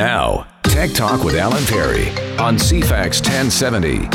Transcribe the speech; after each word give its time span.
Now, 0.00 0.46
Tech 0.62 0.92
Talk 0.92 1.24
with 1.24 1.34
Alan 1.34 1.62
Perry 1.66 2.08
on 2.38 2.56
CFAX 2.56 3.20
1070. 3.20 4.08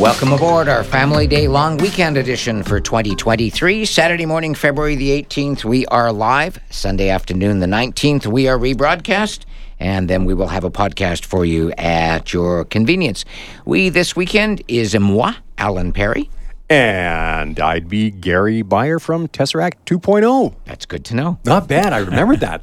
Welcome 0.00 0.32
aboard 0.32 0.68
our 0.68 0.82
Family 0.82 1.28
Day 1.28 1.46
long 1.46 1.76
weekend 1.76 2.16
edition 2.16 2.64
for 2.64 2.80
2023. 2.80 3.84
Saturday 3.84 4.26
morning, 4.26 4.52
February 4.52 4.96
the 4.96 5.10
18th, 5.22 5.64
we 5.64 5.86
are 5.86 6.12
live. 6.12 6.58
Sunday 6.70 7.08
afternoon, 7.08 7.60
the 7.60 7.66
19th, 7.66 8.26
we 8.26 8.48
are 8.48 8.58
rebroadcast. 8.58 9.44
And 9.78 10.10
then 10.10 10.24
we 10.24 10.34
will 10.34 10.48
have 10.48 10.64
a 10.64 10.72
podcast 10.72 11.24
for 11.24 11.44
you 11.44 11.70
at 11.78 12.32
your 12.32 12.64
convenience. 12.64 13.24
We 13.64 13.90
this 13.90 14.16
weekend 14.16 14.64
is 14.66 14.98
moi, 14.98 15.34
Alan 15.56 15.92
Perry. 15.92 16.28
And 16.68 17.60
I'd 17.60 17.88
be 17.88 18.10
Gary 18.10 18.62
Beyer 18.62 18.98
from 18.98 19.28
Tesseract 19.28 19.74
2.0. 19.86 20.54
That's 20.64 20.84
good 20.84 21.04
to 21.06 21.14
know. 21.14 21.38
Not 21.44 21.68
bad. 21.68 21.92
I 21.92 21.98
remembered 21.98 22.40
that. 22.40 22.62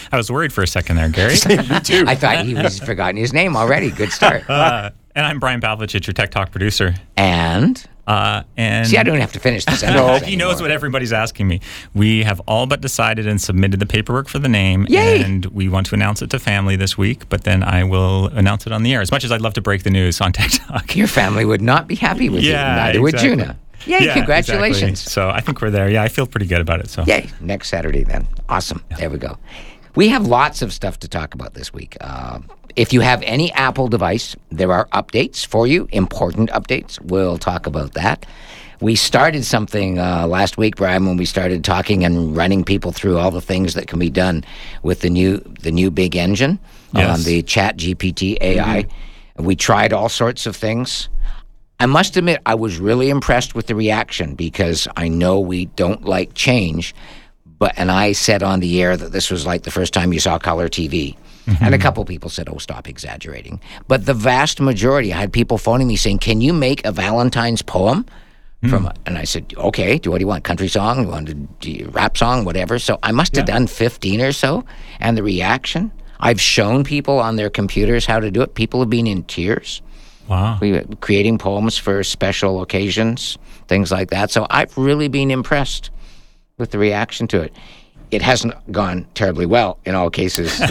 I 0.12 0.16
was 0.16 0.30
worried 0.30 0.52
for 0.52 0.62
a 0.62 0.66
second 0.66 0.96
there, 0.96 1.08
Gary. 1.08 1.34
you 1.48 1.80
too. 1.80 2.04
I 2.06 2.14
thought 2.14 2.44
he 2.44 2.54
was 2.54 2.78
forgotten 2.78 3.16
his 3.16 3.32
name 3.32 3.56
already. 3.56 3.90
Good 3.90 4.12
start. 4.12 4.44
Uh, 4.54 4.90
and 5.16 5.26
I'm 5.26 5.40
Brian 5.40 5.60
Pavlich, 5.60 5.92
your 6.06 6.12
Tech 6.12 6.30
Talk 6.30 6.50
producer. 6.50 6.94
And 7.16 7.84
Uh, 8.06 8.42
and 8.56 8.86
see, 8.86 8.98
I 8.98 9.02
don't 9.02 9.18
have 9.18 9.32
to 9.32 9.40
finish 9.40 9.64
this. 9.64 9.82
no, 9.82 10.18
he 10.18 10.36
knows 10.36 10.60
what 10.60 10.70
everybody's 10.70 11.12
asking 11.12 11.48
me. 11.48 11.60
We 11.94 12.22
have 12.22 12.40
all 12.46 12.66
but 12.66 12.80
decided 12.80 13.26
and 13.26 13.40
submitted 13.40 13.80
the 13.80 13.86
paperwork 13.86 14.28
for 14.28 14.38
the 14.38 14.48
name, 14.48 14.86
Yay! 14.88 15.22
and 15.22 15.46
we 15.46 15.68
want 15.68 15.86
to 15.86 15.94
announce 15.94 16.20
it 16.20 16.30
to 16.30 16.38
family 16.38 16.76
this 16.76 16.98
week. 16.98 17.28
But 17.28 17.44
then 17.44 17.62
I 17.62 17.84
will 17.84 18.26
announce 18.28 18.66
it 18.66 18.72
on 18.72 18.82
the 18.82 18.92
air. 18.92 19.00
As 19.00 19.10
much 19.10 19.24
as 19.24 19.32
I'd 19.32 19.40
love 19.40 19.54
to 19.54 19.62
break 19.62 19.82
the 19.84 19.90
news 19.90 20.20
on 20.20 20.32
TikTok, 20.34 20.94
Your 20.96 21.06
family 21.06 21.44
would 21.44 21.62
not 21.62 21.86
be 21.88 21.94
happy 21.94 22.28
with 22.28 22.42
Yeah, 22.42 22.70
you. 22.70 22.80
Neither 22.82 23.02
would 23.02 23.14
exactly. 23.14 23.36
Juna. 23.36 23.58
Yay, 23.86 24.04
Yeah, 24.06 24.14
congratulations. 24.14 24.82
exactly. 25.02 25.10
So 25.10 25.28
I 25.30 25.40
think 25.40 25.60
we're 25.62 25.70
there. 25.70 25.88
Yeah, 25.90 26.02
I 26.02 26.08
feel 26.08 26.26
pretty 26.26 26.46
good 26.46 26.60
about 26.60 26.80
it. 26.80 26.88
So 26.90 27.04
Yay, 27.04 27.28
next 27.40 27.68
Saturday 27.68 28.02
then. 28.04 28.26
Awesome. 28.48 28.82
There 28.98 29.10
we 29.10 29.18
go. 29.18 29.38
We 29.94 30.08
have 30.08 30.26
lots 30.26 30.60
of 30.62 30.72
stuff 30.72 30.98
to 31.00 31.08
talk 31.08 31.34
about 31.34 31.54
this 31.54 31.72
week. 31.72 31.96
Uh, 32.00 32.40
if 32.76 32.92
you 32.92 33.00
have 33.00 33.22
any 33.22 33.52
Apple 33.52 33.88
device, 33.88 34.36
there 34.50 34.72
are 34.72 34.86
updates 34.88 35.46
for 35.46 35.66
you, 35.66 35.88
important 35.92 36.50
updates. 36.50 37.00
We'll 37.00 37.38
talk 37.38 37.66
about 37.66 37.94
that. 37.94 38.26
We 38.80 38.96
started 38.96 39.44
something 39.44 39.98
uh, 39.98 40.26
last 40.26 40.58
week, 40.58 40.76
Brian, 40.76 41.06
when 41.06 41.16
we 41.16 41.24
started 41.24 41.64
talking 41.64 42.04
and 42.04 42.36
running 42.36 42.64
people 42.64 42.92
through 42.92 43.18
all 43.18 43.30
the 43.30 43.40
things 43.40 43.74
that 43.74 43.86
can 43.86 43.98
be 43.98 44.10
done 44.10 44.44
with 44.82 45.00
the 45.00 45.10
new 45.10 45.38
the 45.60 45.70
new 45.72 45.90
big 45.90 46.16
engine 46.16 46.58
Yes. 46.92 47.18
on 47.18 47.24
the 47.24 47.42
Chat 47.42 47.76
GPT 47.76 48.36
AI. 48.40 48.86
We 49.36 49.56
tried 49.56 49.92
all 49.92 50.08
sorts 50.08 50.46
of 50.46 50.54
things. 50.54 51.08
I 51.80 51.86
must 51.86 52.16
admit, 52.16 52.40
I 52.46 52.54
was 52.54 52.78
really 52.78 53.10
impressed 53.10 53.54
with 53.56 53.66
the 53.66 53.74
reaction 53.74 54.34
because 54.36 54.86
I 54.96 55.08
know 55.08 55.40
we 55.40 55.66
don't 55.66 56.04
like 56.04 56.34
change. 56.34 56.94
But 57.58 57.72
and 57.76 57.90
I 57.90 58.12
said 58.12 58.42
on 58.44 58.60
the 58.60 58.80
air 58.82 58.96
that 58.96 59.10
this 59.12 59.30
was 59.30 59.44
like 59.46 59.62
the 59.62 59.70
first 59.72 59.92
time 59.92 60.12
you 60.12 60.20
saw 60.20 60.38
color 60.38 60.68
TV. 60.68 61.16
And 61.60 61.74
a 61.74 61.78
couple 61.78 62.04
people 62.04 62.30
said, 62.30 62.48
"Oh, 62.48 62.58
stop 62.58 62.88
exaggerating." 62.88 63.60
But 63.86 64.06
the 64.06 64.14
vast 64.14 64.60
majority, 64.60 65.12
I 65.12 65.18
had 65.18 65.32
people 65.32 65.58
phoning 65.58 65.88
me 65.88 65.96
saying, 65.96 66.18
"Can 66.18 66.40
you 66.40 66.52
make 66.52 66.84
a 66.86 66.92
Valentine's 66.92 67.62
poem?" 67.62 68.06
From 68.68 68.84
hmm. 68.84 68.96
and 69.04 69.18
I 69.18 69.24
said, 69.24 69.52
"Okay. 69.56 69.98
Do 69.98 70.10
what 70.10 70.18
do 70.18 70.22
you 70.22 70.26
want? 70.28 70.44
Country 70.44 70.68
song? 70.68 71.04
You 71.04 71.08
want 71.10 71.28
a 71.28 71.34
do- 71.34 71.90
rap 71.92 72.16
song? 72.16 72.44
Whatever." 72.44 72.78
So 72.78 72.98
I 73.02 73.12
must 73.12 73.36
have 73.36 73.44
done 73.44 73.66
fifteen 73.66 74.20
or 74.22 74.32
so, 74.32 74.64
and 75.00 75.18
the 75.18 75.22
reaction. 75.22 75.92
I've 76.18 76.40
shown 76.40 76.84
people 76.84 77.18
on 77.18 77.36
their 77.36 77.50
computers 77.50 78.06
how 78.06 78.20
to 78.20 78.30
do 78.30 78.40
it. 78.40 78.54
People 78.54 78.80
have 78.80 78.88
been 78.88 79.06
in 79.06 79.24
tears 79.24 79.82
wow. 80.28 80.58
we 80.60 80.80
creating 81.00 81.38
poems 81.38 81.76
for 81.76 82.02
special 82.02 82.62
occasions, 82.62 83.38
things 83.68 83.90
like 83.90 84.10
that. 84.10 84.30
So 84.30 84.46
I've 84.50 84.76
really 84.76 85.08
been 85.08 85.30
impressed 85.30 85.90
with 86.58 86.70
the 86.70 86.78
reaction 86.78 87.26
to 87.28 87.42
it. 87.42 87.54
It 88.10 88.22
hasn't 88.22 88.54
gone 88.72 89.06
terribly 89.14 89.46
well 89.46 89.78
in 89.84 89.94
all 89.94 90.10
cases. 90.10 90.60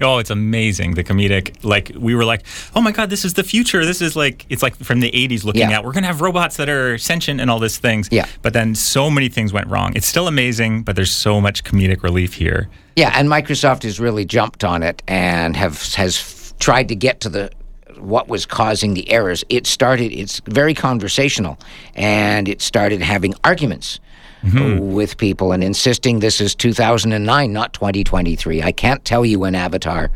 Oh, 0.00 0.18
it's 0.18 0.30
amazing. 0.30 0.94
The 0.94 1.04
comedic, 1.04 1.64
like 1.64 1.90
we 1.96 2.14
were 2.14 2.24
like, 2.24 2.44
oh 2.74 2.80
my 2.80 2.92
god, 2.92 3.08
this 3.10 3.24
is 3.24 3.34
the 3.34 3.42
future. 3.42 3.84
This 3.84 4.00
is 4.02 4.14
like 4.14 4.44
it's 4.48 4.62
like 4.62 4.76
from 4.76 5.00
the 5.00 5.10
'80s 5.10 5.44
looking 5.44 5.62
Yeah. 5.62 5.78
at. 5.78 5.84
We're 5.84 5.92
gonna 5.92 6.06
have 6.06 6.20
robots 6.20 6.56
that 6.58 6.68
are 6.68 6.98
sentient 6.98 7.40
and 7.40 7.50
all 7.50 7.58
these 7.58 7.78
things. 7.78 8.08
Yeah. 8.10 8.26
But 8.42 8.52
then 8.52 8.74
so 8.74 9.10
many 9.10 9.28
things 9.28 9.52
went 9.52 9.68
wrong. 9.68 9.92
It's 9.96 10.06
still 10.06 10.28
amazing, 10.28 10.82
but 10.82 10.96
there's 10.96 11.10
so 11.10 11.40
much 11.40 11.64
comedic 11.64 12.02
relief 12.02 12.34
here. 12.34 12.68
yeah, 12.94 13.12
and 13.14 13.28
Microsoft 13.28 13.82
has 13.84 13.98
really 13.98 14.24
jumped 14.24 14.64
on 14.64 14.82
it 14.82 15.02
and 15.08 15.56
have 15.56 15.82
has 15.94 16.18
f- 16.18 16.54
tried 16.58 16.88
to 16.88 16.94
get 16.94 17.20
to 17.20 17.28
the 17.28 17.50
what 17.98 18.28
was 18.28 18.44
causing 18.46 18.94
the 18.94 19.10
errors. 19.10 19.44
It 19.48 19.66
started. 19.66 20.12
It's 20.12 20.40
very 20.46 20.74
conversational, 20.74 21.58
and 21.94 22.48
it 22.48 22.60
started 22.60 23.00
having 23.02 23.34
arguments. 23.44 23.98
Mm-hmm. 24.46 24.92
With 24.92 25.16
people 25.16 25.52
and 25.52 25.64
insisting 25.64 26.20
this 26.20 26.40
is 26.40 26.54
2009, 26.54 27.52
not 27.52 27.72
2023. 27.72 28.62
I 28.62 28.72
can't 28.72 29.04
tell 29.04 29.24
you 29.24 29.38
when 29.40 29.54
Avatar 29.54 30.10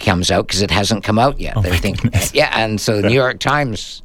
comes 0.00 0.30
out 0.30 0.46
because 0.46 0.62
it 0.62 0.70
hasn't 0.70 1.04
come 1.04 1.18
out 1.18 1.38
yet. 1.38 1.56
Oh 1.56 1.62
They're 1.62 1.76
thinking, 1.76 2.10
yeah, 2.32 2.50
and 2.58 2.80
so 2.80 3.00
the 3.00 3.08
New 3.08 3.14
York 3.14 3.38
Times. 3.38 4.02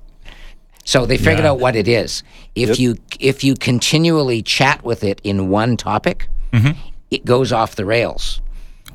So 0.84 1.06
they 1.08 1.18
figured 1.18 1.40
Yeah. 1.46 1.52
out 1.52 1.60
what 1.60 1.76
it 1.76 1.88
is. 1.88 2.22
If 2.54 2.80
you 2.80 2.98
if 3.20 3.44
you 3.44 3.56
continually 3.56 4.44
chat 4.44 4.84
with 4.84 5.04
it 5.04 5.20
in 5.24 5.50
one 5.50 5.78
topic, 5.78 6.28
mm-hmm. 6.54 6.80
it 7.10 7.26
goes 7.26 7.52
off 7.52 7.76
the 7.76 7.86
rails 7.86 8.42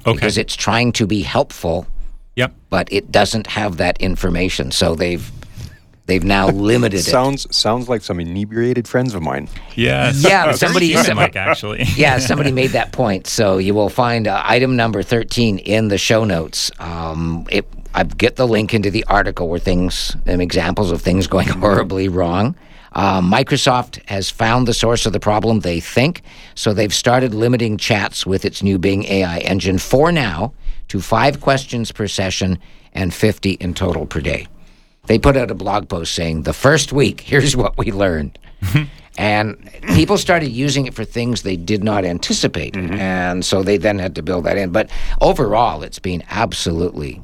Okay. 0.07 0.13
because 0.15 0.39
it's 0.39 0.55
trying 0.55 0.93
to 0.93 1.07
be 1.07 1.23
helpful, 1.23 1.87
yep. 2.37 2.55
but 2.71 2.91
it 2.93 3.11
doesn't 3.11 3.49
have 3.49 3.77
that 3.79 4.01
information. 4.01 4.71
So 4.71 4.95
they've 4.95 5.31
they've 6.11 6.25
now 6.25 6.49
limited 6.71 7.01
it. 7.01 7.05
sounds 7.05 7.47
sounds 7.57 7.89
like 7.89 8.03
some 8.03 8.21
inebriated 8.21 8.87
friends 8.89 9.15
of 9.15 9.23
mine. 9.23 9.49
Yes. 9.77 10.23
Yeah, 10.23 10.53
somebody- 10.53 10.89
human, 10.89 11.05
some- 11.05 11.17
like 11.17 11.37
actually. 11.37 11.83
yeah, 11.97 12.19
somebody 12.19 12.53
made 12.53 12.71
that 12.71 12.93
point. 12.93 13.27
So 13.27 13.59
you 13.59 13.73
will 13.75 13.89
find 13.89 14.27
uh, 14.29 14.43
item 14.45 14.77
number 14.77 15.03
13 15.03 15.59
in 15.59 15.89
the 15.89 15.99
show 15.99 16.25
notes. 16.25 16.71
Um, 16.79 17.47
it, 17.51 17.67
I 17.95 18.05
get 18.05 18.37
the 18.37 18.47
link 18.47 18.75
into 18.75 18.91
the 18.91 19.05
article 19.09 19.49
where 19.49 19.59
things, 19.59 20.17
um, 20.27 20.41
examples 20.41 20.93
of 20.93 21.01
things 21.03 21.27
going 21.27 21.49
horribly 21.63 22.09
wrong. 22.09 22.55
Uh, 22.93 23.21
Microsoft 23.21 24.05
has 24.09 24.31
found 24.31 24.67
the 24.67 24.75
source 24.75 25.07
of 25.07 25.13
the 25.13 25.21
problem, 25.21 25.61
they 25.61 25.79
think. 25.79 26.23
So 26.57 26.73
they've 26.75 26.93
started 26.93 27.35
limiting 27.35 27.77
chats 27.79 28.27
with 28.27 28.45
its 28.45 28.63
new 28.65 28.79
Bing 28.79 29.05
AI 29.05 29.39
engine 29.39 29.79
for 29.79 30.11
now 30.11 30.53
to 30.89 31.01
five 31.01 31.41
questions 31.41 31.93
per 31.93 32.09
session 32.09 32.59
and 32.93 33.15
50 33.15 33.53
in 33.53 33.75
total 33.75 34.07
per 34.07 34.21
day. 34.21 34.49
They 35.11 35.19
put 35.19 35.37
out 35.37 35.51
a 35.51 35.57
blog 35.57 35.89
post 35.89 36.15
saying, 36.15 36.45
the 36.45 36.53
first 36.53 36.93
week, 36.93 37.21
here's 37.23 37.57
what 37.57 37.77
we 37.77 37.91
learned. 37.91 38.39
and 39.19 39.69
people 39.97 40.17
started 40.17 40.51
using 40.51 40.87
it 40.87 40.95
for 40.95 41.05
things 41.05 41.43
they 41.43 41.57
did 41.57 41.83
not 41.83 42.05
anticipate. 42.05 42.77
And 42.77 43.45
so 43.45 43.65
they 43.65 43.77
then 43.77 43.99
had 43.99 44.15
to 44.15 44.23
build 44.23 44.45
that 44.45 44.57
in. 44.57 44.71
But 44.71 44.89
overall, 45.21 45.83
it's 45.83 45.99
been 45.99 46.23
absolutely 46.31 47.21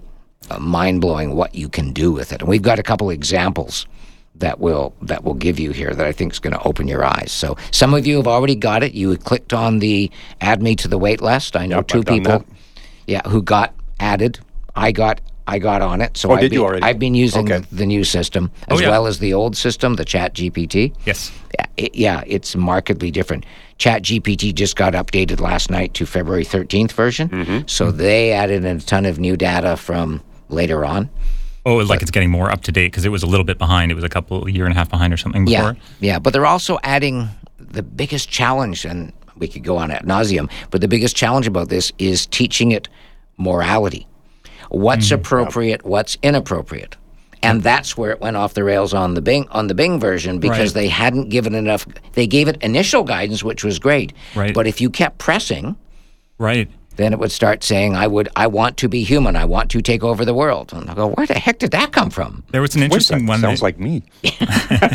uh, 0.51 0.59
mind 0.59 1.01
blowing 1.01 1.37
what 1.37 1.55
you 1.55 1.69
can 1.69 1.93
do 1.93 2.11
with 2.11 2.33
it. 2.33 2.41
And 2.41 2.49
we've 2.49 2.61
got 2.61 2.81
a 2.81 2.83
couple 2.83 3.09
examples 3.09 3.87
that 4.35 4.59
will 4.59 4.93
that 5.03 5.23
will 5.23 5.35
give 5.35 5.61
you 5.61 5.71
here 5.71 5.95
that 5.95 6.07
I 6.09 6.11
think 6.11 6.33
is 6.33 6.41
going 6.41 6.55
to 6.55 6.63
open 6.65 6.89
your 6.89 7.05
eyes. 7.05 7.31
So 7.31 7.57
some 7.71 7.95
of 7.95 8.05
you 8.05 8.17
have 8.17 8.27
already 8.27 8.57
got 8.57 8.83
it. 8.83 8.95
You 8.95 9.17
clicked 9.17 9.53
on 9.53 9.79
the 9.79 10.11
add 10.41 10.61
me 10.61 10.75
to 10.75 10.89
the 10.89 10.99
wait 10.99 11.23
list. 11.23 11.55
I 11.55 11.67
know 11.67 11.77
Yep, 11.77 11.87
2 11.87 12.03
people 12.03 12.39
that. 12.41 12.47
yeah, 13.07 13.23
who 13.29 13.43
got 13.43 13.75
added. 14.01 14.41
I 14.75 14.91
got 14.91 15.21
I 15.49 15.59
got 15.59 15.81
on 15.83 16.01
it. 16.01 16.17
So 16.17 16.31
Oh, 16.31 16.35
I've 16.35 16.41
did 16.41 16.51
been, 16.51 16.59
you 16.59 16.65
already? 16.65 16.83
I've 16.83 16.99
been 16.99 17.15
using 17.15 17.51
Okay. 17.51 17.65
the 17.71 17.87
new 17.87 18.03
system 18.05 18.51
as 18.69 18.79
Oh, 18.79 18.83
yeah. 18.83 18.91
well 18.91 19.07
as 19.07 19.19
the 19.21 19.33
old 19.35 19.57
system, 19.57 19.95
the 19.95 20.05
Chat 20.05 20.35
GPT. 20.35 20.93
Yes. 21.05 21.31
Yeah, 21.59 21.67
it, 21.77 21.95
yeah, 21.95 22.23
it's 22.27 22.57
markedly 22.57 23.11
different. 23.11 23.45
Chat 23.79 24.03
GPT 24.03 24.53
just 24.55 24.75
got 24.77 24.95
updated 24.95 25.41
last 25.41 25.71
night 25.71 25.95
to 25.95 26.07
February 26.07 26.45
13th 26.45 26.93
version. 26.93 27.29
Mm-hmm. 27.29 27.59
So 27.67 27.91
they 27.93 28.33
added 28.33 28.65
a 28.65 28.79
ton 28.81 29.07
of 29.07 29.19
new 29.19 29.37
data 29.37 29.77
from 29.77 30.21
later 30.49 30.85
on. 30.85 31.09
Oh, 31.65 31.77
like 31.77 32.01
it's 32.03 32.11
getting 32.11 32.31
more 32.31 32.51
up 32.51 32.63
to 32.63 32.73
date 32.73 32.87
because 32.93 33.05
it 33.05 33.11
was 33.11 33.23
a 33.23 33.27
little 33.27 33.45
bit 33.45 33.59
behind. 33.59 33.91
It 33.91 33.95
was 33.97 34.05
a 34.05 34.09
couple 34.09 34.47
a 34.47 34.51
year 34.51 34.65
and 34.67 34.73
a 34.73 34.77
half 34.77 34.89
behind 34.89 35.13
or 35.13 35.17
something 35.17 35.47
Yeah, 35.47 35.73
before. 35.73 35.77
yeah, 36.01 36.19
but 36.19 36.33
they're 36.33 36.47
also 36.47 36.79
adding 36.85 37.29
the 37.59 37.83
biggest 37.83 38.29
challenge, 38.31 38.85
and 38.85 39.13
we 39.37 39.49
could 39.49 39.65
go 39.65 39.77
on 39.77 39.91
ad 39.91 40.05
nauseum. 40.05 40.49
But 40.71 40.81
the 40.81 40.87
biggest 40.89 41.17
challenge 41.17 41.47
about 41.49 41.69
this 41.69 41.93
is 41.99 42.25
teaching 42.27 42.71
it 42.73 42.89
morality. 43.37 44.07
What's 44.71 45.09
mm. 45.09 45.13
appropriate? 45.13 45.85
What's 45.85 46.17
inappropriate? 46.23 46.97
And 47.43 47.63
that's 47.63 47.97
where 47.97 48.11
it 48.11 48.21
went 48.21 48.37
off 48.37 48.55
the 48.55 48.65
rails 48.65 48.93
on 48.93 49.15
the 49.15 49.23
Bing 49.23 49.47
on 49.51 49.69
the 49.69 49.75
Bing 49.75 50.01
version 50.01 50.39
because 50.39 50.75
Right. 50.75 50.83
they 50.83 50.89
hadn't 50.89 51.29
given 51.29 51.55
enough. 51.55 51.87
They 52.15 52.27
gave 52.27 52.49
it 52.49 52.57
initial 52.61 53.05
guidance, 53.05 53.45
which 53.45 53.63
was 53.63 53.79
great. 53.79 54.13
Right. 54.35 54.53
But 54.53 54.67
if 54.67 54.81
you 54.81 54.91
kept 54.91 55.19
pressing, 55.19 55.77
Right. 56.39 56.69
Then 56.97 57.13
it 57.13 57.19
would 57.19 57.33
start 57.33 57.63
saying, 57.65 57.95
"I 57.97 58.07
would, 58.07 58.29
I 58.37 58.47
want 58.47 58.77
to 58.79 58.89
be 58.89 59.03
human. 59.05 59.37
I 59.37 59.45
want 59.45 59.71
to 59.73 59.81
take 59.83 60.03
over 60.03 60.25
the 60.25 60.35
world." 60.35 60.73
And 60.73 60.89
I 60.91 60.95
go, 60.95 61.09
"Where 61.09 61.27
the 61.27 61.35
heck 61.39 61.59
did 61.59 61.71
that 61.73 61.93
come 61.93 62.11
from?" 62.11 62.43
There 62.51 62.61
was 62.63 62.75
an 62.77 62.83
interesting 62.83 63.21
sec, 63.21 63.29
one. 63.29 63.41
sounds 63.41 63.61
that- 63.61 63.65
like 63.65 63.79
me. 63.79 64.03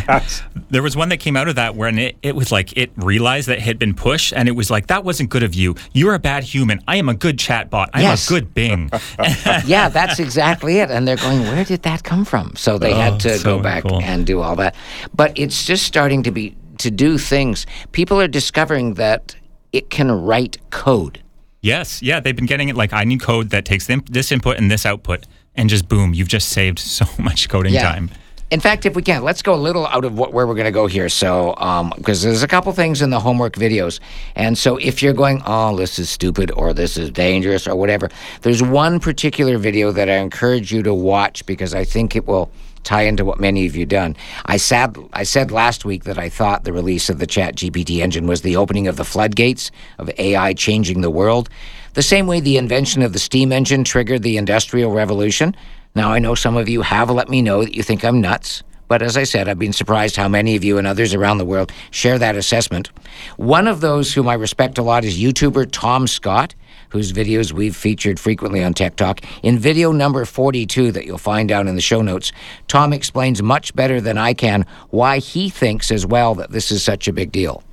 There 0.69 0.81
was 0.81 0.95
one 0.95 1.09
that 1.09 1.18
came 1.18 1.36
out 1.36 1.50
of 1.50 1.56
that 1.56 1.75
when 1.75 1.98
it, 1.98 2.15
it 2.24 2.33
was 2.33 2.50
like 2.50 2.75
it 2.77 2.92
realized 2.95 3.50
that 3.50 3.57
it 3.57 3.62
had 3.63 3.77
been 3.77 3.94
pushed 3.94 4.31
and 4.31 4.48
it 4.48 4.53
was 4.53 4.71
like, 4.71 4.88
that 4.88 5.03
wasn't 5.03 5.30
good 5.30 5.44
of 5.44 5.53
you. 5.53 5.75
You're 5.92 6.13
a 6.13 6.19
bad 6.19 6.44
human. 6.45 6.80
I 6.88 6.95
am 6.95 7.09
a 7.09 7.13
good 7.13 7.38
chatbot. 7.38 7.88
I'm 7.94 8.03
Yes. 8.03 8.25
a 8.27 8.30
good 8.30 8.53
Bing. 8.53 8.89
yeah, 9.65 9.89
that's 9.89 10.18
exactly 10.19 10.77
it. 10.80 10.89
And 10.89 11.06
they're 11.06 11.18
going, 11.18 11.42
where 11.42 11.65
did 11.65 11.81
that 11.83 12.03
come 12.06 12.24
from? 12.24 12.56
So 12.56 12.77
they 12.77 12.94
had 12.94 13.13
Oh, 13.15 13.18
to 13.19 13.38
so 13.39 13.57
go 13.57 13.62
back 13.62 13.83
cool. 13.83 14.01
and 14.01 14.25
do 14.25 14.39
all 14.39 14.56
that. 14.57 14.75
But 15.13 15.38
it's 15.38 15.65
just 15.65 15.83
starting 15.83 16.24
to 16.24 16.31
be 16.31 16.56
to 16.77 16.89
do 16.89 17.18
things. 17.18 17.65
People 17.92 18.19
are 18.21 18.30
discovering 18.30 18.94
that 18.94 19.36
it 19.74 19.89
can 19.89 20.09
write 20.09 20.57
code. 20.69 21.21
Yes, 21.61 22.01
yeah, 22.01 22.19
they've 22.19 22.35
been 22.35 22.47
getting 22.47 22.69
it 22.69 22.75
like 22.75 22.91
I 22.91 23.03
need 23.03 23.21
code 23.21 23.51
that 23.51 23.65
takes 23.65 23.87
this 23.87 24.31
input 24.31 24.57
and 24.57 24.69
this 24.71 24.85
output, 24.85 25.25
and 25.55 25.69
just 25.69 25.87
boom, 25.87 26.13
you've 26.13 26.27
just 26.27 26.49
saved 26.49 26.79
so 26.97 27.05
much 27.19 27.49
coding 27.49 27.73
Yeah. 27.73 27.83
time. 27.83 28.09
In 28.49 28.59
fact, 28.59 28.85
if 28.85 28.97
we 28.97 29.01
can, 29.01 29.23
let's 29.23 29.41
go 29.41 29.53
a 29.53 29.55
little 29.55 29.87
out 29.87 30.03
of 30.03 30.17
what, 30.17 30.33
where 30.33 30.45
we're 30.45 30.55
going 30.55 30.65
to 30.65 30.71
go 30.71 30.85
here. 30.85 31.07
So, 31.07 31.55
um, 31.55 31.93
because 31.95 32.21
there's 32.21 32.43
a 32.43 32.49
couple 32.49 32.73
things 32.73 33.01
in 33.01 33.09
the 33.09 33.19
homework 33.21 33.53
videos, 33.53 34.01
and 34.35 34.57
so 34.57 34.75
if 34.75 35.01
you're 35.01 35.13
going, 35.13 35.41
oh, 35.45 35.77
this 35.77 35.97
is 35.99 36.09
stupid 36.09 36.51
or 36.51 36.73
this 36.73 36.97
is 36.97 37.11
dangerous 37.11 37.65
or 37.65 37.77
whatever, 37.77 38.09
there's 38.41 38.61
one 38.61 38.99
particular 38.99 39.57
video 39.57 39.93
that 39.93 40.09
I 40.09 40.15
encourage 40.17 40.73
you 40.73 40.83
to 40.83 40.93
watch 40.93 41.45
because 41.45 41.73
I 41.73 41.85
think 41.85 42.13
it 42.15 42.27
will 42.27 42.51
tie 42.83 43.03
into 43.03 43.25
what 43.25 43.39
many 43.39 43.65
of 43.65 43.75
you 43.75 43.85
done. 43.85 44.15
I 44.45 44.57
said 44.57 44.97
I 45.13 45.23
said 45.23 45.51
last 45.51 45.85
week 45.85 46.03
that 46.05 46.17
I 46.17 46.29
thought 46.29 46.63
the 46.63 46.73
release 46.73 47.09
of 47.09 47.19
the 47.19 47.27
Chat 47.27 47.55
GPT 47.55 47.99
engine 47.99 48.27
was 48.27 48.41
the 48.41 48.55
opening 48.55 48.87
of 48.87 48.97
the 48.97 49.05
floodgates 49.05 49.71
of 49.97 50.09
AI 50.17 50.53
changing 50.53 51.01
the 51.01 51.09
world, 51.09 51.49
the 51.93 52.01
same 52.01 52.27
way 52.27 52.39
the 52.39 52.57
invention 52.57 53.01
of 53.01 53.13
the 53.13 53.19
steam 53.19 53.51
engine 53.51 53.83
triggered 53.83 54.23
the 54.23 54.37
industrial 54.37 54.91
revolution. 54.91 55.55
Now 55.95 56.11
I 56.11 56.19
know 56.19 56.35
some 56.35 56.57
of 56.57 56.69
you 56.69 56.81
have 56.81 57.09
let 57.09 57.29
me 57.29 57.41
know 57.41 57.63
that 57.63 57.75
you 57.75 57.83
think 57.83 58.03
I'm 58.03 58.21
nuts. 58.21 58.63
But 58.91 59.01
as 59.01 59.15
I 59.15 59.23
said, 59.23 59.47
I've 59.47 59.57
been 59.57 59.71
surprised 59.71 60.17
how 60.17 60.27
many 60.27 60.57
of 60.57 60.65
you 60.65 60.77
and 60.77 60.85
others 60.85 61.13
around 61.13 61.37
the 61.37 61.45
world 61.45 61.71
share 61.91 62.19
that 62.19 62.35
assessment. 62.35 62.89
One 63.37 63.65
of 63.65 63.79
those 63.79 64.13
whom 64.13 64.27
I 64.27 64.33
respect 64.33 64.77
a 64.77 64.83
lot 64.83 65.05
is 65.05 65.17
YouTuber 65.17 65.69
Tom 65.71 66.07
Scott, 66.07 66.55
whose 66.91 67.11
videos 67.11 67.51
we've 67.51 67.75
featured 67.75 68.19
frequently 68.19 68.63
on 68.63 68.73
Tech 68.73 68.95
Talk. 68.95 69.21
In 69.43 69.57
video 69.57 69.91
number 69.91 70.23
42 70.25 70.91
that 70.91 71.05
you'll 71.05 71.17
find 71.17 71.49
down 71.49 71.67
in 71.67 71.75
the 71.75 71.81
show 71.81 72.01
notes, 72.01 72.31
Tom 72.67 72.93
explains 72.93 73.41
much 73.41 73.75
better 73.75 73.99
than 73.99 74.17
I 74.17 74.33
can 74.33 74.65
why 74.89 75.17
he 75.17 75.49
thinks 75.49 75.91
as 75.91 76.05
well 76.05 76.35
that 76.35 76.51
this 76.51 76.71
is 76.71 76.83
such 76.83 77.07
a 77.07 77.13
big 77.13 77.31
deal. 77.31 77.63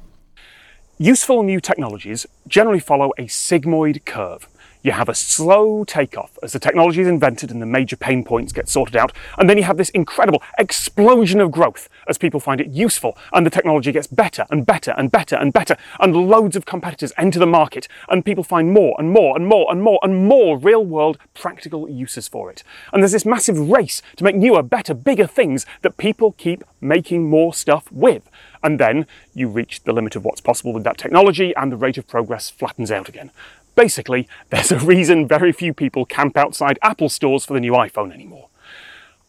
Useful 0.99 1.43
new 1.43 1.61
technologies 1.61 2.26
generally 2.49 2.81
follow 2.81 3.12
a 3.19 3.26
sigmoid 3.26 4.05
curve. 4.05 4.49
You 4.81 4.93
have 4.93 5.09
a 5.09 5.15
slow 5.15 5.83
takeoff 5.85 6.39
as 6.43 6.53
the 6.53 6.61
technology 6.61 7.01
is 7.01 7.09
invented 7.09 7.51
and 7.51 7.61
the 7.61 7.67
major 7.67 7.97
pain 7.97 8.23
points 8.23 8.53
get 8.53 8.69
sorted 8.69 8.95
out, 8.95 9.13
and 9.37 9.51
then 9.51 9.59
you 9.59 9.65
have 9.65 9.77
this 9.77 9.91
incredible 9.91 10.43
explosion 10.57 11.41
of 11.41 11.51
growth 11.51 11.89
as 12.07 12.17
people 12.17 12.39
find 12.39 12.61
it 12.61 12.69
useful 12.69 13.19
and 13.33 13.45
the 13.45 13.51
technology 13.51 13.91
gets 13.91 14.07
better 14.07 14.47
and 14.51 14.65
better 14.65 14.93
and 14.97 15.11
better 15.11 15.35
and 15.35 15.53
better, 15.53 15.77
and 15.99 16.15
loads 16.15 16.55
of 16.55 16.65
competitors 16.65 17.13
enter 17.19 17.39
the 17.39 17.47
market, 17.47 17.89
and 18.09 18.25
people 18.25 18.45
find 18.45 18.73
more 18.73 18.95
and 18.99 19.11
more 19.11 19.37
and 19.37 19.47
more 19.47 19.67
and 19.71 19.83
more 19.83 19.99
and 20.03 20.29
more 20.29 20.57
real 20.57 20.85
world 20.85 21.19
practical 21.35 21.89
uses 21.89 22.29
for 22.29 22.51
it. 22.51 22.63
And 22.93 23.03
there's 23.03 23.13
this 23.13 23.27
massive 23.27 23.59
race 23.59 24.01
to 24.17 24.25
make 24.25 24.37
newer, 24.37 24.63
better, 24.63 24.95
bigger 24.95 25.27
things 25.27 25.67
that 25.83 25.97
people 25.97 26.33
keep 26.33 26.63
making 26.81 27.29
more 27.29 27.53
stuff 27.53 27.91
with. 27.91 28.31
And 28.63 28.81
then 28.81 29.07
you 29.35 29.49
reach 29.49 29.85
the 29.85 29.93
limit 29.93 30.17
of 30.17 30.25
what's 30.25 30.41
possible 30.41 30.73
with 30.73 30.85
that 30.85 30.99
technology, 30.99 31.55
and 31.57 31.71
the 31.71 31.77
rate 31.77 31.99
of 31.99 32.09
progress 32.09 32.51
flattens 32.51 32.91
out 32.91 33.09
again. 33.09 33.31
Basically, 33.79 34.27
there's 34.51 34.73
a 34.73 34.79
reason 34.81 35.29
very 35.29 35.53
few 35.53 35.73
people 35.73 36.05
camp 36.05 36.37
outside 36.37 36.81
Apple 36.83 37.09
stores 37.09 37.45
for 37.45 37.55
the 37.55 37.61
new 37.61 37.73
iPhone 37.73 38.13
anymore. 38.13 38.49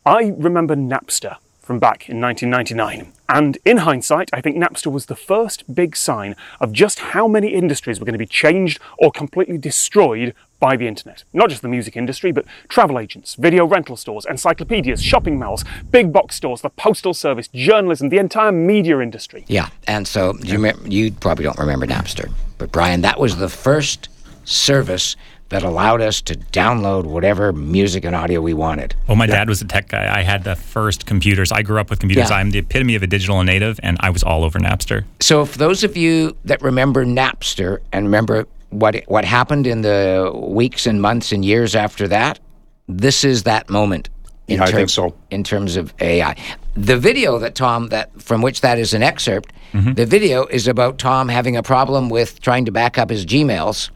I 0.07 0.33
remember 0.35 0.75
Napster 0.75 1.37
from 1.61 1.77
back 1.77 2.09
in 2.09 2.19
1999, 2.19 3.13
and 3.29 3.59
in 3.63 3.77
hindsight, 3.77 4.27
I 4.33 4.41
think 4.41 4.57
Napster 4.57 4.91
was 4.91 5.05
the 5.05 5.15
first 5.15 5.75
big 5.75 5.95
sign 5.95 6.35
of 6.59 6.73
just 6.73 6.97
how 7.13 7.27
many 7.27 7.49
industries 7.53 7.99
were 7.99 8.07
going 8.07 8.13
to 8.13 8.17
be 8.17 8.25
changed 8.25 8.79
or 8.97 9.11
completely 9.11 9.59
destroyed 9.59 10.33
by 10.59 10.75
the 10.75 10.87
internet. 10.87 11.25
Not 11.31 11.49
just 11.49 11.61
the 11.61 11.67
music 11.67 11.95
industry, 11.95 12.31
but 12.31 12.45
travel 12.69 12.97
agents, 12.97 13.35
video 13.35 13.67
rental 13.67 13.97
stores, 13.97 14.25
encyclopedias, 14.25 15.03
shopping 15.03 15.37
malls, 15.37 15.63
big 15.91 16.11
box 16.11 16.35
stores, 16.35 16.61
the 16.61 16.71
postal 16.71 17.13
service, 17.13 17.49
journalism, 17.49 18.09
the 18.09 18.17
entire 18.17 18.51
media 18.51 18.99
industry. 18.99 19.45
Yeah, 19.47 19.69
and 19.85 20.07
so 20.07 20.35
you 20.41 20.73
you 20.85 21.11
probably 21.11 21.43
don't 21.43 21.59
remember 21.59 21.85
Napster, 21.85 22.31
but 22.57 22.71
Brian, 22.71 23.01
that 23.01 23.19
was 23.19 23.37
the 23.37 23.49
first 23.49 24.09
service 24.49 25.15
that 25.49 25.63
allowed 25.63 26.01
us 26.01 26.21
to 26.21 26.35
download 26.35 27.05
whatever 27.05 27.51
music 27.51 28.05
and 28.05 28.15
audio 28.15 28.39
we 28.39 28.53
wanted. 28.53 28.95
Well, 29.07 29.17
my 29.17 29.25
dad 29.25 29.49
was 29.49 29.61
a 29.61 29.65
tech 29.65 29.89
guy. 29.89 30.15
I 30.15 30.21
had 30.21 30.43
the 30.43 30.55
first 30.55 31.05
computers. 31.05 31.51
I 31.51 31.63
grew 31.63 31.79
up 31.79 31.89
with 31.89 31.99
computers. 31.99 32.29
Yeah. 32.29 32.37
I'm 32.37 32.51
the 32.51 32.59
epitome 32.59 32.95
of 32.95 33.03
a 33.03 33.07
digital 33.07 33.43
native, 33.43 33.79
and 33.81 33.97
I 33.99 34.11
was 34.11 34.23
all 34.23 34.43
over 34.43 34.59
Napster. 34.59 35.05
So, 35.19 35.45
for 35.45 35.57
those 35.57 35.83
of 35.83 35.97
you 35.97 36.37
that 36.45 36.61
remember 36.61 37.03
Napster 37.03 37.79
and 37.91 38.05
remember 38.05 38.47
what 38.69 39.03
what 39.07 39.25
happened 39.25 39.65
in 39.65 39.81
the 39.81 40.31
weeks 40.35 40.85
and 40.85 41.01
months 41.01 41.31
and 41.31 41.43
years 41.43 41.75
after 41.75 42.07
that, 42.07 42.39
this 42.87 43.23
is 43.23 43.43
that 43.43 43.69
moment. 43.69 44.09
In 44.47 44.57
Yeah, 44.57 44.63
I 44.63 44.71
think 44.71 44.89
so. 44.89 45.15
In 45.29 45.43
terms 45.43 45.75
of 45.75 45.93
AI, 45.99 46.35
the 46.75 46.97
video 46.97 47.39
that 47.39 47.55
Tom 47.55 47.87
that 47.89 48.09
from 48.21 48.41
which 48.41 48.61
that 48.61 48.77
is 48.77 48.93
an 48.93 49.01
excerpt, 49.01 49.51
mm-hmm. 49.73 49.93
the 49.93 50.05
video 50.05 50.45
is 50.45 50.67
about 50.67 50.99
Tom 50.99 51.27
having 51.27 51.57
a 51.57 51.63
problem 51.63 52.09
with 52.09 52.39
trying 52.41 52.65
to 52.65 52.71
back 52.71 52.99
up 52.99 53.09
his 53.09 53.25
Gmails 53.25 53.89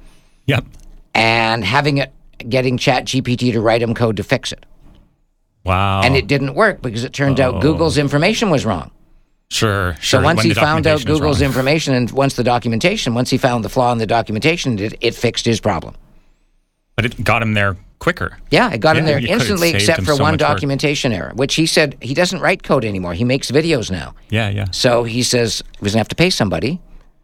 Yep. 0.46 0.66
and 1.14 1.64
having 1.64 1.98
it 1.98 2.12
getting 2.50 2.78
Chat 2.78 3.06
GPT 3.06 3.54
to 3.54 3.62
write 3.62 3.82
him 3.82 3.94
code 3.94 4.18
to 4.18 4.24
fix 4.24 4.52
it, 4.52 4.66
Wow. 5.64 6.02
and 6.04 6.16
it 6.16 6.28
didn't 6.28 6.56
work 6.56 6.82
because 6.82 7.04
it 7.04 7.14
turned 7.14 7.40
out 7.40 7.56
oh. 7.56 7.60
Google's 7.62 7.98
information 7.98 8.50
was 8.50 8.66
wrong. 8.66 8.92
sure, 9.50 9.94
So 9.96 10.00
sure. 10.18 10.22
once 10.24 10.38
when 10.38 10.48
he 10.48 10.54
found 10.54 10.86
out 10.88 11.06
Google's 11.06 11.42
information 11.42 11.94
and 11.94 12.12
once 12.12 12.36
the 12.36 12.44
documentation, 12.44 13.14
once 13.14 13.30
he 13.30 13.38
found 13.38 13.64
the 13.64 13.70
flaw 13.70 13.92
in 13.92 13.98
the 14.00 14.06
documentation, 14.08 14.78
it, 14.80 14.96
it 15.00 15.16
fixed 15.16 15.46
his 15.46 15.60
problem. 15.62 15.96
but 16.96 17.06
it 17.06 17.24
got 17.24 17.42
him 17.42 17.54
there 17.54 17.78
quicker. 18.00 18.38
Yeah, 18.52 18.70
it 18.74 18.80
got 18.82 18.98
him 18.98 19.06
there 19.06 19.20
instantly, 19.20 19.70
except 19.70 20.02
for 20.02 20.16
so 20.16 20.22
one 20.24 20.34
much 20.34 20.42
work. 20.42 20.50
documentation 20.50 21.14
error, 21.14 21.32
which 21.36 21.56
he 21.56 21.66
said 21.66 21.96
he 22.02 22.14
doesn't 22.14 22.42
write 22.42 22.62
code 22.64 22.84
anymore. 22.84 23.14
He 23.14 23.24
makes 23.24 23.50
videos 23.50 23.90
now. 23.90 24.14
Yeah, 24.30 24.50
yeah. 24.50 24.66
So 24.72 25.06
he 25.06 25.24
says 25.24 25.64
he 25.78 25.84
was 25.84 25.94
going 25.94 26.00
to 26.00 26.00
have 26.00 26.08
to 26.10 26.16
pay 26.16 26.30
somebody. 26.30 26.82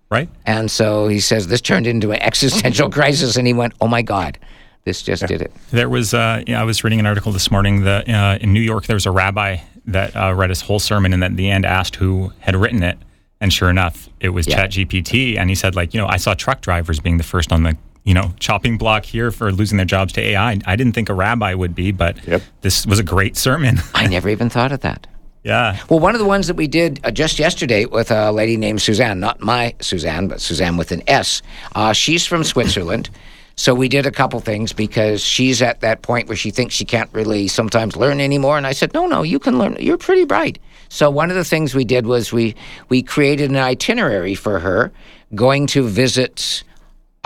Right. 0.09 0.29
And 0.45 0.71
so 0.71 1.07
he 1.07 1.19
says 1.19 1.47
this 1.47 1.61
turned 1.61 1.85
into 1.87 2.11
an 2.11 2.21
existential 2.21 2.89
crisis. 2.97 3.35
And 3.37 3.45
he 3.45 3.53
went, 3.53 3.73
oh 3.79 3.87
my 3.87 4.01
God, 4.01 4.37
this 4.85 5.01
just 5.03 5.25
did 5.27 5.41
it. 5.41 5.51
There 5.71 5.87
was, 5.89 6.13
uh, 6.13 6.43
yeah, 6.47 6.59
I 6.59 6.63
was 6.63 6.83
reading 6.83 6.99
an 6.99 7.05
article 7.05 7.31
this 7.31 7.51
morning 7.51 7.83
that 7.83 8.09
uh, 8.09 8.37
in 8.41 8.51
New 8.53 8.61
York 8.61 8.85
there 8.87 8.95
was 8.95 9.05
a 9.05 9.11
rabbi 9.11 9.57
that 9.85 10.15
uh, 10.15 10.33
read 10.33 10.49
his 10.49 10.61
whole 10.61 10.79
sermon 10.79 11.13
and 11.13 11.23
at 11.23 11.35
the 11.35 11.49
end 11.49 11.65
asked 11.65 11.95
who 11.97 12.31
had 12.39 12.55
written 12.55 12.83
it, 12.83 12.97
and 13.41 13.51
sure 13.53 13.69
enough, 13.69 14.09
it 14.19 14.29
was 14.29 14.47
Yeah. 14.47 14.65
ChatGPT. 14.67 15.37
And 15.37 15.49
he 15.49 15.55
said, 15.55 15.75
like, 15.75 15.93
you 15.93 15.99
know, 16.01 16.07
I 16.07 16.17
saw 16.17 16.33
truck 16.33 16.61
drivers 16.61 16.99
being 16.99 17.17
the 17.17 17.23
first 17.23 17.51
on 17.51 17.63
the, 17.63 17.77
you 18.03 18.13
know, 18.13 18.33
chopping 18.39 18.77
block 18.77 19.05
here 19.05 19.31
for 19.31 19.51
losing 19.51 19.77
their 19.77 19.85
jobs 19.85 20.11
to 20.13 20.21
AI. 20.21 20.59
I 20.65 20.75
didn't 20.75 20.93
think 20.93 21.09
a 21.09 21.13
rabbi 21.13 21.53
would 21.53 21.75
be, 21.75 21.91
but 21.91 22.17
Yep. 22.27 22.41
this 22.61 22.85
was 22.85 22.97
a 22.99 23.03
great 23.03 23.37
sermon. 23.37 23.77
I 23.93 24.07
never 24.07 24.29
even 24.29 24.49
thought 24.49 24.71
of 24.71 24.79
that. 24.81 25.05
Yeah. 25.43 25.77
Well, 25.89 25.99
one 25.99 26.15
of 26.15 26.19
the 26.19 26.25
ones 26.27 26.47
that 26.47 26.55
we 26.55 26.67
did 26.67 26.99
uh, 27.03 27.11
just 27.11 27.39
yesterday 27.39 27.85
with 27.85 28.11
a 28.11 28.31
lady 28.31 28.57
named 28.57 28.81
Suzanne, 28.81 29.19
not 29.19 29.39
my 29.41 29.75
Suzanne, 29.79 30.27
but 30.27 30.41
Suzanne 30.41 30.77
with 30.77 30.91
an 30.91 31.01
S. 31.07 31.41
Uh, 31.75 31.93
she's 31.93 32.25
from 32.25 32.43
Switzerland. 32.43 33.09
So 33.55 33.75
we 33.75 33.89
did 33.89 34.05
a 34.05 34.11
couple 34.11 34.39
things 34.39 34.71
because 34.71 35.21
she's 35.21 35.61
at 35.61 35.81
that 35.81 36.01
point 36.01 36.29
where 36.29 36.37
she 36.37 36.49
thinks 36.49 36.73
she 36.73 36.85
can't 36.85 37.09
really 37.11 37.49
sometimes 37.49 37.97
learn 37.97 38.21
anymore. 38.21 38.55
And 38.55 38.65
I 38.65 38.71
said, 38.71 38.93
no, 38.93 39.05
no, 39.05 39.21
you 39.21 39.37
can 39.37 39.59
learn. 39.59 39.75
You're 39.81 39.97
pretty 39.97 40.23
bright. 40.23 40.59
So 40.87 41.09
one 41.09 41.29
of 41.29 41.35
the 41.35 41.43
things 41.43 41.75
we 41.75 41.83
did 41.83 42.05
was 42.07 42.31
we 42.31 42.55
we 42.87 43.03
created 43.03 43.49
an 43.49 43.57
itinerary 43.57 44.33
for 44.33 44.59
her, 44.59 44.93
going 45.35 45.67
to 45.67 45.85
visit, 45.89 46.63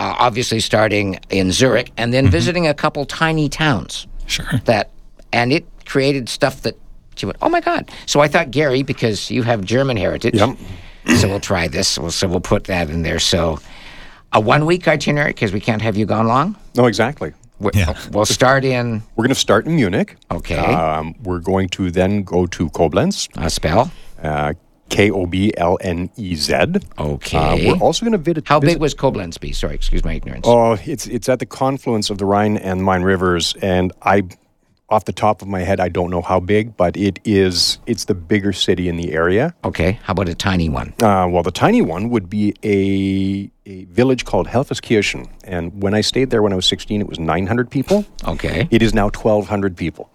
uh, 0.00 0.16
obviously 0.18 0.58
starting 0.58 1.20
in 1.30 1.52
Zurich, 1.52 1.92
and 1.96 2.12
then 2.12 2.26
visiting 2.28 2.66
a 2.66 2.74
couple 2.74 3.04
tiny 3.06 3.48
towns 3.48 4.08
Sure. 4.26 4.60
that 4.64 4.90
and 5.32 5.52
it 5.52 5.64
created 5.86 6.28
stuff 6.28 6.62
that 6.62 6.76
she 7.16 7.26
went, 7.26 7.38
oh 7.42 7.48
my 7.48 7.60
god! 7.60 7.90
So 8.06 8.20
I 8.20 8.28
thought 8.28 8.50
Gary, 8.50 8.82
because 8.82 9.30
you 9.30 9.42
have 9.42 9.64
German 9.64 9.96
heritage, 9.96 10.34
Yep. 10.34 10.56
so 11.18 11.28
we'll 11.28 11.40
try 11.40 11.68
this. 11.68 11.98
We'll, 11.98 12.10
so 12.10 12.28
we'll 12.28 12.40
put 12.40 12.64
that 12.64 12.90
in 12.90 13.02
there. 13.02 13.18
So 13.18 13.58
a 14.32 14.40
one 14.40 14.66
week 14.66 14.88
itinerary 14.88 15.30
because 15.30 15.52
we 15.52 15.60
can't 15.60 15.82
have 15.82 15.96
you 15.96 16.06
gone 16.06 16.26
long. 16.26 16.56
No, 16.76 16.86
exactly. 16.86 17.32
We- 17.60 17.70
Yeah. 17.74 17.94
We'll 18.10 18.26
start 18.26 18.64
in 18.64 19.02
We're 19.14 19.22
going 19.24 19.28
to 19.34 19.40
start 19.40 19.66
in 19.66 19.76
Munich. 19.76 20.16
Okay. 20.30 20.56
Um, 20.56 21.14
we're 21.22 21.38
going 21.38 21.68
to 21.70 21.90
then 21.90 22.22
go 22.24 22.46
to 22.46 22.68
Koblenz, 22.70 23.28
a 23.36 23.48
spell. 23.48 23.90
uh, 24.22 24.54
K 24.90 25.10
O 25.10 25.24
B 25.26 25.52
L 25.56 25.78
N 25.80 26.10
E 26.16 26.34
Z. 26.34 26.52
Okay. 26.98 27.38
Uh, 27.38 27.56
we're 27.74 27.78
also 27.80 28.04
going 28.04 28.12
to 28.12 28.18
visit. 28.18 28.46
How 28.46 28.60
big 28.60 28.78
was 28.80 28.94
Koblenz 28.94 29.38
be? 29.40 29.52
Sorry, 29.52 29.74
excuse 29.74 30.04
my 30.04 30.14
ignorance. 30.14 30.46
Oh, 30.46 30.76
it's 30.84 31.06
it's 31.06 31.28
at 31.28 31.38
the 31.38 31.46
confluence 31.46 32.10
of 32.10 32.18
the 32.18 32.26
Rhine 32.26 32.56
and 32.58 32.84
Main 32.84 33.02
rivers, 33.02 33.54
and 33.62 33.92
I, 34.02 34.24
off 34.88 35.04
the 35.06 35.12
top 35.12 35.42
of 35.42 35.48
my 35.48 35.60
head, 35.60 35.80
I 35.80 35.88
don't 35.88 36.10
know 36.10 36.20
how 36.22 36.40
big, 36.40 36.76
but 36.76 36.96
it 36.96 37.18
is. 37.24 37.78
It's 37.86 38.04
the 38.04 38.14
bigger 38.14 38.52
city 38.52 38.88
in 38.88 38.96
the 38.96 39.12
area. 39.12 39.54
Okay. 39.64 39.98
How 40.02 40.12
about 40.12 40.28
a 40.28 40.34
tiny 40.34 40.68
one? 40.68 40.92
Uh, 41.02 41.26
well, 41.28 41.42
the 41.42 41.50
tiny 41.50 41.82
one 41.82 42.10
would 42.10 42.28
be 42.28 42.54
a 42.62 43.50
a 43.66 43.84
village 43.86 44.26
called 44.26 44.46
Helferskirchen, 44.46 45.26
and 45.44 45.82
when 45.82 45.94
I 45.94 46.02
stayed 46.02 46.28
there 46.30 46.42
when 46.42 46.52
I 46.52 46.56
was 46.56 46.66
sixteen, 46.66 47.00
it 47.00 47.08
was 47.08 47.18
nine 47.18 47.46
hundred 47.46 47.70
people. 47.70 48.04
Okay. 48.26 48.68
It 48.70 48.82
is 48.82 48.92
now 48.92 49.08
twelve 49.10 49.48
hundred 49.48 49.76
people. 49.76 50.10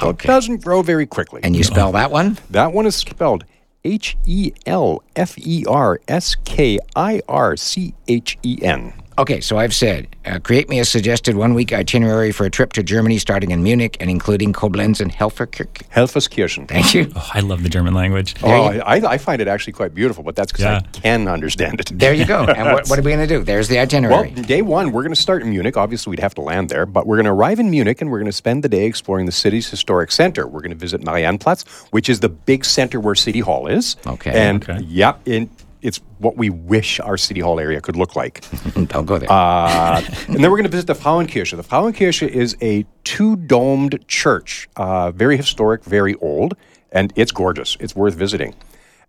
So 0.00 0.08
Okay. 0.10 0.24
It 0.26 0.28
doesn't 0.28 0.62
grow 0.62 0.82
very 0.82 1.06
quickly. 1.06 1.40
And 1.42 1.56
you 1.56 1.64
spell 1.64 1.90
that 1.92 2.10
one? 2.12 2.38
that 2.50 2.72
one 2.72 2.86
is 2.86 2.94
spelled 2.94 3.44
H 3.84 4.16
E 4.24 4.52
L 4.66 5.02
F 5.16 5.36
E 5.38 5.64
R 5.68 6.00
S 6.06 6.36
K 6.44 6.78
I 6.94 7.20
R 7.28 7.56
C 7.56 7.94
H 8.06 8.38
E 8.44 8.58
N. 8.62 8.92
Okay, 9.18 9.40
so 9.40 9.58
I've 9.58 9.74
said, 9.74 10.08
uh, 10.24 10.38
create 10.38 10.68
me 10.70 10.78
a 10.80 10.84
suggested 10.84 11.36
one 11.36 11.52
week 11.54 11.72
itinerary 11.72 12.32
for 12.32 12.46
a 12.46 12.50
trip 12.50 12.72
to 12.74 12.82
Germany 12.82 13.18
starting 13.18 13.50
in 13.50 13.62
Munich 13.62 13.96
and 14.00 14.08
including 14.08 14.52
Koblenz 14.52 15.00
and 15.00 15.12
Helferkirch. 15.12 15.82
Helferskirchen. 15.90 16.66
Thank 16.66 16.94
you. 16.94 17.12
Oh, 17.14 17.30
I 17.34 17.40
love 17.40 17.62
the 17.62 17.68
German 17.68 17.92
language. 17.94 18.34
Oh, 18.42 18.64
I, 18.64 19.12
I 19.12 19.18
find 19.18 19.42
it 19.42 19.48
actually 19.48 19.74
quite 19.74 19.94
beautiful, 19.94 20.22
but 20.24 20.34
that's 20.34 20.50
because 20.50 20.64
Yeah. 20.64 20.76
I 20.78 20.98
can 21.00 21.28
understand 21.28 21.80
it. 21.80 21.90
There 21.98 22.14
you 22.14 22.24
go. 22.24 22.46
And 22.62 22.72
what, 22.72 22.88
what 22.88 22.98
are 22.98 23.02
we 23.02 23.10
going 23.12 23.26
to 23.26 23.34
do? 23.38 23.42
There's 23.44 23.68
the 23.68 23.78
itinerary. 23.78 24.32
Well, 24.34 24.44
day 24.44 24.62
one, 24.62 24.92
we're 24.92 25.02
going 25.02 25.14
to 25.14 25.20
start 25.20 25.42
in 25.42 25.50
Munich. 25.50 25.76
Obviously, 25.76 26.10
we'd 26.10 26.20
have 26.20 26.34
to 26.36 26.40
land 26.42 26.68
there, 26.68 26.86
but 26.86 27.06
we're 27.06 27.16
going 27.16 27.24
to 27.26 27.32
arrive 27.32 27.58
in 27.60 27.70
Munich 27.70 28.00
and 28.00 28.10
we're 28.10 28.18
going 28.18 28.26
to 28.30 28.32
spend 28.36 28.62
the 28.64 28.68
day 28.68 28.86
exploring 28.86 29.26
the 29.26 29.32
city's 29.32 29.68
historic 29.68 30.10
center. 30.12 30.46
We're 30.46 30.60
going 30.60 30.70
to 30.70 30.76
visit 30.76 31.00
Marienplatz, 31.02 31.66
which 31.90 32.08
is 32.08 32.20
the 32.20 32.28
big 32.28 32.64
center 32.64 33.00
where 33.00 33.14
City 33.14 33.40
Hall 33.40 33.66
is. 33.66 33.96
Okay. 34.06 34.30
And 34.32 34.62
Okay. 34.68 34.82
yep, 34.84 35.20
in, 35.26 35.50
it's 35.82 35.98
what 36.18 36.36
we 36.36 36.48
wish 36.50 37.00
our 37.00 37.16
City 37.16 37.40
Hall 37.40 37.60
area 37.60 37.80
could 37.80 37.96
look 37.96 38.16
like. 38.16 38.44
Don't 38.74 39.04
go 39.06 39.18
there. 39.18 39.30
Uh, 39.30 40.00
and 40.28 40.36
then 40.36 40.50
we're 40.50 40.56
going 40.56 40.64
to 40.64 40.68
visit 40.68 40.86
the 40.86 40.94
Frauenkirche. 40.94 41.56
The 41.56 41.62
Frauenkirche 41.62 42.28
is 42.28 42.56
a 42.62 42.86
two 43.04 43.36
domed 43.36 44.04
church, 44.08 44.68
uh, 44.76 45.10
very 45.10 45.36
historic, 45.36 45.84
very 45.84 46.14
old, 46.16 46.54
and 46.92 47.12
it's 47.16 47.32
gorgeous. 47.32 47.76
It's 47.80 47.94
worth 47.94 48.14
visiting. 48.14 48.54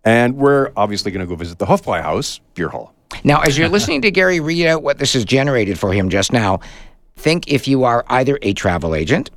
And 0.04 0.36
we're 0.36 0.70
obviously 0.76 1.10
going 1.12 1.26
to 1.26 1.26
go 1.26 1.36
visit 1.36 1.58
the 1.58 1.66
Hofbräuhaus 1.66 2.40
beer 2.54 2.68
hall. 2.68 2.94
Now, 3.22 3.40
as 3.40 3.56
you're 3.56 3.68
listening 3.68 4.02
to 4.02 4.10
Gary 4.10 4.40
read 4.40 4.66
out 4.66 4.82
what 4.82 4.98
this 4.98 5.12
has 5.14 5.24
generated 5.24 5.78
for 5.78 5.92
him 5.92 6.08
just 6.10 6.32
now, 6.32 6.60
think 7.16 7.48
if 7.48 7.68
you 7.68 7.84
are 7.84 8.04
either 8.08 8.38
a 8.42 8.52
travel 8.54 8.94
agent 8.94 9.30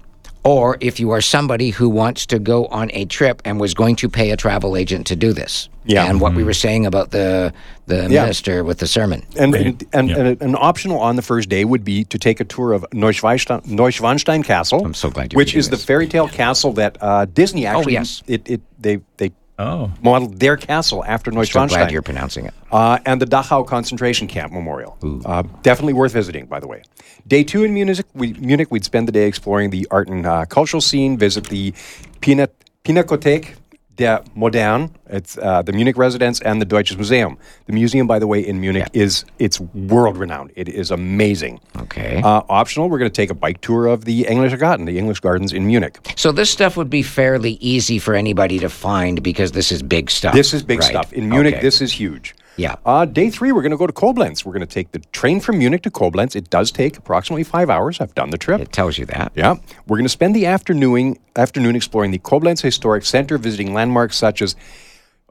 or 0.48 0.78
if 0.80 0.98
you 0.98 1.12
are 1.12 1.20
somebody 1.20 1.72
who 1.72 1.90
wants 1.90 2.26
to 2.28 2.40
go 2.40 2.68
on 2.68 2.90
a 2.94 3.04
trip 3.06 3.42
and 3.44 3.60
was 3.60 3.74
going 3.74 3.98
to 3.98 4.08
pay 4.08 4.32
a 4.32 4.38
travel 4.38 4.78
agent 4.78 5.06
to 5.08 5.16
do 5.16 5.34
this. 5.34 5.68
Yeah. 5.84 6.10
And 6.10 6.22
what 6.22 6.34
we 6.36 6.44
were 6.44 6.54
saying 6.54 6.86
about 6.86 7.12
the 7.12 7.52
the 7.88 8.08
Yeah. 8.10 8.22
minister 8.24 8.64
with 8.64 8.78
the 8.80 8.88
sermon. 8.88 9.24
And, 9.38 9.54
and, 9.56 9.84
and, 9.94 10.10
Yeah. 10.10 10.18
and 10.18 10.42
an 10.42 10.56
optional 10.58 11.00
on 11.00 11.16
the 11.18 11.22
first 11.22 11.50
day 11.50 11.66
would 11.66 11.84
be 11.84 12.04
to 12.06 12.18
take 12.18 12.40
a 12.40 12.46
tour 12.46 12.72
of 12.74 12.86
Neuschwanstein, 12.94 13.62
Neuschwanstein 13.66 14.44
Castle. 14.46 14.86
I'm 14.86 14.94
so 14.94 15.10
glad 15.10 15.32
you're 15.34 15.38
Which 15.38 15.54
is 15.56 15.70
this. 15.70 15.80
the 15.82 15.86
fairy 15.86 16.08
tale 16.08 16.28
castle 16.30 16.72
that 16.74 16.98
uh, 17.02 17.26
Disney 17.26 17.66
actually. 17.66 17.98
oh, 17.98 18.00
yes. 18.00 18.24
It, 18.28 18.50
it, 18.50 18.62
they, 18.80 19.00
they 19.18 19.32
Oh. 19.60 19.92
modeled 20.04 20.40
their 20.40 20.56
castle 20.58 21.04
after 21.04 21.32
So 21.32 21.38
Neuschwanstein. 21.38 21.70
glad 21.70 21.92
you're 21.92 22.02
pronouncing 22.02 22.46
it. 22.46 22.54
uh, 22.72 23.00
and 23.06 23.20
the 23.22 23.26
Dachau 23.26 23.66
concentration 23.66 24.28
camp 24.28 24.54
memorial. 24.54 24.98
Uh, 25.26 25.44
definitely 25.64 25.94
worth 25.94 26.14
visiting, 26.14 26.46
by 26.46 26.60
the 26.60 26.68
way. 26.68 26.84
Day 27.28 27.44
two 27.44 27.64
in 27.64 27.74
Munich, 27.74 28.06
we, 28.14 28.34
Munich 28.34 28.70
we'd 28.72 28.86
spend 28.86 29.08
the 29.08 29.12
day 29.12 29.28
exploring 29.28 29.70
the 29.72 29.88
art 29.92 30.08
and 30.10 30.26
uh, 30.26 30.46
cultural 30.46 30.80
scene, 30.82 31.18
visit 31.18 31.46
the 31.50 31.74
Pina, 32.22 32.50
Pinakothek 32.86 33.56
der 33.98 34.24
Modern, 34.36 34.90
it's 35.10 35.38
uh, 35.38 35.62
the 35.62 35.74
Munich 35.74 35.98
residence, 35.98 36.40
and 36.42 36.62
the 36.62 36.66
Deutsches 36.66 36.98
Museum. 36.98 37.38
The 37.66 37.74
museum, 37.74 38.08
by 38.08 38.20
the 38.20 38.28
way, 38.28 38.40
in 38.40 38.62
Munich 38.62 38.88
is 38.94 39.26
it's 39.40 39.60
world 39.60 40.18
renowned. 40.18 40.52
It 40.56 40.70
is 40.70 40.92
amazing. 40.92 41.60
Okay. 41.78 42.22
Uh, 42.24 42.44
optional, 42.50 42.90
we're 42.90 43.00
going 43.00 43.12
to 43.12 43.16
take 43.16 43.30
a 43.30 43.34
bike 43.34 43.60
tour 43.62 43.88
of 43.88 44.06
the 44.06 44.28
English 44.28 44.54
Garden, 44.56 44.86
the 44.86 44.98
English 44.98 45.20
Gardens 45.20 45.52
in 45.52 45.68
Munich. 45.68 45.98
So 46.16 46.32
this 46.32 46.50
stuff 46.50 46.78
would 46.78 46.90
be 46.90 47.04
fairly 47.04 47.54
easy 47.54 48.00
for 48.00 48.14
anybody 48.14 48.60
to 48.60 48.70
find 48.70 49.22
because 49.22 49.52
this 49.52 49.72
is 49.72 49.82
big 49.84 50.10
stuff. 50.10 50.34
This 50.34 50.54
is 50.54 50.64
big 50.64 50.80
right? 50.80 50.90
stuff. 50.90 51.12
In 51.14 51.30
Munich, 51.30 51.56
Okay. 51.56 51.62
this 51.62 51.82
is 51.82 51.92
huge. 51.92 52.36
Yeah. 52.58 52.76
Uh, 52.86 53.06
day 53.06 53.30
three, 53.30 53.52
we're 53.52 53.62
going 53.62 53.72
to 53.72 53.78
go 53.78 53.88
to 53.88 53.94
Koblenz. 53.94 54.44
We're 54.44 54.54
going 54.54 54.66
to 54.66 54.74
take 54.74 54.92
the 54.92 55.00
train 55.12 55.40
from 55.40 55.60
Munich 55.60 55.84
to 55.84 55.92
Koblenz. 55.92 56.36
It 56.36 56.50
does 56.50 56.72
take 56.72 56.98
approximately 56.98 57.44
five 57.44 57.70
hours. 57.70 58.02
I've 58.02 58.16
done 58.16 58.32
the 58.32 58.38
trip. 58.38 58.60
It 58.60 58.72
tells 58.72 58.98
you 58.98 59.06
that. 59.06 59.32
Yeah. 59.36 59.56
We're 59.88 59.98
going 59.98 60.06
to 60.06 60.10
spend 60.10 60.36
the 60.36 60.48
afternoon 60.48 61.18
afternoon 61.36 61.76
exploring 61.76 62.12
the 62.12 62.20
Koblenz 62.20 62.62
Historic 62.62 63.06
Center, 63.06 63.38
visiting 63.38 63.74
landmarks 63.74 64.18
such 64.18 64.42
as 64.42 64.56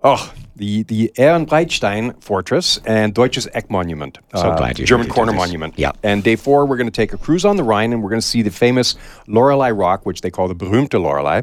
oh 0.05 0.33
the 0.55 0.85
the 0.85 1.11
Ehrenbreitstein 1.17 2.23
Fortress 2.23 2.79
and 2.87 3.13
Deutsches 3.13 3.49
Eck 3.53 3.71
Monument, 3.71 4.19
So 4.35 4.51
uh, 4.51 4.57
glad 4.57 4.79
you 4.79 4.87
German 4.87 5.09
Corner. 5.09 5.33
Monument. 5.33 5.75
Yeah. 5.77 5.93
And 6.03 6.23
day 6.23 6.37
four, 6.37 6.65
we're 6.65 6.77
going 6.77 6.87
to 6.87 6.93
take 6.93 7.13
a 7.13 7.19
cruise 7.19 7.45
on 7.45 7.57
the 7.57 7.65
Rhine, 7.65 7.93
and 7.93 8.03
we're 8.03 8.11
going 8.11 8.21
to 8.21 8.27
see 8.27 8.43
the 8.43 8.51
famous 8.51 8.95
Lorelei 9.27 9.71
Rock, 9.71 10.07
which 10.07 10.21
they 10.21 10.31
call 10.31 10.49
the 10.49 10.55
berühmte 10.55 11.01
Lorelei. 11.01 11.43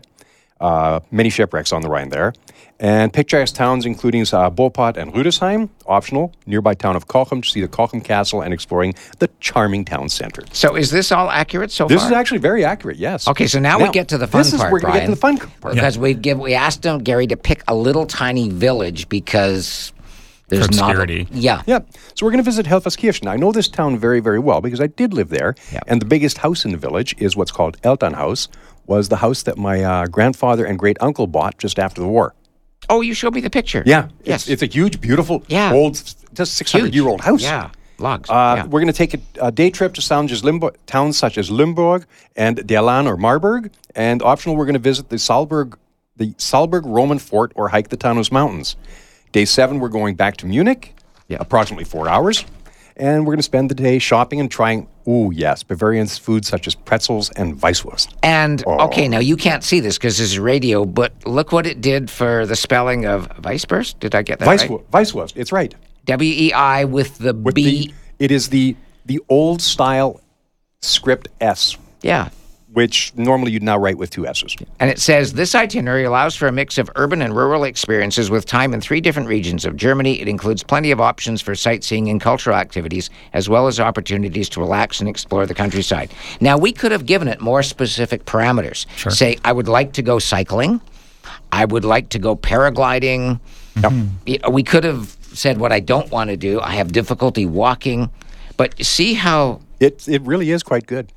Uh, 0.64 1.00
many 1.12 1.30
shipwrecks 1.30 1.74
on 1.74 1.82
the 1.82 1.90
Rhine 1.90 2.08
there. 2.10 2.32
And 2.80 3.12
picturesque 3.14 3.54
towns 3.56 3.86
including 3.86 4.22
uh, 4.22 4.50
Boppard 4.50 4.96
and 4.98 5.14
Rüdesheim, 5.14 5.70
optional, 5.86 6.34
nearby 6.46 6.74
town 6.74 6.96
of 6.96 7.08
Cochem 7.08 7.44
to 7.44 7.50
see 7.50 7.62
the 7.62 7.68
Cochem 7.68 8.02
Castle 8.04 8.42
and 8.42 8.54
exploring 8.54 8.96
the 9.20 9.30
charming 9.42 9.84
town 9.86 10.08
center. 10.10 10.42
So 10.54 10.76
is 10.76 10.90
this 10.90 11.12
all 11.12 11.30
accurate 11.30 11.72
so 11.72 11.86
This 11.88 12.02
far? 12.02 12.12
is 12.12 12.18
actually 12.20 12.40
very 12.40 12.64
accurate, 12.66 12.98
yes. 12.98 13.28
Okay, 13.28 13.46
so 13.48 13.60
now, 13.60 13.78
we 13.78 13.90
get 13.90 14.08
to 14.10 14.18
the 14.18 14.26
fun 14.28 14.40
this 14.40 14.54
is 14.54 14.60
part, 14.62 14.72
where 14.72 14.80
we 14.80 14.84
Brian. 14.86 15.00
get 15.02 15.06
to 15.06 15.12
the 15.12 15.18
fun 15.28 15.38
part. 15.38 15.76
Because 15.76 15.98
we 16.00 16.14
give 16.14 16.40
we 16.40 16.54
asked 16.56 16.86
him 16.86 17.00
Gary 17.04 17.28
to 17.28 17.38
pick 17.38 17.62
a 17.68 17.76
little 17.76 18.06
tiny 18.06 18.50
village 18.50 19.08
because 19.10 19.92
there's 20.50 20.66
For 20.68 20.74
not 20.76 20.96
a- 20.96 21.02
obscurity. 21.02 21.28
yeah. 21.32 21.62
Yeah. 21.66 21.80
So 22.16 22.26
we're 22.26 22.32
going 22.32 22.44
to 22.44 22.50
visit 22.52 22.66
Helferskirchen. 22.66 23.28
I 23.28 23.36
know 23.38 23.52
this 23.52 23.68
town 23.70 23.98
very, 23.98 24.20
very 24.20 24.40
well 24.40 24.62
because 24.62 24.82
I 24.82 24.88
did 24.88 25.14
live 25.14 25.30
there. 25.30 25.56
Yeah. 25.72 25.80
And 25.88 26.02
the 26.02 26.06
biggest 26.06 26.38
house 26.40 26.66
in 26.66 26.72
the 26.72 26.78
village 26.78 27.16
is 27.18 27.36
what's 27.36 27.52
called 27.52 27.80
Elternhaus, 27.82 28.48
was 28.86 29.10
the 29.10 29.18
house 29.18 29.44
that 29.44 29.58
my 29.58 29.84
uh, 29.84 30.08
grandfather 30.08 30.66
and 30.66 30.78
great 30.78 30.98
uncle 31.02 31.28
bought 31.28 31.58
just 31.58 31.80
after 31.80 32.02
the 32.02 32.08
war. 32.08 32.34
Oh, 32.90 33.02
you 33.02 33.14
showed 33.14 33.34
me 33.34 33.42
the 33.42 33.50
picture. 33.50 33.82
Yeah. 33.86 34.10
Yes. 34.24 34.44
It's, 34.44 34.62
it's 34.62 34.62
a 34.64 34.66
huge, 34.78 35.00
beautiful, 35.00 35.44
Yeah. 35.48 35.72
old, 35.74 35.96
just 36.34 36.56
600 36.56 36.86
Huge. 36.88 36.96
year 36.96 37.08
old 37.08 37.22
house. 37.22 37.42
Yeah. 37.42 37.70
Logs. 37.98 38.30
Uh, 38.30 38.56
yeah. 38.58 38.66
We're 38.66 38.82
going 38.82 38.88
to 38.88 38.94
take 38.94 39.14
a, 39.14 39.20
a 39.40 39.52
day 39.52 39.70
trip 39.70 39.94
to 39.94 40.02
towns, 40.02 40.32
as 40.32 40.44
towns 40.86 41.18
such 41.18 41.38
as 41.38 41.50
Limburg 41.50 42.06
and 42.36 42.58
Derlan 42.58 43.06
or 43.08 43.16
Marburg. 43.16 43.72
And 43.96 44.22
optional, 44.22 44.58
we're 44.58 44.66
going 44.66 44.74
to 44.74 44.80
visit 44.80 45.10
the 45.10 45.16
Saalburg, 45.18 45.76
the 46.18 46.32
Saalburg 46.34 46.82
Roman 46.86 47.20
fort 47.20 47.54
or 47.56 47.70
hike 47.70 47.88
the 47.90 47.98
Taunus 47.98 48.32
Mountains. 48.32 48.76
Day 49.32 49.46
seven, 49.46 49.80
we're 49.80 49.90
going 49.90 50.16
back 50.16 50.36
to 50.38 50.46
Munich, 50.46 50.94
Yeah. 51.30 51.38
approximately 51.40 51.86
four 51.86 52.10
hours. 52.10 52.44
And 52.96 53.26
we're 53.26 53.32
going 53.34 53.40
to 53.40 53.44
spend 53.44 53.70
the 53.72 53.76
day 53.76 53.98
shopping 54.00 54.40
and 54.40 54.52
trying, 54.52 54.88
ooh, 55.08 55.32
yes, 55.34 55.64
Bavarian 55.64 56.06
foods 56.08 56.48
such 56.48 56.68
as 56.68 56.76
pretzels 56.76 57.30
and 57.32 57.60
Weisswurst. 57.60 58.14
And 58.22 58.64
Oh. 58.68 58.86
okay, 58.86 59.08
now 59.08 59.20
you 59.20 59.36
can't 59.36 59.64
see 59.64 59.80
this 59.80 59.98
because 59.98 60.18
this 60.20 60.32
is 60.32 60.40
radio, 60.40 60.86
but 60.86 61.12
look 61.26 61.52
what 61.52 61.66
it 61.66 61.82
did 61.82 62.10
for 62.12 62.46
the 62.46 62.56
spelling 62.56 63.06
of 63.06 63.28
Weissburst. 63.42 64.00
Did 64.00 64.14
I 64.14 64.22
get 64.22 64.40
that 64.40 64.48
right? 64.48 64.60
Weisswurst, 64.60 64.84
Weisswurst, 64.92 65.34
it's 65.36 65.52
right. 65.52 65.74
W 66.06 66.32
E 66.32 66.54
I 66.54 66.84
with 66.86 67.18
the 67.18 67.34
With 67.34 67.56
B. 67.56 67.88
the, 67.88 67.94
it 68.26 68.32
is 68.32 68.50
the, 68.50 68.76
the 69.06 69.20
old 69.30 69.62
style 69.62 70.22
script 70.82 71.30
S, 71.42 71.78
yeah. 72.02 72.30
Which 72.74 73.14
normally 73.16 73.52
you'd 73.52 73.64
now 73.64 73.78
write 73.78 73.98
with 73.98 74.10
two 74.10 74.26
S's. 74.28 74.56
And 74.80 74.90
it 74.90 75.00
says 75.00 75.34
this 75.34 75.54
itinerary 75.56 76.04
allows 76.04 76.36
for 76.36 76.48
a 76.48 76.52
mix 76.52 76.78
of 76.78 76.90
urban 76.96 77.22
and 77.22 77.36
rural 77.36 77.64
experiences 77.64 78.30
with 78.30 78.46
time 78.46 78.74
in 78.74 78.82
three 78.82 79.00
different 79.00 79.28
regions 79.30 79.64
of 79.66 79.76
Germany. 79.76 80.20
It 80.20 80.28
includes 80.28 80.64
plenty 80.64 80.92
of 80.92 81.00
options 81.00 81.42
for 81.42 81.56
sightseeing 81.56 82.10
and 82.10 82.20
cultural 82.20 82.56
activities, 82.56 83.10
as 83.34 83.48
well 83.48 83.68
as 83.68 83.80
opportunities 83.80 84.50
to 84.50 84.60
relax 84.60 85.00
and 85.00 85.08
explore 85.08 85.46
the 85.46 85.54
countryside. 85.54 86.12
Now, 86.42 86.58
we 86.58 86.72
could 86.72 86.92
have 86.92 87.06
given 87.06 87.28
it 87.28 87.40
more 87.40 87.64
specific 87.64 88.26
parameters. 88.26 88.86
Sure. 88.98 89.12
Say, 89.12 89.38
I 89.46 89.52
would 89.54 89.68
like 89.68 89.94
to 89.94 90.02
go 90.02 90.20
cycling. 90.20 90.82
I 91.52 91.66
would 91.66 91.86
like 91.86 92.10
to 92.10 92.20
go 92.20 92.36
paragliding. 92.36 93.40
Mm-hmm. 93.76 94.08
Y- 94.28 94.40
We 94.50 94.64
could 94.64 94.84
have 94.84 95.16
said 95.34 95.58
what 95.60 95.72
I 95.72 95.80
don't 95.80 96.10
want 96.12 96.30
to 96.30 96.38
do. 96.38 96.60
I 96.60 96.72
have 96.76 96.92
difficulty 96.92 97.46
walking. 97.46 98.10
But 98.58 98.84
see 98.86 99.14
how 99.14 99.62
It, 99.80 100.08
it 100.08 100.22
really 100.24 100.52
is 100.52 100.64
quite 100.64 100.86
good. 100.86 101.12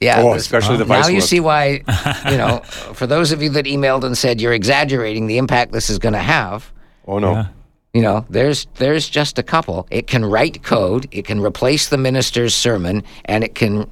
Yeah, 0.00 0.20
Oh, 0.22 0.34
especially 0.34 0.76
the 0.76 0.84
vice. 0.84 0.98
Now 0.98 1.02
vice 1.08 1.12
you 1.14 1.20
see 1.20 1.40
why, 1.40 1.82
you 2.30 2.36
know, 2.38 2.58
for 2.94 3.06
those 3.06 3.32
of 3.32 3.42
you 3.42 3.50
that 3.50 3.64
emailed 3.64 4.04
and 4.04 4.16
said 4.16 4.40
you're 4.40 4.52
exaggerating 4.52 5.26
the 5.26 5.38
impact 5.38 5.72
this 5.72 5.90
is 5.90 5.98
going 5.98 6.12
to 6.12 6.20
have. 6.20 6.72
Oh, 7.06 7.18
no. 7.18 7.46
You 7.94 8.02
know, 8.02 8.24
there's 8.30 8.66
there's 8.74 9.08
just 9.08 9.38
a 9.38 9.42
couple. 9.42 9.88
It 9.90 10.06
can 10.06 10.24
write 10.24 10.62
code. 10.62 11.08
It 11.10 11.24
can 11.24 11.40
replace 11.40 11.88
the 11.88 11.96
minister's 11.98 12.54
sermon, 12.54 13.02
and 13.24 13.42
it 13.42 13.54
can. 13.56 13.90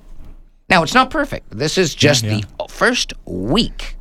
Now 0.69 0.83
it's 0.83 0.95
not 0.95 1.11
perfect. 1.11 1.51
This 1.51 1.79
is 1.79 1.95
just 1.95 2.23
the 2.23 2.45
first 2.69 3.15
week. 3.25 3.97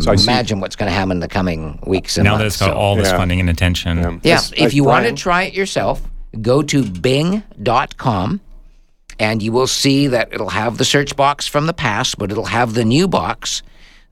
So 0.00 0.12
Imagine 0.12 0.60
what's 0.60 0.76
going 0.76 0.88
to 0.90 0.94
happen 0.94 1.12
in 1.12 1.20
the 1.20 1.28
coming 1.28 1.78
weeks 1.86 2.16
and 2.16 2.24
Now 2.24 2.36
that 2.38 2.46
it's 2.46 2.58
got 2.58 2.70
so- 2.70 2.74
all 2.74 2.96
this 2.96 3.08
Yeah. 3.08 3.16
funding 3.16 3.38
and 3.40 3.48
attention. 3.50 3.98
Yeah. 3.98 4.10
yeah, 4.22 4.36
This- 4.36 4.52
if 4.56 4.74
you 4.74 4.82
want 4.84 5.06
to 5.06 5.12
try 5.12 5.44
it 5.44 5.54
yourself, 5.54 6.02
go 6.40 6.62
to 6.62 6.82
bing.com 6.84 8.40
and 9.18 9.42
you 9.42 9.52
will 9.52 9.66
see 9.66 10.06
that 10.08 10.32
it'll 10.32 10.50
have 10.50 10.78
the 10.78 10.84
search 10.84 11.16
box 11.16 11.46
from 11.46 11.66
the 11.66 11.72
past, 11.72 12.18
but 12.18 12.30
it'll 12.30 12.44
have 12.44 12.74
the 12.74 12.84
new 12.84 13.08
box 13.08 13.62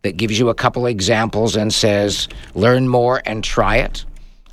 that 0.02 0.16
gives 0.16 0.38
you 0.38 0.48
a 0.48 0.54
couple 0.54 0.86
examples 0.86 1.56
and 1.56 1.72
says 1.72 2.28
learn 2.54 2.88
more 2.88 3.22
and 3.24 3.44
try 3.44 3.76
it. 3.76 4.04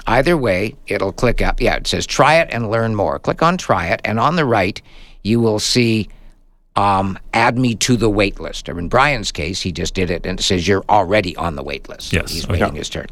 Either 0.07 0.37
way, 0.37 0.75
it'll 0.87 1.11
click 1.11 1.41
up. 1.41 1.61
Yeah, 1.61 1.75
it 1.75 1.87
says 1.87 2.05
try 2.05 2.35
it 2.35 2.49
and 2.51 2.69
learn 2.69 2.95
more. 2.95 3.19
Click 3.19 3.43
on 3.43 3.57
try 3.57 3.87
it, 3.87 4.01
and 4.03 4.19
on 4.19 4.35
the 4.35 4.45
right, 4.45 4.81
you 5.23 5.39
will 5.39 5.59
see 5.59 6.09
um, 6.75 7.19
add 7.33 7.57
me 7.57 7.75
to 7.75 7.97
the 7.97 8.09
wait 8.09 8.39
list. 8.39 8.69
Or 8.69 8.79
in 8.79 8.87
Brian's 8.87 9.31
case, 9.31 9.61
he 9.61 9.71
just 9.71 9.93
did 9.93 10.09
it 10.09 10.25
and 10.25 10.39
it 10.39 10.43
says 10.43 10.67
you're 10.67 10.85
already 10.87 11.35
on 11.35 11.55
the 11.55 11.63
wait 11.63 11.89
list. 11.89 12.13
Yes. 12.13 12.31
he's 12.31 12.45
Oh, 12.47 12.53
waiting 12.53 12.75
his 12.75 12.89
turn. 12.89 13.07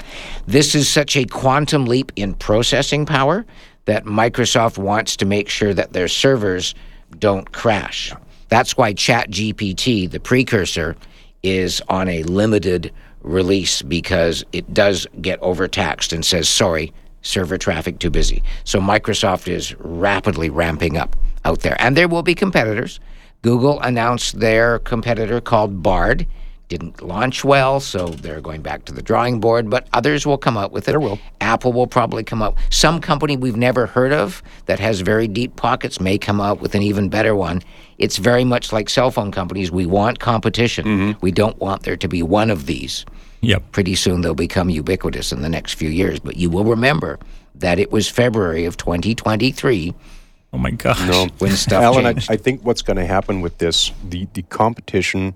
This 0.46 0.74
is 0.74 0.88
such 0.88 1.18
a 1.18 1.26
quantum 1.26 1.86
leap 1.86 2.12
in 2.16 2.34
processing 2.34 3.06
power 3.06 3.46
that 3.86 4.06
Microsoft 4.06 4.78
wants 4.78 5.18
to 5.18 5.26
make 5.26 5.50
sure 5.50 5.74
that 5.74 5.92
their 5.92 6.08
servers 6.08 6.76
don't 7.20 7.52
crash. 7.52 8.14
That's 8.50 8.78
why 8.78 8.94
ChatGPT, 8.94 10.10
the 10.10 10.20
precursor, 10.20 10.96
is 11.44 11.82
on 11.90 12.08
a 12.08 12.24
limited 12.24 12.94
release 13.22 13.82
because 13.82 14.44
it 14.54 14.74
does 14.74 15.06
get 15.22 15.40
overtaxed 15.42 16.14
and 16.14 16.26
says, 16.26 16.48
sorry, 16.48 16.94
server 17.22 17.58
traffic 17.58 18.00
too 18.00 18.10
busy. 18.10 18.42
So 18.64 18.80
Microsoft 18.80 19.48
is 19.48 19.76
rapidly 19.80 20.50
ramping 20.50 20.98
up 20.98 21.16
out 21.46 21.62
there. 21.62 21.76
And 21.80 21.96
there 21.96 22.08
will 22.08 22.24
be 22.24 22.36
competitors. 22.36 23.00
Google 23.42 23.80
announced 23.82 24.40
their 24.40 24.80
competitor 24.80 25.42
called 25.42 25.84
Bard. 25.84 26.26
Didn't 26.70 27.02
launch 27.02 27.46
well, 27.46 27.80
so 27.80 28.08
they're 28.08 28.42
going 28.42 28.62
back 28.62 28.84
to 28.86 28.94
the 28.94 29.02
drawing 29.02 29.40
board, 29.40 29.70
but 29.70 29.88
others 29.94 30.26
will 30.26 30.38
come 30.38 30.58
out 30.58 30.74
with 30.74 30.88
it. 30.88 30.92
There 30.92 31.00
will. 31.00 31.18
Apple 31.40 31.72
will 31.72 31.88
probably 31.88 32.26
come 32.26 32.42
out. 32.42 32.58
Some 32.70 33.00
company 33.00 33.38
we've 33.38 33.56
never 33.56 33.86
heard 33.86 34.12
of 34.12 34.44
that 34.66 34.78
has 34.80 35.00
very 35.00 35.30
deep 35.30 35.56
pockets 35.56 36.02
may 36.02 36.18
come 36.18 36.42
out 36.42 36.60
with 36.60 36.76
an 36.76 36.82
even 36.82 37.08
better 37.08 37.36
one. 37.36 37.62
It's 38.00 38.18
very 38.18 38.44
much 38.44 38.74
like 38.74 38.90
cell 38.90 39.12
phone 39.12 39.32
companies. 39.32 39.72
We 39.72 39.86
want 39.86 40.20
competition. 40.20 40.86
Mm-hmm. 40.86 41.20
We 41.22 41.32
don't 41.32 41.58
want 41.60 41.84
there 41.84 41.96
to 41.96 42.08
be 42.10 42.22
one 42.22 42.50
of 42.50 42.66
these. 42.66 43.06
Yep. 43.42 43.72
Pretty 43.72 43.96
soon 43.96 44.22
they'll 44.22 44.36
become 44.36 44.70
ubiquitous 44.70 45.32
in 45.32 45.42
the 45.44 45.50
next 45.50 45.76
few 45.76 45.90
years. 45.90 46.20
But 46.20 46.36
you 46.36 46.50
will 46.50 46.66
remember 46.66 47.18
that 47.56 47.80
it 47.80 47.92
was 47.92 48.10
February 48.10 48.66
of 48.66 48.76
2023 48.76 49.94
Oh 50.54 50.58
my 50.58 50.72
gosh. 50.72 51.00
No. 51.08 51.28
when 51.40 51.52
stuff 51.52 51.84
Alan, 51.84 52.06
I. 52.06 52.16
I 52.30 52.38
think 52.38 52.64
what's 52.64 52.82
going 52.82 52.98
to 52.98 53.06
happen 53.06 53.42
with 53.42 53.58
this, 53.58 53.92
the, 54.08 54.28
the 54.34 54.44
competition 54.44 55.36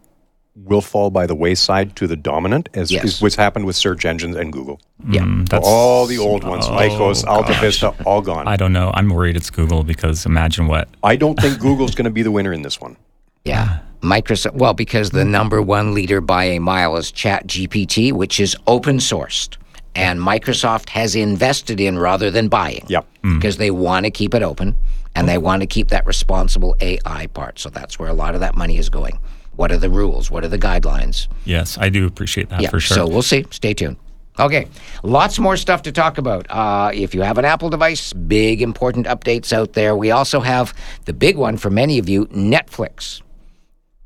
will 0.56 0.82
fall 0.82 1.10
by 1.10 1.26
the 1.26 1.34
wayside 1.36 1.96
to 1.96 2.08
the 2.08 2.16
dominant, 2.16 2.68
as 2.74 2.92
Yes. 2.92 3.06
is 3.06 3.22
what's 3.22 3.36
happened 3.36 3.66
with 3.66 3.76
search 3.76 4.04
engines 4.06 4.36
and 4.36 4.52
Google. 4.52 4.80
yeah. 5.10 5.24
Hmm, 5.24 5.46
that's- 5.46 5.66
all 5.68 6.06
the 6.06 6.18
old 6.20 6.44
ones, 6.44 6.66
oh, 6.68 6.74
Lycos, 6.74 7.26
Alta. 7.26 7.54
Vista, 7.60 7.94
all 8.06 8.22
gone. 8.22 8.48
I 8.48 8.54
I, 8.54 8.56
don't 8.58 8.74
know. 8.74 8.92
I'm 8.94 9.10
worried 9.10 9.36
it's 9.38 9.50
Google 9.50 9.84
because 9.84 10.26
imagine 10.26 10.68
what. 10.68 10.90
I 11.04 11.16
don't 11.16 11.40
think 11.40 11.60
Google's 11.60 11.96
going 11.96 12.06
to 12.06 12.12
be 12.12 12.22
the 12.22 12.32
winner 12.32 12.52
in 12.54 12.62
this 12.62 12.80
one. 12.82 12.98
Yeah. 13.46 13.80
Microsoft, 14.04 14.54
well, 14.56 14.74
because 14.74 15.10
the 15.12 15.26
number 15.26 15.62
one 15.62 15.94
leader 15.94 16.22
by 16.22 16.44
a 16.46 16.60
mile 16.60 16.98
is 16.98 17.12
ChatGPT, 17.12 18.12
which 18.12 18.40
is 18.40 18.56
open 18.68 18.98
sourced. 18.98 19.58
And 19.96 20.20
Microsoft 20.20 20.90
has 20.90 21.16
invested 21.16 21.80
in 21.80 21.98
rather 21.98 22.30
than 22.30 22.48
buying. 22.50 22.84
Yep. 22.88 23.08
Hmm. 23.24 23.36
Because 23.38 23.58
they 23.58 23.72
want 23.72 24.06
to 24.06 24.12
keep 24.12 24.34
it 24.34 24.44
open 24.44 24.76
and 25.16 25.28
they 25.28 25.38
want 25.38 25.62
to 25.62 25.68
keep 25.68 25.88
that 25.90 26.06
responsible 26.06 26.76
AI 26.82 27.28
part. 27.28 27.58
So 27.60 27.70
that's 27.70 27.98
where 27.98 28.10
a 28.10 28.14
lot 28.14 28.34
of 28.36 28.42
that 28.42 28.56
money 28.56 28.78
is 28.78 28.90
going. 28.90 29.18
What 29.56 29.72
are 29.72 29.78
the 29.78 29.90
rules? 29.90 30.32
What 30.32 30.44
are 30.44 30.48
the 30.48 30.58
guidelines? 30.58 31.28
Yes, 31.46 31.78
I 31.78 31.90
do 31.90 32.08
appreciate 32.08 32.50
that 32.50 32.62
Yeah, 32.62 32.70
for 32.70 32.80
sure. 32.80 32.96
So 32.96 33.08
we'll 33.08 33.22
see. 33.22 33.46
Stay 33.52 33.74
tuned. 33.74 33.98
Okay, 34.40 34.68
lots 35.04 35.40
more 35.40 35.58
stuff 35.58 35.82
to 35.84 35.92
talk 35.92 36.18
about. 36.18 36.48
Uh, 36.50 36.92
if 36.94 37.14
you 37.14 37.22
have 37.22 37.38
an 37.38 37.46
Apple 37.46 37.70
device, 37.70 38.14
big 38.14 38.62
important 38.62 39.06
updates 39.06 39.52
out 39.52 39.74
there. 39.74 39.96
We 39.96 40.12
also 40.12 40.40
have 40.40 40.74
the 41.06 41.14
big 41.14 41.38
one 41.38 41.58
for 41.58 41.70
many 41.70 42.00
of 42.00 42.08
you 42.08 42.28
Netflix. 42.28 43.22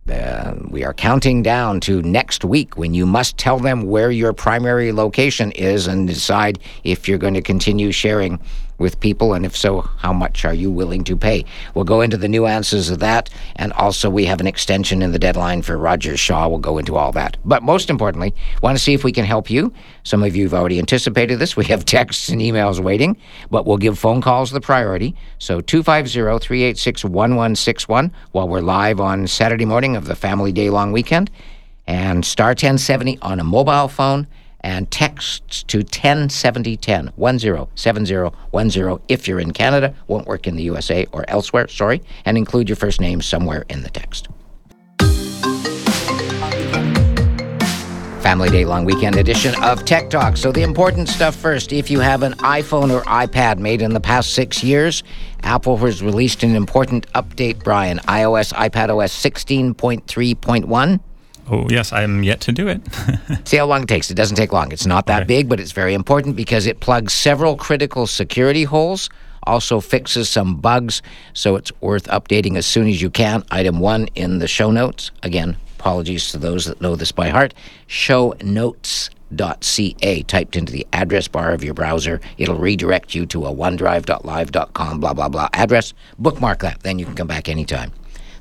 Uh, 0.09 0.55
we 0.69 0.83
are 0.83 0.93
counting 0.93 1.41
down 1.41 1.79
to 1.79 2.01
next 2.03 2.45
week 2.45 2.77
when 2.77 2.93
you 2.93 3.05
must 3.05 3.37
tell 3.37 3.57
them 3.57 3.83
where 3.83 4.11
your 4.11 4.33
primary 4.33 4.91
location 4.91 5.51
is 5.53 5.87
and 5.87 6.07
decide 6.07 6.59
if 6.83 7.07
you're 7.07 7.17
going 7.17 7.33
to 7.33 7.41
continue 7.41 7.91
sharing 7.91 8.39
with 8.77 8.99
people, 8.99 9.33
and 9.33 9.45
if 9.45 9.55
so, 9.55 9.81
how 9.97 10.13
much 10.13 10.45
are 10.45 10.53
you 10.53 10.69
willing 10.69 11.03
to 11.05 11.15
pay? 11.15 11.45
We'll 11.73 11.85
go 11.85 12.01
into 12.01 12.17
the 12.17 12.27
nuances 12.27 12.89
of 12.89 12.99
that, 12.99 13.29
and 13.55 13.71
also 13.73 14.09
we 14.09 14.25
have 14.25 14.39
an 14.39 14.47
extension 14.47 15.01
in 15.01 15.11
the 15.11 15.19
deadline 15.19 15.61
for 15.61 15.77
Rogers 15.77 16.19
Shaw. 16.19 16.47
We'll 16.47 16.59
go 16.59 16.77
into 16.77 16.95
all 16.95 17.11
that. 17.13 17.37
But 17.45 17.63
most 17.63 17.89
importantly, 17.89 18.33
want 18.61 18.77
to 18.77 18.83
see 18.83 18.93
if 18.93 19.03
we 19.03 19.11
can 19.11 19.25
help 19.25 19.49
you. 19.49 19.73
Some 20.03 20.23
of 20.23 20.35
you 20.35 20.43
have 20.43 20.53
already 20.53 20.79
anticipated 20.79 21.39
this. 21.39 21.55
We 21.65 21.65
have 21.65 21.85
texts 21.85 22.29
and 22.29 22.41
emails 22.41 22.79
waiting, 22.79 23.17
but 23.49 23.65
we'll 23.65 23.77
give 23.77 23.97
phone 23.97 24.21
calls 24.21 24.51
the 24.51 24.61
priority. 24.61 25.15
So 25.39 25.61
250-386-1161 25.61 28.11
while 28.31 28.47
we're 28.47 28.61
live 28.61 28.99
on 28.99 29.25
Saturday 29.25 29.65
morning 29.65 29.95
of 29.95 30.05
the 30.05 30.15
family 30.15 30.51
day 30.51 30.69
long 30.69 30.91
weekend, 30.91 31.31
and 31.87 32.25
star 32.25 32.49
1070 32.49 33.19
on 33.21 33.39
a 33.39 33.43
mobile 33.43 33.87
phone 33.87 34.27
and 34.65 34.89
texts 34.89 35.63
to 35.63 35.77
107010 35.77 37.11
107010 37.15 38.99
if 39.07 39.27
you're 39.27 39.39
in 39.39 39.53
Canada, 39.53 39.93
won't 40.07 40.25
work 40.25 40.47
in 40.47 40.55
the 40.55 40.63
USA 40.63 41.05
or 41.11 41.23
elsewhere, 41.27 41.67
sorry, 41.67 42.01
and 42.25 42.35
include 42.35 42.67
your 42.67 42.75
first 42.75 42.99
name 42.99 43.21
somewhere 43.21 43.63
in 43.69 43.83
the 43.83 43.89
text. 43.89 44.27
Family 48.23 48.49
Day 48.49 48.65
Long 48.65 48.85
Weekend 48.85 49.17
edition 49.17 49.53
of 49.63 49.85
Tech 49.85 50.09
Talk. 50.09 50.35
So, 50.35 50.51
the 50.51 50.63
important 50.63 51.09
stuff 51.09 51.35
first. 51.35 51.71
If 51.71 51.91
you 51.91 51.99
have 51.99 52.23
an 52.23 52.33
iPhone 52.33 52.91
or 52.91 53.03
iPad 53.03 53.59
made 53.59 53.83
in 53.83 53.93
the 53.93 53.99
past 53.99 54.33
six 54.33 54.63
years, 54.63 55.03
Apple 55.43 55.77
has 55.77 56.01
released 56.01 56.41
an 56.41 56.55
important 56.55 57.05
update, 57.13 57.63
Brian. 57.63 57.99
iOS, 57.99 58.51
iPadOS 58.51 59.13
16.3.1. 59.13 60.99
oh, 61.49 61.67
yes, 61.69 61.91
I'm 61.93 62.23
yet 62.23 62.41
to 62.41 62.51
do 62.51 62.67
it. 62.67 62.81
See 63.47 63.57
how 63.57 63.65
long 63.65 63.83
it 63.83 63.89
takes. 63.89 64.09
It 64.11 64.15
doesn't 64.15 64.35
take 64.37 64.51
long. 64.53 64.71
It's 64.71 64.85
not 64.85 65.05
that 65.07 65.23
Okay. 65.23 65.27
big, 65.27 65.49
but 65.49 65.59
it's 65.59 65.71
very 65.71 65.93
important 65.93 66.35
because 66.35 66.65
it 66.65 66.79
plugs 66.79 67.13
several 67.13 67.55
critical 67.55 68.07
security 68.07 68.63
holes, 68.63 69.09
also 69.43 69.79
fixes 69.79 70.29
some 70.29 70.55
bugs, 70.57 71.01
so 71.33 71.55
it's 71.55 71.71
worth 71.81 72.05
updating 72.07 72.57
as 72.57 72.65
soon 72.65 72.87
as 72.87 73.01
you 73.01 73.09
can. 73.09 73.43
Item 73.51 73.79
one 73.79 74.07
in 74.15 74.39
the 74.39 74.47
show 74.47 74.71
notes. 74.71 75.11
Again, 75.23 75.57
apologies 75.79 76.31
to 76.31 76.37
those 76.39 76.65
that 76.65 76.81
know 76.81 76.95
this 76.95 77.11
by 77.11 77.29
heart. 77.29 77.53
Shownotes.ca 77.87 80.23
typed 80.23 80.55
into 80.55 80.71
the 80.73 80.87
address 80.93 81.27
bar 81.27 81.51
of 81.51 81.63
your 81.63 81.73
browser. 81.73 82.21
It'll 82.37 82.57
redirect 82.57 83.13
you 83.15 83.25
to 83.27 83.45
a 83.45 83.53
onedrive.live.com, 83.53 84.99
blah, 84.99 85.13
blah, 85.13 85.29
blah 85.29 85.49
address. 85.53 85.93
Bookmark 86.17 86.59
that. 86.61 86.81
Then 86.83 86.99
you 86.99 87.05
can 87.05 87.15
come 87.15 87.27
back 87.27 87.49
anytime. 87.49 87.91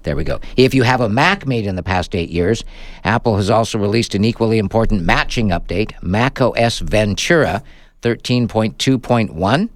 There 0.05 0.17
we 0.17 0.25
go. 0.25 0.41
If 0.57 0.75
you 0.75 0.83
have 0.85 1.01
a 1.01 1.09
Mac 1.09 1.47
made 1.47 1.67
in 1.67 1.77
the 1.77 1.83
past 1.83 2.15
eight 2.15 2.31
years, 2.31 2.63
Apple 3.03 3.37
has 3.37 3.51
also 3.51 3.79
released 3.79 4.15
an 4.15 4.25
equally 4.25 4.59
important 4.59 5.03
matching 5.03 5.49
update, 5.49 5.93
macOS 6.03 6.79
Ventura 6.79 7.63
13.2.1. 8.03 9.69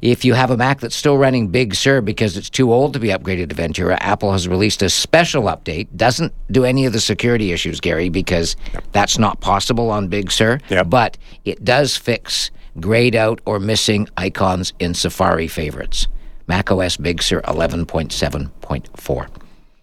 If 0.00 0.24
you 0.24 0.34
have 0.34 0.50
a 0.50 0.56
Mac 0.56 0.80
that's 0.80 0.96
still 0.96 1.16
running 1.16 1.48
Big 1.48 1.74
Sur 1.74 2.00
because 2.00 2.36
it's 2.36 2.50
too 2.50 2.72
old 2.72 2.92
to 2.94 2.98
be 2.98 3.08
upgraded 3.08 3.50
to 3.50 3.54
Ventura, 3.54 3.96
Apple 4.02 4.32
has 4.32 4.48
released 4.48 4.82
a 4.82 4.90
special 4.90 5.44
update. 5.44 5.88
Doesn't 5.96 6.32
do 6.50 6.64
any 6.64 6.84
of 6.84 6.92
the 6.92 7.00
security 7.00 7.52
issues, 7.52 7.80
Gary, 7.80 8.08
because 8.08 8.56
that's 8.92 9.18
not 9.18 9.40
possible 9.40 9.90
on 9.90 10.08
Big 10.08 10.30
Sur. 10.30 10.58
Yep. 10.68 10.90
But 10.90 11.18
it 11.44 11.64
does 11.64 11.96
fix 11.96 12.50
grayed 12.80 13.14
out 13.14 13.40
or 13.46 13.60
missing 13.60 14.08
icons 14.16 14.72
in 14.78 14.94
Safari 14.94 15.48
favorites. 15.48 16.06
macOS 16.46 16.96
Big 16.96 17.22
Sur 17.22 17.40
11.7.4. 17.42 19.28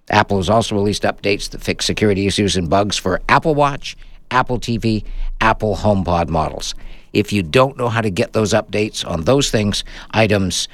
Apple 0.10 0.38
has 0.38 0.50
also 0.50 0.76
released 0.76 1.04
updates 1.04 1.50
that 1.50 1.62
fix 1.62 1.86
security 1.86 2.28
issues 2.28 2.58
and 2.58 2.69
bugs 2.69 2.97
for 2.97 3.21
Apple 3.30 3.56
Watch, 3.56 3.95
Apple 4.30 4.60
TV, 4.60 5.06
Apple 5.39 5.76
HomePod 5.76 6.30
models. 6.30 6.76
If 7.13 7.34
you 7.34 7.43
don't 7.43 7.78
know 7.78 7.89
how 7.89 8.02
to 8.02 8.10
get 8.10 8.34
those 8.34 8.54
updates 8.54 9.08
on 9.08 9.24
those 9.24 9.50
things, 9.52 9.84
items 10.12 10.67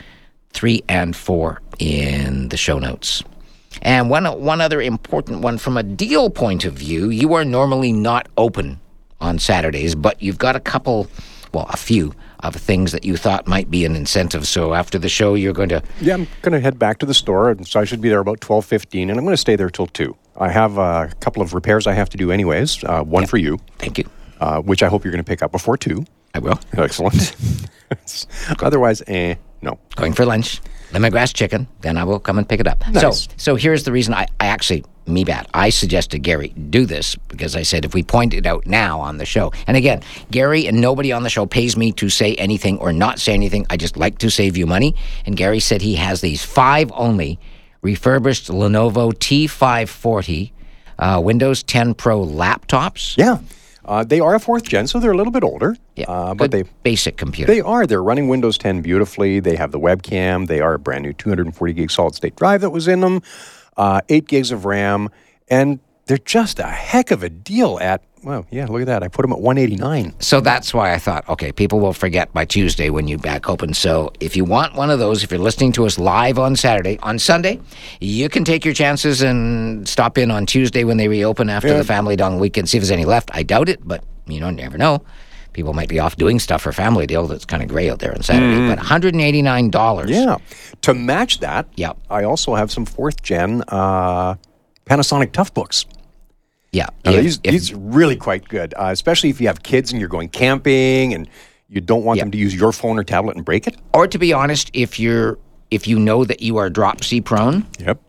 three 0.52 0.84
and 0.88 1.15
four 1.15 1.62
in 1.80 2.50
the 2.50 2.58
show 2.58 2.80
notes. 2.80 3.23
And 3.82 4.10
one 4.10 4.26
one 4.41 4.62
other 4.62 4.82
important 4.82 5.41
one 5.41 5.58
from 5.58 5.78
a 5.78 5.84
deal 5.84 6.30
point 6.30 6.65
of 6.65 6.73
view, 6.73 7.10
you 7.10 7.34
are 7.34 7.45
normally 7.45 7.93
not 7.93 8.28
open 8.38 8.80
on 9.19 9.39
Saturdays, 9.39 9.95
but 9.95 10.21
you've 10.21 10.38
got 10.38 10.56
a 10.56 10.60
couple, 10.60 11.08
well, 11.54 11.67
a 11.69 11.78
few 11.78 12.13
of 12.41 12.56
things 12.56 12.91
that 12.91 13.04
you 13.04 13.17
thought 13.17 13.47
might 13.47 13.69
be 13.71 13.84
an 13.86 13.95
incentive. 13.95 14.47
So 14.47 14.73
after 14.73 15.00
the 15.00 15.10
show, 15.10 15.34
you're 15.36 15.54
going 15.54 15.69
to 15.69 15.82
Yeah, 16.02 16.13
I'm 16.15 16.28
going 16.41 16.54
to 16.54 16.60
head 16.60 16.78
back 16.78 17.00
to 17.00 17.06
the 17.06 17.13
store, 17.13 17.50
and 17.50 17.67
so 17.67 17.80
I 17.80 17.86
should 17.86 18.02
be 18.02 18.10
there 18.10 18.19
about 18.19 18.41
twelve 18.41 18.65
fifteen, 18.65 19.10
and 19.10 19.17
I'm 19.19 19.26
going 19.26 19.34
to 19.34 19.38
stay 19.41 19.56
there 19.56 19.69
till 19.69 19.88
two. 19.88 20.15
I 20.39 20.50
have 20.50 20.78
a 20.78 21.12
couple 21.19 21.41
of 21.41 21.54
repairs 21.54 21.88
I 21.88 21.93
have 21.93 22.10
to 22.10 22.17
do, 22.17 22.32
anyways. 22.32 22.84
Uh, 22.84 23.04
one 23.04 23.26
for 23.26 23.38
you, 23.38 23.58
thank 23.80 23.97
you. 23.97 24.06
uh, 24.39 24.62
which 24.62 24.84
I 24.84 24.88
hope 24.88 25.04
you're 25.04 25.12
going 25.12 25.23
to 25.23 25.28
pick 25.28 25.41
up 25.41 25.52
before 25.52 25.78
two. 25.78 26.06
I 26.36 26.39
will. 26.39 26.60
Excellent. 26.73 27.36
Otherwise, 28.62 29.02
eh, 29.08 29.36
no. 29.62 29.80
going 29.95 30.13
for 30.13 30.26
lunch, 30.26 30.62
lemongrass 30.91 31.34
chicken, 31.34 31.67
then 31.82 31.97
I 31.97 32.04
will 32.04 32.19
come 32.19 32.38
and 32.38 32.47
pick 32.47 32.60
it 32.60 32.67
up. 32.67 32.88
Nice. 32.91 33.23
So, 33.26 33.32
so 33.38 33.56
here's 33.56 33.84
the 33.84 33.91
reason 33.91 34.13
I, 34.13 34.28
I 34.39 34.47
actually, 34.47 34.86
me 35.06 35.23
bad, 35.23 35.47
I 35.54 35.69
suggested 35.69 36.19
Gary 36.19 36.50
do 36.50 36.86
this 36.86 37.15
because 37.28 37.56
I 37.56 37.63
said 37.63 37.86
if 37.86 37.93
we 37.93 38.04
point 38.04 38.34
it 38.34 38.45
out 38.45 38.65
now 38.65 39.00
on 39.00 39.17
the 39.17 39.26
show, 39.26 39.52
and 39.67 39.78
again, 39.78 40.02
Gary 40.32 40.67
and 40.67 40.80
nobody 40.80 41.12
on 41.12 41.23
the 41.23 41.30
show 41.30 41.45
pays 41.45 41.76
me 41.78 41.91
to 41.93 42.10
say 42.10 42.36
anything 42.36 42.78
or 42.80 42.93
not 42.93 43.19
say 43.19 43.34
anything. 43.34 43.65
I 43.69 43.78
just 43.78 43.97
like 43.97 44.17
to 44.19 44.30
save 44.30 44.58
you 44.58 44.65
money. 44.65 44.95
And 45.26 45.36
Gary 45.36 45.60
said 45.60 45.82
he 45.82 45.95
has 45.95 46.21
these 46.21 46.43
five 46.43 46.91
only 46.93 47.39
refurbished 47.82 48.47
Lenovo 48.50 49.13
T540 49.13 50.52
uh, 51.00 51.21
Windows 51.23 51.63
10 51.63 51.93
Pro 51.93 52.26
laptops. 52.26 53.17
Yeah, 53.17 53.39
uh, 53.88 54.04
they 54.04 54.19
are 54.19 54.36
a 54.36 54.39
fourth 54.39 54.63
gen, 54.63 54.88
so 54.88 55.00
they're 55.00 55.12
a 55.12 55.17
little 55.17 55.32
bit 55.32 55.43
older. 55.43 55.76
Yeah, 55.95 56.06
uh, 56.10 56.34
but 56.34 56.52
they 56.52 56.63
basic 56.84 57.17
computer. 57.17 57.52
They 57.52 57.62
are. 57.62 57.88
They're 57.88 58.04
running 58.04 58.28
Windows 58.28 58.58
10 58.58 58.82
beautifully. 58.82 59.39
They 59.39 59.56
have 59.56 59.71
the 59.71 59.80
webcam. 59.80 60.47
They 60.47 60.60
are 60.60 60.76
a 60.76 60.80
brand 60.80 61.04
new 61.04 61.13
240 61.13 61.73
gig 61.73 61.91
solid 61.91 62.15
state 62.15 62.36
drive 62.36 62.62
that 62.62 62.71
was 62.71 62.88
in 62.88 63.02
them, 63.02 63.21
uh, 63.78 64.02
8 64.10 64.28
gigs 64.28 64.52
of 64.52 64.65
RAM, 64.65 65.10
and 65.47 65.80
they're 66.06 66.17
just 66.17 66.60
a 66.60 66.67
heck 66.67 67.12
of 67.12 67.23
a 67.23 67.30
deal 67.30 67.80
at, 67.82 68.02
well, 68.27 68.45
yeah, 68.51 68.65
look 68.65 68.81
at 68.81 68.87
that. 68.87 69.03
I 69.03 69.07
put 69.07 69.21
them 69.21 69.31
at 69.31 69.39
189. 69.39 70.15
So 70.19 70.41
that's 70.41 70.73
why 70.73 70.93
I 70.93 70.97
thought, 70.99 71.27
okay, 71.29 71.51
people 71.53 71.79
will 71.79 71.93
forget 71.93 72.31
by 72.33 72.43
Tuesday 72.45 72.89
when 72.89 73.07
you 73.07 73.17
back 73.17 73.47
open. 73.49 73.73
So 73.73 74.11
if 74.19 74.35
you 74.35 74.43
want 74.43 74.75
one 74.75 74.89
of 74.89 74.99
those, 74.99 75.23
if 75.23 75.31
you're 75.31 75.39
listening 75.39 75.71
to 75.73 75.85
us 75.85 75.97
live 75.97 76.37
on 76.37 76.55
Saturday, 76.57 76.99
on 77.01 77.19
Sunday, 77.19 77.59
you 78.01 78.27
can 78.27 78.43
take 78.43 78.65
your 78.65 78.73
chances 78.73 79.21
and 79.21 79.87
stop 79.87 80.17
in 80.17 80.29
on 80.29 80.45
Tuesday 80.45 80.83
when 80.83 80.97
they 80.97 81.07
reopen 81.07 81.49
after 81.49 81.69
Yeah. 81.69 81.77
the 81.77 81.83
family 81.85 82.17
long 82.17 82.37
weekend, 82.39 82.67
see 82.69 82.77
if 82.77 82.81
there's 82.83 82.91
any 82.91 83.05
left. 83.05 83.31
I 83.33 83.43
doubt 83.43 83.69
it, 83.69 83.79
but 83.87 84.03
you 84.27 84.39
know, 84.41 84.49
never 84.49 84.77
know. 84.77 85.01
people 85.53 85.73
might 85.73 85.89
be 85.89 85.97
off 85.99 86.15
doing 86.17 86.37
stuff 86.37 86.61
for 86.61 86.71
Family 86.71 87.07
Deal 87.07 87.25
that's 87.25 87.43
kind 87.45 87.63
of 87.63 87.69
gray 87.69 87.89
out 87.89 87.97
there 87.97 88.13
on 88.13 88.21
Saturday. 88.21 88.67
But 88.67 88.77
$189. 88.77 89.71
Mm. 89.71 90.09
Yeah. 90.09 90.37
To 90.81 90.93
match 90.93 91.39
that, 91.39 91.65
Yep. 91.77 91.97
I 92.11 92.25
also 92.25 92.53
have 92.53 92.71
some 92.71 92.85
fourth 92.85 93.23
gen 93.23 93.63
uh, 93.69 94.35
Panasonic 94.85 95.31
Tough 95.31 95.51
books. 95.55 95.85
Yeah. 96.71 96.88
Now, 97.06 97.12
If- 97.12 97.23
these, 97.23 97.39
if- 97.43 97.51
these 97.51 97.71
are 97.71 97.77
really 97.77 98.15
quite 98.15 98.47
good, 98.47 98.73
uh, 98.77 98.89
especially 98.91 99.30
if 99.30 99.39
you 99.41 99.47
have 99.47 99.63
kids 99.63 99.91
and 99.91 99.99
you're 99.99 100.10
going 100.10 100.30
camping 100.30 101.13
and 101.13 101.27
you 101.69 101.82
don't 101.82 102.03
want 102.03 102.17
Yeah. 102.17 102.23
them 102.23 102.32
to 102.32 102.38
use 102.38 102.53
your 102.56 102.71
phone 102.71 102.97
or 102.99 103.03
tablet 103.03 103.36
and 103.36 103.45
break 103.45 103.67
it. 103.67 103.75
or 103.93 104.08
to 104.08 104.17
be 104.17 104.34
honest, 104.34 104.69
if 104.73 104.99
you're 104.99 105.38
if 105.69 105.86
you 105.88 105.99
know 105.99 106.23
that 106.23 106.41
you 106.41 106.56
are 106.58 106.69
drop 106.69 107.03
C 107.03 107.19
prone, 107.19 107.65
Yep. 107.80 107.99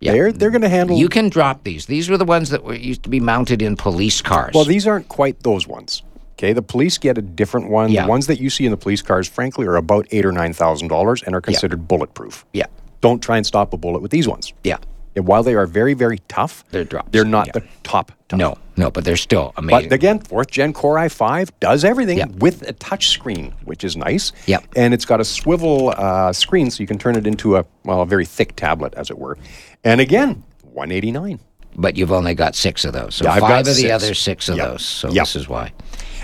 Yeah. 0.00 0.12
They're, 0.12 0.32
they're 0.32 0.50
going 0.50 0.62
to 0.62 0.68
handle. 0.68 0.98
you 0.98 1.08
can 1.08 1.28
drop 1.30 1.62
these. 1.64 1.86
These 1.86 2.10
were 2.10 2.18
the 2.18 2.24
ones 2.24 2.50
that 2.50 2.64
were, 2.64 2.74
used 2.74 3.02
to 3.04 3.08
be 3.08 3.18
mounted 3.20 3.62
in 3.62 3.76
police 3.76 4.20
cars. 4.20 4.52
well, 4.54 4.64
these 4.64 4.86
aren't 4.86 5.08
quite 5.08 5.40
those 5.42 5.66
ones. 5.66 6.02
Okay, 6.32 6.52
the 6.52 6.60
police 6.62 6.98
get 6.98 7.16
a 7.16 7.22
different 7.22 7.70
one. 7.70 7.90
Yeah. 7.90 8.02
The 8.02 8.08
ones 8.10 8.26
that 8.26 8.38
you 8.40 8.50
see 8.50 8.66
in 8.66 8.70
the 8.72 8.76
police 8.76 9.00
cars, 9.02 9.26
frankly, 9.26 9.66
are 9.66 9.76
about 9.76 10.06
eight 10.10 10.26
or 10.26 10.32
nine 10.32 10.52
thousand 10.52 10.88
dollars 10.88 11.22
and 11.22 11.34
are 11.34 11.40
considered 11.40 11.88
bulletproof. 11.88 12.44
yeah, 12.52 12.66
Don't 13.00 13.22
try 13.22 13.36
and 13.38 13.46
stop 13.46 13.72
a 13.72 13.76
bullet 13.78 14.02
with 14.02 14.10
these 14.10 14.28
ones. 14.28 14.52
yeah. 14.64 14.76
And 15.16 15.26
while 15.26 15.42
they 15.42 15.54
are 15.54 15.66
very, 15.66 15.94
very 15.94 16.18
tough, 16.28 16.62
They're 16.70 16.84
drops, 16.84 17.08
They're 17.10 17.24
not 17.24 17.46
yeah. 17.46 17.52
the 17.54 17.62
top. 17.82 18.12
tough. 18.28 18.38
No, 18.38 18.58
no, 18.76 18.90
but 18.90 19.04
they're 19.04 19.16
still 19.16 19.54
amazing. 19.56 19.88
But 19.88 19.94
again, 19.94 20.18
fourth 20.18 20.50
gen 20.50 20.74
Core 20.74 20.96
i5 20.96 21.48
does 21.58 21.84
everything 21.84 22.18
Yeah. 22.18 22.26
with 22.38 22.62
a 22.68 22.74
touch 22.74 23.08
screen, 23.08 23.54
which 23.64 23.82
is 23.82 23.96
nice. 23.96 24.32
Yep. 24.44 24.64
And 24.76 24.92
it's 24.92 25.06
got 25.06 25.20
a 25.20 25.24
swivel 25.24 25.94
uh, 25.96 26.32
screen, 26.34 26.70
so 26.70 26.82
you 26.82 26.86
can 26.86 26.98
turn 26.98 27.16
it 27.16 27.26
into 27.26 27.56
a 27.56 27.64
well, 27.84 28.02
a 28.02 28.06
very 28.06 28.26
thick 28.26 28.54
tablet, 28.56 28.92
as 28.96 29.08
it 29.10 29.18
were. 29.18 29.38
And 29.84 30.00
again, 30.02 30.44
189. 30.74 31.40
but 31.78 31.96
you've 31.96 32.12
only 32.12 32.34
got 32.34 32.54
six 32.54 32.84
of 32.84 32.92
those. 32.92 33.14
So 33.16 33.24
Yeah, 33.24 33.38
five 33.40 33.66
of 33.66 33.76
the 33.76 33.90
other 33.92 34.12
six 34.14 34.48
of 34.50 34.56
Yep. 34.58 34.66
those. 34.68 34.82
So 34.84 35.08
Yep. 35.08 35.22
this 35.22 35.36
is 35.36 35.48
why. 35.48 35.72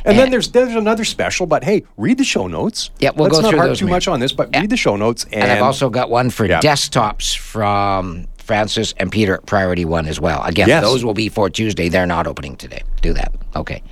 And 0.05 0.19
then 0.19 0.31
there's 0.31 0.49
there's 0.51 0.75
another 0.75 1.05
special, 1.05 1.47
but 1.47 1.63
hey, 1.63 1.85
read 1.97 2.19
the 2.19 2.25
show 2.25 2.49
notes. 2.49 2.91
Yeah, 2.99 3.11
we'll 3.15 3.25
Let's 3.25 3.37
go 3.37 3.43
not 3.43 3.51
through 3.51 3.59
harp 3.59 3.71
those, 3.71 3.79
too 3.79 3.87
much 3.87 4.09
on 4.09 4.19
this, 4.19 4.33
but 4.33 4.49
read 4.55 4.69
the 4.69 4.77
show 4.77 4.97
notes. 4.97 5.25
And, 5.33 5.43
And, 5.45 5.53
I've 5.53 5.63
also 5.63 5.89
got 5.91 6.11
one 6.11 6.29
for 6.31 6.45
Yeah. 6.45 6.59
desktops 6.61 7.37
from 7.37 8.27
Francis 8.43 8.93
and 8.99 9.11
Peter 9.11 9.39
Priority 9.47 9.85
One 9.85 10.07
as 10.07 10.21
well. 10.21 10.43
Again, 10.43 10.69
Yes. 10.69 10.83
those 10.83 11.05
will 11.05 11.15
be 11.15 11.29
for 11.29 11.49
Tuesday. 11.49 11.89
They're 11.89 12.07
not 12.07 12.27
opening 12.27 12.57
today. 12.57 12.83
Do 13.01 13.13
that. 13.15 13.33
Okay. 13.57 13.83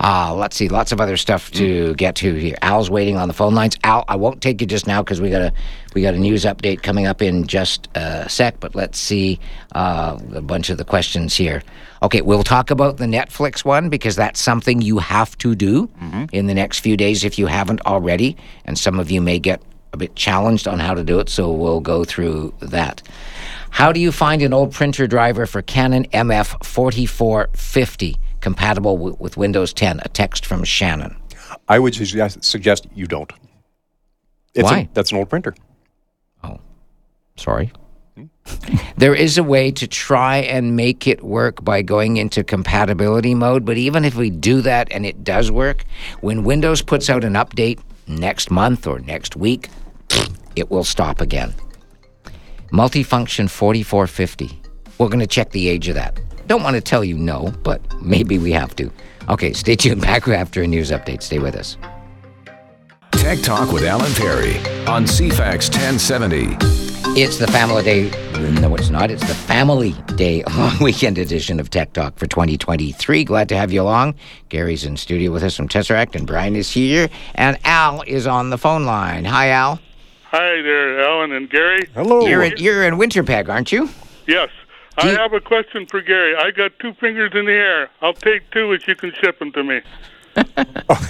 Uh, 0.00 0.34
let's 0.34 0.56
see. 0.56 0.68
Lots 0.68 0.90
of 0.90 1.00
other 1.00 1.16
stuff 1.18 1.50
to 1.52 1.94
get 1.94 2.14
to 2.16 2.34
here. 2.34 2.56
Al's 2.62 2.88
waiting 2.90 3.16
on 3.18 3.28
the 3.28 3.34
phone 3.34 3.54
lines. 3.54 3.76
Al, 3.84 4.04
I 4.08 4.16
won't 4.16 4.40
take 4.40 4.60
you 4.60 4.66
just 4.66 4.86
now 4.86 5.02
because 5.02 5.20
we 5.20 5.28
got 5.30 5.42
a 5.42 5.52
we 5.94 6.00
got 6.02 6.14
a 6.14 6.18
news 6.18 6.44
update 6.44 6.82
coming 6.82 7.06
up 7.06 7.20
in 7.22 7.46
just 7.46 7.88
a 7.94 8.26
sec. 8.28 8.58
But 8.58 8.74
let's 8.74 8.98
see 8.98 9.38
uh, 9.74 10.18
a 10.34 10.40
bunch 10.40 10.70
of 10.70 10.78
the 10.78 10.84
questions 10.84 11.36
here. 11.36 11.62
Okay, 12.02 12.22
we'll 12.22 12.42
talk 12.42 12.70
about 12.70 12.96
the 12.96 13.04
Netflix 13.04 13.64
one 13.64 13.90
because 13.90 14.16
that's 14.16 14.40
something 14.40 14.80
you 14.80 14.98
have 14.98 15.36
to 15.38 15.54
do 15.54 15.88
in 16.32 16.46
the 16.46 16.54
next 16.54 16.80
few 16.80 16.96
days 16.96 17.22
if 17.22 17.38
you 17.38 17.46
haven't 17.46 17.80
already, 17.82 18.36
and 18.64 18.76
some 18.78 18.98
of 18.98 19.10
you 19.10 19.20
may 19.20 19.38
get 19.38 19.62
a 19.92 19.96
bit 19.98 20.16
challenged 20.16 20.66
on 20.66 20.80
how 20.80 20.94
to 20.94 21.04
do 21.04 21.20
it. 21.20 21.28
So 21.28 21.52
we'll 21.52 21.80
go 21.80 22.02
through 22.02 22.54
that. 22.60 23.02
How 23.72 23.90
do 23.90 23.98
you 24.00 24.12
find 24.12 24.42
an 24.42 24.52
old 24.52 24.72
printer 24.72 25.06
driver 25.06 25.46
for 25.46 25.62
Canon 25.62 26.04
MF 26.12 26.62
4450 26.62 28.16
compatible 28.40 28.96
w- 28.98 29.16
with 29.18 29.38
Windows 29.38 29.72
10? 29.72 30.00
A 30.04 30.08
text 30.10 30.44
from 30.44 30.62
Shannon. 30.62 31.16
I 31.68 31.78
would 31.78 31.94
suggest, 31.94 32.44
suggest 32.44 32.86
you 32.94 33.06
don't. 33.06 33.32
It's 34.54 34.64
Why? 34.70 34.80
A, 34.80 34.88
that's 34.92 35.10
an 35.10 35.16
old 35.16 35.30
printer. 35.30 35.54
Oh, 36.44 36.60
sorry. 37.36 37.72
Hmm? 38.14 38.26
There 38.98 39.14
is 39.14 39.38
a 39.38 39.42
way 39.42 39.70
to 39.72 39.86
try 39.88 40.36
and 40.36 40.76
make 40.76 41.08
it 41.08 41.24
work 41.24 41.64
by 41.64 41.80
going 41.80 42.18
into 42.18 42.44
compatibility 42.44 43.34
mode, 43.34 43.64
but 43.64 43.78
even 43.78 44.04
if 44.04 44.14
we 44.14 44.28
do 44.28 44.60
that 44.60 44.92
and 44.92 45.06
it 45.06 45.24
does 45.24 45.50
work, 45.50 45.84
when 46.20 46.44
Windows 46.44 46.82
puts 46.82 47.08
out 47.08 47.24
an 47.24 47.32
update 47.32 47.80
next 48.06 48.50
month 48.50 48.86
or 48.86 48.98
next 49.00 49.34
week, 49.34 49.70
it 50.56 50.70
will 50.70 50.84
stop 50.84 51.22
again. 51.22 51.54
Multifunction 52.72 53.50
4450. 53.50 54.58
We're 54.96 55.08
going 55.08 55.20
to 55.20 55.26
check 55.26 55.50
the 55.50 55.68
age 55.68 55.88
of 55.88 55.94
that. 55.94 56.18
Don't 56.46 56.62
want 56.62 56.74
to 56.74 56.80
tell 56.80 57.04
you 57.04 57.18
no, 57.18 57.52
but 57.62 57.82
maybe 58.02 58.38
we 58.38 58.50
have 58.52 58.74
to. 58.76 58.90
Okay, 59.28 59.52
stay 59.52 59.76
tuned. 59.76 60.00
Back 60.00 60.26
after 60.26 60.62
a 60.62 60.66
news 60.66 60.90
update. 60.90 61.22
Stay 61.22 61.38
with 61.38 61.54
us. 61.54 61.76
Tech 63.10 63.40
Talk 63.40 63.72
with 63.72 63.84
Alan 63.84 64.10
Perry 64.14 64.56
on 64.86 65.04
CFAX 65.04 65.68
1070. 65.70 66.56
It's 67.14 67.36
the 67.36 67.46
Family 67.46 67.82
Day. 67.82 68.10
No, 68.52 68.74
it's 68.74 68.88
not. 68.88 69.10
It's 69.10 69.26
the 69.28 69.34
Family 69.34 69.92
Day 70.16 70.42
long 70.56 70.78
weekend 70.78 71.18
edition 71.18 71.60
of 71.60 71.68
Tech 71.68 71.92
Talk 71.92 72.16
for 72.18 72.26
2023. 72.26 73.24
Glad 73.24 73.50
to 73.50 73.56
have 73.56 73.70
you 73.70 73.82
along. 73.82 74.14
Gary's 74.48 74.86
in 74.86 74.96
studio 74.96 75.30
with 75.30 75.42
us 75.42 75.54
from 75.54 75.68
Tesseract, 75.68 76.14
and 76.14 76.26
Brian 76.26 76.56
is 76.56 76.70
here, 76.70 77.10
and 77.34 77.58
Al 77.66 78.00
is 78.06 78.26
on 78.26 78.48
the 78.48 78.56
phone 78.56 78.86
line. 78.86 79.26
Hi, 79.26 79.50
Al. 79.50 79.78
Hi 80.32 80.62
there, 80.62 80.98
Alan 81.02 81.32
and 81.32 81.50
Gary. 81.50 81.86
Hello. 81.92 82.26
You're 82.26 82.42
in, 82.42 82.54
you're 82.56 82.84
in 82.84 82.94
Winterpeg, 82.94 83.50
aren't 83.50 83.70
you? 83.70 83.90
Yes, 84.26 84.48
I 84.96 85.10
you- 85.10 85.16
have 85.18 85.34
a 85.34 85.40
question 85.42 85.84
for 85.84 86.00
Gary. 86.00 86.34
I 86.34 86.50
got 86.50 86.72
two 86.78 86.94
fingers 86.94 87.32
in 87.34 87.44
the 87.44 87.52
air. 87.52 87.90
I'll 88.00 88.14
take 88.14 88.50
two 88.50 88.72
if 88.72 88.88
you 88.88 88.96
can 88.96 89.12
ship 89.20 89.38
them 89.38 89.52
to 89.52 89.62
me. 89.62 89.80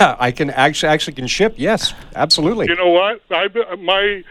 I 0.00 0.32
can 0.32 0.50
actually 0.50 0.88
actually 0.88 1.12
can 1.12 1.28
ship. 1.28 1.54
Yes, 1.56 1.94
absolutely. 2.16 2.66
You 2.68 2.74
know 2.74 2.88
what? 2.88 3.22
I 3.30 3.46
my 3.76 4.24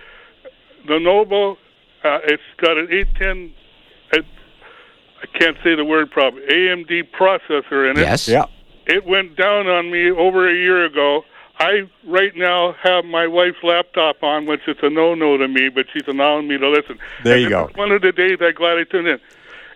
the 0.85 0.99
Noble. 0.99 1.57
Uh, 2.03 2.19
it's 2.25 2.43
got 2.57 2.77
an 2.77 2.89
810. 2.91 3.53
It, 4.11 4.25
I 5.23 5.37
can't 5.39 5.55
say 5.63 5.73
the 5.73 5.85
word 5.85 6.11
properly. 6.11 6.43
AMD 6.47 7.11
processor 7.17 7.89
in 7.89 7.97
it. 7.97 8.01
Yes. 8.01 8.27
Yeah. 8.27 8.47
It 8.87 9.05
went 9.05 9.37
down 9.37 9.67
on 9.67 9.89
me 9.89 10.11
over 10.11 10.49
a 10.49 10.53
year 10.53 10.83
ago. 10.83 11.23
I 11.61 11.83
right 12.05 12.35
now 12.35 12.73
have 12.81 13.05
my 13.05 13.27
wife's 13.27 13.63
laptop 13.63 14.23
on, 14.23 14.47
which 14.47 14.61
is 14.67 14.77
a 14.81 14.89
no-no 14.89 15.37
to 15.37 15.47
me, 15.47 15.69
but 15.69 15.85
she's 15.93 16.07
allowing 16.07 16.47
me 16.47 16.57
to 16.57 16.67
listen. 16.67 16.97
There 17.23 17.35
And 17.35 17.43
you 17.43 17.49
go. 17.49 17.69
One 17.75 17.91
of 17.91 18.01
the 18.01 18.11
days 18.11 18.39
I 18.41 18.51
glad 18.51 18.79
I 18.79 18.83
tuned 18.85 19.07
in, 19.07 19.19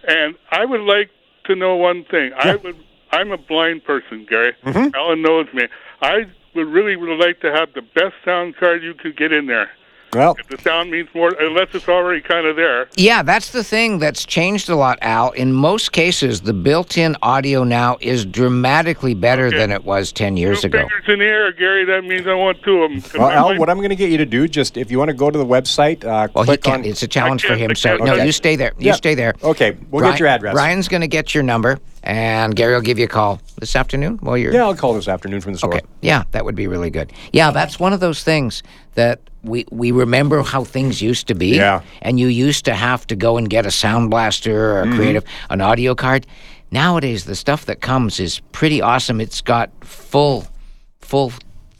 and 0.07 0.35
I 0.49 0.65
would 0.65 0.81
like 0.81 1.11
to 1.45 1.55
know 1.55 1.75
one 1.75 2.03
thing. 2.05 2.31
I 2.35 2.55
would. 2.55 2.75
I'm 3.11 3.31
a 3.31 3.37
blind 3.37 3.83
person, 3.83 4.25
Gary. 4.27 4.53
Mm-hmm. 4.65 4.95
Alan 4.95 5.21
knows 5.21 5.47
me. 5.53 5.67
I 6.01 6.25
would 6.55 6.67
really 6.67 6.95
would 6.95 7.19
like 7.19 7.39
to 7.41 7.51
have 7.51 7.73
the 7.73 7.81
best 7.81 8.15
sound 8.25 8.57
card 8.57 8.81
you 8.81 8.95
could 8.95 9.15
get 9.15 9.31
in 9.31 9.45
there. 9.45 9.69
Well, 10.13 10.37
The 10.49 10.57
sound 10.61 10.91
means 10.91 11.09
more, 11.13 11.33
unless 11.39 11.67
it's 11.73 11.89
already 11.89 12.21
kind 12.21 12.45
of 12.47 12.55
there. 12.55 12.87
Yeah, 12.95 13.21
that's 13.21 13.51
the 13.51 13.63
thing 13.63 13.99
that's 13.99 14.25
changed 14.25 14.69
a 14.69 14.75
lot, 14.75 14.97
Al. 15.01 15.31
In 15.31 15.51
most 15.51 15.91
cases, 15.91 16.41
the 16.41 16.53
built 16.53 16.97
in 16.97 17.17
audio 17.21 17.63
now 17.65 17.97
is 17.99 18.25
dramatically 18.25 19.13
better 19.13 19.51
than 19.51 19.71
it 19.71 19.83
was 19.83 20.13
10 20.13 20.37
years 20.37 20.61
Two 20.61 20.67
ago. 20.67 20.79
fingers 20.79 21.03
in 21.07 21.19
the 21.19 21.25
air, 21.25 21.51
Gary. 21.51 21.83
That 21.83 22.05
means 22.05 22.27
I 22.27 22.33
want 22.33 22.61
two 22.63 22.83
of 22.83 22.91
them. 23.11 23.19
well, 23.21 23.29
Al, 23.29 23.57
what 23.57 23.69
I'm 23.69 23.77
going 23.77 23.89
to 23.89 23.95
get 23.95 24.09
you 24.09 24.17
to 24.19 24.25
do, 24.25 24.47
just 24.47 24.77
if 24.77 24.89
you 24.89 24.97
want 24.99 25.09
to 25.09 25.13
go 25.15 25.29
to 25.29 25.37
the 25.37 25.45
website, 25.45 26.05
uh, 26.05 26.29
Well, 26.33 26.43
he 26.43 26.47
click 26.49 26.63
can't. 26.63 26.83
on. 26.83 26.89
It's 26.89 27.03
a 27.03 27.07
challenge 27.07 27.43
for 27.45 27.55
him. 27.55 27.71
I 27.71 27.73
So, 27.73 27.97
can't- 27.97 28.05
no, 28.05 28.15
you 28.23 28.31
stay 28.31 28.55
there. 28.55 28.71
You 28.77 28.87
Yeah. 28.87 28.93
stay 28.93 29.15
there. 29.15 29.33
Okay, 29.43 29.75
we'll 29.91 29.99
Brian- 29.99 30.13
get 30.13 30.19
your 30.19 30.29
address. 30.29 30.53
Brian's 30.53 30.87
going 30.87 31.01
to 31.01 31.07
get 31.07 31.35
your 31.35 31.43
number, 31.43 31.77
and 32.03 32.55
Gary 32.55 32.73
will 32.73 32.81
give 32.81 32.99
you 32.99 33.05
a 33.05 33.09
call 33.09 33.41
this 33.59 33.75
afternoon 33.75 34.17
while 34.21 34.37
you're. 34.37 34.53
Yeah, 34.53 34.63
I'll 34.63 34.75
call 34.75 34.93
this 34.93 35.09
afternoon 35.09 35.41
from 35.41 35.51
the 35.53 35.57
store. 35.59 35.73
Okay. 35.75 35.85
Yeah, 36.01 36.23
that 36.31 36.45
would 36.45 36.55
be 36.55 36.67
really 36.67 36.89
good. 36.89 37.11
Yeah, 37.33 37.51
that's 37.51 37.79
one 37.79 37.91
of 37.91 37.99
those 37.99 38.23
things 38.23 38.63
that 38.93 39.19
we 39.45 39.65
we 39.71 39.91
remember 39.91 40.41
how 40.43 40.63
things 40.63 41.01
used 41.01 41.27
to 41.27 41.35
be. 41.35 41.55
Yeah. 41.55 41.81
And 42.01 42.19
you 42.19 42.27
used 42.27 42.65
to 42.65 42.73
have 42.73 43.05
to 43.07 43.15
go 43.15 43.37
and 43.37 43.49
get 43.49 43.65
a 43.65 43.71
sound 43.71 44.09
blaster 44.09 44.71
or 44.73 44.81
a 44.81 44.85
Mm-hmm. 44.85 44.95
creative 44.97 45.23
an 45.49 45.61
audio 45.61 45.95
card. 45.95 46.25
Nowadays 46.71 47.25
the 47.25 47.35
stuff 47.35 47.65
that 47.65 47.79
comes 47.81 48.19
is 48.19 48.39
pretty 48.51 48.81
awesome. 48.81 49.21
It's 49.21 49.41
got 49.41 49.69
full 49.83 50.45
full 51.01 51.31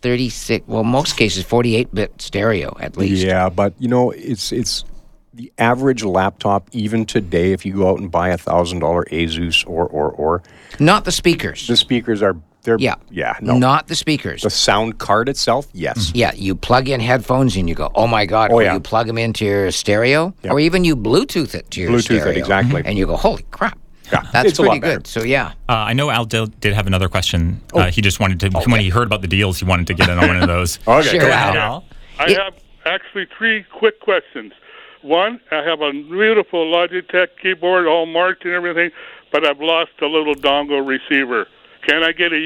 36 0.02 0.68
well 0.68 0.84
most 0.84 1.18
cases 1.18 1.44
48 1.44 1.94
bit 1.94 2.22
stereo 2.22 2.76
at 2.80 2.96
least. 2.98 3.24
Yeah, 3.26 3.50
but 3.50 3.74
you 3.80 3.88
know, 3.88 4.12
it's 4.12 4.52
it's 4.52 4.86
the 5.34 5.52
average 5.58 6.04
laptop 6.04 6.70
even 6.72 7.06
today. 7.06 7.52
If 7.52 7.66
you 7.66 7.74
go 7.74 7.90
out 7.90 8.00
and 8.00 8.10
buy 8.12 8.30
a 8.30 8.38
thousand 8.38 8.80
dollar 8.80 9.06
Asus 9.12 9.68
or 9.68 9.86
or 9.88 10.12
or 10.12 10.44
Not 10.80 11.04
the 11.06 11.12
speakers. 11.12 11.68
the 11.68 11.76
speakers 11.76 12.22
are 12.22 12.36
they're 12.66 12.78
yeah. 12.80 12.96
yeah 13.10 13.38
no 13.42 13.58
Not 13.58 13.88
the 13.88 13.96
speakers. 13.96 14.42
the 14.42 14.50
sound 14.50 14.98
card 14.98 15.30
itself 15.30 15.68
yes 15.74 16.12
Yeah, 16.14 16.34
you 16.36 16.56
plug 16.56 16.90
in 16.90 17.00
headphones 17.00 17.56
and 17.56 17.70
you 17.70 17.76
go, 17.76 17.90
oh 17.96 18.08
my 18.08 18.26
god! 18.26 18.52
Oh, 18.52 18.56
or 18.56 18.64
yeah. 18.64 18.74
you 18.74 18.80
plug 18.82 19.08
them 19.08 19.18
into 19.18 19.46
your 19.46 19.72
stereo, 19.72 20.34
or 20.44 20.60
even 20.60 20.84
you 20.84 20.96
Bluetooth 20.98 21.56
it 21.56 21.72
to 21.72 21.82
your 21.82 21.92
Bluetooth 21.92 21.98
it, 22.18 22.22
stereo, 22.22 22.38
exactly. 22.40 22.82
and 22.86 22.98
you 22.98 23.06
go, 23.06 23.16
holy 23.16 23.44
crap! 23.52 23.78
Yeah, 24.12 24.22
that's 24.34 24.50
it's 24.50 24.60
pretty 24.60 24.80
good. 24.80 25.08
So 25.08 25.24
yeah, 25.24 25.54
Uh, 25.70 25.74
I 25.90 25.94
know 25.94 26.10
Al 26.12 26.26
did, 26.26 26.60
did 26.60 26.74
have 26.74 26.86
another 26.88 27.08
question. 27.10 27.62
Oh. 27.74 27.80
Uh, 27.80 27.92
he 27.92 28.02
just 28.02 28.20
wanted 28.20 28.40
to, 28.42 28.50
when 28.70 28.80
he 28.82 28.90
heard 28.90 29.08
about 29.08 29.22
the 29.22 29.28
deals, 29.28 29.58
he 29.60 29.66
wanted 29.66 29.88
to 29.88 29.94
get 29.96 30.10
in 30.10 30.20
on 30.20 30.28
one 30.28 30.38
of 30.42 30.48
those. 30.48 30.78
okay 30.88 31.08
Sure, 31.10 31.22
go 31.22 31.28
Al. 31.28 31.32
ahead. 31.50 31.56
Al? 31.58 31.84
I 32.20 32.28
Yeah. 32.28 32.44
have 32.44 32.54
actually 32.86 33.26
three 33.38 33.64
quick 33.72 34.00
questions. 34.02 34.54
One, 35.02 35.40
I 35.52 35.64
have 35.64 35.82
a 35.82 35.92
beautiful 35.92 36.66
Logitech 36.72 37.28
keyboard, 37.42 37.88
all 37.88 38.06
marked 38.06 38.44
and 38.46 38.54
everything, 38.54 38.92
but 39.32 39.44
I've 39.46 39.60
lost 39.60 39.92
a 40.02 40.08
little 40.08 40.36
dongle 40.36 40.86
receiver. 40.86 41.48
Can 41.88 42.04
I 42.04 42.12
get 42.12 42.34
a 42.34 42.40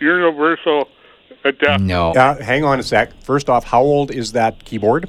universal 0.00 0.88
adapter? 1.44 1.82
no, 1.84 2.12
Uh, 2.12 2.42
hang 2.42 2.64
on 2.64 2.78
a 2.78 2.82
sec. 2.82 3.12
First 3.22 3.48
off, 3.48 3.64
how 3.64 3.82
old 3.82 4.10
is 4.10 4.32
that 4.32 4.64
keyboard? 4.64 5.08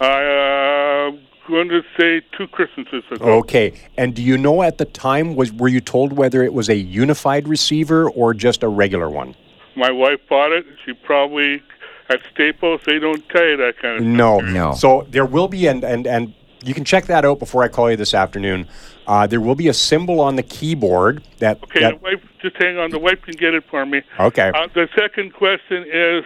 I'm 0.00 1.18
going 1.48 1.68
to 1.68 1.82
say 1.98 2.22
two 2.36 2.46
Christmases 2.48 3.04
ago. 3.10 3.24
Okay, 3.38 3.74
and 3.96 4.14
do 4.14 4.22
you 4.22 4.36
know 4.36 4.62
at 4.62 4.78
the 4.78 4.84
time 4.84 5.34
was 5.36 5.52
were 5.52 5.68
you 5.68 5.80
told 5.80 6.12
whether 6.12 6.42
it 6.42 6.52
was 6.52 6.68
a 6.68 6.76
unified 6.76 7.48
receiver 7.48 8.10
or 8.10 8.34
just 8.34 8.62
a 8.62 8.68
regular 8.68 9.08
one? 9.08 9.34
My 9.76 9.90
wife 9.90 10.20
bought 10.28 10.52
it. 10.52 10.66
She 10.84 10.92
probably 10.92 11.62
at 12.08 12.20
Staples 12.32 12.80
they 12.86 12.98
don't 12.98 13.26
tell 13.28 13.44
you 13.44 13.56
that 13.58 13.78
kind 13.80 13.96
of 13.96 14.00
stuff. 14.02 14.16
No, 14.16 14.40
No. 14.40 14.74
So 14.74 15.06
there 15.10 15.26
will 15.26 15.48
be, 15.48 15.66
and 15.66 15.84
and 15.84 16.06
and 16.06 16.34
you 16.66 16.74
can 16.74 16.84
check 16.84 17.06
that 17.06 17.24
out 17.24 17.38
before 17.38 17.62
I 17.62 17.68
call 17.68 17.90
you 17.90 17.96
this 17.96 18.12
afternoon. 18.14 18.66
Uh, 19.06 19.26
there 19.26 19.40
will 19.40 19.54
be 19.54 19.68
a 19.68 19.74
symbol 19.74 20.20
on 20.20 20.36
the 20.36 20.42
keyboard 20.42 21.22
that. 21.38 21.62
Okay, 21.64 21.80
that 21.80 22.00
the 22.00 22.02
wife, 22.02 22.22
just 22.42 22.56
hang 22.56 22.76
on. 22.78 22.90
The 22.90 22.98
wife 22.98 23.22
can 23.22 23.34
get 23.34 23.54
it 23.54 23.64
for 23.70 23.86
me. 23.86 24.02
Okay. 24.18 24.50
Uh, 24.54 24.66
the 24.74 24.88
second 24.96 25.32
question 25.32 25.84
is, 25.90 26.24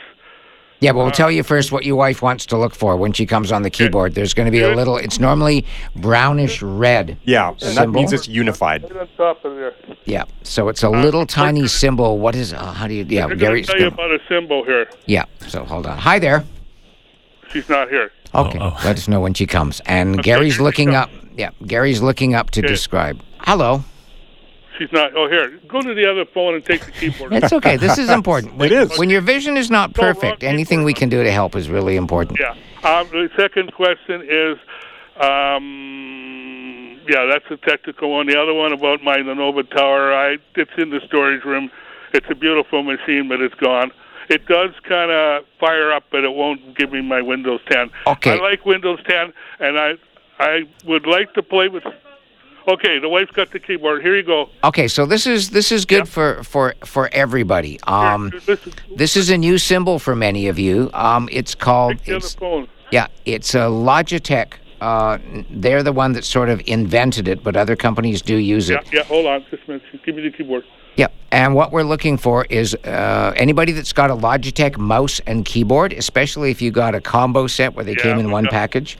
Yeah, 0.81 0.93
but 0.93 1.01
we'll 1.01 1.11
tell 1.11 1.31
you 1.31 1.43
first 1.43 1.73
what 1.73 1.85
your 1.85 1.97
wife 1.97 2.23
wants 2.23 2.47
to 2.47 2.57
look 2.57 2.75
for 2.75 2.97
when 2.97 3.13
she 3.13 3.27
comes 3.27 3.53
on 3.53 3.61
the 3.63 3.69
keyboard. 3.69 4.15
There's 4.15 4.33
going 4.33 4.47
to 4.47 4.51
be 4.51 4.63
a 4.63 4.75
little. 4.75 4.97
It's 4.97 5.21
normally 5.21 5.67
brownish 5.95 6.63
red. 6.63 7.19
yeah, 7.25 7.51
and 7.61 7.77
that 7.77 7.91
means 7.91 8.15
it's 8.15 8.27
unified. 8.27 8.85
right 8.85 8.97
on 9.03 9.09
top 9.19 9.45
of 9.45 9.55
there. 9.57 9.75
Yeah. 10.07 10.25
So 10.43 10.69
it's 10.71 10.83
a 10.83 10.89
little 10.89 11.27
tiny 11.27 11.69
symbol. 11.69 12.19
What 12.19 12.35
is? 12.35 12.55
Uh, 12.55 12.73
how 12.73 12.89
do 12.89 12.95
you? 12.95 13.05
Yeah, 13.07 13.25
I'm 13.25 13.29
going 13.29 13.39
Gary's. 13.41 13.67
to 13.67 13.73
tell 13.73 13.81
you 13.83 13.91
gonna- 13.91 14.05
about 14.09 14.21
a 14.23 14.25
symbol 14.27 14.65
here. 14.65 14.89
Yeah. 15.05 15.27
So 15.49 15.65
hold 15.65 15.87
on. 15.87 15.99
Hi 15.99 16.19
there. 16.19 16.45
She's 17.53 17.69
not 17.69 17.91
here. 17.91 18.11
Okay. 18.35 18.59
Oh, 18.61 18.75
oh. 18.77 18.81
Let 18.85 18.97
us 18.97 19.09
know 19.09 19.21
when 19.21 19.35
she 19.35 19.47
comes. 19.47 19.81
And 19.87 20.23
Gary's 20.23 20.61
looking 20.61 20.95
up. 20.95 21.11
Yeah, 21.37 21.51
Gary's 21.67 22.01
looking 22.03 22.35
up 22.35 22.51
to 22.51 22.61
Okay. 22.61 22.69
describe. 22.69 23.21
Hello. 23.41 23.83
She's 24.79 24.91
not. 24.93 25.13
Oh, 25.15 25.29
here. 25.29 25.59
Go 25.69 25.83
to 25.83 25.95
the 25.95 26.11
other 26.11 26.25
phone 26.25 26.55
and 26.55 26.65
take 26.65 26.85
the 26.87 26.93
keyboard. 26.93 27.33
It's 27.35 27.53
okay. 27.53 27.77
This 27.77 27.99
is 27.99 28.09
important. 28.21 28.57
When, 28.57 28.73
It 28.73 28.73
is. 28.73 28.99
When 28.99 29.11
your 29.11 29.21
vision 29.21 29.57
is 29.59 29.71
not 29.71 29.93
perfect, 29.95 30.43
anything 30.43 30.85
we 30.85 30.95
can 30.95 31.09
do 31.11 31.23
to 31.23 31.31
help 31.31 31.55
is 31.55 31.69
really 31.69 31.97
important. 31.97 32.39
Yeah. 32.41 32.55
Um, 32.89 33.07
the 33.11 33.29
second 33.37 33.75
question 33.75 34.23
is, 34.23 34.57
um, 35.21 37.01
yeah, 37.09 37.27
that's 37.31 37.45
a 37.51 37.57
technical 37.59 38.11
one. 38.11 38.27
The 38.27 38.41
other 38.41 38.55
one 38.55 38.73
about 38.73 39.03
my 39.03 39.17
Lenovo 39.19 39.69
Tower, 39.71 40.13
I 40.15 40.39
it's 40.57 40.71
in 40.79 40.91
the 40.91 41.01
storage 41.07 41.45
room. 41.45 41.71
It's 42.13 42.27
a 42.31 42.35
beautiful 42.35 42.83
machine, 42.83 43.29
but 43.29 43.41
it's 43.41 43.55
gone. 43.57 43.93
It 44.29 44.47
does 44.47 44.71
kind 44.89 45.11
of 45.11 45.45
fire 45.59 45.93
up, 45.93 46.05
but 46.11 46.25
it 46.25 46.33
won't 46.33 46.77
give 46.77 46.93
me 46.93 47.01
my 47.03 47.21
Windows 47.23 47.61
10. 47.71 47.91
Okay. 48.07 48.33
I 48.33 48.37
like 48.43 48.65
Windows 48.67 49.01
10, 49.09 49.33
and 49.61 49.79
I 49.79 49.95
I 50.39 50.63
would 50.85 51.07
like 51.07 51.35
to 51.35 51.43
play 51.43 51.69
with. 51.69 51.85
Okay, 52.69 52.99
the 52.99 53.09
wife's 53.09 53.31
got 53.33 53.51
the 53.51 53.59
keyboard. 53.59 54.03
Here 54.03 54.17
you 54.17 54.23
go. 54.23 54.49
Okay, 54.63 54.87
so 54.87 55.07
this 55.07 55.27
is 55.27 55.51
this 55.51 55.73
is 55.73 55.85
good 55.85 56.09
for 56.09 56.43
for 56.45 56.75
for 56.85 57.09
everybody. 57.13 57.81
Um, 57.85 58.31
Here, 58.31 58.41
listen, 58.47 58.73
this 58.97 59.17
is 59.17 59.31
a 59.31 59.39
new 59.39 59.59
symbol 59.59 59.99
for 59.99 60.15
many 60.15 60.47
of 60.47 60.59
you. 60.59 60.91
Um, 60.93 61.29
it's 61.33 61.55
called 61.55 61.97
it's, 62.05 62.35
phone. 62.35 62.69
yeah, 62.91 63.07
it's 63.25 63.55
a 63.55 63.61
Logitech. 63.69 64.53
Uh, 64.81 65.19
they're 65.51 65.83
the 65.83 65.93
one 65.93 66.13
that 66.13 66.25
sort 66.25 66.49
of 66.49 66.61
invented 66.67 67.29
it, 67.29 67.43
but 67.43 67.57
other 67.57 67.77
companies 67.77 68.23
do 68.23 68.37
use 68.37 68.71
Yeah, 68.71 68.79
it. 68.81 68.93
yeah. 68.93 69.03
Hold 69.05 69.27
on, 69.27 69.45
just 69.51 69.63
a 69.67 69.73
minute. 69.73 69.83
Give 70.05 70.15
me 70.15 70.23
the 70.23 70.31
keyboard. 70.31 70.65
Yep. 70.97 71.13
And 71.33 71.55
what 71.55 71.71
we're 71.73 71.85
looking 71.85 72.17
for 72.17 72.45
is 72.51 72.75
uh, 72.75 73.33
anybody 73.37 73.73
that's 73.73 73.93
got 73.93 74.11
a 74.11 74.17
Logitech 74.17 74.77
mouse 74.77 75.21
and 75.27 75.45
keyboard, 75.45 75.93
especially 75.93 76.51
if 76.51 76.61
you 76.61 76.71
got 76.71 76.95
a 76.95 77.01
combo 77.01 77.47
set 77.47 77.75
where 77.75 77.85
they 77.85 77.93
Yeah, 77.93 78.03
came 78.03 78.19
in 78.19 78.31
one 78.31 78.45
got- 78.45 78.53
package. 78.53 78.99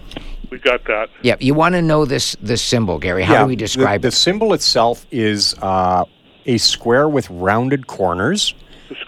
We 0.51 0.59
got 0.59 0.85
that. 0.87 1.11
Yep. 1.23 1.43
You 1.43 1.55
want 1.55 1.75
to 1.77 1.83
know 1.83 2.05
this 2.05 2.37
this 2.43 2.61
symbol, 2.61 2.99
Gary? 2.99 3.23
How 3.23 3.35
yeah, 3.35 3.43
do 3.43 3.47
we 3.49 3.55
describe 3.57 4.03
the, 4.03 4.09
it? 4.09 4.11
The 4.11 4.17
symbol 4.17 4.53
itself 4.53 5.07
is 5.13 5.55
uh, 5.63 6.05
a 6.47 6.59
square 6.59 7.09
with 7.09 7.31
rounded 7.31 7.87
corners. 7.87 8.55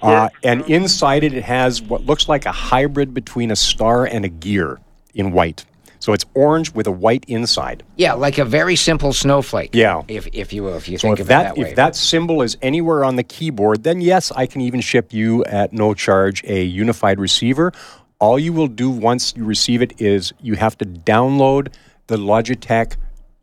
Uh, 0.00 0.28
and 0.44 0.62
inside 0.70 1.24
it, 1.24 1.32
it 1.32 1.42
has 1.42 1.82
what 1.82 2.06
looks 2.06 2.28
like 2.28 2.46
a 2.46 2.52
hybrid 2.52 3.12
between 3.12 3.50
a 3.50 3.56
star 3.56 4.04
and 4.04 4.24
a 4.24 4.28
gear 4.28 4.78
in 5.14 5.32
white. 5.32 5.64
So 6.02 6.12
it's 6.12 6.24
orange 6.34 6.72
with 6.74 6.88
a 6.88 6.90
white 6.90 7.24
inside. 7.28 7.84
Yeah, 7.94 8.14
like 8.14 8.36
a 8.38 8.44
very 8.44 8.74
simple 8.74 9.12
snowflake. 9.12 9.70
Yeah. 9.72 10.02
If 10.08 10.26
if 10.32 10.52
you 10.52 10.64
will, 10.64 10.74
if 10.76 10.88
you 10.88 10.98
So 10.98 11.06
think 11.06 11.20
if 11.20 11.20
of 11.20 11.28
that, 11.28 11.40
it 11.40 11.44
that 11.54 11.56
way. 11.62 11.70
if 11.70 11.76
that 11.76 11.94
symbol 11.94 12.42
is 12.42 12.56
anywhere 12.60 13.04
on 13.04 13.14
the 13.14 13.22
keyboard, 13.22 13.84
then 13.84 14.00
yes, 14.00 14.32
I 14.32 14.46
can 14.46 14.62
even 14.62 14.80
ship 14.80 15.12
you 15.12 15.44
at 15.44 15.72
no 15.72 15.94
charge 15.94 16.42
a 16.42 16.64
unified 16.64 17.20
receiver. 17.20 17.70
All 18.18 18.36
you 18.36 18.52
will 18.52 18.66
do 18.66 18.90
once 18.90 19.32
you 19.36 19.44
receive 19.44 19.80
it 19.80 20.00
is 20.00 20.32
you 20.40 20.54
have 20.56 20.76
to 20.78 20.84
download 20.84 21.72
the 22.08 22.16
Logitech 22.16 22.96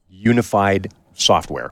unified 0.10 0.92
software. 1.14 1.72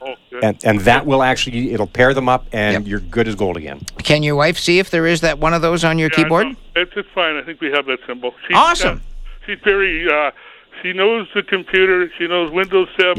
Oh. 0.00 0.14
And, 0.40 0.56
and 0.64 0.80
that 0.82 1.04
will 1.04 1.24
actually 1.24 1.72
it'll 1.72 1.88
pair 1.88 2.14
them 2.14 2.28
up 2.28 2.46
and 2.52 2.74
Yep. 2.74 2.86
you're 2.86 3.00
good 3.00 3.26
as 3.26 3.34
gold 3.34 3.56
again. 3.56 3.80
Can 4.04 4.22
your 4.22 4.36
wife 4.36 4.56
see 4.56 4.78
if 4.78 4.90
there 4.90 5.04
is 5.08 5.20
that 5.22 5.40
one 5.40 5.52
of 5.52 5.62
those 5.62 5.82
on 5.84 5.98
your 5.98 6.10
Yeah, 6.12 6.22
keyboard? 6.22 6.46
no, 6.46 6.54
it's 6.76 6.92
it's 6.94 7.08
fine. 7.12 7.34
I 7.36 7.42
think 7.42 7.60
we 7.60 7.72
have 7.72 7.86
that 7.86 7.98
symbol. 8.06 8.32
She's, 8.46 8.56
Awesome. 8.56 8.98
uh, 8.98 9.00
she's 9.48 9.58
very. 9.64 10.06
Uh, 10.10 10.30
she 10.82 10.92
knows 10.92 11.26
the 11.34 11.42
computer. 11.42 12.10
She 12.18 12.28
knows 12.28 12.52
Windows 12.52 12.88
Seven. 12.98 13.16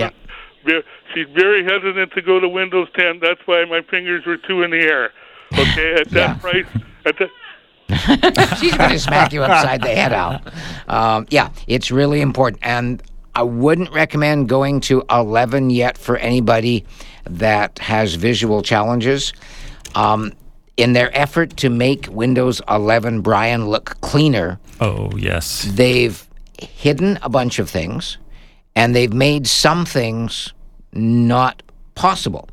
Yeah. 0.65 0.79
She's 1.13 1.27
very 1.33 1.63
hesitant 1.63 2.11
to 2.13 2.21
go 2.21 2.39
to 2.39 2.47
Windows 2.47 2.87
10. 2.97 3.19
That's 3.21 3.39
why 3.45 3.65
my 3.65 3.81
fingers 3.89 4.25
were 4.25 4.37
two 4.37 4.61
in 4.61 4.71
the 4.71 4.77
air. 4.77 5.11
Okay, 5.53 5.95
at 5.99 6.09
that 6.11 6.13
Yeah. 6.13 6.37
price, 6.37 6.65
at 7.05 7.15
that. 7.17 8.57
She's 8.59 8.75
going 8.77 8.91
to 8.91 8.99
smack 8.99 9.33
you 9.33 9.41
upside 9.41 9.81
the 9.81 9.87
head 9.87 10.13
out. 10.13 10.41
Um, 10.87 11.25
yeah, 11.31 11.49
it's 11.67 11.89
really 11.91 12.21
important. 12.21 12.61
And 12.63 13.01
I 13.33 13.41
wouldn't 13.43 13.91
recommend 13.91 14.47
going 14.47 14.79
to 14.81 15.03
11 15.09 15.71
yet 15.71 15.97
for 15.97 16.17
anybody 16.17 16.85
that 17.25 17.79
has 17.79 18.13
visual 18.15 18.61
challenges. 18.61 19.33
Um, 19.95 20.33
in 20.79 20.93
their 20.93 21.15
effort 21.17 21.57
to 21.57 21.69
make 21.69 22.07
Windows 22.09 22.61
11 22.69 23.21
Brian 23.21 23.67
look 23.67 23.99
cleaner, 24.01 24.59
Oh, 24.79 25.11
yes. 25.17 25.67
they've 25.73 26.25
hidden 26.61 27.19
a 27.21 27.29
bunch 27.29 27.59
of 27.59 27.69
things 27.69 28.17
and 28.75 28.95
they've 28.95 29.13
made 29.13 29.45
some 29.45 29.85
things 29.85 30.53
not 30.93 31.61
possible. 31.95 32.47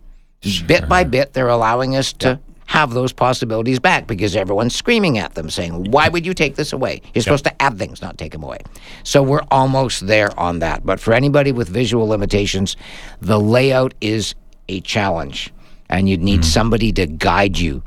Bit 0.66 0.88
by 0.88 1.04
bit, 1.04 1.32
they're 1.32 1.48
allowing 1.48 1.96
us 1.96 2.12
to 2.14 2.38
have 2.66 2.92
those 2.92 3.12
possibilities 3.12 3.78
back 3.78 4.06
because 4.08 4.34
everyone's 4.34 4.74
screaming 4.74 5.18
at 5.18 5.34
them 5.34 5.48
saying, 5.48 5.90
Why 5.90 6.08
would 6.08 6.26
you 6.26 6.34
take 6.34 6.56
this 6.56 6.72
away? 6.72 7.00
You're 7.14 7.22
supposed 7.22 7.44
to 7.44 7.62
add 7.62 7.78
things, 7.78 8.02
not 8.02 8.18
take 8.18 8.32
them 8.32 8.42
away. 8.42 8.58
So 9.02 9.22
we're 9.22 9.44
almost 9.50 10.06
there 10.06 10.36
on 10.38 10.58
that. 10.60 10.84
But 10.84 11.00
for 11.00 11.14
anybody 11.14 11.52
with 11.52 11.68
visual 11.68 12.06
limitations, 12.08 12.76
the 13.20 13.40
layout 13.40 13.94
is 14.00 14.34
a 14.68 14.80
challenge 14.80 15.52
and 15.88 16.08
you'd 16.08 16.22
need 16.22 16.38
hmm. 16.38 16.42
somebody 16.42 16.92
to 16.92 17.06
guide 17.06 17.58
you 17.58 17.82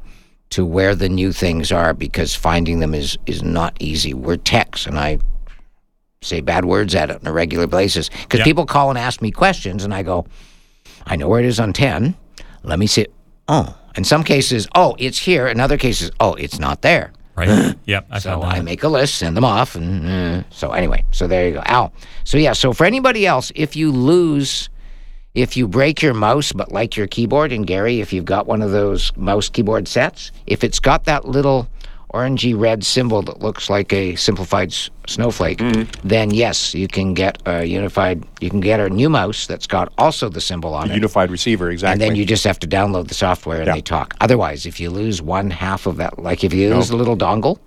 to 0.52 0.66
where 0.66 0.96
the 0.96 1.10
new 1.10 1.32
things 1.32 1.72
are 1.72 1.94
because 1.94 2.34
finding 2.36 2.80
them 2.80 2.94
is 2.96 3.18
is 3.26 3.44
not 3.44 3.76
easy. 3.80 4.14
We're 4.14 4.38
techs, 4.38 4.86
and 4.86 4.98
I 5.00 5.20
say 6.22 6.42
bad 6.42 6.66
words 6.66 6.96
at 6.96 7.10
it 7.10 7.18
on 7.22 7.28
a 7.28 7.32
regular 7.32 7.68
basis 7.68 8.10
because 8.10 8.40
Yeah. 8.40 8.44
people 8.46 8.66
call 8.66 8.90
and 8.90 8.98
ask 9.00 9.22
me 9.22 9.32
questions, 9.32 9.84
and 9.84 9.94
I 9.94 10.04
go, 10.04 10.26
I 11.06 11.16
know 11.16 11.28
where 11.30 11.40
it 11.40 11.46
is 11.46 11.60
on 11.60 11.74
ten. 11.74 12.16
Let 12.64 12.80
me 12.80 12.88
see. 12.88 13.02
it. 13.02 13.14
Oh, 13.48 13.76
in 13.96 14.04
some 14.04 14.24
cases, 14.24 14.68
oh, 14.76 14.96
it's 15.00 15.18
here. 15.20 15.48
In 15.48 15.60
other 15.60 15.78
cases, 15.78 16.12
oh, 16.20 16.34
it's 16.36 16.60
not 16.60 16.82
there. 16.82 17.12
Right. 17.36 17.76
yep. 17.86 18.06
I've 18.12 18.22
So 18.22 18.42
I 18.44 18.62
make 18.62 18.84
a 18.84 18.90
list, 18.90 19.16
send 19.16 19.38
them 19.38 19.46
off, 19.46 19.76
and 19.76 20.06
uh, 20.06 20.44
so 20.50 20.72
anyway, 20.72 21.06
so 21.12 21.26
there 21.26 21.48
you 21.48 21.54
go. 21.54 21.62
Al. 21.66 21.94
So 22.26 22.38
yeah, 22.38 22.54
so 22.54 22.74
for 22.74 22.86
anybody 22.86 23.26
else, 23.26 23.52
if 23.56 23.76
you 23.76 23.92
lose, 23.92 24.70
if 25.36 25.56
you 25.56 25.68
break 25.68 26.02
your 26.02 26.14
mouse 26.14 26.52
but 26.52 26.72
like 26.72 26.96
your 26.96 27.08
keyboard, 27.08 27.52
and 27.52 27.66
Gary, 27.66 28.02
if 28.02 28.12
you've 28.12 28.26
got 28.26 28.48
one 28.48 28.62
of 28.62 28.72
those 28.72 29.16
mouse 29.16 29.50
keyboard 29.50 29.88
sets, 29.88 30.32
if 30.48 30.64
it's 30.64 30.80
got 30.80 31.06
that 31.06 31.26
little 31.26 31.68
orangey 32.14 32.60
red 32.60 32.84
symbol 32.84 33.22
that 33.22 33.40
looks 33.40 33.70
like 33.70 33.94
a 33.94 34.16
simplified 34.16 34.70
s- 34.70 34.90
snowflake, 35.06 35.60
mm-hmm. 35.60 36.08
then 36.08 36.32
yes, 36.32 36.74
you 36.74 36.88
can 36.88 37.14
get 37.14 37.38
a 37.46 37.64
unified. 37.66 38.24
You 38.42 38.50
can 38.50 38.62
get 38.62 38.80
a 38.80 38.90
new 38.90 39.10
mouse 39.10 39.46
that's 39.46 39.68
got 39.68 39.94
also 39.98 40.28
the 40.30 40.42
symbol 40.42 40.74
on 40.74 40.90
it. 40.90 40.96
Unified 40.96 41.30
receiver, 41.30 41.70
exactly. 41.70 41.94
And 41.94 42.02
then 42.02 42.16
you 42.16 42.26
just 42.26 42.44
have 42.46 42.58
to 42.60 42.68
download 42.68 43.08
the 43.08 43.14
software 43.14 43.60
and 43.60 43.68
Yeah. 43.68 43.76
they 43.76 43.82
talk. 43.82 44.16
Otherwise, 44.22 44.66
if 44.66 44.80
you 44.80 44.90
lose 44.90 45.22
one 45.22 45.52
half 45.52 45.86
of 45.86 45.98
that, 45.98 46.18
like 46.18 46.44
if 46.44 46.54
you 46.54 46.74
lose 46.74 46.90
the 46.90 46.98
little 46.98 47.18
dongle, 47.18 47.60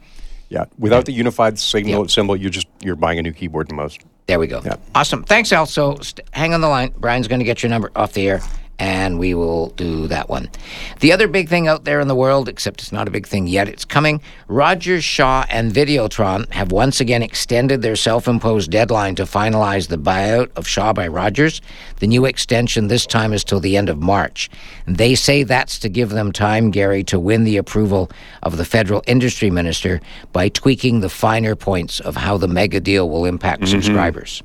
yeah, 0.49 0.65
without 0.79 1.01
eh. 1.01 1.03
the 1.05 1.13
unified 1.13 1.59
signal 1.59 2.09
symbol, 2.09 2.37
you 2.37 2.51
just 2.51 2.67
you're 2.83 2.97
buying 2.97 3.19
a 3.19 3.23
new 3.23 3.33
keyboard 3.33 3.69
and 3.71 3.77
mouse. 3.77 3.97
There 4.27 4.39
we 4.39 4.47
go. 4.47 4.61
Yeah. 4.65 4.77
Awesome. 4.95 5.25
Thanks, 5.25 5.53
Al. 5.53 5.67
So 5.67 5.97
st- 5.97 6.27
hang 6.33 6.55
on 6.55 6.61
the 6.61 6.69
line. 6.69 6.95
Brian's 6.97 7.29
going 7.29 7.41
to 7.41 7.45
get 7.45 7.63
your 7.63 7.71
number 7.71 7.91
off 7.97 8.13
the 8.13 8.29
air, 8.29 8.41
and 8.83 9.21
we 9.21 9.33
will 9.33 9.69
do 9.71 10.09
that 10.09 10.29
one. 10.29 10.51
The 10.99 11.13
other 11.13 11.29
big 11.29 11.49
thing 11.49 11.69
out 11.69 11.85
there 11.85 12.01
in 12.01 12.09
the 12.09 12.17
world, 12.17 12.49
except 12.49 12.81
it's 12.81 12.91
not 12.91 13.07
a 13.07 13.13
big 13.13 13.29
thing 13.29 13.47
yet, 13.47 13.69
it's 13.69 13.85
coming. 13.85 14.21
Rogers, 14.49 15.05
Shaw, 15.05 15.47
and 15.49 15.71
Videotron 15.71 16.51
have 16.51 16.73
once 16.73 17.01
again 17.01 17.23
extended 17.23 17.81
their 17.81 17.95
self 17.95 18.27
imposed 18.27 18.73
deadline 18.73 19.15
to 19.15 19.23
finalize 19.23 19.87
the 19.87 19.99
buyout 19.99 20.51
of 20.57 20.67
Shaw 20.67 20.93
by 20.93 21.07
Rogers. 21.07 21.61
The 22.01 22.09
new 22.09 22.25
extension 22.25 22.89
this 22.89 23.07
time 23.07 23.33
is 23.33 23.45
till 23.45 23.61
the 23.61 23.77
end 23.77 23.89
of 23.89 23.99
March. 23.99 24.51
They 24.89 25.15
say 25.15 25.45
that's 25.45 25.79
to 25.79 25.89
give 25.89 26.11
them 26.11 26.33
time, 26.33 26.73
Gary, 26.73 27.05
to 27.05 27.21
win 27.21 27.45
the 27.45 27.59
approval 27.59 28.11
of 28.43 28.57
the 28.57 28.65
federal 28.65 29.05
industry 29.07 29.49
minister 29.49 30.01
by 30.33 30.49
tweaking 30.49 30.99
the 30.99 31.09
finer 31.09 31.55
points 31.55 32.01
of 32.01 32.17
how 32.17 32.37
the 32.37 32.49
mega 32.49 32.81
deal 32.81 33.09
will 33.09 33.27
impact 33.27 33.63
mm-hmm. 33.63 33.71
subscribers. 33.71 34.43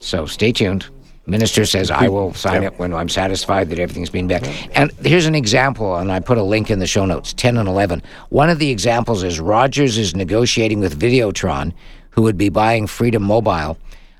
So 0.00 0.26
stay 0.26 0.52
tuned. 0.52 0.90
Minister 1.26 1.64
says 1.66 1.90
I 1.90 2.08
will 2.08 2.32
sign 2.34 2.62
it 2.62 2.78
when 2.78 2.94
I'm 2.94 3.08
satisfied 3.08 3.68
that 3.70 3.80
everything's 3.80 4.10
been 4.10 4.28
back. 4.28 4.44
And 4.76 4.92
here's 5.04 5.26
an 5.26 5.34
example, 5.34 5.96
and 5.96 6.12
I 6.12 6.20
put 6.20 6.38
a 6.38 6.42
link 6.42 6.70
in 6.70 6.78
the 6.78 6.86
show 6.86 7.04
notes 7.04 7.32
10 7.32 7.56
and 7.56 7.68
11. 7.68 8.02
One 8.28 8.48
of 8.48 8.60
the 8.60 8.70
examples 8.70 9.24
is 9.24 9.40
Rogers 9.40 9.98
is 9.98 10.14
negotiating 10.14 10.78
with 10.78 10.98
Videotron, 10.98 11.72
who 12.10 12.22
would 12.22 12.38
be 12.38 12.48
buying 12.48 12.86
Freedom 12.86 13.22
Mobile, 13.22 13.76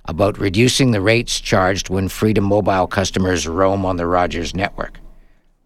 about 0.07 0.39
reducing 0.39 0.91
the 0.91 1.01
rates 1.01 1.41
charged 1.41 1.91
when 1.91 2.09
Freedom 2.09 2.45
Mobile 2.45 2.89
customers 2.89 3.47
roam 3.47 3.85
on 3.87 3.97
the 3.97 4.07
Rogers 4.07 4.55
network. 4.55 4.99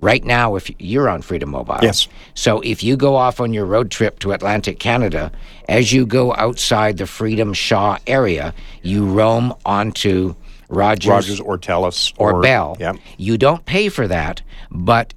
Right 0.02 0.24
now, 0.24 0.56
if 0.56 0.70
you're 0.78 1.10
on 1.10 1.20
Freedom 1.20 1.50
Mobile, 1.50 1.78
Yes. 1.82 2.08
So 2.34 2.60
if 2.60 2.82
you 2.82 2.96
go 2.96 3.16
off 3.16 3.38
on 3.38 3.52
your 3.52 3.66
road 3.66 3.90
trip 3.90 4.18
to 4.20 4.32
Atlantic 4.32 4.78
Canada, 4.78 5.30
as 5.68 5.92
you 5.92 6.06
go 6.06 6.34
outside 6.36 6.96
the 6.96 7.06
Freedom 7.06 7.52
Shaw 7.52 7.98
area, 8.06 8.54
you 8.82 9.06
roam 9.06 9.54
onto 9.66 10.34
Rogers, 10.70 11.08
Rogers 11.08 11.40
or 11.40 11.58
Telus 11.58 12.12
or, 12.16 12.40
Bell. 12.40 12.76
Yeah. 12.80 12.94
You 13.18 13.36
don't 13.36 13.64
pay 13.64 13.88
for 13.88 14.06
that, 14.08 14.42
but 14.70 15.12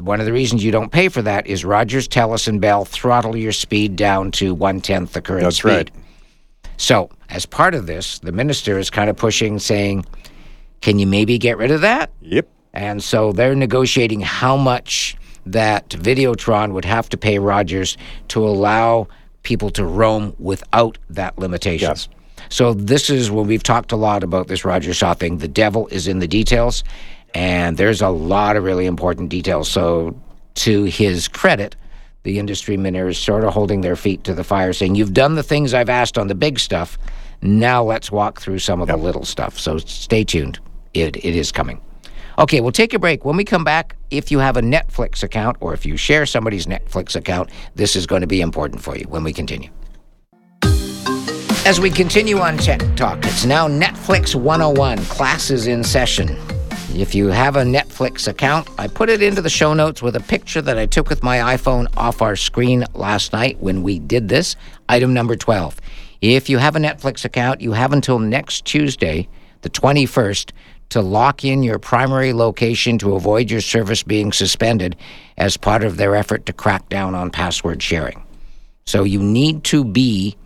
one 0.00 0.20
of 0.20 0.26
the 0.26 0.32
reasons 0.32 0.64
you 0.64 0.72
don't 0.72 0.92
pay 0.92 1.08
for 1.08 1.22
that 1.22 1.46
is 1.46 1.64
Rogers, 1.64 2.08
Telus, 2.08 2.46
and 2.48 2.60
Bell 2.60 2.84
throttle 2.84 3.36
your 3.36 3.52
speed 3.52 3.96
down 3.96 4.30
to 4.32 4.54
one 4.54 4.80
tenth 4.80 5.12
the 5.12 5.22
current 5.22 5.44
That's 5.44 5.56
speed. 5.56 5.68
right. 5.68 5.90
So, 6.76 7.10
as 7.28 7.46
part 7.46 7.74
of 7.74 7.86
this, 7.86 8.18
the 8.20 8.32
minister 8.32 8.78
is 8.78 8.90
kind 8.90 9.08
of 9.08 9.16
pushing, 9.16 9.58
saying, 9.58 10.04
"Can 10.80 10.98
you 10.98 11.06
maybe 11.06 11.38
get 11.38 11.56
rid 11.56 11.70
of 11.70 11.80
that?" 11.82 12.10
Yep. 12.22 12.48
And 12.74 13.02
so 13.02 13.32
they're 13.32 13.54
negotiating 13.54 14.20
how 14.20 14.56
much 14.56 15.16
that 15.46 15.90
Videotron 15.90 16.72
would 16.72 16.84
have 16.84 17.08
to 17.10 17.16
pay 17.16 17.38
Rogers 17.38 17.96
to 18.28 18.44
allow 18.44 19.08
people 19.42 19.70
to 19.70 19.84
roam 19.84 20.34
without 20.38 20.98
that 21.10 21.38
limitation. 21.38 21.88
Yes. 21.88 22.08
So 22.52 22.74
this 22.74 23.08
is 23.08 23.30
when 23.30 23.46
we've 23.46 23.62
talked 23.62 23.92
a 23.92 23.96
lot 23.96 24.22
about 24.22 24.46
this 24.46 24.62
Rogers 24.62 24.96
Shaw 24.98 25.14
thing. 25.14 25.38
The 25.38 25.48
devil 25.48 25.86
is 25.88 26.06
in 26.06 26.18
the 26.18 26.28
details, 26.28 26.84
and 27.34 27.78
there's 27.78 28.02
a 28.02 28.10
lot 28.10 28.56
of 28.56 28.64
really 28.64 28.84
important 28.84 29.30
details. 29.30 29.70
So 29.70 30.14
to 30.56 30.84
his 30.84 31.28
credit, 31.28 31.76
the 32.24 32.38
industry 32.38 32.76
minister 32.76 33.08
is 33.08 33.18
sort 33.18 33.44
of 33.44 33.54
holding 33.54 33.80
their 33.80 33.96
feet 33.96 34.24
to 34.24 34.34
the 34.34 34.44
fire, 34.44 34.74
saying, 34.74 34.96
"You've 34.96 35.14
done 35.14 35.34
the 35.34 35.42
things 35.42 35.72
I've 35.72 35.88
asked 35.88 36.18
on 36.18 36.26
the 36.26 36.34
big 36.34 36.58
stuff. 36.58 36.98
Now 37.40 37.82
let's 37.82 38.12
walk 38.12 38.38
through 38.42 38.58
some 38.58 38.82
of 38.82 38.88
the 38.88 38.98
little 38.98 39.24
stuff." 39.24 39.58
So 39.58 39.78
stay 39.78 40.22
tuned. 40.22 40.58
It 40.92 41.16
it 41.24 41.34
is 41.34 41.52
coming. 41.52 41.80
Okay, 42.38 42.60
we'll 42.60 42.70
take 42.70 42.92
a 42.92 42.98
break. 42.98 43.24
When 43.24 43.38
we 43.38 43.44
come 43.44 43.64
back, 43.64 43.96
if 44.10 44.30
you 44.30 44.40
have 44.40 44.58
a 44.58 44.62
Netflix 44.62 45.22
account 45.22 45.56
or 45.60 45.72
if 45.72 45.86
you 45.86 45.96
share 45.96 46.26
somebody's 46.26 46.66
Netflix 46.66 47.16
account, 47.16 47.48
this 47.76 47.96
is 47.96 48.06
going 48.06 48.20
to 48.20 48.26
be 48.26 48.42
important 48.42 48.82
for 48.82 48.94
you 48.94 49.06
when 49.08 49.24
we 49.24 49.32
continue. 49.32 49.70
As 51.64 51.78
we 51.78 51.90
continue 51.90 52.38
on 52.38 52.58
Tech 52.58 52.80
Talk, 52.96 53.24
it's 53.24 53.44
now 53.44 53.68
Netflix 53.68 54.34
101. 54.34 54.98
Classes 55.04 55.68
in 55.68 55.84
session. 55.84 56.36
If 56.92 57.14
you 57.14 57.28
have 57.28 57.54
a 57.54 57.62
Netflix 57.62 58.26
account, 58.26 58.68
I 58.78 58.88
put 58.88 59.08
it 59.08 59.22
into 59.22 59.40
the 59.40 59.48
show 59.48 59.72
notes 59.72 60.02
with 60.02 60.16
a 60.16 60.20
picture 60.20 60.60
that 60.60 60.76
I 60.76 60.86
took 60.86 61.08
with 61.08 61.22
my 61.22 61.38
iPhone 61.56 61.86
off 61.96 62.20
our 62.20 62.34
screen 62.34 62.84
last 62.94 63.32
night 63.32 63.58
when 63.60 63.84
we 63.84 64.00
did 64.00 64.28
this. 64.28 64.56
Item 64.88 65.14
number 65.14 65.36
12. 65.36 65.80
If 66.20 66.50
you 66.50 66.58
have 66.58 66.74
a 66.74 66.80
Netflix 66.80 67.24
account, 67.24 67.60
you 67.60 67.70
have 67.74 67.92
until 67.92 68.18
next 68.18 68.64
Tuesday, 68.64 69.28
the 69.60 69.70
21st, 69.70 70.50
to 70.88 71.00
lock 71.00 71.44
in 71.44 71.62
your 71.62 71.78
primary 71.78 72.32
location 72.32 72.98
to 72.98 73.14
avoid 73.14 73.52
your 73.52 73.60
service 73.60 74.02
being 74.02 74.32
suspended 74.32 74.96
as 75.38 75.56
part 75.56 75.84
of 75.84 75.96
their 75.96 76.16
effort 76.16 76.44
to 76.46 76.52
crack 76.52 76.88
down 76.88 77.14
on 77.14 77.30
password 77.30 77.80
sharing. 77.80 78.20
So 78.84 79.04
you 79.04 79.22
need 79.22 79.62
to 79.64 79.84
be 79.84 80.36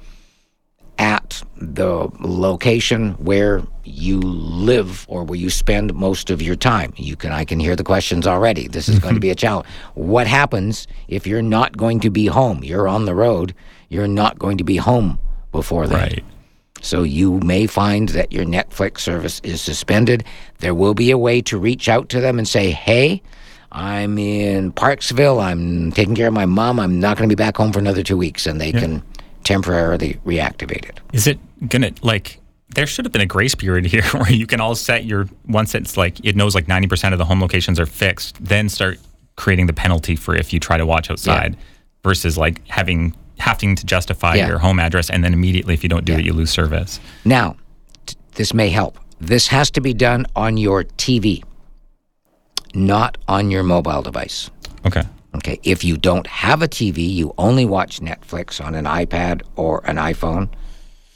at 0.99 1.43
the 1.57 2.09
location 2.21 3.13
where 3.13 3.63
you 3.85 4.21
live 4.21 5.07
or 5.09 5.25
where 5.25 5.39
you 5.39 5.51
spend 5.51 5.95
most 5.95 6.31
of 6.31 6.43
your 6.43 6.57
time. 6.57 6.93
You 6.97 7.17
can 7.17 7.33
I 7.33 7.45
can 7.45 7.61
hear 7.61 7.77
the 7.77 7.85
questions 7.85 8.27
already. 8.27 8.69
This 8.69 8.89
is 8.89 8.99
going 8.99 9.15
to 9.15 9.21
be 9.21 9.29
mm-hmm. 9.29 9.33
a 9.33 9.37
challenge. 9.37 9.69
What 9.95 10.27
happens 10.27 10.87
if 11.09 11.27
you're 11.27 11.43
not 11.43 11.77
going 11.77 12.01
to 12.01 12.11
be 12.11 12.27
home? 12.27 12.65
You're 12.65 12.89
on 12.89 13.05
the 13.05 13.15
road. 13.15 13.55
You're 13.89 14.09
not 14.09 14.39
going 14.39 14.59
to 14.59 14.65
be 14.65 14.77
home 14.77 15.19
before 15.53 15.87
that. 15.87 16.13
Right. 16.13 16.25
So 16.83 17.03
you 17.03 17.41
may 17.41 17.67
find 17.67 18.11
that 18.11 18.33
your 18.33 18.45
Netflix 18.45 19.01
service 19.01 19.41
is 19.43 19.61
suspended. 19.61 20.25
There 20.59 20.75
will 20.75 20.95
be 20.95 21.11
a 21.11 21.19
way 21.19 21.41
to 21.43 21.59
reach 21.59 21.89
out 21.89 22.09
to 22.11 22.21
them 22.21 22.39
and 22.39 22.47
say, 22.47 22.71
"Hey, 22.71 23.23
I'm 23.73 24.19
in 24.19 24.73
Parksville. 24.73 25.43
I'm 25.43 25.93
taking 25.93 26.15
care 26.15 26.29
of 26.29 26.35
my 26.35 26.47
mom. 26.47 26.79
I'm 26.79 27.01
not 27.01 27.17
going 27.17 27.29
to 27.29 27.35
be 27.35 27.39
back 27.39 27.57
home 27.57 27.73
for 27.73 27.79
another 27.79 28.03
2 28.03 28.17
weeks." 28.17 28.47
And 28.47 28.61
they 28.61 28.73
can 28.73 29.03
temporarily 29.47 30.15
reactivated. 30.27 30.99
Is 31.13 31.27
it 31.27 31.39
gonna 31.69 31.93
like? 32.03 32.41
There 32.75 32.87
should 32.87 33.05
have 33.05 33.13
been 33.13 33.23
a 33.23 33.27
grace 33.27 33.55
period 33.55 33.87
here 33.87 34.03
where 34.13 34.31
you 34.31 34.47
can 34.47 34.61
all 34.61 34.75
set 34.75 35.05
your 35.05 35.29
once 35.47 35.75
it's 35.75 35.97
like 35.97 36.23
it 36.25 36.37
knows 36.37 36.55
like 36.55 36.69
ninety 36.69 36.89
percent 36.89 37.15
of 37.15 37.19
the 37.19 37.25
home 37.25 37.41
locations 37.41 37.79
are 37.81 37.87
fixed, 37.87 38.37
then 38.45 38.69
start 38.69 38.99
creating 39.37 39.67
the 39.67 39.73
penalty 39.73 40.17
for 40.17 40.35
if 40.35 40.53
you 40.53 40.59
try 40.59 40.77
to 40.77 40.85
watch 40.85 41.11
outside, 41.11 41.57
versus 42.03 42.37
like 42.37 42.67
having 42.69 43.15
having 43.39 43.77
to 43.77 43.85
justify 43.87 44.35
Yeah. 44.35 44.49
your 44.49 44.59
home 44.59 44.81
address 44.81 45.11
and 45.11 45.23
then 45.23 45.33
immediately 45.35 45.75
if 45.75 45.83
you 45.83 45.89
don't 45.91 46.05
do 46.07 46.15
it 46.15 46.25
you 46.25 46.33
lose 46.33 46.51
service. 46.51 46.99
Now, 47.25 47.57
t- 48.07 48.17
this 48.35 48.53
may 48.55 48.71
help. 48.71 48.99
This 49.21 49.49
has 49.49 49.71
to 49.73 49.81
be 49.83 49.93
done 49.95 50.25
on 50.35 50.57
your 50.57 50.85
TV, 50.85 51.45
not 52.75 53.19
on 53.29 53.51
your 53.51 53.63
mobile 53.63 54.03
device. 54.03 54.51
Okay. 54.87 55.03
Okay, 55.37 55.59
if 55.62 55.85
you 55.85 55.96
don't 55.96 56.27
have 56.27 56.62
a 56.62 56.68
TV, 56.68 56.99
you 57.12 57.35
only 57.38 57.64
watch 57.66 58.01
Netflix 58.01 58.64
on 58.64 58.75
an 58.75 58.85
iPad 58.85 59.42
or 59.57 59.83
an 59.85 59.96
iPhone. 59.96 60.49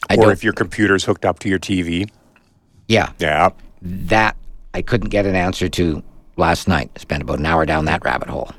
I 0.09 0.15
Or 0.15 0.25
don't, 0.25 0.33
if 0.33 0.45
your 0.45 0.53
computer's 0.53 1.05
hooked 1.05 1.25
up 1.25 1.39
to 1.41 1.49
your 1.49 1.59
TV. 1.59 2.09
yeah, 2.89 3.13
Yeah. 3.19 3.51
that 3.83 4.37
I 4.75 4.83
couldn't 4.83 5.09
get 5.11 5.27
an 5.27 5.35
answer 5.37 5.69
to 5.71 6.03
last 6.37 6.69
night. 6.69 6.91
Spent 6.99 7.23
about 7.23 7.39
an 7.39 7.47
hour 7.47 7.65
down 7.67 7.85
that 7.87 8.05
rabbit 8.05 8.29
hole. 8.29 8.51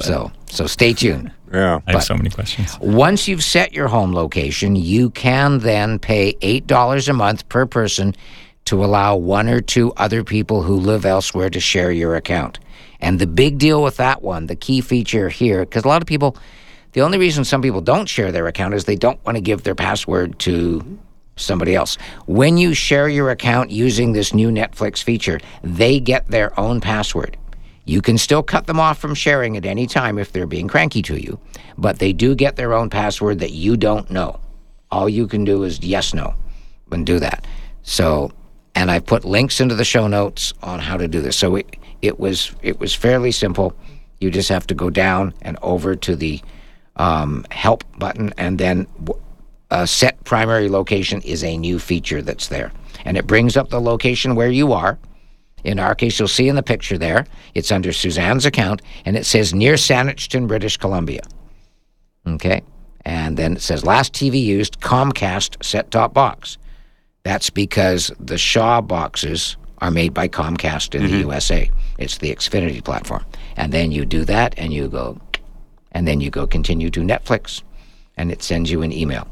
So, 0.00 0.30
so 0.46 0.66
stay 0.66 0.92
tuned. 0.92 1.32
Yeah. 1.52 1.80
I 1.86 1.92
have 1.92 2.04
so 2.04 2.14
many 2.16 2.30
questions. 2.30 2.78
Once 2.80 3.26
you've 3.26 3.42
set 3.42 3.72
your 3.72 3.88
home 3.88 4.12
location, 4.14 4.76
you 4.76 5.10
can 5.10 5.58
then 5.58 5.98
pay 5.98 6.34
$8 6.34 7.08
a 7.08 7.12
month 7.12 7.48
per 7.48 7.66
person 7.66 8.14
to 8.66 8.84
allow 8.84 9.16
one 9.16 9.48
or 9.48 9.60
two 9.60 9.92
other 9.96 10.22
people 10.22 10.62
who 10.62 10.76
live 10.76 11.04
elsewhere 11.04 11.50
to 11.50 11.58
share 11.60 11.90
your 11.90 12.14
account. 12.14 12.60
And 13.00 13.18
the 13.18 13.26
big 13.26 13.58
deal 13.58 13.82
with 13.82 13.96
that 13.96 14.22
one, 14.22 14.46
the 14.46 14.56
key 14.56 14.80
feature 14.80 15.28
here, 15.28 15.60
because 15.60 15.84
a 15.84 15.88
lot 15.88 16.02
of 16.02 16.06
people, 16.06 16.36
the 16.92 17.00
only 17.00 17.18
reason 17.18 17.44
some 17.44 17.62
people 17.62 17.80
don't 17.80 18.08
share 18.08 18.32
their 18.32 18.46
account 18.46 18.74
is 18.74 18.84
they 18.84 18.96
don't 18.96 19.24
want 19.24 19.36
to 19.36 19.42
give 19.42 19.62
their 19.62 19.74
password 19.74 20.38
to 20.40 20.98
somebody 21.36 21.74
else. 21.74 21.96
When 22.26 22.58
you 22.58 22.74
share 22.74 23.08
your 23.08 23.30
account 23.30 23.70
using 23.70 24.12
this 24.12 24.34
new 24.34 24.50
Netflix 24.50 25.02
feature, 25.02 25.40
they 25.62 25.98
get 25.98 26.28
their 26.28 26.58
own 26.60 26.80
password. 26.80 27.36
You 27.84 28.02
can 28.02 28.18
still 28.18 28.42
cut 28.42 28.66
them 28.66 28.78
off 28.78 28.98
from 28.98 29.14
sharing 29.14 29.56
at 29.56 29.64
any 29.64 29.86
time 29.86 30.18
if 30.18 30.32
they're 30.32 30.46
being 30.46 30.68
cranky 30.68 31.02
to 31.02 31.16
you, 31.20 31.40
but 31.78 31.98
they 31.98 32.12
do 32.12 32.34
get 32.34 32.56
their 32.56 32.74
own 32.74 32.90
password 32.90 33.38
that 33.40 33.52
you 33.52 33.76
don't 33.76 34.10
know. 34.10 34.38
All 34.90 35.08
you 35.08 35.26
can 35.26 35.44
do 35.44 35.62
is 35.64 35.80
yes, 35.80 36.12
no, 36.12 36.34
and 36.92 37.06
do 37.06 37.18
that. 37.18 37.46
So, 37.82 38.32
and 38.74 38.90
I've 38.90 39.06
put 39.06 39.24
links 39.24 39.60
into 39.60 39.74
the 39.74 39.84
show 39.84 40.06
notes 40.06 40.52
on 40.62 40.78
how 40.78 40.98
to 40.98 41.08
do 41.08 41.20
this. 41.20 41.36
So 41.36 41.56
it 41.56 41.76
it 42.02 42.18
was 42.18 42.54
it 42.62 42.78
was 42.80 42.94
fairly 42.94 43.32
simple. 43.32 43.74
You 44.20 44.30
just 44.30 44.48
have 44.48 44.66
to 44.68 44.74
go 44.74 44.90
down 44.90 45.34
and 45.42 45.56
over 45.62 45.96
to 45.96 46.16
the 46.16 46.40
um, 46.96 47.46
help 47.50 47.84
button, 47.98 48.34
and 48.36 48.58
then 48.58 48.86
set 49.86 50.22
primary 50.24 50.68
location 50.68 51.22
is 51.22 51.42
a 51.42 51.56
new 51.56 51.78
feature 51.78 52.20
that's 52.20 52.48
there, 52.48 52.72
and 53.04 53.16
it 53.16 53.26
brings 53.26 53.56
up 53.56 53.70
the 53.70 53.80
location 53.80 54.34
where 54.34 54.50
you 54.50 54.72
are. 54.72 54.98
In 55.62 55.78
our 55.78 55.94
case, 55.94 56.18
you'll 56.18 56.28
see 56.28 56.48
in 56.48 56.56
the 56.56 56.62
picture 56.62 56.96
there, 56.96 57.26
it's 57.54 57.70
under 57.70 57.92
Suzanne's 57.92 58.46
account, 58.46 58.80
and 59.04 59.16
it 59.16 59.26
says 59.26 59.52
near 59.52 59.74
Saanich, 59.74 60.48
British 60.48 60.76
Columbia. 60.78 61.20
Okay? 62.26 62.62
And 63.04 63.36
then 63.36 63.56
it 63.56 63.62
says 63.62 63.84
last 63.84 64.12
TV 64.12 64.42
used 64.42 64.80
Comcast 64.80 65.62
set 65.62 65.90
top 65.90 66.14
box. 66.14 66.58
That's 67.22 67.50
because 67.50 68.10
the 68.18 68.38
Shaw 68.38 68.80
boxes 68.80 69.56
are 69.80 69.90
made 69.90 70.12
by 70.14 70.28
Comcast 70.28 70.94
in 70.94 71.02
the 71.02 71.08
mm-hmm. 71.08 71.30
USA. 71.30 71.70
It's 71.98 72.18
the 72.18 72.34
Xfinity 72.34 72.82
platform. 72.84 73.24
And 73.56 73.72
then 73.72 73.92
you 73.92 74.04
do 74.04 74.24
that 74.24 74.54
and 74.58 74.72
you 74.72 74.88
go, 74.88 75.18
and 75.92 76.06
then 76.06 76.20
you 76.20 76.30
go 76.30 76.46
continue 76.46 76.90
to 76.90 77.00
Netflix, 77.00 77.62
and 78.16 78.30
it 78.30 78.42
sends 78.42 78.70
you 78.70 78.82
an 78.82 78.92
email. 78.92 79.26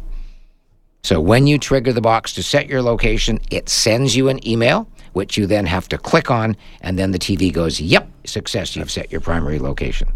So 1.03 1.21
when 1.21 1.47
you 1.47 1.59
trigger 1.59 1.93
the 1.93 2.01
box 2.01 2.33
to 2.35 2.43
set 2.43 2.67
your 2.67 2.83
location, 2.83 3.39
it 3.51 3.69
sends 3.69 4.17
you 4.17 4.29
an 4.29 4.47
email, 4.47 4.89
which 5.13 5.37
you 5.37 5.47
then 5.47 5.65
have 5.67 5.89
to 5.89 5.99
click 5.99 6.31
on, 6.31 6.57
and 6.81 6.99
then 6.99 7.13
the 7.13 7.19
TV 7.19 7.53
goes, 7.53 7.81
Yep, 7.81 8.09
success, 8.25 8.77
you've 8.77 8.91
set 8.91 9.11
your 9.11 9.21
primary 9.21 9.59
location. 9.59 10.09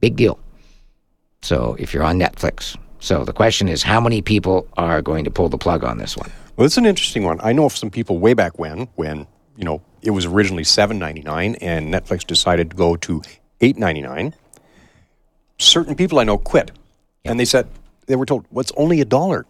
Big 0.00 0.16
deal. 0.16 0.38
So 1.42 1.76
if 1.78 1.94
you're 1.94 2.02
on 2.02 2.18
Netflix. 2.18 2.76
So 3.00 3.24
the 3.24 3.32
question 3.32 3.68
is, 3.68 3.82
how 3.82 4.00
many 4.00 4.22
people 4.22 4.66
are 4.76 5.02
going 5.02 5.24
to 5.24 5.30
pull 5.30 5.48
the 5.48 5.58
plug 5.58 5.84
on 5.84 5.98
this 5.98 6.16
one? 6.16 6.30
Well, 6.56 6.64
it's 6.64 6.78
an 6.78 6.86
interesting 6.86 7.24
one. 7.24 7.38
I 7.42 7.52
know 7.52 7.66
of 7.66 7.76
some 7.76 7.90
people 7.90 8.18
way 8.18 8.32
back 8.32 8.58
when, 8.58 8.88
when 8.94 9.26
you 9.56 9.64
know 9.64 9.82
it 10.02 10.10
was 10.10 10.26
originally 10.26 10.64
seven 10.64 10.98
ninety 10.98 11.22
nine, 11.22 11.56
and 11.56 11.92
Netflix 11.92 12.26
decided 12.26 12.70
to 12.70 12.76
go 12.76 12.96
to 12.96 13.22
eight 13.60 13.76
ninety 13.76 14.02
nine. 14.02 14.34
Certain 15.58 15.94
people 15.94 16.18
I 16.18 16.24
know 16.24 16.38
quit, 16.38 16.72
and 17.24 17.38
they 17.38 17.44
said 17.44 17.68
they 18.06 18.16
were 18.16 18.26
told, 18.26 18.46
"Well, 18.50 18.60
it's 18.60 18.72
only 18.76 19.00
a 19.00 19.04
dollar." 19.04 19.46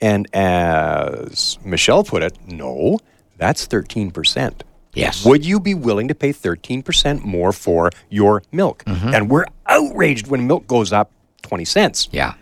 And 0.00 0.28
as 0.34 1.58
Michelle 1.64 2.04
put 2.04 2.22
it, 2.22 2.36
no, 2.46 2.98
that's 3.36 3.66
thirteen 3.66 4.10
percent. 4.10 4.64
Yes. 4.94 5.24
Would 5.24 5.44
you 5.44 5.60
be 5.60 5.74
willing 5.74 6.08
to 6.08 6.14
pay 6.14 6.32
13% 6.32 7.24
more 7.24 7.52
for 7.52 7.90
your 8.08 8.42
milk? 8.52 8.84
Mm-hmm. 8.84 9.14
And 9.14 9.30
we're 9.30 9.46
outraged 9.66 10.28
when 10.28 10.46
milk 10.46 10.66
goes 10.66 10.92
up 10.92 11.10
20 11.42 11.64
cents. 11.64 12.08
Yeah. 12.12 12.34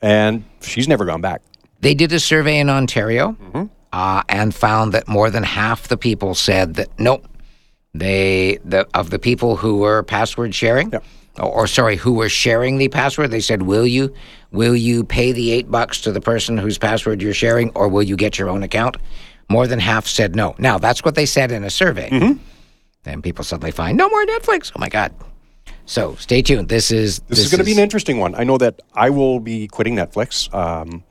And 0.00 0.44
she's 0.60 0.88
never 0.88 1.04
gone 1.04 1.20
back. 1.20 1.42
They 1.80 1.94
did 1.94 2.12
a 2.12 2.20
survey 2.20 2.58
in 2.58 2.70
Ontario 2.70 3.32
mm-hmm. 3.32 3.64
Uh, 3.96 4.22
and 4.28 4.54
found 4.54 4.92
that 4.94 5.08
more 5.08 5.30
than 5.30 5.42
half 5.42 5.88
the 5.88 5.96
people 5.96 6.34
said 6.34 6.74
that 6.74 6.88
nope, 6.98 7.24
they 7.94 8.58
the 8.64 8.86
of 8.92 9.08
the 9.10 9.18
people 9.18 9.56
who 9.56 9.78
were 9.78 10.02
password 10.02 10.54
sharing, 10.54 10.90
Yep. 10.92 11.04
or, 11.38 11.50
or 11.62 11.66
sorry, 11.66 11.96
who 11.96 12.12
were 12.12 12.28
sharing 12.28 12.76
the 12.78 12.88
password. 12.88 13.30
They 13.30 13.40
said, 13.40 13.62
"Will 13.62 13.86
you 13.86 14.12
will 14.52 14.76
you 14.76 15.02
pay 15.04 15.32
the 15.32 15.50
eight 15.50 15.70
bucks 15.70 16.00
to 16.02 16.12
the 16.12 16.20
person 16.20 16.58
whose 16.58 16.78
password 16.78 17.22
you're 17.22 17.34
sharing, 17.44 17.70
or 17.70 17.88
will 17.88 18.02
you 18.02 18.16
get 18.16 18.38
your 18.38 18.48
own 18.50 18.62
account?" 18.62 18.96
More 19.48 19.66
than 19.66 19.78
half 19.78 20.06
said 20.06 20.34
no. 20.36 20.54
Now 20.58 20.76
that's 20.78 21.02
what 21.04 21.14
they 21.14 21.26
said 21.26 21.50
in 21.52 21.64
a 21.64 21.70
survey. 21.70 22.10
Mm-hmm. 22.10 22.38
Then 23.04 23.22
people 23.22 23.44
suddenly 23.44 23.70
find 23.70 23.96
no 23.96 24.08
more 24.08 24.24
Netflix. 24.26 24.72
Oh 24.76 24.80
my 24.80 24.88
god! 24.90 25.12
So 25.86 26.16
stay 26.16 26.42
tuned. 26.42 26.68
This 26.68 26.90
is 26.90 27.20
This, 27.28 27.38
is 27.38 27.50
going 27.50 27.60
to 27.60 27.64
be 27.64 27.72
an 27.72 27.78
interesting 27.78 28.18
one. 28.18 28.34
I 28.34 28.44
know 28.44 28.58
that 28.58 28.80
I 28.92 29.08
will 29.10 29.38
be 29.40 29.68
quitting 29.68 29.94
Netflix. 29.96 30.52
Um. 30.52 31.02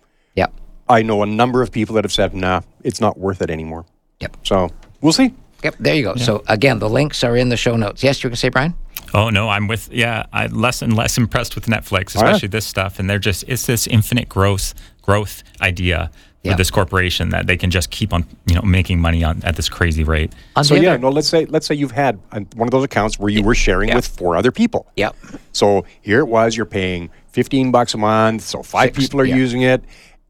I 0.88 1.01
know 1.01 1.23
a 1.23 1.25
number 1.25 1.61
of 1.61 1.71
people 1.71 1.95
that 1.95 2.03
have 2.03 2.11
said, 2.13 2.33
nah, 2.33 2.61
it's 2.83 3.01
not 3.01 3.17
worth 3.17 3.41
it 3.41 3.49
anymore. 3.49 3.86
Yep. 4.19 4.38
So 4.43 4.69
we'll 5.01 5.13
see. 5.13 5.33
Yep. 5.63 5.75
There 5.79 5.95
you 5.95 6.03
go. 6.03 6.15
So 6.15 6.43
again, 6.47 6.79
the 6.79 6.89
links 6.89 7.23
are 7.23 7.36
in 7.36 7.49
the 7.49 7.57
show 7.57 7.75
notes. 7.75 8.03
Yes, 8.03 8.23
you 8.23 8.29
can 8.29 8.38
say, 8.38 8.49
Brian. 8.49 8.73
Oh 9.13 9.29
no, 9.29 9.49
I'm 9.49 9.67
with 9.67 9.91
yeah. 9.91 10.25
I'm 10.33 10.51
less 10.53 10.81
and 10.81 10.95
less 10.95 11.17
impressed 11.17 11.55
with 11.55 11.65
Netflix, 11.67 12.15
Oh, 12.15 12.19
yeah? 12.19 12.25
especially 12.31 12.49
this 12.49 12.65
stuff. 12.65 12.99
And 12.99 13.09
they're 13.09 13.19
just 13.19 13.43
it's 13.47 13.65
this 13.65 13.88
infinite 13.88 14.29
growth 14.29 14.73
growth 15.01 15.43
idea 15.61 16.11
for 16.43 16.49
Yeah. 16.49 16.55
this 16.55 16.69
corporation 16.69 17.29
that 17.29 17.47
they 17.47 17.55
can 17.57 17.71
just 17.71 17.89
keep 17.91 18.13
on 18.13 18.25
you 18.45 18.55
know 18.55 18.61
making 18.61 18.99
money 18.99 19.23
on 19.23 19.41
at 19.43 19.55
this 19.55 19.69
crazy 19.69 20.03
rate. 20.03 20.33
On 20.55 20.63
So 20.63 20.75
the 20.75 20.81
yeah, 20.81 20.97
no. 20.97 21.09
Let's 21.09 21.27
say 21.29 21.45
let's 21.45 21.65
say 21.65 21.75
you've 21.75 21.91
had 21.91 22.19
one 22.55 22.67
of 22.67 22.71
those 22.71 22.83
accounts 22.83 23.17
where 23.17 23.29
you 23.29 23.41
were 23.43 23.55
sharing 23.55 23.89
Yeah. 23.89 23.95
with 23.95 24.07
four 24.07 24.36
other 24.36 24.51
people. 24.51 24.86
Yep. 24.97 25.15
So 25.53 25.86
here 26.01 26.19
it 26.19 26.27
was. 26.27 26.55
You're 26.57 26.65
paying 26.65 27.09
fifteen 27.31 27.71
bucks 27.71 27.93
a 27.93 27.97
month. 27.97 28.41
So 28.43 28.61
five 28.63 28.89
Six, 28.93 28.99
people 28.99 29.21
are 29.21 29.25
yeah. 29.25 29.36
using 29.36 29.61
it, 29.61 29.83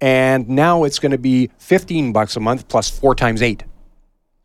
and 0.05 0.47
now 0.47 0.83
it's 0.85 0.99
going 0.99 1.11
to 1.11 1.17
be 1.17 1.49
fifteen 1.57 2.13
bucks 2.13 2.35
a 2.35 2.39
month 2.39 2.67
plus 2.67 2.87
four 2.89 3.15
times 3.15 3.41
eight. 3.41 3.63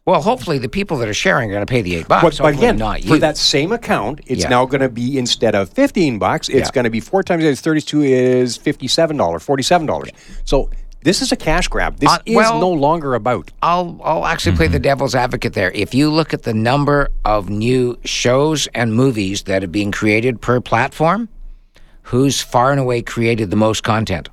Well, 0.06 0.22
hopefully 0.22 0.58
the 0.58 0.68
people 0.68 0.96
that 0.98 1.08
are 1.08 1.14
sharing 1.14 1.50
are 1.50 1.52
going 1.52 1.66
to 1.66 1.70
pay 1.70 1.82
the 1.82 1.94
eight 1.96 2.08
bucks. 2.08 2.38
But, 2.38 2.42
but 2.42 2.54
again, 2.54 2.78
not 2.78 3.02
you. 3.04 3.08
for 3.10 3.18
that 3.18 3.36
same 3.36 3.70
account, 3.70 4.20
it's 4.26 4.42
Yeah. 4.42 4.48
now 4.48 4.64
going 4.64 4.80
to 4.80 4.88
be 4.88 5.18
instead 5.18 5.54
of 5.54 5.68
fifteen 5.68 6.18
bucks, 6.18 6.48
it's 6.48 6.68
Yeah. 6.68 6.72
going 6.72 6.84
to 6.84 6.90
be 6.90 7.00
four 7.00 7.22
times 7.22 7.44
eight 7.44 7.58
thirty-two 7.58 8.02
is 8.02 8.56
fifty-seven 8.56 9.16
dollars, 9.18 9.42
forty-seven 9.42 9.86
dollars. 9.86 10.08
So 10.44 10.70
this 11.02 11.20
is 11.22 11.30
a 11.32 11.36
cash 11.36 11.68
grab. 11.68 11.98
This 11.98 12.10
Uh, 12.10 12.18
is 12.24 12.50
no 12.66 12.70
longer 12.72 13.14
about. 13.14 13.50
I'll 13.62 14.00
I'll 14.02 14.24
actually 14.26 14.56
play 14.56 14.68
the 14.68 14.78
devil's 14.80 15.14
advocate 15.14 15.52
there. 15.52 15.70
If 15.72 15.94
you 15.94 16.10
look 16.10 16.32
at 16.32 16.42
the 16.42 16.54
number 16.54 17.08
of 17.24 17.50
new 17.50 17.98
shows 18.04 18.66
and 18.74 18.94
movies 18.94 19.42
that 19.42 19.62
are 19.62 19.72
being 19.78 19.92
created 19.92 20.40
per 20.40 20.60
platform, 20.60 21.28
who's 22.04 22.40
far 22.40 22.70
and 22.72 22.80
away 22.80 23.02
created 23.02 23.50
the 23.50 23.56
most 23.56 23.82
content? 23.84 24.28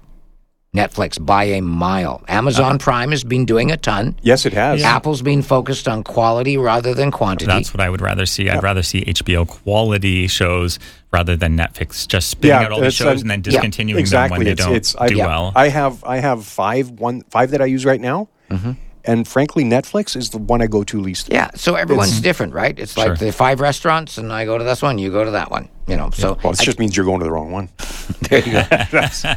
Netflix 0.77 1.23
by 1.23 1.43
a 1.45 1.61
mile. 1.61 2.23
Amazon 2.27 2.77
Prime 2.79 3.11
has 3.11 3.23
been 3.23 3.45
doing 3.45 3.71
a 3.71 3.77
ton. 3.77 4.15
Yes, 4.21 4.45
it 4.45 4.53
has. 4.53 4.83
Apple's 4.83 5.21
been 5.21 5.41
focused 5.41 5.87
on 5.87 6.03
quality 6.03 6.57
rather 6.57 6.93
than 6.93 7.11
quantity. 7.11 7.45
That's 7.47 7.73
what 7.73 7.81
I 7.81 7.89
would 7.89 8.01
rather 8.01 8.25
see. 8.25 8.49
I'd 8.49 8.63
rather 8.63 8.83
see 8.83 9.03
HBO 9.05 9.47
quality 9.47 10.27
shows 10.27 10.79
rather 11.11 11.35
than 11.35 11.57
Netflix 11.57 12.07
just 12.07 12.29
spitting 12.29 12.49
Yeah, 12.59 12.65
out 12.65 12.71
all 12.71 12.81
the 12.81 12.91
shows 12.91 13.19
uh, 13.19 13.21
and 13.21 13.29
then 13.31 13.39
yeah, 13.39 13.51
discontinuing 13.51 13.99
exactly. 13.99 14.35
them 14.35 14.37
when 14.39 14.45
they 14.45 14.51
it's, 14.51 14.63
don't 14.65 14.75
it's, 14.75 15.11
do 15.11 15.15
yeah. 15.17 15.25
well. 15.27 15.51
I 15.55 15.69
have 15.69 16.03
I 16.03 16.17
have 16.17 16.45
five 16.45 16.89
one 16.91 17.21
five 17.29 17.51
that 17.51 17.61
I 17.61 17.65
use 17.65 17.85
right 17.85 18.01
now, 18.01 18.29
Mm-hmm. 18.49 18.71
and 19.05 19.27
frankly, 19.27 19.63
Netflix 19.63 20.15
is 20.15 20.29
the 20.29 20.37
one 20.37 20.61
I 20.61 20.67
go 20.67 20.83
to 20.83 21.01
least. 21.01 21.29
yeah, 21.31 21.49
so 21.55 21.75
everyone's 21.75 22.19
different, 22.21 22.53
right? 22.53 22.77
It's 22.77 22.95
like 22.97 23.07
Sure. 23.07 23.15
the 23.15 23.31
five 23.31 23.59
restaurants, 23.61 24.17
and 24.17 24.31
I 24.31 24.45
go 24.45 24.57
to 24.57 24.63
this 24.63 24.81
one, 24.81 24.97
you 24.99 25.11
go 25.11 25.23
to 25.23 25.31
that 25.31 25.49
one. 25.51 25.69
You 25.87 25.95
know, 25.97 26.09
so 26.11 26.37
Well, 26.43 26.53
it 26.53 26.59
just 26.59 26.79
means 26.79 26.95
you're 26.97 27.05
going 27.05 27.19
to 27.19 27.25
the 27.25 27.31
wrong 27.31 27.51
one. 27.51 27.69
There 28.29 28.39
you 28.39 28.51
go. 28.53 28.63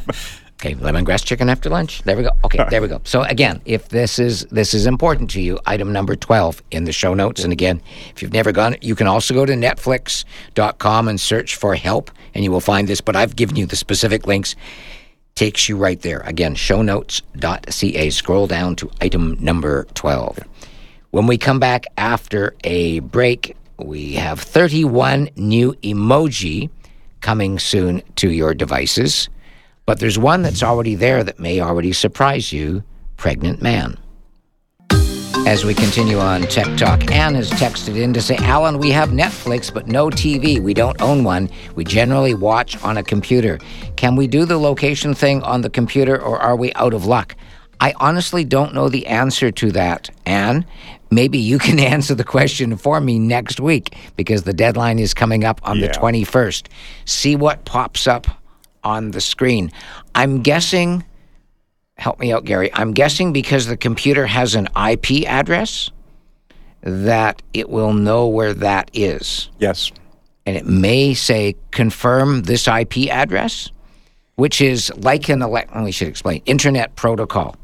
okay, 0.60 0.74
lemongrass 0.74 1.24
chicken 1.24 1.48
after 1.48 1.70
lunch. 1.70 2.02
There 2.02 2.16
we 2.16 2.22
go. 2.22 2.30
Okay, 2.44 2.64
there 2.68 2.82
we 2.82 2.88
go. 2.88 3.00
So 3.04 3.22
again, 3.22 3.60
if 3.64 3.88
this 3.88 4.18
is 4.18 4.44
this 4.50 4.74
is 4.74 4.86
important 4.86 5.30
to 5.30 5.40
you, 5.40 5.58
item 5.66 5.92
number 5.92 6.16
twelve 6.16 6.62
in 6.70 6.84
the 6.84 6.92
show 6.92 7.14
notes. 7.14 7.42
And 7.42 7.52
again, 7.52 7.80
if 8.14 8.22
you've 8.22 8.32
never 8.32 8.52
gone, 8.52 8.76
you 8.80 8.94
can 8.94 9.06
also 9.06 9.34
go 9.34 9.46
to 9.46 9.54
Netflix.com 9.54 11.08
and 11.08 11.20
search 11.20 11.56
for 11.56 11.74
help, 11.74 12.10
and 12.34 12.44
you 12.44 12.50
will 12.50 12.60
find 12.60 12.88
this. 12.88 13.00
But 13.00 13.16
I've 13.16 13.36
given 13.36 13.56
you 13.56 13.66
the 13.66 13.76
specific 13.76 14.26
links. 14.26 14.54
Takes 15.36 15.68
you 15.70 15.76
right 15.76 16.00
there. 16.02 16.20
Again, 16.20 16.54
shownotes.ca. 16.54 18.10
Scroll 18.10 18.46
down 18.46 18.76
to 18.76 18.90
item 19.00 19.38
number 19.40 19.84
twelve. 19.94 20.38
When 21.12 21.26
we 21.26 21.38
come 21.38 21.58
back 21.58 21.86
after 21.96 22.54
a 22.62 23.00
break, 23.00 23.56
we 23.78 24.14
have 24.14 24.38
31 24.38 25.30
new 25.36 25.72
emoji 25.82 26.70
coming 27.20 27.58
soon 27.58 28.02
to 28.16 28.30
your 28.30 28.54
devices. 28.54 29.28
But 29.90 29.98
there's 29.98 30.20
one 30.20 30.42
that's 30.42 30.62
already 30.62 30.94
there 30.94 31.24
that 31.24 31.40
may 31.40 31.60
already 31.60 31.92
surprise 31.92 32.52
you 32.52 32.84
pregnant 33.16 33.60
man. 33.60 33.98
As 35.48 35.64
we 35.64 35.74
continue 35.74 36.20
on 36.20 36.42
Tech 36.42 36.78
Talk, 36.78 37.10
Anne 37.10 37.34
has 37.34 37.50
texted 37.50 38.00
in 38.00 38.12
to 38.12 38.22
say, 38.22 38.36
Alan, 38.36 38.78
we 38.78 38.92
have 38.92 39.08
Netflix, 39.08 39.74
but 39.74 39.88
no 39.88 40.06
TV. 40.06 40.60
We 40.60 40.74
don't 40.74 41.02
own 41.02 41.24
one. 41.24 41.50
We 41.74 41.82
generally 41.82 42.34
watch 42.34 42.80
on 42.84 42.98
a 42.98 43.02
computer. 43.02 43.58
Can 43.96 44.14
we 44.14 44.28
do 44.28 44.44
the 44.44 44.58
location 44.58 45.12
thing 45.12 45.42
on 45.42 45.62
the 45.62 45.70
computer 45.70 46.22
or 46.22 46.38
are 46.38 46.54
we 46.54 46.72
out 46.74 46.94
of 46.94 47.06
luck? 47.06 47.34
I 47.80 47.92
honestly 47.96 48.44
don't 48.44 48.72
know 48.72 48.88
the 48.88 49.08
answer 49.08 49.50
to 49.50 49.72
that, 49.72 50.08
Anne. 50.24 50.66
Maybe 51.10 51.38
you 51.38 51.58
can 51.58 51.80
answer 51.94 52.14
the 52.14 52.22
question 52.22 52.76
for 52.76 53.00
me 53.00 53.18
next 53.18 53.58
week 53.58 53.96
because 54.14 54.44
the 54.44 54.52
deadline 54.52 55.00
is 55.00 55.14
coming 55.14 55.42
up 55.42 55.60
on 55.64 55.80
the 55.80 55.88
21st. 55.88 56.68
See 57.06 57.34
what 57.34 57.64
pops 57.64 58.06
up 58.06 58.39
on 58.84 59.10
the 59.10 59.20
screen. 59.20 59.72
I'm 60.14 60.42
guessing 60.42 61.04
help 62.00 62.18
me 62.18 62.32
out, 62.32 62.44
Gary. 62.44 62.72
I'm 62.72 62.92
guessing 62.92 63.32
because 63.32 63.66
the 63.66 63.76
computer 63.76 64.26
has 64.26 64.54
an 64.54 64.68
IP 64.74 65.26
address 65.26 65.90
that 66.82 67.42
it 67.52 67.68
will 67.68 67.92
know 67.92 68.26
where 68.26 68.54
that 68.54 68.90
is. 68.94 69.50
Yes. 69.58 69.92
And 70.46 70.56
it 70.56 70.66
may 70.66 71.14
say 71.14 71.54
confirm 71.70 72.42
this 72.42 72.66
IP 72.66 73.08
address, 73.10 73.70
which 74.36 74.60
is 74.60 74.90
like 74.96 75.28
an 75.28 75.42
elect 75.42 75.70
we 75.76 75.92
should 75.92 76.08
explain 76.08 76.42
internet 76.46 76.96
protocol. 76.96 77.54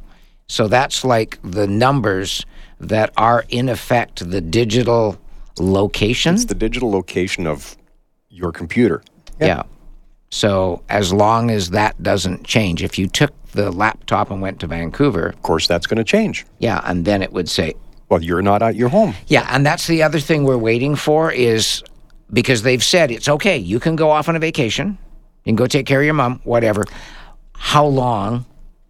So 0.49 0.69
that's 0.69 1.05
like 1.05 1.39
the 1.43 1.67
numbers 1.67 2.45
that 2.79 3.13
are 3.17 3.45
in 3.49 3.69
effect 3.71 4.31
the 4.31 4.43
digital 4.43 5.19
location. 5.59 6.35
It's 6.35 6.45
the 6.45 6.55
digital 6.55 6.91
location 6.91 7.47
of 7.47 7.77
your 8.29 8.53
computer. 8.53 9.03
Yeah. 9.41 9.63
So 10.31 10.83
as 10.89 11.13
long 11.13 11.51
as 11.51 11.71
that 11.71 12.01
doesn't 12.03 12.45
change, 12.45 12.83
if 12.83 12.99
you 12.99 13.07
took 13.07 13.33
the 13.53 13.71
laptop 13.71 14.31
and 14.31 14.43
went 14.43 14.61
to 14.61 14.67
Vancouver, 14.67 15.29
Of 15.29 15.43
course, 15.43 15.67
that's 15.67 15.87
going 15.87 15.99
to 15.99 16.05
change. 16.05 16.45
yeah, 16.59 16.81
and 16.85 17.05
then 17.05 17.23
it 17.23 17.33
would 17.33 17.49
say, 17.49 17.75
Well, 18.09 18.23
you're 18.23 18.43
not 18.43 18.63
at 18.63 18.75
your 18.77 18.89
home. 18.89 19.15
yeah, 19.29 19.47
and 19.51 19.65
that's 19.65 19.87
the 19.87 20.03
other 20.03 20.21
thing 20.21 20.45
we're 20.45 20.59
waiting 20.59 20.97
for 20.97 21.31
is 21.33 21.83
because 22.33 22.63
they've 22.63 22.83
said 22.85 23.11
it's 23.11 23.29
okay, 23.29 23.57
you 23.57 23.79
can 23.81 23.95
go 23.97 24.11
off 24.11 24.29
on 24.29 24.37
a 24.37 24.39
vacation, 24.41 24.99
you 25.45 25.51
can 25.51 25.57
go 25.57 25.67
take 25.67 25.87
care 25.87 26.01
of 26.01 26.05
your 26.05 26.15
mom, 26.15 26.41
whatever. 26.45 26.85
How 27.55 27.87
long? 27.87 28.45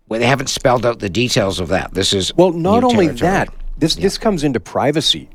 Well, 0.08 0.20
they 0.20 0.26
haven't 0.26 0.48
spelled 0.48 0.86
out 0.86 1.00
the 1.00 1.10
details 1.10 1.60
of 1.60 1.68
that. 1.68 1.92
This 1.94 2.12
is 2.12 2.34
Well, 2.34 2.52
not 2.52 2.82
only 2.82 3.08
that, 3.08 3.48
this 3.78 3.94
this 3.96 4.16
comes 4.18 4.42
into 4.42 4.58
privacy. 4.58 5.28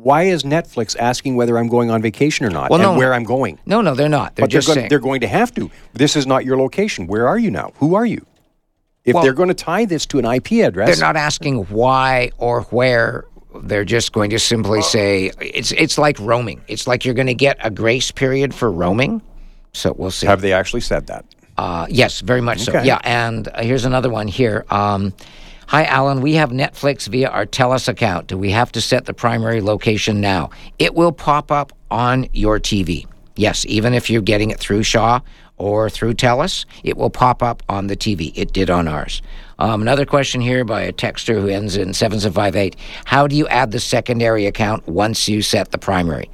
Why 0.00 0.22
is 0.24 0.42
Netflix 0.42 0.96
asking 0.98 1.36
whether 1.36 1.58
I'm 1.58 1.68
going 1.68 1.90
on 1.90 2.00
vacation 2.02 2.46
or 2.46 2.50
not 2.50 2.70
Well, 2.70 2.80
and 2.80 2.92
no. 2.92 2.98
where 2.98 3.12
I'm 3.14 3.24
going? 3.24 3.58
No, 3.66 3.80
no, 3.80 3.94
they're 3.94 4.08
not. 4.08 4.36
They're 4.36 4.44
But 4.44 4.50
they're 4.50 4.58
just 4.60 4.66
going, 4.68 4.76
saying. 4.78 4.88
they're 4.88 4.98
going 4.98 5.20
to 5.20 5.28
have 5.28 5.54
to. 5.54 5.70
This 5.92 6.16
is 6.16 6.26
not 6.26 6.44
your 6.44 6.56
location. 6.56 7.06
Where 7.06 7.28
are 7.28 7.38
you 7.38 7.50
now? 7.50 7.72
Who 7.76 7.94
are 7.94 8.06
you? 8.06 8.24
If 9.04 9.14
Well- 9.14 9.22
they're 9.22 9.32
going 9.32 9.48
to 9.48 9.54
tie 9.54 9.84
this 9.84 10.06
to 10.06 10.18
an 10.18 10.24
IP 10.24 10.62
address, 10.62 10.88
They're 10.88 11.06
not 11.06 11.16
asking 11.16 11.58
why 11.64 12.30
or 12.38 12.62
where. 12.70 13.24
They're 13.64 13.84
just 13.84 14.12
going 14.12 14.30
to 14.30 14.38
simply 14.38 14.80
say 14.80 15.30
it's 15.38 15.72
it's 15.72 15.98
like 15.98 16.18
roaming. 16.18 16.62
It's 16.68 16.86
like 16.86 17.04
you're 17.04 17.12
going 17.14 17.26
to 17.26 17.34
get 17.34 17.58
a 17.62 17.70
grace 17.70 18.10
period 18.10 18.54
for 18.54 18.72
roaming. 18.72 19.20
So 19.74 19.92
we'll 19.92 20.10
see. 20.10 20.26
have 20.26 20.40
they 20.40 20.54
actually 20.54 20.80
said 20.80 21.06
that? 21.08 21.26
Uh, 21.58 21.86
yes, 21.90 22.20
very 22.22 22.40
much 22.40 22.60
so. 22.60 22.80
Yeah, 22.80 22.98
and 23.04 23.48
uh, 23.48 23.60
here's 23.62 23.84
another 23.84 24.08
one 24.08 24.26
here. 24.26 24.64
Um, 24.70 25.12
Hi, 25.72 25.84
Alan. 25.84 26.20
We 26.20 26.34
have 26.34 26.50
Netflix 26.50 27.08
via 27.08 27.30
our 27.30 27.46
TELUS 27.46 27.88
account. 27.88 28.26
Do 28.26 28.36
we 28.36 28.50
have 28.50 28.70
to 28.72 28.82
set 28.82 29.06
the 29.06 29.14
primary 29.14 29.62
location 29.62 30.20
now? 30.20 30.50
It 30.78 30.94
will 30.94 31.12
pop 31.12 31.50
up 31.50 31.72
on 31.90 32.26
your 32.34 32.60
TV. 32.60 33.06
Yes, 33.36 33.64
even 33.64 33.94
if 33.94 34.10
you're 34.10 34.20
getting 34.20 34.50
it 34.50 34.60
through 34.60 34.82
Shaw 34.82 35.20
or 35.56 35.88
through 35.88 36.12
TELUS, 36.12 36.66
it 36.84 36.98
will 36.98 37.08
pop 37.08 37.42
up 37.42 37.62
on 37.70 37.86
the 37.86 37.96
TV. 37.96 38.32
It 38.36 38.52
did 38.52 38.68
on 38.68 38.86
ours. 38.86 39.22
Um, 39.58 39.80
another 39.80 40.04
question 40.04 40.42
here 40.42 40.62
by 40.66 40.82
a 40.82 40.92
texter 40.92 41.40
who 41.40 41.48
ends 41.48 41.78
in 41.78 41.94
7758. 41.94 42.76
How 43.06 43.26
do 43.26 43.34
you 43.34 43.48
add 43.48 43.70
the 43.70 43.80
secondary 43.80 44.44
account 44.44 44.86
once 44.86 45.26
you 45.26 45.40
set 45.40 45.70
the 45.70 45.78
primary? 45.78 46.28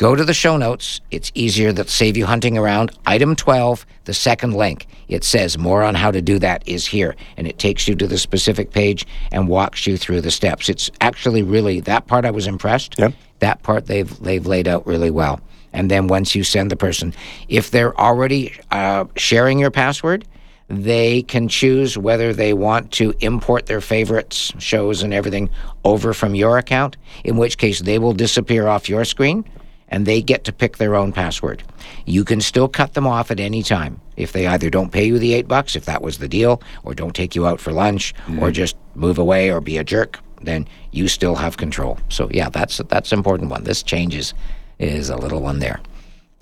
Go 0.00 0.16
to 0.16 0.24
the 0.24 0.32
show 0.32 0.56
notes. 0.56 1.02
It's 1.10 1.30
easier 1.34 1.74
that 1.74 1.90
save 1.90 2.16
you 2.16 2.24
hunting 2.24 2.56
around. 2.56 2.90
Item 3.04 3.36
12, 3.36 3.84
the 4.06 4.14
second 4.14 4.54
link. 4.54 4.86
It 5.08 5.24
says 5.24 5.58
more 5.58 5.82
on 5.82 5.94
how 5.94 6.10
to 6.10 6.22
do 6.22 6.38
that 6.38 6.66
is 6.66 6.86
here. 6.86 7.14
And 7.36 7.46
it 7.46 7.58
takes 7.58 7.86
you 7.86 7.94
to 7.96 8.06
the 8.06 8.16
specific 8.16 8.70
page 8.70 9.06
and 9.30 9.46
walks 9.46 9.86
you 9.86 9.98
through 9.98 10.22
the 10.22 10.30
steps. 10.30 10.70
It's 10.70 10.90
actually 11.02 11.42
really 11.42 11.80
that 11.80 12.06
part 12.06 12.24
I 12.24 12.30
was 12.30 12.46
impressed. 12.46 12.98
Yep. 12.98 13.12
That 13.40 13.62
part 13.62 13.88
they've 13.88 14.18
they've 14.20 14.46
laid 14.46 14.66
out 14.66 14.86
really 14.86 15.10
well. 15.10 15.38
And 15.74 15.90
then 15.90 16.06
once 16.06 16.34
you 16.34 16.44
send 16.44 16.70
the 16.70 16.76
person, 16.76 17.12
if 17.50 17.70
they're 17.70 17.94
already 18.00 18.58
uh, 18.70 19.04
sharing 19.16 19.58
your 19.58 19.70
password, 19.70 20.24
they 20.68 21.20
can 21.24 21.46
choose 21.46 21.98
whether 21.98 22.32
they 22.32 22.54
want 22.54 22.90
to 22.92 23.12
import 23.20 23.66
their 23.66 23.82
favorites, 23.82 24.50
shows, 24.56 25.02
and 25.02 25.12
everything 25.12 25.50
over 25.84 26.14
from 26.14 26.34
your 26.34 26.56
account, 26.56 26.96
in 27.22 27.36
which 27.36 27.58
case 27.58 27.80
they 27.80 27.98
will 27.98 28.14
disappear 28.14 28.66
off 28.66 28.88
your 28.88 29.04
screen 29.04 29.44
and 29.90 30.06
they 30.06 30.22
get 30.22 30.44
to 30.44 30.52
pick 30.52 30.76
their 30.76 30.94
own 30.94 31.12
password. 31.12 31.62
You 32.06 32.24
can 32.24 32.40
still 32.40 32.68
cut 32.68 32.94
them 32.94 33.06
off 33.06 33.30
at 33.30 33.40
any 33.40 33.62
time 33.62 34.00
if 34.16 34.32
they 34.32 34.46
either 34.46 34.70
don't 34.70 34.92
pay 34.92 35.04
you 35.04 35.18
the 35.18 35.34
eight 35.34 35.48
bucks, 35.48 35.76
if 35.76 35.84
that 35.86 36.02
was 36.02 36.18
the 36.18 36.28
deal, 36.28 36.62
or 36.84 36.94
don't 36.94 37.14
take 37.14 37.34
you 37.34 37.46
out 37.46 37.60
for 37.60 37.72
lunch, 37.72 38.14
or 38.28 38.32
mm-hmm. 38.32 38.52
just 38.52 38.76
move 38.94 39.18
away 39.18 39.50
or 39.50 39.60
be 39.60 39.78
a 39.78 39.84
jerk. 39.84 40.18
Then 40.42 40.66
you 40.92 41.08
still 41.08 41.34
have 41.34 41.56
control. 41.56 41.98
So 42.08 42.30
yeah, 42.32 42.48
that's 42.48 42.78
that's 42.88 43.12
an 43.12 43.18
important 43.18 43.50
one. 43.50 43.64
This 43.64 43.82
changes 43.82 44.32
is 44.78 45.10
a 45.10 45.16
little 45.16 45.42
one 45.42 45.58
there. 45.58 45.80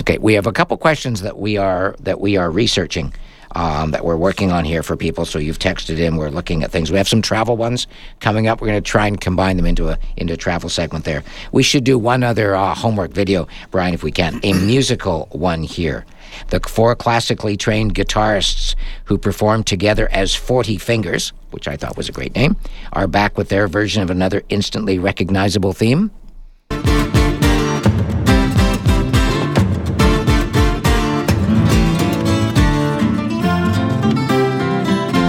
Okay, 0.03 0.18
we 0.18 0.34
have 0.34 0.46
a 0.46 0.53
couple 0.53 0.76
questions 0.76 1.22
that 1.22 1.38
we 1.38 1.57
are 1.57 1.96
that 2.01 2.20
we 2.20 2.36
are 2.36 2.51
researching 2.51 3.12
um, 3.55 3.90
that 3.92 4.05
we're 4.05 4.16
working 4.16 4.53
on 4.53 4.64
here 4.64 4.82
for 4.82 4.96
people. 4.96 5.24
So 5.24 5.38
you've 5.38 5.59
texted 5.59 5.99
in. 5.99 6.16
We're 6.16 6.30
looking 6.30 6.62
at 6.62 6.70
things. 6.70 6.90
We 6.90 6.99
have 6.99 7.09
some 7.09 7.22
travel 7.22 7.57
ones 7.57 7.86
coming 8.20 8.46
up. 8.46 8.61
We're 8.61 8.68
going 8.68 8.82
to 8.82 8.90
try 8.90 9.07
and 9.07 9.20
combine 9.20 9.57
them 9.57 9.66
into 9.66 9.88
a 9.88 9.99
into 10.16 10.34
a 10.34 10.36
travel 10.36 10.68
segment. 10.68 11.05
There, 11.05 11.22
we 11.53 11.62
should 11.62 11.84
do 11.84 11.99
one 11.99 12.22
other 12.22 12.55
uh, 12.55 12.74
homework 12.74 13.12
video, 13.12 13.49
Brian, 13.70 13.94
if 13.94 14.03
we 14.03 14.12
can, 14.12 14.40
a 14.42 14.53
musical 14.66 15.28
one 15.32 15.62
here. 15.62 16.05
The 16.49 16.61
four 16.61 16.94
classically 16.94 17.57
trained 17.57 17.94
guitarists 17.94 18.74
who 19.05 19.18
performed 19.18 19.66
together 19.66 20.09
as 20.12 20.34
Forty 20.34 20.76
Fingers, 20.76 21.32
which 21.51 21.66
I 21.66 21.76
thought 21.76 21.96
was 21.96 22.09
a 22.09 22.12
great 22.12 22.34
name, 22.34 22.57
are 22.92 23.07
back 23.07 23.36
with 23.36 23.49
their 23.49 23.66
version 23.66 24.03
of 24.03 24.11
another 24.11 24.42
instantly 24.49 24.99
recognizable 24.99 25.72
theme. 25.72 26.11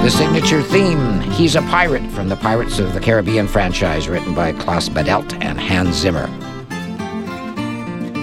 The 0.09 0.17
signature 0.17 0.63
theme, 0.63 1.21
He's 1.21 1.55
a 1.55 1.61
Pirate, 1.61 2.09
from 2.13 2.29
the 2.29 2.35
Pirates 2.35 2.79
of 2.79 2.95
the 2.95 2.99
Caribbean 2.99 3.47
franchise, 3.47 4.09
written 4.09 4.33
by 4.33 4.53
Klaus 4.53 4.89
Badelt 4.89 5.39
and 5.39 5.59
Hans 5.59 5.97
Zimmer. 5.97 6.25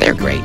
They're 0.00 0.12
great. 0.12 0.42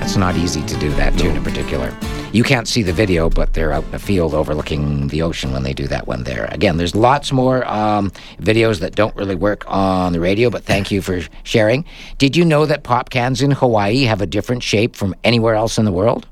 That's 0.00 0.16
not 0.16 0.34
easy 0.34 0.62
to 0.62 0.76
do 0.78 0.90
that 0.94 1.16
tune 1.16 1.36
in 1.36 1.44
particular. 1.44 1.96
You 2.32 2.42
can't 2.42 2.66
see 2.66 2.82
the 2.82 2.92
video, 2.92 3.30
but 3.30 3.54
they're 3.54 3.72
out 3.72 3.84
in 3.84 3.94
a 3.94 4.00
field 4.00 4.34
overlooking 4.34 5.06
the 5.06 5.22
ocean 5.22 5.52
when 5.52 5.62
they 5.62 5.72
do 5.72 5.86
that 5.86 6.08
one 6.08 6.24
there. 6.24 6.46
Again, 6.46 6.76
there's 6.76 6.96
lots 6.96 7.30
more 7.30 7.64
um, 7.64 8.10
videos 8.40 8.80
that 8.80 8.96
don't 8.96 9.14
really 9.14 9.36
work 9.36 9.62
on 9.68 10.12
the 10.12 10.18
radio, 10.18 10.50
but 10.50 10.64
thank 10.64 10.90
you 10.90 11.02
for 11.02 11.20
sharing. 11.44 11.84
Did 12.18 12.36
you 12.36 12.44
know 12.44 12.66
that 12.66 12.82
pop 12.82 13.10
cans 13.10 13.42
in 13.42 13.52
Hawaii 13.52 14.02
have 14.02 14.20
a 14.20 14.26
different 14.26 14.64
shape 14.64 14.96
from 14.96 15.14
anywhere 15.22 15.54
else 15.54 15.78
in 15.78 15.84
the 15.84 15.92
world? 15.92 16.26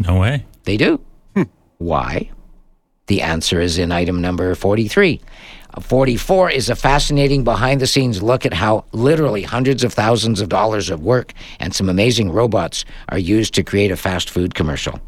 No 0.00 0.18
way. 0.18 0.44
They 0.64 0.76
do. 0.76 1.00
Why? 1.78 2.32
The 3.08 3.22
answer 3.22 3.60
is 3.60 3.78
in 3.78 3.90
item 3.90 4.20
number 4.20 4.54
43. 4.54 5.20
Uh, 5.74 5.80
44 5.80 6.50
is 6.50 6.70
a 6.70 6.76
fascinating 6.76 7.42
behind 7.44 7.80
the 7.80 7.86
scenes 7.86 8.22
look 8.22 8.46
at 8.46 8.52
how 8.54 8.84
literally 8.92 9.42
hundreds 9.42 9.82
of 9.84 9.92
thousands 9.92 10.40
of 10.40 10.48
dollars 10.48 10.88
of 10.90 11.02
work 11.02 11.32
and 11.58 11.74
some 11.74 11.88
amazing 11.88 12.30
robots 12.30 12.84
are 13.08 13.18
used 13.18 13.54
to 13.54 13.62
create 13.62 13.90
a 13.90 13.96
fast 13.96 14.30
food 14.30 14.54
commercial. 14.54 15.00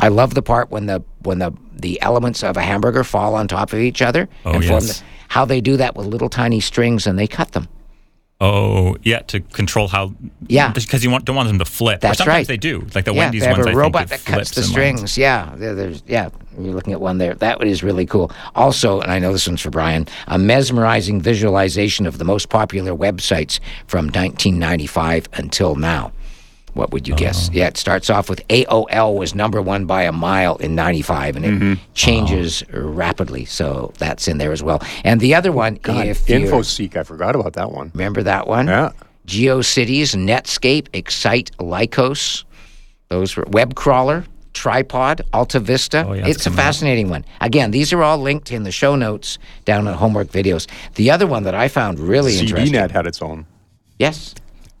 I 0.00 0.08
love 0.08 0.34
the 0.34 0.42
part 0.42 0.70
when 0.70 0.86
the 0.86 1.02
when 1.22 1.38
the 1.38 1.52
the 1.72 2.00
elements 2.02 2.42
of 2.44 2.56
a 2.56 2.62
hamburger 2.62 3.04
fall 3.04 3.34
on 3.34 3.46
top 3.48 3.72
of 3.72 3.78
each 3.78 4.02
other 4.02 4.28
Oh, 4.44 4.52
and 4.52 4.64
form 4.64 4.82
yes. 4.84 4.98
the, 5.00 5.04
how 5.28 5.44
they 5.44 5.60
do 5.60 5.76
that 5.76 5.94
with 5.96 6.06
little 6.06 6.28
tiny 6.28 6.60
strings 6.60 7.06
and 7.06 7.18
they 7.18 7.26
cut 7.28 7.52
them. 7.52 7.68
Oh, 8.40 8.96
yeah, 9.02 9.20
to 9.20 9.40
control 9.40 9.88
how. 9.88 10.12
Yeah. 10.48 10.72
Because 10.72 11.04
you 11.04 11.10
want, 11.10 11.24
don't 11.24 11.36
want 11.36 11.48
them 11.48 11.60
to 11.60 11.64
flip. 11.64 12.00
That's 12.00 12.20
or 12.20 12.24
sometimes 12.24 12.36
right. 12.40 12.46
they 12.48 12.56
do. 12.56 12.86
Like 12.94 13.04
the 13.04 13.14
yeah, 13.14 13.20
Wendy's 13.20 13.42
they 13.42 13.48
have 13.48 13.58
ones, 13.58 13.70
a 13.70 13.76
robot 13.76 14.08
that 14.08 14.24
cuts 14.24 14.50
the 14.50 14.60
lines. 14.60 14.70
strings. 14.70 15.18
Yeah, 15.18 15.54
there- 15.56 15.74
there's 15.74 16.02
yeah. 16.06 16.30
You're 16.58 16.74
looking 16.74 16.92
at 16.92 17.00
one 17.00 17.18
there. 17.18 17.34
That 17.34 17.62
is 17.64 17.82
really 17.82 18.06
cool. 18.06 18.30
Also, 18.54 19.00
and 19.00 19.10
I 19.10 19.18
know 19.18 19.32
this 19.32 19.46
one's 19.46 19.60
for 19.60 19.70
Brian, 19.70 20.06
a 20.28 20.38
mesmerizing 20.38 21.20
visualization 21.20 22.06
of 22.06 22.18
the 22.18 22.24
most 22.24 22.48
popular 22.48 22.92
websites 22.94 23.58
from 23.88 24.06
1995 24.06 25.28
until 25.34 25.74
now. 25.74 26.12
What 26.74 26.92
would 26.92 27.08
you 27.08 27.14
guess? 27.14 27.48
Oh. 27.48 27.52
Yeah, 27.54 27.68
it 27.68 27.76
starts 27.76 28.10
off 28.10 28.28
with 28.28 28.46
AOL 28.48 29.16
was 29.16 29.34
number 29.34 29.62
one 29.62 29.86
by 29.86 30.02
a 30.02 30.12
mile 30.12 30.56
in 30.56 30.74
'95, 30.74 31.36
and 31.36 31.44
it 31.44 31.48
Mm-hmm. 31.54 31.74
changes 31.94 32.62
rapidly. 32.72 33.44
So 33.44 33.92
that's 33.98 34.28
in 34.28 34.38
there 34.38 34.52
as 34.52 34.62
well. 34.62 34.82
And 35.04 35.20
the 35.20 35.34
other 35.34 35.52
one, 35.52 35.76
God, 35.82 36.06
if 36.06 36.26
InfoSeek, 36.26 36.96
I 36.96 37.02
forgot 37.04 37.34
about 37.34 37.52
that 37.54 37.70
one. 37.72 37.90
remember 37.94 38.22
that 38.24 38.46
one, 38.46 38.66
Yeah. 38.66 38.90
GeoCities, 39.26 40.14
Netscape, 40.16 40.88
Excite, 40.92 41.50
Lycos. 41.58 42.44
Those 43.08 43.36
were 43.36 43.44
Web 43.48 43.74
Crawler, 43.74 44.24
Tripod, 44.52 45.22
Alta 45.32 45.60
Vista. 45.60 46.04
Oh, 46.06 46.12
yeah, 46.12 46.26
it's 46.26 46.38
it's 46.38 46.46
a 46.46 46.50
fascinating 46.50 47.08
one. 47.10 47.24
Again, 47.40 47.70
these 47.70 47.92
are 47.92 48.02
all 48.02 48.18
linked 48.18 48.50
in 48.52 48.64
the 48.64 48.70
show 48.72 48.96
notes 48.96 49.38
down 49.64 49.86
at 49.88 49.94
Homework 49.96 50.28
Videos. 50.28 50.66
The 50.94 51.10
other 51.10 51.26
one 51.26 51.42
that 51.44 51.54
I 51.54 51.68
found 51.68 51.98
really 51.98 52.38
interesting. 52.38 52.72
CBNet 52.74 52.90
had 52.90 53.06
its 53.06 53.20
own. 53.22 53.46
Yes, 53.98 54.34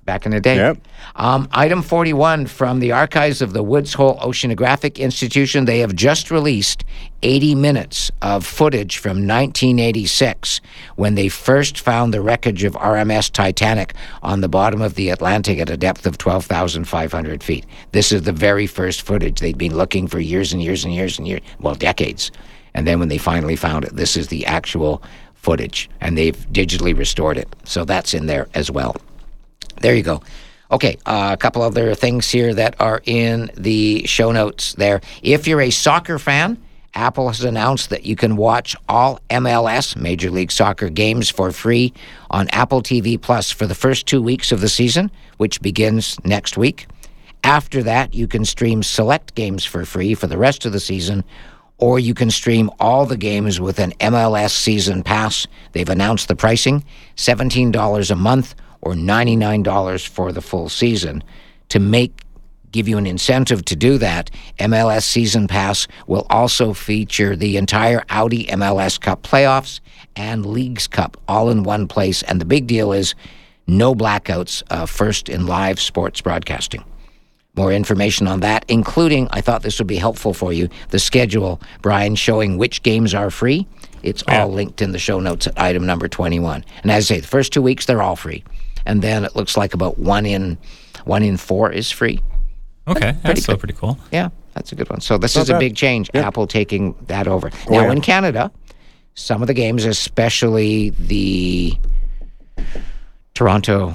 back 0.04 0.26
in 0.26 0.32
the 0.32 0.40
day. 0.40 0.56
Yep. 0.56 0.78
Um, 1.16 1.48
item 1.52 1.82
41 1.82 2.46
from 2.46 2.80
the 2.80 2.92
archives 2.92 3.40
of 3.42 3.52
the 3.52 3.62
Woods 3.62 3.94
Hole 3.94 4.18
Oceanographic 4.18 4.96
Institution. 4.96 5.64
They 5.64 5.80
have 5.80 5.94
just 5.94 6.30
released 6.30 6.84
80 7.22 7.54
minutes 7.54 8.10
of 8.22 8.44
footage 8.44 8.98
from 8.98 9.26
1986 9.26 10.60
when 10.96 11.14
they 11.14 11.28
first 11.28 11.80
found 11.80 12.12
the 12.12 12.20
wreckage 12.20 12.64
of 12.64 12.74
RMS 12.74 13.30
Titanic 13.30 13.94
on 14.22 14.40
the 14.40 14.48
bottom 14.48 14.82
of 14.82 14.94
the 14.94 15.10
Atlantic 15.10 15.58
at 15.58 15.70
a 15.70 15.76
depth 15.76 16.06
of 16.06 16.18
12,500 16.18 17.42
feet. 17.42 17.64
This 17.92 18.12
is 18.12 18.22
the 18.22 18.32
very 18.32 18.66
first 18.66 19.02
footage. 19.02 19.40
They'd 19.40 19.58
been 19.58 19.76
looking 19.76 20.06
for 20.06 20.20
years 20.20 20.52
and 20.52 20.62
years 20.62 20.84
and 20.84 20.94
years 20.94 21.18
and 21.18 21.26
years, 21.26 21.40
well, 21.60 21.74
decades. 21.74 22.30
And 22.74 22.86
then 22.86 22.98
when 22.98 23.08
they 23.08 23.18
finally 23.18 23.56
found 23.56 23.84
it, 23.84 23.94
this 23.94 24.16
is 24.16 24.28
the 24.28 24.44
actual 24.46 25.02
footage, 25.34 25.90
and 26.00 26.16
they've 26.18 26.36
digitally 26.50 26.96
restored 26.96 27.36
it. 27.36 27.54
So 27.64 27.84
that's 27.84 28.14
in 28.14 28.26
there 28.26 28.48
as 28.54 28.70
well. 28.70 28.96
There 29.80 29.94
you 29.94 30.02
go. 30.02 30.22
Okay, 30.70 30.98
uh, 31.06 31.30
a 31.32 31.36
couple 31.36 31.62
other 31.62 31.94
things 31.94 32.30
here 32.30 32.54
that 32.54 32.74
are 32.80 33.00
in 33.04 33.50
the 33.54 34.06
show 34.06 34.32
notes 34.32 34.72
there. 34.74 35.00
If 35.22 35.46
you're 35.46 35.60
a 35.60 35.70
soccer 35.70 36.18
fan, 36.18 36.58
Apple 36.94 37.28
has 37.28 37.44
announced 37.44 37.90
that 37.90 38.04
you 38.06 38.16
can 38.16 38.36
watch 38.36 38.76
all 38.88 39.20
MLS, 39.30 39.96
Major 39.96 40.30
League 40.30 40.52
Soccer 40.52 40.88
games, 40.88 41.28
for 41.28 41.50
free 41.52 41.92
on 42.30 42.48
Apple 42.48 42.82
TV 42.82 43.20
Plus 43.20 43.50
for 43.50 43.66
the 43.66 43.74
first 43.74 44.06
two 44.06 44.22
weeks 44.22 44.52
of 44.52 44.60
the 44.60 44.68
season, 44.68 45.10
which 45.36 45.60
begins 45.60 46.16
next 46.24 46.56
week. 46.56 46.86
After 47.42 47.82
that, 47.82 48.14
you 48.14 48.26
can 48.26 48.44
stream 48.44 48.82
select 48.82 49.34
games 49.34 49.64
for 49.64 49.84
free 49.84 50.14
for 50.14 50.26
the 50.26 50.38
rest 50.38 50.64
of 50.64 50.72
the 50.72 50.80
season, 50.80 51.24
or 51.78 51.98
you 51.98 52.14
can 52.14 52.30
stream 52.30 52.70
all 52.80 53.04
the 53.04 53.16
games 53.16 53.60
with 53.60 53.78
an 53.80 53.92
MLS 54.00 54.52
season 54.52 55.02
pass. 55.02 55.46
They've 55.72 55.88
announced 55.88 56.28
the 56.28 56.36
pricing 56.36 56.84
$17 57.16 58.10
a 58.10 58.14
month 58.14 58.54
or 58.84 58.92
$99 58.94 60.06
for 60.06 60.30
the 60.32 60.42
full 60.42 60.68
season. 60.68 61.24
To 61.70 61.80
make 61.80 62.20
give 62.74 62.88
you 62.88 62.98
an 62.98 63.06
incentive 63.06 63.64
to 63.64 63.76
do 63.76 63.98
that, 63.98 64.30
MLS 64.58 65.04
Season 65.04 65.46
Pass 65.46 65.86
will 66.08 66.26
also 66.28 66.72
feature 66.72 67.36
the 67.36 67.56
entire 67.56 68.02
Audi 68.10 68.46
MLS 68.46 69.00
Cup 69.00 69.22
playoffs 69.22 69.78
and 70.16 70.44
Leagues 70.44 70.88
Cup 70.88 71.16
all 71.28 71.50
in 71.50 71.62
one 71.62 71.86
place. 71.86 72.24
And 72.24 72.40
the 72.40 72.44
big 72.44 72.66
deal 72.66 72.92
is 72.92 73.14
no 73.68 73.94
blackouts, 73.94 74.64
uh, 74.70 74.86
first 74.86 75.28
in 75.28 75.46
live 75.46 75.78
sports 75.80 76.20
broadcasting. 76.20 76.84
More 77.56 77.72
information 77.72 78.26
on 78.26 78.40
that, 78.40 78.64
including, 78.66 79.28
I 79.30 79.40
thought 79.40 79.62
this 79.62 79.78
would 79.78 79.86
be 79.86 79.96
helpful 79.96 80.34
for 80.34 80.52
you, 80.52 80.68
the 80.90 80.98
schedule, 80.98 81.60
Brian, 81.80 82.16
showing 82.16 82.58
which 82.58 82.82
games 82.82 83.14
are 83.14 83.30
free. 83.30 83.68
It's 84.02 84.24
all 84.26 84.48
linked 84.48 84.82
in 84.82 84.90
the 84.90 84.98
show 84.98 85.20
notes 85.20 85.46
at 85.46 85.58
item 85.58 85.86
number 85.86 86.08
21. 86.08 86.64
And 86.82 86.90
as 86.90 87.08
I 87.10 87.14
say, 87.14 87.20
the 87.20 87.28
first 87.28 87.52
two 87.52 87.62
weeks, 87.62 87.86
they're 87.86 88.02
all 88.02 88.16
free. 88.16 88.42
And 88.86 89.02
then 89.02 89.24
it 89.24 89.34
looks 89.36 89.56
like 89.56 89.74
about 89.74 89.98
one 89.98 90.26
in 90.26 90.58
one 91.04 91.22
in 91.22 91.36
four 91.36 91.70
is 91.70 91.90
free. 91.90 92.22
Okay, 92.86 93.16
that's 93.22 93.42
still 93.42 93.54
good. 93.54 93.60
pretty 93.60 93.74
cool. 93.74 93.98
Yeah, 94.12 94.28
that's 94.52 94.72
a 94.72 94.74
good 94.74 94.90
one. 94.90 95.00
So 95.00 95.16
this 95.16 95.36
Not 95.36 95.42
is 95.42 95.50
a 95.50 95.58
big 95.58 95.74
change. 95.74 96.10
Apple 96.14 96.46
taking 96.46 96.94
that 97.06 97.26
over. 97.26 97.50
Oh, 97.68 97.72
now 97.72 97.82
yeah. 97.84 97.92
in 97.92 98.00
Canada, 98.00 98.52
some 99.14 99.42
of 99.42 99.48
the 99.48 99.54
games, 99.54 99.84
especially 99.84 100.90
the 100.90 101.78
Toronto, 103.34 103.94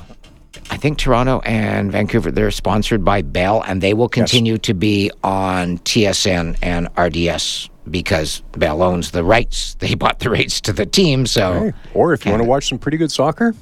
I 0.72 0.78
think 0.78 0.98
Toronto 0.98 1.40
and 1.46 1.92
Vancouver, 1.92 2.32
they're 2.32 2.52
sponsored 2.52 3.06
by 3.06 3.22
Bell, 3.22 3.64
and 3.68 3.82
they 3.82 3.94
will 3.94 4.10
continue 4.10 4.58
to 4.60 4.74
be 4.74 5.12
on 5.24 5.78
TSN 5.80 6.58
and 6.62 6.88
RDS 6.98 7.70
because 7.90 8.42
Bell 8.54 8.82
owns 8.84 9.12
the 9.12 9.24
rights. 9.24 9.76
They 9.80 9.96
bought 9.96 10.20
the 10.20 10.30
rights 10.30 10.60
to 10.62 10.74
the 10.74 10.86
team, 10.86 11.26
so 11.26 11.54
Hey, 11.54 11.74
Or 11.94 12.14
if 12.14 12.26
you 12.26 12.32
want 12.32 12.44
to 12.44 12.50
watch 12.50 12.68
some 12.68 12.80
pretty 12.80 12.98
good 12.98 13.12
soccer, 13.12 13.56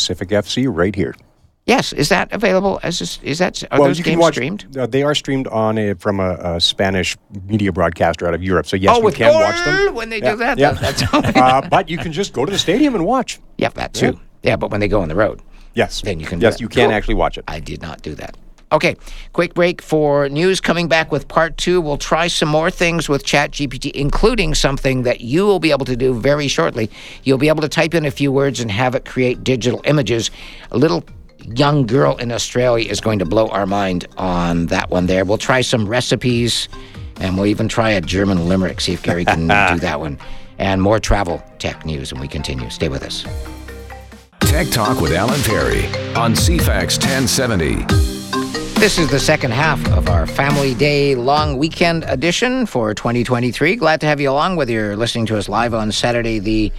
Pacific 0.00 0.30
FC 0.30 0.66
right 0.66 0.94
here. 0.96 1.14
yes, 1.66 1.92
is 1.92 2.08
that 2.08 2.32
available? 2.32 2.80
As 2.82 3.00
a, 3.02 3.26
is 3.28 3.38
that 3.38 3.62
are 3.70 3.78
those 3.78 3.98
you 3.98 4.04
games 4.04 4.18
watch. 4.18 4.34
streamed? 4.34 4.74
Uh, 4.76 4.86
they 4.86 5.02
are 5.02 5.14
streamed 5.14 5.46
on 5.48 5.76
a 5.76 5.94
from 5.94 6.20
a, 6.20 6.30
a 6.56 6.60
Spanish 6.60 7.18
media 7.44 7.70
broadcaster 7.70 8.26
out 8.26 8.32
of 8.34 8.42
Europe. 8.42 8.66
So 8.66 8.76
yes, 8.76 8.96
oh, 8.96 9.04
with 9.04 9.14
can 9.14 9.34
watch 9.34 9.62
them. 9.66 9.94
when 9.94 10.08
they 10.08 10.20
Yeah, 10.22 10.30
do 10.30 10.36
that. 10.38 10.56
yeah. 10.58 10.72
that- 10.72 10.96
that's 10.96 11.36
uh, 11.36 11.68
but 11.68 11.90
you 11.90 11.98
can 11.98 12.12
just 12.12 12.32
go 12.32 12.46
to 12.46 12.50
the 12.50 12.58
stadium 12.58 12.94
and 12.94 13.04
watch. 13.04 13.40
Yeah, 13.58 13.68
that 13.74 13.92
too. 13.92 14.18
Yeah. 14.42 14.56
but 14.56 14.70
when 14.70 14.80
they 14.80 14.88
go 14.88 15.02
on 15.02 15.08
the 15.08 15.14
road, 15.16 15.42
Yes, 15.74 16.00
Then 16.00 16.18
you 16.18 16.26
can 16.26 16.40
Yes, 16.40 16.60
you 16.60 16.68
can 16.68 16.86
Cool. 16.88 16.96
actually 16.96 17.14
watch 17.14 17.36
it. 17.38 17.44
I 17.46 17.60
did 17.60 17.80
not 17.82 18.00
do 18.02 18.14
that. 18.16 18.36
Okay, 18.72 18.96
quick 19.32 19.54
break 19.54 19.82
for 19.82 20.28
news. 20.28 20.60
Coming 20.60 20.86
back 20.86 21.10
with 21.10 21.26
part 21.26 21.56
two, 21.56 21.80
we'll 21.80 21.98
try 21.98 22.28
some 22.28 22.48
more 22.48 22.70
things 22.70 23.08
with 23.08 23.24
ChatGPT, 23.24 23.90
including 23.92 24.54
something 24.54 25.02
that 25.02 25.20
you 25.20 25.44
will 25.44 25.58
be 25.58 25.72
able 25.72 25.86
to 25.86 25.96
do 25.96 26.14
very 26.14 26.46
shortly. 26.46 26.88
You'll 27.24 27.38
be 27.38 27.48
able 27.48 27.62
to 27.62 27.68
type 27.68 27.94
in 27.94 28.04
a 28.06 28.12
few 28.12 28.30
words 28.30 28.60
and 28.60 28.70
have 28.70 28.94
it 28.94 29.04
create 29.04 29.42
digital 29.42 29.80
images. 29.84 30.30
A 30.70 30.78
little 30.78 31.04
young 31.44 31.84
girl 31.84 32.16
in 32.18 32.30
Australia 32.30 32.88
is 32.88 33.00
going 33.00 33.18
to 33.18 33.24
blow 33.24 33.48
our 33.48 33.66
mind 33.66 34.06
on 34.16 34.66
that 34.66 34.88
one 34.90 35.06
there. 35.06 35.24
We'll 35.24 35.38
try 35.38 35.62
some 35.62 35.88
recipes 35.88 36.68
and 37.16 37.36
we'll 37.36 37.46
even 37.46 37.66
try 37.68 37.90
a 37.90 38.00
German 38.00 38.48
limerick, 38.48 38.80
see 38.80 38.92
if 38.92 39.02
Gary 39.02 39.24
can 39.24 39.40
do 39.74 39.80
that 39.80 39.98
one. 39.98 40.18
And 40.58 40.80
more 40.80 41.00
travel 41.00 41.42
tech 41.58 41.86
news, 41.86 42.12
and 42.12 42.20
we 42.20 42.28
continue. 42.28 42.68
Stay 42.70 42.88
with 42.88 43.02
us. 43.02 43.24
Tech 44.40 44.68
Talk 44.68 45.00
with 45.00 45.12
Alan 45.12 45.40
Perry 45.42 45.86
on 46.14 46.34
CFAX 46.34 46.98
1070. 46.98 48.19
This 48.80 48.98
is 48.98 49.10
the 49.10 49.20
second 49.20 49.50
half 49.50 49.86
of 49.92 50.08
our 50.08 50.26
Family 50.26 50.72
Day 50.72 51.14
long 51.14 51.58
weekend 51.58 52.02
edition 52.04 52.64
for 52.64 52.94
2023. 52.94 53.76
Glad 53.76 54.00
to 54.00 54.06
have 54.06 54.22
you 54.22 54.30
along, 54.30 54.56
whether 54.56 54.72
you're 54.72 54.96
listening 54.96 55.26
to 55.26 55.36
us 55.36 55.50
live 55.50 55.74
on 55.74 55.92
Saturday, 55.92 56.38
the 56.38 56.72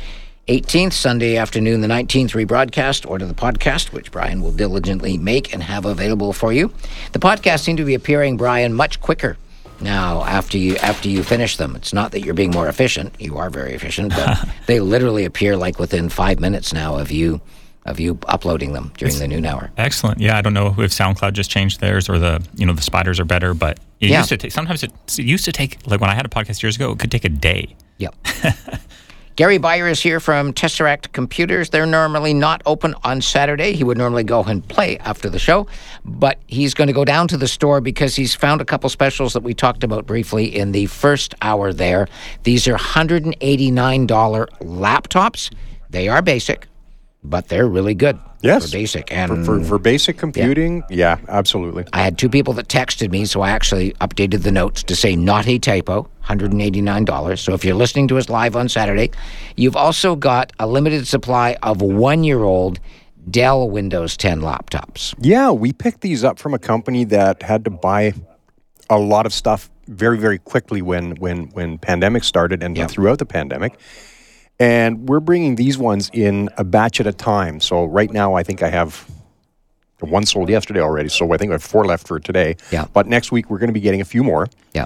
18th, 0.47 0.93
Sunday 0.93 1.37
afternoon, 1.37 1.81
the 1.81 1.87
19th, 1.87 2.31
rebroadcast, 2.31 3.07
or 3.07 3.19
to 3.19 3.25
the 3.27 3.35
podcast, 3.35 3.93
which 3.93 4.09
Brian 4.09 4.41
will 4.41 4.51
diligently 4.51 5.15
make 5.19 5.53
and 5.53 5.61
have 5.61 5.85
available 5.85 6.33
for 6.33 6.51
you. 6.51 6.73
The 7.11 7.19
podcast 7.19 7.59
seem 7.59 7.77
to 7.77 7.85
be 7.85 7.93
appearing, 7.93 8.35
Brian, 8.35 8.73
much 8.73 8.99
quicker 8.99 9.37
now 9.79 10.23
after 10.23 10.57
you 10.57 10.77
after 10.77 11.07
you 11.07 11.21
finish 11.21 11.57
them. 11.57 11.75
It's 11.75 11.93
not 11.93 12.13
that 12.13 12.21
you're 12.21 12.33
being 12.33 12.49
more 12.49 12.67
efficient; 12.67 13.13
you 13.19 13.37
are 13.37 13.51
very 13.51 13.73
efficient, 13.73 14.09
but 14.15 14.49
they 14.65 14.79
literally 14.79 15.23
appear 15.23 15.55
like 15.55 15.77
within 15.77 16.09
five 16.09 16.39
minutes 16.39 16.73
now 16.73 16.97
of 16.97 17.11
you 17.11 17.41
of 17.85 17.99
you 17.99 18.17
uploading 18.27 18.73
them 18.73 18.91
during 18.97 19.17
the 19.17 19.27
noon 19.27 19.45
hour. 19.45 19.71
Excellent. 19.77 20.19
Yeah, 20.19 20.37
I 20.37 20.41
don't 20.41 20.53
know 20.53 20.67
if 20.67 20.91
SoundCloud 20.91 21.33
just 21.33 21.49
changed 21.49 21.79
theirs 21.79 22.09
or 22.09 22.19
the 22.19 22.45
you 22.55 22.65
know 22.65 22.73
the 22.73 22.81
spiders 22.81 23.19
are 23.19 23.25
better, 23.25 23.53
but 23.53 23.79
it 23.99 24.09
Yeah. 24.09 24.17
used 24.19 24.29
to 24.29 24.37
take. 24.37 24.51
Sometimes 24.51 24.83
it, 24.83 24.91
it 25.17 25.25
used 25.25 25.45
to 25.45 25.51
take 25.51 25.77
like 25.87 25.99
when 26.01 26.09
I 26.09 26.15
had 26.15 26.25
a 26.25 26.29
podcast 26.29 26.61
years 26.61 26.75
ago, 26.75 26.91
it 26.91 26.99
could 26.99 27.11
take 27.11 27.25
a 27.25 27.29
day. 27.29 27.75
Yep. 27.97 28.15
Gary 29.37 29.57
Byer 29.57 29.89
is 29.89 30.01
here 30.01 30.19
from 30.19 30.51
Tesseract 30.53 31.13
Computers. 31.13 31.69
They're 31.69 31.85
normally 31.85 32.33
not 32.33 32.61
open 32.65 32.93
on 33.05 33.21
Saturday. 33.21 33.71
He 33.73 33.83
would 33.83 33.97
normally 33.97 34.25
go 34.25 34.43
and 34.43 34.67
play 34.67 34.97
after 34.99 35.29
the 35.29 35.39
show, 35.39 35.67
but 36.03 36.37
he's 36.47 36.73
going 36.73 36.87
to 36.87 36.93
go 36.93 37.05
down 37.05 37.29
to 37.29 37.37
the 37.37 37.47
store 37.47 37.79
because 37.79 38.15
he's 38.15 38.35
found 38.35 38.59
a 38.61 38.65
couple 38.65 38.89
specials 38.89 39.31
that 39.33 39.41
we 39.41 39.53
talked 39.53 39.83
about 39.85 40.05
briefly 40.05 40.53
in 40.53 40.73
the 40.73 40.85
first 40.87 41.33
hour 41.41 41.71
there. 41.71 42.09
These 42.43 42.67
are 42.67 42.75
$189 42.77 44.07
laptops. 44.59 45.51
They 45.89 46.07
are 46.07 46.21
basic, 46.21 46.67
but 47.23 47.47
they're 47.47 47.67
really 47.67 47.93
good. 47.93 48.19
Yes. 48.41 48.65
For 48.65 48.71
basic. 48.77 49.11
And 49.11 49.45
for, 49.45 49.63
for 49.63 49.77
basic 49.77 50.17
computing, 50.17 50.83
yeah, 50.89 51.19
absolutely. 51.27 51.85
I 51.93 52.01
had 52.01 52.17
two 52.17 52.29
people 52.29 52.53
that 52.55 52.67
texted 52.67 53.11
me, 53.11 53.25
so 53.25 53.41
I 53.41 53.51
actually 53.51 53.91
updated 53.93 54.41
the 54.41 54.51
notes 54.51 54.81
to 54.83 54.95
say 54.95 55.15
not 55.15 55.47
a 55.47 55.59
typo, 55.59 56.09
$189. 56.25 57.37
So 57.39 57.53
if 57.53 57.63
you're 57.63 57.75
listening 57.75 58.07
to 58.09 58.17
us 58.17 58.29
live 58.29 58.55
on 58.55 58.67
Saturday, 58.67 59.11
you've 59.55 59.75
also 59.75 60.15
got 60.15 60.51
a 60.59 60.65
limited 60.65 61.07
supply 61.07 61.57
of 61.61 61.81
one 61.81 62.23
year 62.23 62.43
old 62.43 62.79
Dell 63.29 63.69
Windows 63.69 64.17
10 64.17 64.41
laptops. 64.41 65.13
Yeah, 65.19 65.51
we 65.51 65.71
picked 65.73 66.01
these 66.01 66.23
up 66.23 66.39
from 66.39 66.55
a 66.55 66.59
company 66.59 67.03
that 67.05 67.43
had 67.43 67.63
to 67.65 67.69
buy 67.69 68.13
a 68.89 68.97
lot 68.97 69.27
of 69.27 69.33
stuff 69.33 69.69
very, 69.87 70.17
very 70.17 70.39
quickly 70.39 70.81
when 70.81 71.11
when 71.17 71.47
when 71.49 71.77
pandemic 71.77 72.23
started 72.23 72.63
and 72.63 72.75
Yep. 72.75 72.89
throughout 72.89 73.19
the 73.19 73.25
pandemic. 73.25 73.77
And 74.61 75.09
we're 75.09 75.19
bringing 75.21 75.55
these 75.55 75.79
ones 75.79 76.11
in 76.13 76.47
a 76.55 76.63
batch 76.63 76.99
at 76.99 77.07
a 77.07 77.11
time. 77.11 77.59
So 77.59 77.85
right 77.85 78.11
now, 78.11 78.35
I 78.35 78.43
think 78.43 78.61
I 78.61 78.69
have 78.69 79.09
one 80.01 80.23
sold 80.25 80.49
yesterday 80.49 80.81
already. 80.81 81.09
So 81.09 81.33
I 81.33 81.37
think 81.37 81.49
I 81.49 81.53
have 81.55 81.63
four 81.63 81.83
left 81.83 82.07
for 82.07 82.19
today. 82.19 82.57
Yeah. 82.71 82.85
But 82.93 83.07
next 83.07 83.31
week 83.31 83.49
we're 83.49 83.57
going 83.57 83.69
to 83.69 83.73
be 83.73 83.79
getting 83.79 84.01
a 84.01 84.05
few 84.05 84.23
more. 84.23 84.47
Yeah. 84.73 84.85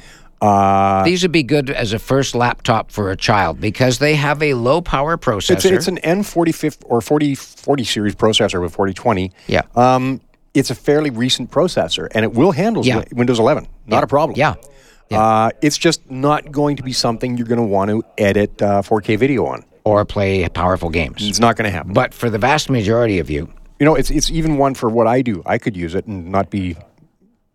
These 1.03 1.23
would 1.23 1.31
be 1.33 1.43
good 1.43 1.69
as 1.69 1.91
a 1.91 1.99
first 1.99 2.35
laptop 2.35 2.89
for 2.89 3.11
a 3.11 3.17
child 3.17 3.59
because 3.59 3.99
they 3.99 4.15
have 4.15 4.41
a 4.41 4.53
low 4.53 4.79
power 4.81 5.17
processor. 5.17 5.51
It's, 5.51 5.65
it's 5.65 5.87
an 5.89 5.97
N40 5.97 6.77
or 6.85 7.01
40 7.01 7.35
40 7.35 7.83
series 7.83 8.15
processor 8.15 8.61
with 8.61 8.73
4020. 8.73 9.31
yeah. 9.47 9.63
Um, 9.75 10.21
it's 10.53 10.69
a 10.69 10.75
fairly 10.75 11.09
recent 11.09 11.51
processor, 11.51 12.07
and 12.11 12.23
it 12.23 12.31
will 12.33 12.53
handle 12.53 12.85
Yeah. 12.85 13.03
Windows 13.11 13.39
11. 13.39 13.67
Not 13.87 14.05
a 14.05 14.07
problem. 14.07 14.37
yeah. 14.37 14.55
Uh, 15.11 15.51
it's 15.61 15.77
just 15.77 16.09
not 16.09 16.51
going 16.51 16.77
to 16.77 16.83
be 16.83 16.93
something 16.93 17.37
you're 17.37 17.47
going 17.47 17.59
to 17.59 17.63
want 17.65 17.89
to 17.91 18.03
edit 18.17 18.61
uh, 18.61 18.81
4K 18.81 19.17
video 19.17 19.45
on. 19.45 19.63
Or 19.83 20.03
play 20.03 20.47
powerful 20.49 20.89
games. 20.89 21.17
It's 21.19 21.39
not 21.39 21.55
going 21.55 21.65
to 21.65 21.71
happen. 21.71 21.93
But 21.93 22.13
for 22.13 22.29
the 22.31 22.39
vast 22.39 22.71
majority 22.71 23.19
of 23.19 23.29
you, 23.29 23.53
you 23.79 23.85
know, 23.85 23.93
it's 23.93 24.09
it's 24.09 24.31
even 24.31 24.57
one 24.57 24.73
for 24.73 24.89
what 24.89 25.05
I 25.05 25.21
do. 25.21 25.43
I 25.45 25.59
could 25.59 25.77
use 25.77 25.93
it 25.93 26.07
and 26.07 26.31
not 26.31 26.49
be. 26.49 26.75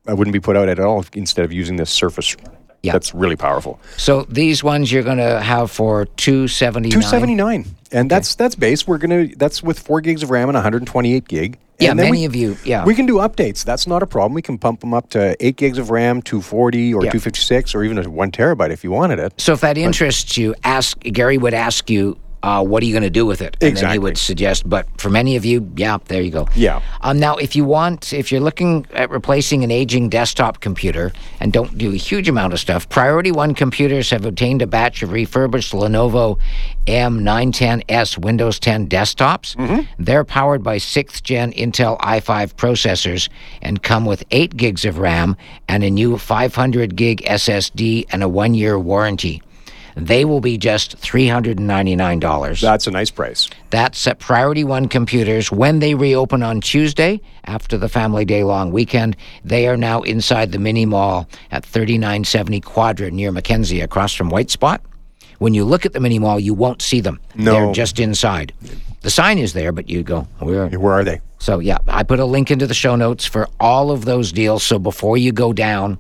I 0.07 0.15
wouldn't 0.15 0.33
be 0.33 0.39
put 0.39 0.57
out 0.57 0.69
at 0.69 0.79
all 0.79 1.05
instead 1.13 1.45
of 1.45 1.53
using 1.53 1.75
this 1.77 1.91
Surface. 1.91 2.37
Yeah. 2.83 2.93
That's 2.93 3.13
really 3.15 3.37
powerful. 3.37 3.79
so 3.99 4.23
these 4.23 4.63
ones 4.65 4.91
you're 4.91 5.03
going 5.03 5.19
to 5.19 5.41
have 5.41 5.71
for 5.71 6.07
279 6.07 6.91
Two 6.91 7.03
seventy 7.07 7.35
nine, 7.35 7.67
and 7.93 8.11
that's 8.11 8.37
that's 8.37 8.55
base. 8.55 8.87
We're 8.87 8.97
gonna 8.99 9.27
that's 9.37 9.63
with 9.63 9.79
four 9.81 10.01
gigs 10.01 10.23
of 10.23 10.31
RAM 10.31 10.49
and 10.49 10.55
128 10.57 11.27
gig. 11.29 11.59
Yeah, 11.81 11.95
many 11.95 12.11
we- 12.21 12.25
of 12.27 12.37
you- 12.37 12.57
yeah. 12.65 12.85
we 12.85 12.95
can 12.95 13.07
do 13.07 13.15
updates. 13.17 13.65
That's 13.65 13.87
not 13.87 14.03
a 14.03 14.07
problem. 14.07 14.35
We 14.35 14.43
can 14.43 14.59
pump 14.59 14.81
them 14.81 14.93
up 14.95 15.09
to 15.11 15.37
eight 15.45 15.57
gigs 15.57 15.79
of 15.79 15.91
RAM, 15.91 16.23
240 16.23 16.93
or 16.95 17.05
Yeah. 17.05 17.11
256, 17.11 17.75
or 17.75 17.83
even 17.85 17.99
a 17.99 18.09
one 18.09 18.31
terabyte 18.31 18.71
if 18.71 18.85
you 18.85 18.91
wanted 18.91 19.19
it. 19.19 19.33
So 19.39 19.53
if 19.55 19.61
that 19.63 19.79
interests 19.79 20.37
you, 20.37 20.55
ask 20.65 20.99
Gary 21.01 21.39
would 21.39 21.55
ask 21.55 21.89
you, 21.91 22.17
uh, 22.43 22.65
"What 22.65 22.83
are 22.83 22.87
you 22.87 22.93
going 22.93 23.03
to 23.03 23.11
do 23.11 23.27
with 23.27 23.41
it?" 23.43 23.57
And 23.61 23.77
then 23.77 23.93
he 23.93 23.99
would 23.99 24.19
suggest. 24.19 24.69
But 24.69 24.87
for 24.99 25.11
many 25.11 25.37
of 25.37 25.45
you, 25.45 25.71
yeah, 25.77 25.99
there 26.07 26.23
you 26.23 26.31
go. 26.31 26.49
Yeah. 26.55 26.81
Um, 27.01 27.19
now, 27.19 27.37
if 27.37 27.55
you 27.57 27.65
want, 27.65 28.13
if 28.13 28.31
you're 28.33 28.41
looking 28.41 28.87
at 28.93 29.11
replacing 29.11 29.65
an 29.65 29.71
aging 29.71 30.09
desktop 30.09 30.61
computer 30.61 31.13
and 31.41 31.53
don't 31.53 31.77
do 31.77 31.93
a 31.93 31.97
huge 31.97 32.29
amount 32.29 32.53
of 32.53 32.61
stuff, 32.61 32.89
Priority 32.89 33.33
One 33.33 33.55
computers 33.55 34.11
have 34.11 34.25
obtained 34.25 34.63
a 34.63 34.67
batch 34.67 35.03
of 35.03 35.13
refurbished 35.13 35.73
Lenovo 35.73 36.39
M910S 36.87 38.19
Windows 38.19 38.59
10 38.59 38.89
desktops. 38.89 39.87
They're 39.99 40.25
powered 40.25 40.63
by 40.63 40.79
sixth 40.79 41.23
gen 41.23 41.53
Intel 41.53 41.99
i5 42.01 42.55
processors 42.55 43.29
and 43.63 43.83
come 43.83 44.05
with 44.05 44.25
eight 44.31 44.57
gigs 44.57 44.85
of 44.85 44.99
RAM 44.99 45.37
and 45.69 45.85
a 45.85 45.91
new 45.91 46.19
500 46.19 46.97
gig 46.97 47.23
SSD 47.25 48.07
and 48.11 48.23
a 48.23 48.29
one 48.29 48.55
year 48.55 48.79
warranty. 48.79 49.43
They 49.97 50.25
will 50.25 50.41
be 50.41 50.59
just 50.59 50.97
$399. 50.99 52.61
That's 52.61 52.87
a 52.87 52.91
nice 52.91 53.11
price. 53.11 53.49
That's 53.71 54.07
at 54.07 54.19
Priority 54.19 54.65
One 54.65 54.89
Computers. 54.89 55.51
When 55.51 55.79
they 55.79 55.95
reopen 55.95 56.43
on 56.43 56.61
Tuesday 56.61 57.21
after 57.45 57.77
the 57.77 57.89
Family 57.89 58.25
Day 58.25 58.45
long 58.45 58.73
weekend, 58.73 59.17
they 59.45 59.67
are 59.69 59.77
now 59.77 60.03
inside 60.03 60.53
the 60.53 60.59
mini 60.59 60.87
mall 60.87 61.29
at 61.51 61.65
3970 61.65 62.61
Quadra 62.61 63.11
near 63.11 63.33
McKenzie 63.33 63.83
across 63.83 64.15
from 64.15 64.31
White 64.31 64.51
Spot. 64.51 64.81
When 65.39 65.55
you 65.55 65.65
look 65.65 65.87
at 65.87 65.95
the 65.95 66.01
mini 66.01 66.19
mall, 66.19 66.39
you 66.39 66.53
won't 66.53 66.83
see 66.83 67.01
them. 67.01 67.19
No. 67.35 67.53
They're 67.53 67.73
just 67.73 67.99
inside. 67.99 68.53
The 69.01 69.11
sign 69.11 69.39
is 69.39 69.55
there, 69.55 69.73
but 69.73 69.89
you 69.89 70.03
go, 70.03 70.29
where? 70.39 70.69
Where 70.69 70.93
are 70.93 71.05
they? 71.05 71.21
So, 71.39 71.59
yeah, 71.59 71.79
I 71.89 72.03
put 72.03 72.21
a 72.21 72.27
link 72.27 72.51
into 72.51 72.67
the 72.67 72.75
show 72.75 72.97
notes 72.97 73.25
for 73.25 73.49
all 73.59 73.91
of 73.91 74.05
those 74.05 74.31
deals. 74.31 74.63
So 74.63 74.79
before 74.79 75.17
you 75.17 75.33
go 75.33 75.55
down 75.55 75.99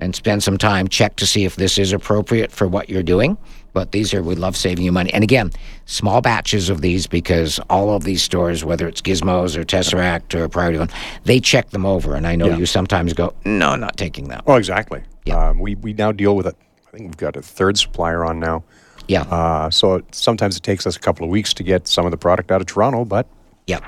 and 0.00 0.14
spend 0.14 0.42
some 0.42 0.58
time, 0.58 0.88
check 0.88 1.16
to 1.16 1.26
see 1.26 1.44
if 1.44 1.56
this 1.56 1.78
is 1.78 1.92
appropriate 1.92 2.52
for 2.52 2.66
what 2.68 2.88
you're 2.88 3.02
doing. 3.02 3.36
But 3.72 3.92
these 3.92 4.14
are, 4.14 4.22
we 4.22 4.34
love 4.36 4.56
saving 4.56 4.84
you 4.84 4.92
money. 4.92 5.12
And 5.12 5.22
again, 5.22 5.50
small 5.84 6.22
batches 6.22 6.70
of 6.70 6.80
these 6.80 7.06
because 7.06 7.58
all 7.68 7.94
of 7.94 8.04
these 8.04 8.22
stores, 8.22 8.64
whether 8.64 8.88
it's 8.88 9.02
Gizmos 9.02 9.54
or 9.56 9.64
Tesseract 9.64 10.34
or 10.34 10.48
Priority 10.48 10.78
One, 10.78 10.88
they 11.24 11.40
check 11.40 11.70
them 11.70 11.84
over. 11.84 12.14
And 12.14 12.26
I 12.26 12.36
know 12.36 12.46
Yeah. 12.48 12.56
you 12.56 12.66
sometimes 12.66 13.12
go, 13.12 13.34
no, 13.44 13.70
I'm 13.70 13.80
not 13.80 13.96
taking 13.98 14.28
that. 14.28 14.44
Oh, 14.46 14.54
exactly. 14.54 15.02
Yeah. 15.26 15.48
Um, 15.50 15.58
we 15.58 15.74
we 15.74 15.92
now 15.92 16.10
deal 16.12 16.36
with 16.36 16.46
it. 16.46 16.56
I 16.88 16.90
think 16.92 17.04
we've 17.04 17.16
got 17.18 17.36
a 17.36 17.42
third 17.42 17.76
supplier 17.76 18.24
on 18.24 18.40
now. 18.40 18.64
Yeah. 19.08 19.22
Uh, 19.22 19.68
so 19.70 19.96
it, 19.96 20.14
sometimes 20.14 20.56
it 20.56 20.62
takes 20.62 20.86
us 20.86 20.96
a 20.96 21.00
couple 21.00 21.24
of 21.24 21.30
weeks 21.30 21.52
to 21.54 21.62
get 21.62 21.86
some 21.86 22.06
of 22.06 22.10
the 22.12 22.16
product 22.16 22.50
out 22.50 22.60
of 22.62 22.66
Toronto, 22.66 23.04
but 23.04 23.26
Yep. 23.66 23.82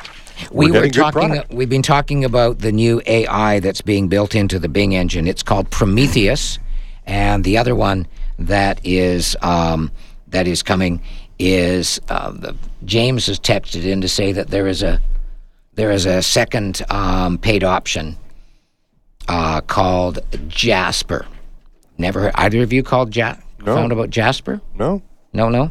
We 0.51 0.70
We're 0.70 0.82
were 0.82 0.89
talking. 0.89 1.43
We've 1.51 1.68
been 1.68 1.82
talking 1.82 2.24
about 2.24 2.59
the 2.61 2.72
new 2.72 3.01
AI 3.07 3.61
that's 3.61 3.80
being 3.80 4.09
built 4.09 4.34
into 4.34 4.59
the 4.59 4.68
Bing 4.68 4.95
engine. 4.95 5.26
It's 5.26 5.43
called 5.43 5.70
Prometheus, 5.70 6.59
and 7.07 7.45
the 7.45 7.59
other 7.59 7.74
one 7.74 8.07
that 8.39 8.80
is 8.84 9.36
um, 9.43 9.91
that 10.28 10.47
is 10.47 10.62
coming 10.62 11.03
is 11.39 12.01
uh, 12.09 12.30
the, 12.32 12.57
James 12.84 13.26
has 13.26 13.39
texted 13.41 13.84
in 13.84 14.01
to 14.01 14.09
say 14.09 14.32
that 14.32 14.49
there 14.49 14.66
is 14.66 14.82
a 14.82 15.01
there 15.74 15.91
is 15.91 16.07
a 16.07 16.22
second 16.22 16.82
um, 16.91 17.39
paid 17.39 17.62
option 17.64 18.16
uh, 19.28 19.61
called 19.62 20.18
Jasper. 20.49 21.26
Never 21.97 22.20
heard 22.22 22.32
either 22.36 22.62
of 22.62 22.72
you 22.72 22.82
called 22.82 23.14
ja- 23.16 23.36
No. 23.64 23.74
found 23.74 23.93
about 23.93 24.11
Jasper? 24.11 24.61
no. 24.74 25.03
No, 25.34 25.51
no. 25.51 25.70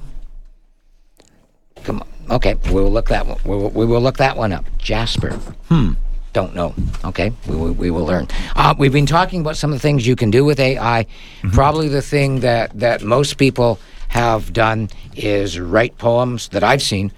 Okay, 2.30 2.56
we 2.68 2.74
will 2.74 2.92
look 2.92 3.10
that 3.10 3.26
one. 3.26 3.40
We 3.46 3.56
will, 3.56 3.70
we 3.70 3.86
will 3.86 4.02
look 4.02 4.18
that 4.18 4.38
one 4.38 4.52
up. 4.52 4.66
Jasper. 4.78 5.32
Hmm. 5.70 5.94
Don't 6.34 6.54
know. 6.54 6.76
Okay, 7.04 7.32
we 7.48 7.56
will, 7.56 7.72
we 7.72 7.90
will 7.90 8.06
learn. 8.06 8.28
Uh, 8.56 8.76
we've 8.78 8.92
been 8.94 9.06
talking 9.06 9.42
about 9.42 9.58
some 9.58 9.72
of 9.72 9.78
the 9.78 9.82
things 9.82 10.06
you 10.06 10.16
can 10.16 10.30
do 10.30 10.46
with 10.46 10.60
AI. 10.60 11.06
Probably 11.52 11.88
the 11.88 12.02
thing 12.02 12.42
that 12.42 12.78
that 12.80 13.02
most 13.02 13.38
people 13.38 13.80
have 14.10 14.54
done 14.54 14.90
is 15.16 15.60
write 15.60 15.98
poems 15.98 16.50
that 16.50 16.64
I've 16.64 16.82
seen, 16.82 17.12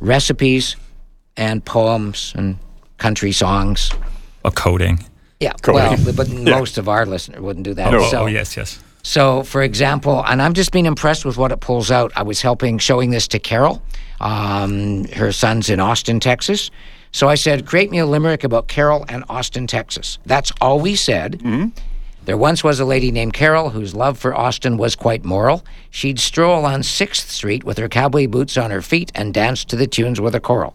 recipes, 0.00 0.76
and 1.36 1.64
poems 1.64 2.32
and 2.36 2.58
country 2.98 3.32
songs. 3.32 3.90
A 4.44 4.50
coding. 4.50 5.04
Yeah, 5.40 5.52
Cody. 5.62 5.78
well, 5.78 6.14
but 6.14 6.28
most 6.30 6.78
of 6.78 6.88
our 6.88 7.04
listeners 7.06 7.40
wouldn't 7.40 7.64
do 7.64 7.74
that. 7.74 7.92
Oh, 7.92 8.10
so, 8.10 8.22
oh, 8.22 8.26
yes, 8.26 8.56
yes. 8.56 8.80
So, 9.02 9.42
for 9.42 9.62
example, 9.62 10.24
and 10.26 10.40
I'm 10.42 10.54
just 10.54 10.72
being 10.72 10.86
impressed 10.86 11.24
with 11.24 11.36
what 11.36 11.52
it 11.52 11.60
pulls 11.60 11.90
out. 11.90 12.12
I 12.16 12.22
was 12.22 12.42
helping 12.42 12.78
showing 12.78 13.10
this 13.10 13.28
to 13.28 13.38
Carol. 13.38 13.82
Um, 14.20 15.04
her 15.08 15.32
son's 15.32 15.70
in 15.70 15.80
Austin, 15.80 16.20
Texas. 16.20 16.70
So 17.12 17.28
I 17.28 17.34
said, 17.34 17.66
create 17.66 17.90
me 17.90 17.98
a 17.98 18.06
limerick 18.06 18.44
about 18.44 18.68
Carol 18.68 19.04
and 19.08 19.24
Austin, 19.28 19.66
Texas. 19.66 20.18
That's 20.26 20.52
all 20.60 20.80
we 20.80 20.96
said. 20.96 21.40
There 22.24 22.36
once 22.36 22.64
was 22.64 22.80
a 22.80 22.84
lady 22.84 23.12
named 23.12 23.34
Carol 23.34 23.70
whose 23.70 23.94
love 23.94 24.18
for 24.18 24.34
Austin 24.34 24.76
was 24.76 24.96
quite 24.96 25.24
moral. 25.24 25.64
She'd 25.90 26.18
stroll 26.18 26.66
on 26.66 26.80
6th 26.80 27.28
Street 27.28 27.62
with 27.62 27.78
her 27.78 27.88
cowboy 27.88 28.26
boots 28.26 28.56
on 28.56 28.72
her 28.72 28.82
feet 28.82 29.12
and 29.14 29.32
dance 29.32 29.64
to 29.66 29.76
the 29.76 29.86
tunes 29.86 30.20
with 30.20 30.34
a 30.34 30.40
choral. 30.40 30.74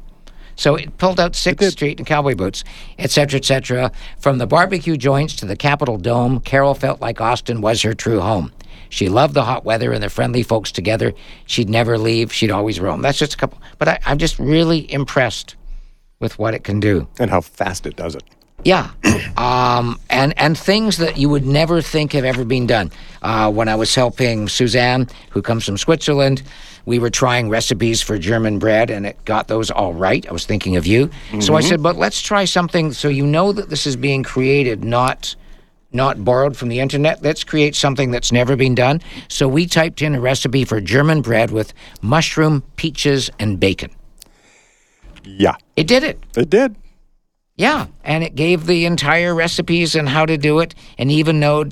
So 0.56 0.76
it 0.76 0.98
pulled 0.98 1.20
out 1.20 1.36
Sixth 1.36 1.72
Street 1.72 2.00
and 2.00 2.06
cowboy 2.08 2.36
boots, 2.36 2.64
etc., 3.00 3.38
etc. 3.38 3.92
From 4.20 4.38
the 4.38 4.48
barbecue 4.48 4.96
joints 4.96 5.36
to 5.38 5.46
the 5.46 5.56
Capitol 5.56 5.98
Dome, 5.98 6.40
Carol 6.40 6.74
felt 6.74 7.02
like 7.02 7.20
Austin 7.20 7.62
was 7.62 7.82
her 7.82 7.94
true 7.94 8.20
home. 8.20 8.52
She 8.92 9.08
loved 9.08 9.34
the 9.34 9.44
hot 9.44 9.64
weather 9.64 9.94
and 9.94 10.04
the 10.04 10.10
friendly 10.10 10.44
folks 10.44 10.72
together. 10.72 11.14
She'd 11.48 11.70
never 11.70 11.98
leave. 11.98 12.32
She'd 12.32 12.52
always 12.52 12.80
roam. 12.80 13.02
That's 13.02 13.18
just 13.18 13.34
a 13.34 13.38
couple. 13.38 13.60
But 13.80 13.88
I, 13.88 14.00
I'm 14.06 14.18
just 14.18 14.38
really 14.38 14.92
impressed 14.92 15.56
with 16.20 16.38
what 16.38 16.54
it 16.54 16.66
can 16.66 16.82
do. 16.82 17.08
And 17.18 17.32
how 17.32 17.40
fast 17.40 17.86
it 17.86 17.96
does 17.96 18.16
it. 18.16 18.24
Yeah, 18.64 18.92
um, 19.38 20.00
and 20.10 20.38
and 20.38 20.58
things 20.58 20.98
that 20.98 21.18
you 21.18 21.30
would 21.30 21.46
never 21.46 21.82
think 21.82 22.12
have 22.14 22.26
ever 22.26 22.46
been 22.46 22.68
done. 22.68 22.92
Uh, 23.22 23.50
when 23.50 23.68
I 23.68 23.76
was 23.76 23.96
helping 23.96 24.48
Suzanne, 24.48 25.08
who 25.32 25.42
comes 25.42 25.66
from 25.66 25.78
Switzerland, 25.78 26.44
we 26.86 27.00
were 27.00 27.10
trying 27.10 27.50
recipes 27.50 28.02
for 28.02 28.20
German 28.20 28.60
bread, 28.60 28.92
and 28.92 29.08
it 29.08 29.24
got 29.26 29.48
those 29.48 29.72
all 29.72 29.94
right. 29.94 30.28
I 30.28 30.32
was 30.32 30.46
thinking 30.46 30.76
of 30.76 30.86
you, 30.86 31.10
so 31.40 31.56
I 31.56 31.62
said, 31.62 31.82
"But 31.82 31.96
let's 31.96 32.22
try 32.22 32.46
something 32.46 32.94
so 32.94 33.08
you 33.08 33.26
know 33.26 33.52
that 33.52 33.70
this 33.70 33.88
is 33.88 33.96
being 33.96 34.22
created, 34.22 34.84
not." 34.84 35.36
Not 35.94 36.24
borrowed 36.24 36.56
from 36.56 36.70
the 36.70 36.80
internet. 36.80 37.22
Let's 37.22 37.44
create 37.44 37.76
something 37.76 38.12
that's 38.12 38.32
never 38.32 38.56
been 38.56 38.76
done. 38.76 39.02
So 39.28 39.48
we 39.48 39.66
typed 39.66 40.02
in 40.02 40.16
a 40.16 40.22
recipe 40.22 40.64
for 40.64 40.80
German 40.80 41.22
bread 41.22 41.52
with 41.52 41.74
mushroom, 42.02 42.64
peaches, 42.78 43.30
and 43.40 43.60
bacon. 43.60 43.92
Yeah, 45.24 45.56
It 45.76 45.88
did 45.88 46.04
it. 46.04 46.20
it 46.36 46.50
did. 46.50 46.76
Yeah, 47.56 47.88
and 48.04 48.24
it 48.24 48.36
gave 48.36 48.66
the 48.66 48.86
entire 48.86 49.36
recipes 49.36 49.94
and 49.96 50.10
how 50.10 50.26
to 50.26 50.38
do 50.38 50.60
it, 50.60 50.74
and 50.98 51.12
even 51.12 51.40
know, 51.40 51.66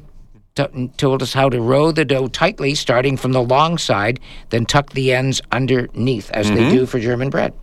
t- 0.54 0.92
told 0.98 1.24
us 1.24 1.34
how 1.34 1.50
to 1.50 1.60
roll 1.60 1.94
the 1.94 2.06
dough 2.06 2.28
tightly, 2.28 2.76
starting 2.76 3.18
from 3.18 3.32
the 3.32 3.42
long 3.42 3.78
side, 3.78 4.20
then 4.50 4.66
tuck 4.66 4.92
the 4.92 5.14
ends 5.14 5.42
underneath, 5.52 6.30
as 6.32 6.50
they 6.50 6.58
mm-hmm. 6.58 6.76
do 6.76 6.86
for 6.86 7.00
German 7.00 7.30
bread. 7.32 7.54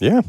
Yeah. 0.00 0.22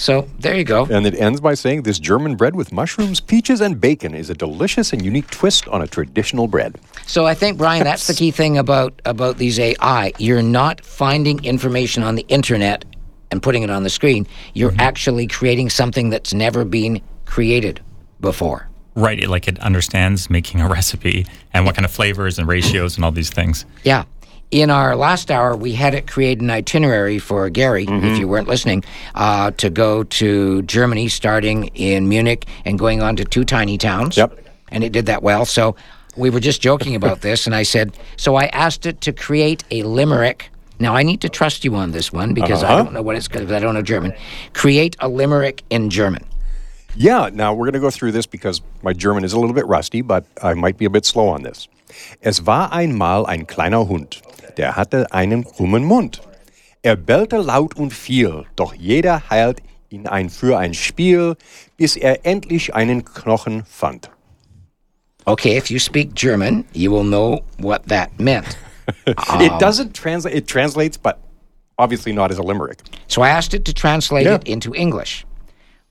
So 0.00 0.26
there 0.38 0.56
you 0.56 0.64
go. 0.64 0.86
And 0.90 1.06
it 1.06 1.14
ends 1.14 1.42
by 1.42 1.52
saying 1.52 1.82
this 1.82 1.98
German 1.98 2.34
bread 2.34 2.56
with 2.56 2.72
mushrooms, 2.72 3.20
peaches, 3.20 3.60
and 3.60 3.78
bacon 3.78 4.14
is 4.14 4.30
a 4.30 4.34
delicious 4.34 4.94
and 4.94 5.04
unique 5.04 5.28
twist 5.30 5.68
on 5.68 5.82
a 5.82 5.86
traditional 5.86 6.46
bread. 6.46 6.80
So 7.06 7.26
I 7.26 7.34
think 7.34 7.58
Brian, 7.58 7.84
that's 7.84 8.06
the 8.06 8.14
key 8.14 8.30
thing 8.30 8.56
about 8.56 8.98
about 9.04 9.36
these 9.36 9.58
AI. 9.58 10.14
You're 10.16 10.40
not 10.40 10.82
finding 10.82 11.44
information 11.44 12.02
on 12.02 12.14
the 12.14 12.24
internet 12.28 12.86
and 13.30 13.42
putting 13.42 13.62
it 13.62 13.68
on 13.68 13.82
the 13.82 13.90
screen. 13.90 14.26
You're 14.54 14.70
mm-hmm. 14.70 14.80
actually 14.80 15.26
creating 15.26 15.68
something 15.68 16.08
that's 16.08 16.32
never 16.32 16.64
been 16.64 17.02
created 17.26 17.82
before. 18.22 18.70
Right, 18.94 19.20
it, 19.22 19.28
like 19.28 19.48
it 19.48 19.58
understands 19.60 20.30
making 20.30 20.62
a 20.62 20.68
recipe 20.68 21.26
and 21.52 21.66
what 21.66 21.74
kind 21.74 21.84
of 21.84 21.90
flavors 21.90 22.38
and 22.38 22.48
ratios 22.48 22.96
and 22.96 23.04
all 23.04 23.12
these 23.12 23.30
things. 23.30 23.66
Yeah. 23.84 24.04
In 24.50 24.68
our 24.68 24.96
last 24.96 25.30
hour, 25.30 25.54
we 25.56 25.74
had 25.74 25.94
it 25.94 26.08
create 26.08 26.40
an 26.40 26.50
itinerary 26.50 27.20
for 27.20 27.48
Gary, 27.50 27.86
if 27.88 28.18
you 28.18 28.26
weren't 28.26 28.48
listening, 28.48 28.82
uh, 29.14 29.52
to 29.52 29.70
go 29.70 30.02
to 30.02 30.62
Germany, 30.62 31.08
starting 31.08 31.66
in 31.76 32.08
Munich 32.08 32.46
and 32.64 32.76
going 32.76 33.00
on 33.00 33.14
to 33.14 33.24
two 33.24 33.44
tiny 33.44 33.78
towns. 33.78 34.16
Yep. 34.16 34.38
And 34.72 34.82
it 34.82 34.90
did 34.90 35.06
that 35.06 35.22
well. 35.22 35.44
So 35.44 35.76
we 36.16 36.30
were 36.30 36.40
just 36.40 36.60
joking 36.60 36.96
about 36.96 37.20
this, 37.28 37.46
and 37.46 37.54
I 37.54 37.62
said, 37.62 37.96
so 38.16 38.34
I 38.34 38.46
asked 38.46 38.86
it 38.86 39.00
to 39.02 39.12
create 39.12 39.62
a 39.70 39.84
limerick. 39.84 40.50
Now 40.80 40.96
I 40.96 41.04
need 41.04 41.20
to 41.20 41.28
trust 41.28 41.64
you 41.64 41.76
on 41.76 41.92
this 41.92 42.12
one 42.12 42.34
because 42.34 42.64
I 42.64 42.70
Uh-huh. 42.72 42.82
don't 42.82 42.92
know 42.92 43.02
what 43.02 43.14
it's 43.14 43.28
because 43.28 43.52
I 43.52 43.60
don't 43.60 43.74
know 43.74 43.82
German. 43.82 44.12
Create 44.52 44.96
a 44.98 45.08
limerick 45.08 45.62
in 45.70 45.90
German. 45.90 46.24
Yeah, 46.96 47.30
now 47.32 47.54
we're 47.54 47.66
going 47.66 47.74
to 47.74 47.78
go 47.80 47.90
through 47.90 48.10
this 48.10 48.26
because 48.26 48.60
my 48.82 48.92
German 48.92 49.22
is 49.22 49.32
a 49.32 49.38
little 49.38 49.54
bit 49.54 49.66
rusty, 49.68 50.02
but 50.02 50.24
I 50.42 50.54
might 50.54 50.76
be 50.76 50.86
a 50.86 50.90
bit 50.90 51.04
slow 51.04 51.28
on 51.28 51.44
this. 51.44 51.68
Es 52.22 52.40
war 52.44 52.68
einmal 52.72 53.26
ein 53.28 53.46
kleiner 53.46 53.84
Hund, 53.84 54.20
der 54.60 54.76
hatte 54.76 55.10
einen 55.10 55.42
krummen 55.42 55.84
Mund. 55.84 56.20
Er 56.82 56.94
bellte 56.94 57.38
laut 57.38 57.76
und 57.76 57.94
viel, 57.94 58.44
doch 58.56 58.74
jeder 58.74 59.22
heilt 59.30 59.62
ihn 59.88 60.06
ein 60.06 60.28
für 60.28 60.58
ein 60.58 60.74
Spiel, 60.74 61.36
bis 61.78 61.96
er 61.96 62.26
endlich 62.26 62.74
einen 62.74 63.02
Knochen 63.02 63.64
fand. 63.64 64.10
Okay, 65.24 65.56
if 65.56 65.70
you 65.70 65.78
speak 65.78 66.14
German, 66.14 66.64
you 66.74 66.90
will 66.92 67.04
know 67.04 67.40
what 67.58 67.80
that 67.88 68.10
meant. 68.18 68.58
it 69.06 69.16
doesn't 69.58 69.94
translate, 69.94 70.34
it 70.34 70.46
translates, 70.46 70.98
but 70.98 71.16
obviously 71.78 72.12
not 72.12 72.30
as 72.30 72.38
a 72.38 72.42
limerick. 72.42 72.80
So 73.08 73.22
I 73.22 73.30
asked 73.30 73.54
it 73.54 73.64
to 73.64 73.72
translate 73.72 74.26
Yeah. 74.26 74.36
it 74.36 74.46
into 74.46 74.74
English. 74.74 75.24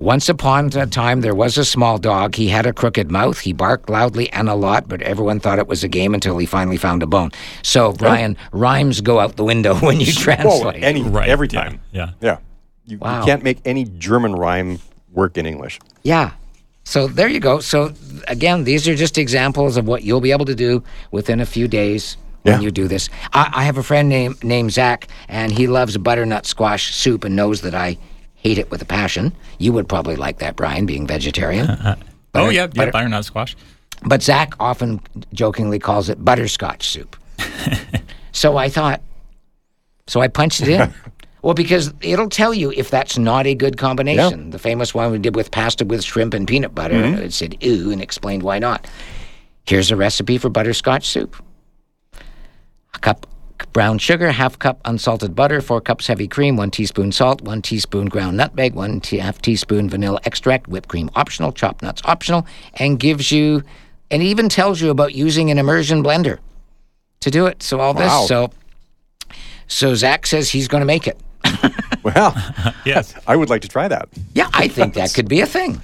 Once 0.01 0.29
upon 0.29 0.67
a 0.77 0.85
time, 0.87 1.19
there 1.19 1.35
was 1.35 1.57
a 1.57 1.65
small 1.65 1.97
dog. 1.97 2.33
He 2.35 2.47
had 2.47 2.65
a 2.65 2.71
crooked 2.71 3.11
mouth. 3.11 3.39
He 3.39 3.51
barked 3.51 3.89
loudly 3.89 4.29
and 4.31 4.47
a 4.47 4.55
lot, 4.55 4.87
but 4.87 5.01
everyone 5.01 5.41
thought 5.41 5.59
it 5.59 5.67
was 5.67 5.83
a 5.83 5.89
game 5.89 6.13
until 6.13 6.37
he 6.37 6.45
finally 6.45 6.77
found 6.77 7.03
a 7.03 7.05
bone. 7.05 7.31
So, 7.63 7.91
Brian, 7.91 8.37
rhymes 8.53 9.01
go 9.01 9.19
out 9.19 9.35
the 9.35 9.43
window 9.43 9.75
when 9.79 9.99
you 9.99 10.13
Oh, 10.17 10.21
translate. 10.21 10.83
any, 10.85 11.01
Right, 11.01 11.27
every 11.27 11.49
time. 11.49 11.81
yeah. 11.91 12.11
Yeah. 12.21 12.37
You, 12.85 12.93
you 12.93 12.97
Wow. 12.99 13.25
can't 13.25 13.43
make 13.43 13.57
any 13.65 13.83
German 13.83 14.35
rhyme 14.35 14.79
work 15.11 15.37
in 15.37 15.45
English. 15.45 15.79
yeah. 16.03 16.31
So 16.85 17.07
there 17.07 17.27
you 17.27 17.41
go. 17.41 17.59
So 17.59 17.91
again, 18.29 18.63
these 18.63 18.87
are 18.87 18.95
just 18.95 19.17
examples 19.17 19.75
of 19.77 19.85
what 19.85 20.03
you'll 20.03 20.21
be 20.21 20.31
able 20.31 20.45
to 20.45 20.55
do 20.55 20.81
within 21.11 21.39
a 21.41 21.45
few 21.45 21.67
days 21.67 22.15
when 22.43 22.55
Yeah. 22.55 22.61
you 22.61 22.71
do 22.71 22.87
this. 22.87 23.09
I, 23.33 23.51
I 23.53 23.63
have 23.65 23.77
a 23.77 23.83
friend 23.83 24.07
named 24.09 24.43
named 24.45 24.71
Zach, 24.71 25.07
and 25.27 25.51
he 25.51 25.67
loves 25.67 25.97
butternut 25.97 26.45
squash 26.47 26.95
soup 26.95 27.25
and 27.25 27.35
knows 27.35 27.61
that 27.61 27.75
I 27.75 27.97
hate 28.39 28.57
it 28.57 28.71
with 28.71 28.81
a 28.81 28.85
passion. 28.85 29.33
You 29.57 29.73
would 29.73 29.87
probably 29.87 30.15
like 30.15 30.39
that, 30.39 30.55
Brian, 30.55 30.85
being 30.85 31.05
vegetarian. 31.05 31.69
Uh, 31.69 31.81
uh, 31.83 31.95
oh, 31.97 32.03
Butter- 32.31 32.51
yeah, 32.51 32.61
yeah, 32.61 32.67
butter- 32.67 32.91
butternut 32.91 33.25
squash. 33.25 33.55
But 34.05 34.23
Zach 34.23 34.53
often 34.59 35.01
jokingly 35.33 35.77
calls 35.77 36.09
it 36.09 36.23
butterscotch 36.23 36.87
soup. 36.87 37.17
so 38.31 38.55
I 38.55 38.69
thought, 38.69 39.01
so 40.07 40.21
I 40.21 40.29
punched 40.29 40.61
it 40.61 40.69
in. 40.69 40.93
well, 41.41 41.53
because 41.53 41.93
it'll 42.01 42.29
tell 42.29 42.53
you 42.53 42.71
if 42.71 42.89
that's 42.89 43.17
not 43.17 43.45
a 43.45 43.55
good 43.55 43.77
combination. 43.77 44.51
The 44.51 44.59
famous 44.59 44.93
one 44.93 45.11
we 45.11 45.19
did 45.19 45.35
with 45.35 45.51
pasta 45.51 45.83
with 45.83 46.03
shrimp 46.03 46.33
and 46.33 46.47
peanut 46.47 46.73
butter, 46.73 46.95
mm-hmm. 46.95 47.21
it 47.23 47.33
said 47.33 47.61
ew 47.61 47.91
and 47.91 48.01
explained 48.01 48.43
why 48.43 48.57
not. 48.57 48.87
Here's 49.65 49.91
a 49.91 49.97
recipe 49.97 50.37
for 50.37 50.49
butterscotch 50.49 51.05
soup. 51.05 51.35
A 52.95 52.99
cup 52.99 53.27
brown 53.79 53.97
sugar, 53.97 54.29
half 54.29 54.59
cup 54.59 54.77
unsalted 54.83 55.33
butter, 55.33 55.61
four 55.61 55.79
cups 55.79 56.05
heavy 56.05 56.27
cream, 56.27 56.57
one 56.57 56.69
teaspoon 56.69 57.13
salt, 57.13 57.41
one 57.43 57.61
teaspoon 57.61 58.07
ground 58.07 58.35
nutmeg, 58.35 58.73
one 58.73 58.99
tea- 58.99 59.19
half 59.19 59.41
teaspoon 59.41 59.87
vanilla 59.89 60.19
extract, 60.25 60.67
whipped 60.67 60.89
cream 60.89 61.09
optional, 61.15 61.53
chopped 61.53 61.81
nuts 61.81 62.01
optional, 62.03 62.45
and 62.73 62.99
gives 62.99 63.31
you, 63.31 63.63
and 64.11 64.21
even 64.21 64.49
tells 64.49 64.81
you 64.81 64.89
about 64.89 65.15
using 65.15 65.49
an 65.49 65.57
immersion 65.57 66.03
blender 66.03 66.39
to 67.21 67.31
do 67.31 67.45
it. 67.45 67.63
So 67.63 67.79
all 67.79 67.93
Wow. 67.93 68.01
this, 68.19 68.27
so, 68.27 68.51
so 69.67 69.95
Zach 69.95 70.27
says 70.27 70.49
he's 70.49 70.67
going 70.67 70.81
to 70.81 70.85
make 70.85 71.07
it. 71.07 71.17
Well, 72.03 72.35
Yes. 72.85 73.13
I 73.27 73.37
would 73.37 73.49
like 73.49 73.61
to 73.61 73.69
try 73.69 73.87
that. 73.87 74.09
Yeah, 74.33 74.49
I 74.53 74.67
think 74.67 74.93
that 74.95 75.13
could 75.13 75.29
be 75.29 75.39
a 75.39 75.45
thing. 75.45 75.81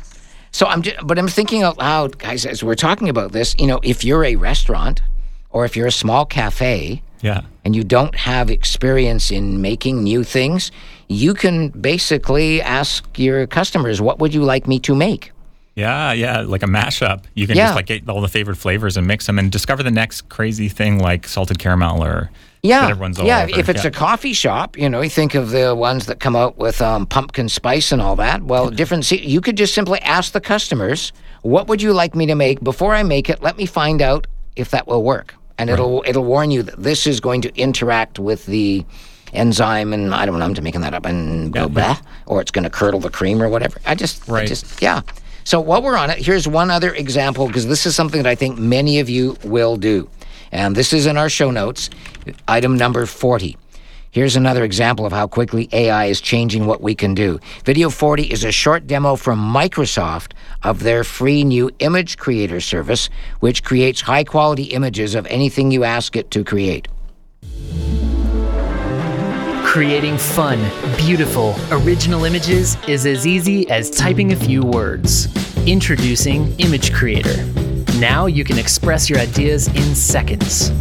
So 0.52 0.66
I'm, 0.66 0.82
just, 0.82 0.98
but 1.08 1.18
I'm 1.18 1.30
thinking 1.30 1.64
out 1.64 1.78
loud, 1.78 2.18
guys, 2.20 2.46
as 2.46 2.62
we're 2.62 2.76
talking 2.76 3.08
about 3.08 3.32
this. 3.32 3.56
You 3.58 3.68
know, 3.68 3.80
if 3.84 4.04
you're 4.04 4.26
a 4.26 4.36
restaurant 4.36 5.02
or 5.50 5.64
if 5.64 5.78
you're 5.78 5.88
a 5.88 5.92
small 5.94 6.26
cafe, 6.26 7.02
Yeah. 7.22 7.42
and 7.64 7.76
you 7.76 7.84
don't 7.84 8.14
have 8.16 8.50
experience 8.52 9.32
in 9.32 9.62
making 9.62 10.04
new 10.04 10.24
things, 10.24 10.72
you 11.08 11.34
can 11.34 11.70
basically 11.70 12.62
ask 12.62 13.04
your 13.18 13.48
customers, 13.48 14.00
"What 14.02 14.20
would 14.20 14.34
you 14.34 14.44
like 14.44 14.68
me 14.68 14.80
to 14.80 14.94
make?" 14.96 15.32
Yeah, 15.76 16.14
yeah, 16.14 16.42
like 16.42 16.64
a 16.64 16.68
mashup. 16.68 17.24
You 17.34 17.48
can 17.48 17.58
Yeah. 17.58 17.66
just 17.66 17.76
like 17.76 17.88
get 17.88 18.08
all 18.08 18.22
the 18.22 18.28
favorite 18.30 18.56
flavors 18.58 18.96
and 18.98 19.06
mix 19.08 19.26
them 19.26 19.38
and 19.40 19.52
discover 19.52 19.84
the 19.84 19.92
next 19.92 20.30
crazy 20.30 20.70
thing 20.70 21.00
like 21.00 21.28
salted 21.28 21.60
caramel 21.60 22.04
or 22.04 22.30
Yeah, 22.64 22.88
everyone's 22.88 23.20
all 23.20 23.26
yeah. 23.28 23.44
over. 23.44 23.60
If 23.60 23.68
it's 23.70 23.84
yeah. 23.84 23.90
a 23.90 23.92
coffee 23.92 24.34
shop, 24.34 24.78
you 24.78 24.88
know, 24.90 25.02
you 25.02 25.10
think 25.10 25.36
of 25.36 25.50
the 25.52 25.76
ones 25.76 26.06
that 26.06 26.20
come 26.20 26.36
out 26.36 26.58
with 26.58 26.82
um, 26.82 27.06
pumpkin 27.06 27.50
spice 27.50 27.92
and 27.92 28.02
all 28.02 28.16
that. 28.16 28.42
Well, 28.44 28.70
different. 28.70 29.04
se- 29.06 29.22
You 29.26 29.42
could 29.42 29.58
just 29.58 29.74
simply 29.74 30.00
ask 30.02 30.32
the 30.32 30.42
customers, 30.42 31.12
"What 31.42 31.68
would 31.68 31.82
you 31.82 31.92
like 31.94 32.16
me 32.16 32.26
to 32.28 32.36
make?" 32.36 32.64
Before 32.64 32.96
I 32.96 33.04
make 33.04 33.30
it, 33.30 33.44
let 33.44 33.58
me 33.58 33.66
find 33.66 34.02
out 34.02 34.28
if 34.56 34.72
that 34.72 34.88
will 34.88 35.04
work, 35.04 35.36
and 35.58 35.70
it'll 35.70 36.04
it'll 36.06 36.24
warn 36.26 36.52
you 36.52 36.64
that 36.64 36.82
this 36.82 37.08
is 37.08 37.20
going 37.20 37.42
to 37.42 37.56
interact 37.58 38.20
with 38.20 38.46
the 38.46 38.86
enzyme, 39.34 39.94
and 39.94 40.14
I 40.14 40.26
don't 40.26 40.40
know. 40.40 40.46
I'm 40.46 40.54
just 40.54 40.64
making 40.64 40.82
that 40.82 40.94
up, 40.94 41.06
and 41.06 41.52
go 41.52 41.68
blah, 41.68 41.98
or 42.26 42.42
it's 42.42 42.52
going 42.52 42.64
to 42.64 42.70
curdle 42.70 43.00
the 43.00 43.10
cream 43.10 43.42
or 43.42 43.50
whatever. 43.50 43.80
I 43.86 43.96
just, 43.96 44.30
I 44.30 44.34
Right. 44.34 44.48
just, 44.48 44.82
yeah. 44.82 45.02
So 45.44 45.60
while 45.60 45.82
we're 45.82 45.98
on 45.98 46.10
it, 46.10 46.18
here's 46.20 46.48
one 46.48 46.72
other 46.72 46.94
example 46.94 47.48
because 47.48 47.68
this 47.68 47.86
is 47.86 47.96
something 47.96 48.24
that 48.24 48.30
I 48.30 48.36
think 48.36 48.58
many 48.58 49.00
of 49.00 49.10
you 49.10 49.38
will 49.44 49.76
do. 49.78 50.10
And 50.52 50.76
this 50.76 50.94
is 50.94 51.06
in 51.06 51.18
our 51.18 51.30
show 51.30 51.52
notes, 51.52 51.90
item 52.48 52.78
number 52.78 53.06
40. 53.06 53.58
Here's 54.16 54.38
another 54.38 54.64
example 54.64 55.06
of 55.06 55.12
how 55.12 55.28
quickly 55.28 55.68
AI 55.74 56.06
is 56.06 56.22
changing 56.22 56.66
what 56.66 56.80
we 56.80 56.96
can 56.96 57.14
do. 57.16 57.38
Video 57.66 57.90
40 57.90 58.32
is 58.32 58.46
a 58.46 58.52
short 58.54 58.88
demo 58.88 59.18
from 59.18 59.38
Microsoft 59.38 60.32
of 60.64 60.82
their 60.84 61.04
free 61.04 61.44
new 61.44 61.70
image 61.80 62.18
creator 62.18 62.62
service, 62.62 63.10
which 63.42 63.62
creates 63.62 64.00
high 64.00 64.24
quality 64.24 64.64
images 64.72 65.16
of 65.16 65.28
anything 65.28 65.70
you 65.70 65.84
ask 65.84 66.16
it 66.16 66.32
to 66.32 66.46
create. 66.46 66.88
Creating 69.66 70.18
fun, 70.18 70.60
beautiful, 70.96 71.54
original 71.70 72.24
images 72.24 72.78
is 72.88 73.06
as 73.06 73.28
easy 73.28 73.70
as 73.70 73.90
typing 73.90 74.32
a 74.32 74.38
few 74.38 74.64
words. 74.64 75.28
Introducing 75.68 76.58
Image 76.62 76.94
Creator. 76.94 77.44
Now 78.00 78.28
you 78.28 78.46
can 78.46 78.58
express 78.58 79.10
your 79.10 79.20
ideas 79.20 79.68
in 79.68 79.94
seconds. 79.94 80.72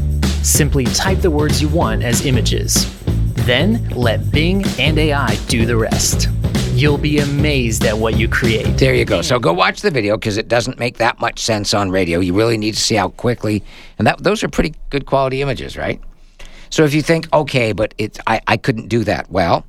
Simply 0.49 0.85
type 0.85 1.19
the 1.19 1.33
words 1.33 1.61
you 1.61 1.67
want 1.67 2.05
as 2.05 2.27
images. 2.27 2.87
Then 3.35 3.89
let 3.91 4.31
Bing 4.31 4.65
and 4.79 4.99
AI 4.99 5.37
do 5.49 5.67
the 5.67 5.77
rest. 5.77 6.29
You'll 6.73 6.99
be 6.99 7.19
amazed 7.19 7.85
at 7.85 7.97
what 7.97 8.17
you 8.17 8.29
create. 8.29 8.79
There 8.79 8.95
you 8.95 9.05
go. 9.05 9.23
So 9.23 9.39
go 9.39 9.53
watch 9.53 9.81
the 9.81 9.91
video 9.91 10.17
because 10.17 10.37
it 10.37 10.49
doesn't 10.49 10.79
make 10.79 10.97
that 10.99 11.21
much 11.21 11.39
sense 11.39 11.73
on 11.75 11.91
radio. 11.91 12.21
You 12.21 12.35
really 12.35 12.57
need 12.57 12.75
to 12.75 12.81
see 12.81 12.97
how 12.97 13.11
quickly, 13.11 13.63
and 13.99 14.07
that 14.07 14.23
those 14.23 14.43
are 14.43 14.49
pretty 14.49 14.75
good 14.91 15.07
quality 15.07 15.41
images, 15.43 15.77
right? 15.77 16.01
So 16.71 16.85
if 16.85 16.93
you 16.93 17.03
think, 17.03 17.33
okay, 17.33 17.73
but 17.73 17.95
it's 17.99 18.19
I, 18.27 18.41
I 18.49 18.57
couldn't 18.57 18.89
do 18.89 19.05
that. 19.05 19.31
Well, 19.31 19.65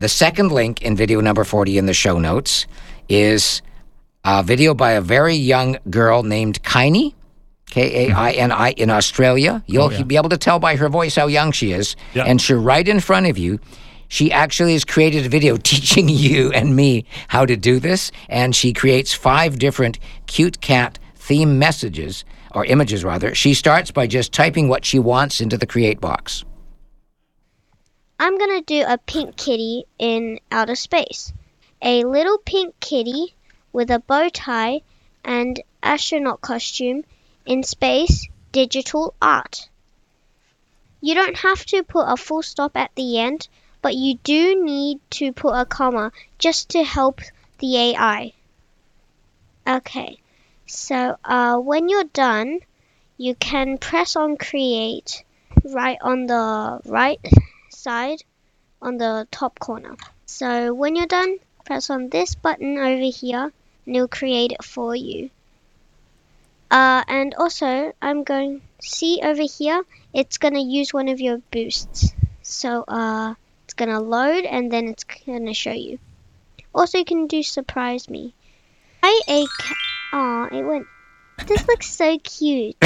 the 0.00 0.08
second 0.08 0.52
link 0.52 0.82
in 0.82 0.96
video 0.96 1.20
number 1.20 1.44
40 1.44 1.78
in 1.78 1.86
the 1.86 1.94
show 1.94 2.18
notes 2.18 2.66
is 3.08 3.62
a 4.24 4.42
video 4.42 4.74
by 4.74 4.92
a 4.92 5.00
very 5.00 5.34
young 5.34 5.78
girl 5.88 6.22
named 6.22 6.62
Kaini. 6.62 7.14
K 7.70 8.08
A 8.08 8.14
I 8.14 8.30
N 8.32 8.52
I 8.52 8.70
in 8.72 8.90
Australia. 8.90 9.62
You'll 9.66 9.92
oh, 9.92 10.04
be 10.04 10.16
able 10.16 10.30
to 10.30 10.38
tell 10.38 10.58
by 10.58 10.76
her 10.76 10.88
voice 10.88 11.16
how 11.16 11.26
young 11.26 11.52
she 11.52 11.72
is. 11.72 11.96
Yeah. 12.14 12.24
And 12.24 12.40
she's 12.40 12.56
right 12.56 12.86
in 12.86 13.00
front 13.00 13.26
of 13.26 13.38
you. 13.38 13.60
She 14.08 14.32
actually 14.32 14.72
has 14.72 14.84
created 14.84 15.26
a 15.26 15.28
video 15.28 15.56
teaching 15.62 16.08
you 16.08 16.50
and 16.52 16.74
me 16.74 17.04
how 17.28 17.44
to 17.44 17.56
do 17.56 17.78
this. 17.78 18.10
And 18.28 18.56
she 18.56 18.72
creates 18.72 19.12
five 19.12 19.58
different 19.58 19.98
cute 20.26 20.60
cat 20.60 20.98
theme 21.14 21.58
messages, 21.58 22.24
or 22.54 22.64
images 22.64 23.04
rather. 23.04 23.34
She 23.34 23.52
starts 23.52 23.90
by 23.90 24.06
just 24.06 24.32
typing 24.32 24.68
what 24.68 24.84
she 24.84 24.98
wants 24.98 25.40
into 25.42 25.58
the 25.58 25.66
create 25.66 26.00
box. 26.00 26.44
I'm 28.18 28.38
gonna 28.38 28.62
do 28.62 28.82
a 28.88 28.98
pink 28.98 29.36
kitty 29.36 29.84
in 29.98 30.40
outer 30.50 30.74
space. 30.74 31.32
A 31.82 32.04
little 32.04 32.38
pink 32.38 32.74
kitty 32.80 33.34
with 33.72 33.90
a 33.90 34.00
bow 34.00 34.28
tie 34.30 34.80
and 35.24 35.62
astronaut 35.82 36.40
costume 36.40 37.04
in 37.48 37.62
space 37.62 38.28
digital 38.52 39.14
art. 39.22 39.68
You 41.00 41.14
don't 41.14 41.36
have 41.38 41.64
to 41.66 41.82
put 41.82 42.04
a 42.06 42.16
full 42.16 42.42
stop 42.42 42.76
at 42.76 42.94
the 42.94 43.18
end, 43.18 43.48
but 43.80 43.94
you 43.94 44.16
do 44.16 44.62
need 44.62 45.00
to 45.12 45.32
put 45.32 45.54
a 45.54 45.64
comma 45.64 46.12
just 46.38 46.70
to 46.70 46.84
help 46.84 47.20
the 47.58 47.76
AI. 47.76 48.32
Okay, 49.66 50.18
so 50.66 51.16
uh, 51.24 51.58
when 51.58 51.88
you're 51.88 52.04
done, 52.04 52.60
you 53.16 53.34
can 53.34 53.78
press 53.78 54.14
on 54.14 54.36
create 54.36 55.24
right 55.64 55.98
on 56.02 56.26
the 56.26 56.80
right 56.84 57.20
side 57.70 58.22
on 58.82 58.98
the 58.98 59.26
top 59.30 59.58
corner. 59.58 59.96
So 60.26 60.74
when 60.74 60.96
you're 60.96 61.06
done, 61.06 61.38
press 61.64 61.88
on 61.88 62.10
this 62.10 62.34
button 62.34 62.76
over 62.76 63.10
here 63.10 63.52
and 63.86 63.96
it'll 63.96 64.08
create 64.08 64.52
it 64.52 64.64
for 64.64 64.94
you. 64.94 65.30
Uh, 66.70 67.02
and 67.08 67.34
also, 67.34 67.92
I'm 68.02 68.24
going 68.24 68.60
see 68.80 69.20
over 69.22 69.42
here. 69.42 69.82
It's 70.12 70.38
gonna 70.38 70.60
use 70.60 70.92
one 70.92 71.08
of 71.08 71.20
your 71.20 71.38
boosts. 71.50 72.12
So 72.42 72.84
uh, 72.86 73.34
it's 73.64 73.74
gonna 73.74 74.00
load 74.00 74.44
and 74.44 74.70
then 74.70 74.88
it's 74.88 75.04
gonna 75.04 75.54
show 75.54 75.72
you. 75.72 75.98
Also, 76.74 76.98
you 76.98 77.04
can 77.04 77.26
do 77.26 77.42
surprise 77.42 78.08
me. 78.08 78.34
I 79.02 79.20
a 79.28 79.46
ca- 79.46 79.74
Aw, 80.12 80.48
it 80.52 80.62
went. 80.62 80.86
This 81.46 81.66
looks 81.68 81.88
so 81.88 82.18
cute. 82.18 82.76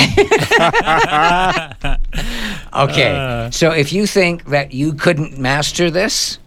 Okay. 2.74 3.49
so 3.53 3.72
if 3.72 3.93
you 3.93 4.07
think 4.07 4.47
that 4.47 4.72
you 4.72 4.95
couldn't 4.95 5.39
master 5.39 5.91
this, 5.91 6.39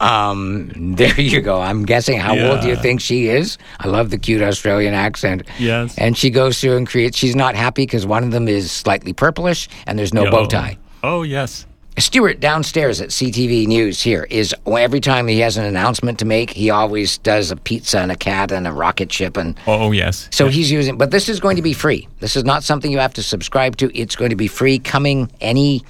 um, 0.00 0.70
there 0.96 1.20
you 1.20 1.40
go. 1.40 1.60
I'm 1.60 1.84
guessing 1.84 2.18
how 2.18 2.36
old 2.38 2.60
do 2.62 2.68
you 2.68 2.76
think 2.76 3.00
she 3.00 3.28
is? 3.28 3.58
I 3.78 3.88
love 3.88 4.10
the 4.10 4.18
cute 4.18 4.42
Australian 4.42 4.94
accent. 4.94 5.42
Yes. 5.58 5.96
And 5.98 6.16
she 6.16 6.30
goes 6.30 6.60
through 6.60 6.76
and 6.76 6.86
creates. 6.88 7.16
She's 7.16 7.36
not 7.36 7.54
happy 7.54 7.82
because 7.82 8.06
one 8.06 8.24
of 8.24 8.30
them 8.30 8.48
is 8.48 8.72
slightly 8.72 9.12
purplish 9.12 9.68
and 9.86 9.98
there's 9.98 10.14
no 10.14 10.30
bow 10.30 10.46
tie. 10.46 10.78
Oh, 11.02 11.22
yes. 11.22 11.66
Stuart 11.98 12.40
downstairs 12.40 13.00
at 13.02 13.10
CTV 13.10 13.66
News 13.66 14.00
here 14.00 14.26
is 14.30 14.54
every 14.66 15.00
time 15.00 15.26
he 15.26 15.40
has 15.40 15.58
an 15.58 15.64
announcement 15.66 16.18
to 16.20 16.24
make, 16.24 16.48
he 16.48 16.70
always 16.70 17.18
does 17.18 17.50
a 17.50 17.56
pizza 17.56 17.98
and 18.00 18.10
a 18.10 18.16
cat 18.16 18.52
and 18.52 18.66
a 18.66 18.72
rocket 18.72 19.12
ship 19.12 19.36
and 19.36 19.58
Oh, 19.66 19.92
yes. 19.92 20.28
so 20.30 20.48
he's 20.48 20.70
using, 20.70 20.96
but 20.96 21.10
this 21.10 21.28
is 21.28 21.40
going 21.40 21.56
to 21.56 21.62
be 21.62 21.74
free. 21.74 22.08
This 22.20 22.36
is 22.36 22.44
not 22.44 22.64
something 22.64 22.90
you 22.90 22.98
have 23.00 23.12
to 23.14 23.22
subscribe 23.22 23.76
to. 23.78 23.94
It's 23.98 24.16
going 24.16 24.30
to 24.30 24.36
be 24.36 24.46
free 24.46 24.78
coming 24.78 25.30
any 25.42 25.82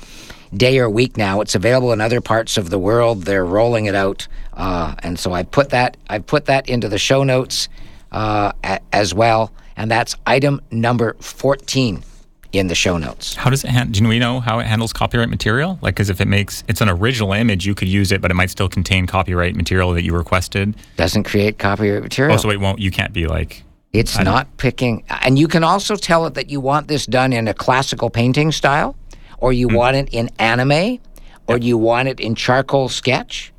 day 0.54 0.78
or 0.78 0.88
week 0.90 1.16
now. 1.16 1.40
It's 1.40 1.54
available 1.54 1.92
in 1.92 2.00
other 2.00 2.20
parts 2.20 2.56
of 2.56 2.70
the 2.70 2.78
world. 2.78 3.22
They're 3.24 3.44
rolling 3.44 3.86
it 3.86 3.94
out, 3.94 4.26
uh, 4.54 4.94
and 5.00 5.18
so 5.18 5.32
I 5.32 5.42
put 5.42 5.70
that 5.70 5.96
I 6.08 6.18
put 6.18 6.46
that 6.46 6.68
into 6.68 6.88
the 6.88 6.98
show 6.98 7.22
notes 7.24 7.68
uh, 8.12 8.52
a- 8.64 8.80
as 8.92 9.14
well, 9.14 9.52
and 9.76 9.90
that's 9.90 10.16
item 10.26 10.60
number 10.70 11.14
fourteen 11.20 12.02
in 12.52 12.66
the 12.66 12.74
show 12.74 12.98
notes. 12.98 13.36
How 13.36 13.48
does 13.48 13.62
it? 13.62 13.70
Han- 13.70 13.92
do 13.92 14.08
we 14.08 14.18
know 14.18 14.40
how 14.40 14.58
it 14.58 14.66
handles 14.66 14.92
copyright 14.92 15.28
material? 15.28 15.78
Like, 15.82 15.94
because 15.94 16.10
if 16.10 16.20
it 16.20 16.26
makes 16.26 16.64
it's 16.66 16.80
an 16.80 16.88
original 16.88 17.32
image, 17.32 17.64
you 17.64 17.74
could 17.76 17.86
use 17.88 18.10
it, 18.10 18.20
but 18.20 18.30
it 18.30 18.34
might 18.34 18.50
still 18.50 18.68
contain 18.68 19.06
copyright 19.06 19.54
material 19.54 19.92
that 19.92 20.02
you 20.02 20.14
requested. 20.16 20.74
Doesn't 20.96 21.22
create 21.24 21.58
copyright 21.58 22.02
material. 22.02 22.34
Oh, 22.34 22.38
so 22.38 22.50
it 22.50 22.58
won't. 22.60 22.80
You 22.80 22.90
can't 22.90 23.12
be 23.12 23.26
like. 23.28 23.62
It's 23.92 24.16
not 24.20 24.56
picking, 24.56 25.02
and 25.08 25.36
you 25.36 25.48
can 25.48 25.64
also 25.64 25.96
tell 25.96 26.24
it 26.26 26.34
that 26.34 26.48
you 26.48 26.60
want 26.60 26.86
this 26.86 27.06
done 27.06 27.32
in 27.32 27.48
a 27.48 27.54
classical 27.54 28.08
painting 28.08 28.52
style, 28.52 28.94
or 29.40 29.52
you 29.52 29.68
hmm. 29.68 29.74
want 29.74 29.96
it 29.96 30.08
in 30.12 30.30
anime, 30.38 30.98
or 31.46 31.58
you 31.58 31.76
want 31.76 32.08
it 32.08 32.20
in 32.20 32.34
charcoal 32.34 32.88
sketch. 32.88 33.52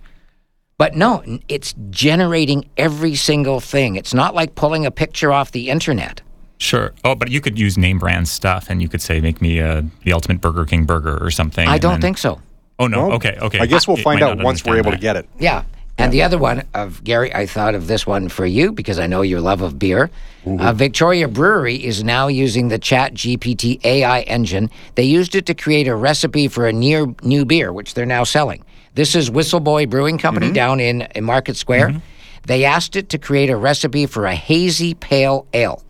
But 0.78 0.96
no, 0.96 1.24
it's 1.48 1.76
generating 1.90 2.68
every 2.76 3.16
single 3.16 3.60
thing. 3.60 3.96
It's 3.98 4.14
not 4.14 4.34
like 4.34 4.56
pulling 4.56 4.86
a 4.86 4.92
picture 4.92 5.32
off 5.32 5.52
the 5.52 5.70
internet. 5.70 6.22
Sure. 6.58 6.94
Oh, 7.04 7.16
but 7.16 7.30
you 7.30 7.42
could 7.42 7.58
use 7.58 7.78
name 7.78 8.00
brand 8.00 8.28
stuff, 8.28 8.68
and 8.70 8.82
you 8.82 8.88
could 8.88 9.02
say, 9.02 9.20
"Make 9.20 9.42
me 9.42 9.60
a 9.60 9.86
the 10.04 10.14
ultimate 10.14 10.42
Burger 10.42 10.66
King 10.66 10.86
burger" 10.86 11.18
or 11.24 11.32
something. 11.32 11.68
I 11.68 11.78
don't 11.78 11.94
then- 11.94 12.02
think 12.02 12.18
so. 12.18 12.42
Oh 12.80 12.88
no. 12.88 13.08
Well, 13.08 13.16
okay. 13.18 13.38
Okay. 13.40 13.60
I 13.60 13.68
guess 13.68 13.88
we'll 13.88 13.98
It 13.98 14.04
find 14.04 14.24
out 14.24 14.42
once 14.42 14.66
we're 14.66 14.72
understand 14.72 14.86
able 14.88 14.92
to 14.92 14.98
get 14.98 15.16
it. 15.18 15.30
Yeah. 15.40 15.64
And 16.02 16.12
the 16.12 16.24
other 16.24 16.38
one 16.38 16.64
of 16.74 17.04
Gary, 17.04 17.34
I 17.34 17.46
thought 17.46 17.76
of 17.76 17.88
this 17.88 18.08
one 18.08 18.28
for 18.28 18.46
you 18.46 18.72
because 18.72 18.98
I 18.98 19.08
know 19.08 19.22
your 19.22 19.40
love 19.40 19.62
of 19.62 19.78
beer. 19.78 20.10
Mm-hmm. 20.46 20.60
Uh, 20.60 20.74
Victoria 20.74 21.28
Brewery 21.28 21.76
is 21.76 22.04
now 22.04 22.28
using 22.28 22.70
the 22.70 22.80
Chat 22.80 23.14
GPT 23.14 23.84
AI 23.86 24.22
engine. 24.22 24.72
They 24.96 25.04
used 25.04 25.36
it 25.36 25.46
to 25.46 25.54
create 25.54 25.88
a 25.88 25.96
recipe 25.96 26.48
for 26.48 26.68
a 26.68 26.74
near 26.74 27.06
new 27.22 27.46
beer, 27.46 27.72
which 27.72 27.94
they're 27.94 28.06
now 28.06 28.24
selling. 28.24 28.64
This 28.96 29.16
is 29.16 29.30
Whistle 29.30 29.60
Buoy 29.60 29.86
Brewing 29.86 30.18
Company 30.18 30.48
mm-hmm. 30.48 30.56
down 30.56 30.80
in, 30.80 31.04
in 31.16 31.24
Market 31.24 31.56
Square. 31.56 31.90
Mm-hmm. 31.90 32.00
They 32.48 32.66
asked 32.66 32.96
it 32.96 33.10
to 33.10 33.20
create 33.20 33.50
a 33.50 33.56
recipe 33.56 34.08
for 34.08 34.26
a 34.26 34.34
hazy 34.34 34.96
pale 34.96 35.46
ale, 35.54 35.84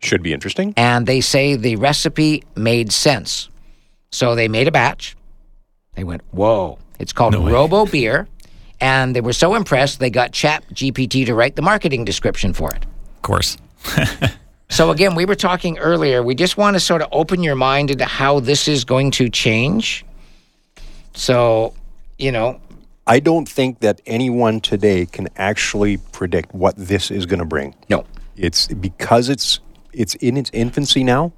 Should 0.00 0.22
be 0.22 0.32
interesting. 0.32 0.74
and 0.76 1.06
they 1.06 1.20
say 1.20 1.54
the 1.54 1.76
recipe 1.76 2.42
made 2.56 2.92
sense. 2.92 3.48
So 4.10 4.34
they 4.34 4.48
made 4.48 4.66
a 4.66 4.72
batch. 4.72 5.16
They 5.94 6.02
went, 6.02 6.22
whoa. 6.32 6.78
It's 6.98 7.12
called 7.12 7.36
Robo 7.36 7.86
Beer. 7.86 8.26
And 8.80 9.14
they 9.14 9.20
were 9.20 9.32
so 9.32 9.54
impressed, 9.54 9.98
they 9.98 10.10
got 10.10 10.32
Chat 10.32 10.64
GPT 10.72 11.26
to 11.26 11.34
write 11.34 11.56
the 11.56 11.62
marketing 11.62 12.04
description 12.04 12.52
for 12.52 12.72
it. 12.72 12.84
Of 12.84 13.22
course. 13.22 13.56
So, 14.70 14.90
again, 14.90 15.14
we 15.14 15.24
were 15.24 15.34
talking 15.34 15.78
earlier. 15.78 16.22
We 16.22 16.34
just 16.34 16.56
want 16.56 16.74
to 16.74 16.80
sort 16.80 17.00
of 17.00 17.08
open 17.10 17.42
your 17.42 17.54
mind 17.54 17.90
into 17.90 18.04
how 18.04 18.40
this 18.40 18.68
is 18.68 18.84
going 18.84 19.12
to 19.12 19.30
change. 19.30 20.04
So, 21.14 21.74
you 22.18 22.30
know, 22.30 22.60
I 23.06 23.20
don't 23.20 23.48
think 23.48 23.80
that 23.80 24.02
anyone 24.04 24.60
today 24.60 25.06
can 25.06 25.28
actually 25.36 25.96
predict 25.96 26.54
what 26.54 26.76
this 26.76 27.10
is 27.10 27.24
going 27.26 27.40
to 27.40 27.46
bring. 27.46 27.74
no. 27.88 28.04
It's 28.36 28.68
because 28.68 29.28
it's 29.28 29.58
it's 29.92 30.14
in 30.16 30.36
its 30.36 30.48
infancy 30.52 31.02
now, 31.02 31.32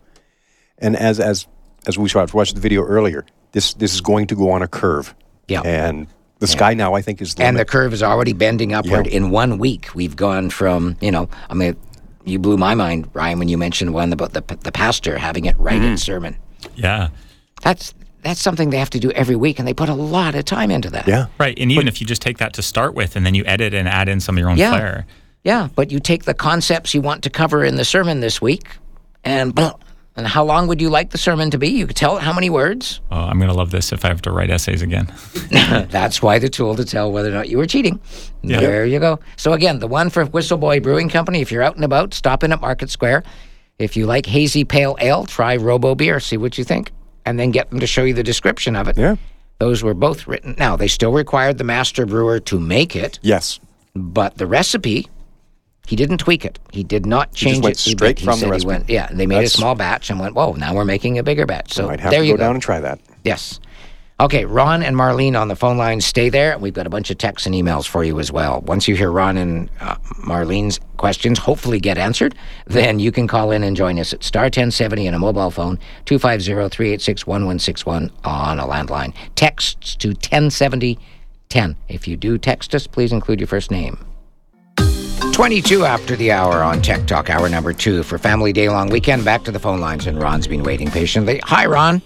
and 0.77 0.95
as 0.95 1.19
as 1.19 1.47
as 1.87 1.97
we 1.97 2.11
saw, 2.11 2.27
watched 2.35 2.55
the 2.55 2.61
video 2.61 2.83
earlier, 2.83 3.25
this 3.53 3.73
this 3.73 3.95
is 3.95 4.03
going 4.03 4.27
to 4.27 4.35
go 4.35 4.51
on 4.51 4.61
a 4.61 4.69
curve. 4.69 5.15
Yeah. 5.49 5.63
and 5.63 6.09
the 6.41 6.47
sky 6.47 6.75
now 6.75 6.95
I 6.95 7.03
think 7.03 7.23
is 7.23 7.35
the 7.35 7.45
And 7.45 7.59
the 7.59 7.65
curve 7.65 7.93
is 7.93 8.03
already 8.03 8.33
bending 8.33 8.73
upward. 8.73 9.07
Yeah. 9.07 9.17
In 9.19 9.31
one 9.31 9.59
week, 9.59 9.95
we've 9.95 10.17
gone 10.17 10.51
from, 10.51 10.97
you 11.01 11.11
know, 11.11 11.29
I 11.49 11.55
mean, 11.55 11.77
you 12.25 12.39
blew 12.39 12.57
my 12.57 12.75
mind, 12.75 13.09
Ryan, 13.13 13.39
when 13.39 13.49
you 13.49 13.57
mentioned 13.57 13.95
one 13.95 14.13
about 14.13 14.33
the, 14.33 14.43
the 14.63 14.73
pastor 14.73 15.19
having 15.19 15.45
it 15.45 15.59
right 15.59 15.81
in 15.81 15.95
mm. 15.95 15.99
sermon. 15.99 16.37
Yeah. 16.75 17.11
That's 17.63 17.95
that's 18.23 18.41
something 18.41 18.69
they 18.69 18.79
have 18.79 18.91
to 18.91 19.01
do 19.01 19.11
every 19.13 19.37
week, 19.37 19.59
and 19.59 19.67
they 19.67 19.73
put 19.73 19.89
a 19.89 19.95
lot 19.95 20.35
of 20.35 20.45
time 20.45 20.71
into 20.71 20.91
that. 20.91 21.09
yeah. 21.09 21.27
Right. 21.39 21.59
And 21.59 21.73
even 21.73 21.89
if 21.89 22.01
you 22.03 22.07
just 22.07 22.21
take 22.21 22.37
that 22.39 22.53
to 22.55 22.63
start 22.63 22.95
with, 22.95 23.17
and 23.17 23.25
then 23.25 23.35
you 23.35 23.45
edit 23.47 23.73
and 23.73 23.89
add 23.89 24.09
in 24.11 24.21
some 24.21 24.35
of 24.35 24.41
your 24.41 24.51
own 24.51 24.59
Yeah. 24.59 24.71
flair. 24.73 25.07
Yeah, 25.43 25.69
but 25.75 25.91
you 25.91 26.01
take 26.01 26.25
the 26.25 26.35
concepts 26.35 26.93
you 26.93 27.01
want 27.01 27.23
to 27.23 27.31
cover 27.31 27.65
in 27.65 27.77
the 27.77 27.85
sermon 27.85 28.21
this 28.21 28.43
week, 28.43 28.69
and 29.25 29.55
blah, 29.55 29.73
And 30.17 30.27
how 30.27 30.45
long 30.45 30.67
would 30.67 30.81
you 30.81 30.91
like 30.91 31.11
the 31.11 31.19
sermon 31.19 31.51
to 31.53 31.59
be? 31.59 31.69
You 31.69 31.87
could 31.87 31.97
tell 31.97 32.17
it 32.19 32.23
how 32.23 32.33
many 32.33 32.51
words. 32.51 33.01
Oh, 33.11 33.17
I'm 33.21 33.39
going 33.39 33.49
to 33.51 33.57
love 33.57 33.71
this 33.71 33.93
if 33.93 34.05
I 34.05 34.09
have 34.09 34.21
to 34.23 34.33
write 34.33 34.51
essays 34.51 34.83
again. 34.83 35.11
That's 35.51 36.21
why 36.21 36.39
the 36.39 36.49
tool 36.49 36.75
to 36.77 36.85
tell 36.85 37.11
whether 37.13 37.29
or 37.31 37.33
not 37.33 37.49
you 37.49 37.57
were 37.59 37.67
cheating. 37.67 38.01
Yeah. 38.43 38.61
There 38.61 38.85
you 38.85 38.99
go. 38.99 39.21
So 39.37 39.53
again, 39.53 39.79
the 39.79 39.87
one 39.87 40.11
for 40.11 40.25
Whistle 40.27 40.59
Buoy 40.59 40.81
Brewing 40.81 41.09
Company. 41.09 41.41
If 41.41 41.53
you're 41.53 41.63
out 41.63 41.77
and 41.77 41.85
about, 41.85 42.13
stop 42.13 42.43
in 42.43 42.53
at 42.53 42.61
Market 42.61 42.91
Square. 42.91 43.23
If 43.79 43.97
you 43.97 44.05
like 44.05 44.27
hazy 44.27 44.65
pale 44.65 44.97
ale, 45.01 45.25
try 45.25 45.57
Robo 45.57 45.95
Beer. 45.95 46.21
See 46.21 46.37
what 46.37 46.59
you 46.59 46.65
think, 46.65 46.91
and 47.25 47.39
then 47.39 47.51
get 47.51 47.71
them 47.71 47.81
to 47.81 47.87
show 47.87 48.03
you 48.05 48.13
the 48.13 48.23
description 48.25 48.77
of 48.77 48.89
it. 48.89 48.99
Yeah. 48.99 49.17
Those 49.59 49.83
were 49.83 49.95
both 49.95 50.27
written. 50.27 50.55
Now 50.59 50.77
they 50.77 50.89
still 50.89 51.13
required 51.13 51.57
the 51.57 51.65
master 51.65 52.05
brewer 52.05 52.41
to 52.41 52.59
make 52.61 52.95
it, 52.97 53.19
Yes. 53.23 53.61
but 53.95 54.37
the 54.39 54.47
recipe. 54.47 55.09
He 55.87 55.97
didn't 55.97 56.19
tweak 56.19 56.45
it. 56.45 56.59
He 56.73 56.85
did 56.85 57.05
not 57.07 57.33
change 57.35 57.63
went 57.65 57.77
it. 57.77 57.81
He- 57.81 57.91
straight 57.93 58.19
he 58.19 58.25
from 58.25 58.35
the 58.35 58.39
said 58.41 58.47
he 58.47 58.51
recipe. 58.53 58.67
went, 58.69 58.89
yeah, 58.91 59.09
they 59.13 59.27
made 59.27 59.37
That's- 59.37 59.55
a 59.55 59.59
small 59.59 59.75
batch 59.75 60.09
and 60.11 60.21
went, 60.21 60.35
whoa, 60.37 60.53
now 60.53 60.75
we're 60.75 60.85
making 60.85 61.19
a 61.19 61.23
bigger 61.25 61.47
batch. 61.47 61.73
So 61.73 61.87
Might 61.89 61.99
have 62.01 62.11
there 62.13 62.21
to 62.21 62.27
you 62.27 62.35
go 62.35 62.39
go. 62.39 62.45
down 62.45 62.55
and 62.57 62.63
try 62.63 62.79
that. 62.81 63.01
Yes. 63.25 63.59
Okay, 64.21 64.45
Ron 64.45 64.83
and 64.83 64.95
Marlene 64.95 65.35
on 65.41 65.49
the 65.49 65.57
phone 65.57 65.79
line. 65.79 66.03
Stay 66.03 66.29
there. 66.29 66.59
We've 66.59 66.75
got 66.75 66.87
a 66.87 66.91
bunch 66.91 67.11
of 67.11 67.17
texts 67.17 67.47
and 67.47 67.55
emails 67.55 67.89
for 67.89 68.05
you 68.05 68.21
as 68.21 68.31
well. 68.31 68.61
Once 68.61 68.87
you 68.87 68.95
hear 68.95 69.11
Ron 69.11 69.39
and 69.39 69.71
uh, 69.81 69.95
Marlene's 70.27 70.79
questions, 70.99 71.39
hopefully 71.39 71.81
get 71.81 71.97
answered, 71.97 72.35
then 72.67 72.99
you 73.01 73.11
can 73.13 73.27
call 73.27 73.51
in 73.51 73.65
and 73.65 73.75
join 73.75 73.99
us 73.99 74.13
at 74.13 74.23
star 74.23 74.43
1070 74.45 75.09
on 75.09 75.15
a 75.15 75.19
mobile 75.19 75.51
phone, 75.51 75.79
250-386-1161 76.05 78.11
on 78.25 78.61
a 78.61 78.67
landline. 78.67 79.15
Texts 79.37 79.97
to 79.97 80.09
107010. 80.09 81.77
If 81.89 82.07
you 82.07 82.17
do 82.19 82.37
text 82.39 82.75
us, 82.75 82.87
please 82.87 83.13
include 83.13 83.41
your 83.41 83.47
first 83.47 83.71
name. 83.71 83.99
22 85.21 85.85
after 85.85 86.17
the 86.17 86.33
hour 86.33 86.63
on 86.63 86.81
Tech 86.83 87.07
Talk, 87.07 87.31
hour 87.31 87.49
number 87.49 87.73
two 87.73 88.03
for 88.03 88.19
Family 88.19 88.53
Day 88.53 88.69
Long 88.69 88.89
Weekend. 88.89 89.25
Back 89.25 89.45
to 89.45 89.53
the 89.53 89.59
phone 89.59 89.79
lines, 89.81 90.07
and 90.07 90.21
Ron's 90.21 90.47
been 90.47 90.63
waiting 90.63 90.91
patiently. 90.91 91.41
Hi, 91.45 91.67
Ron. 91.67 92.01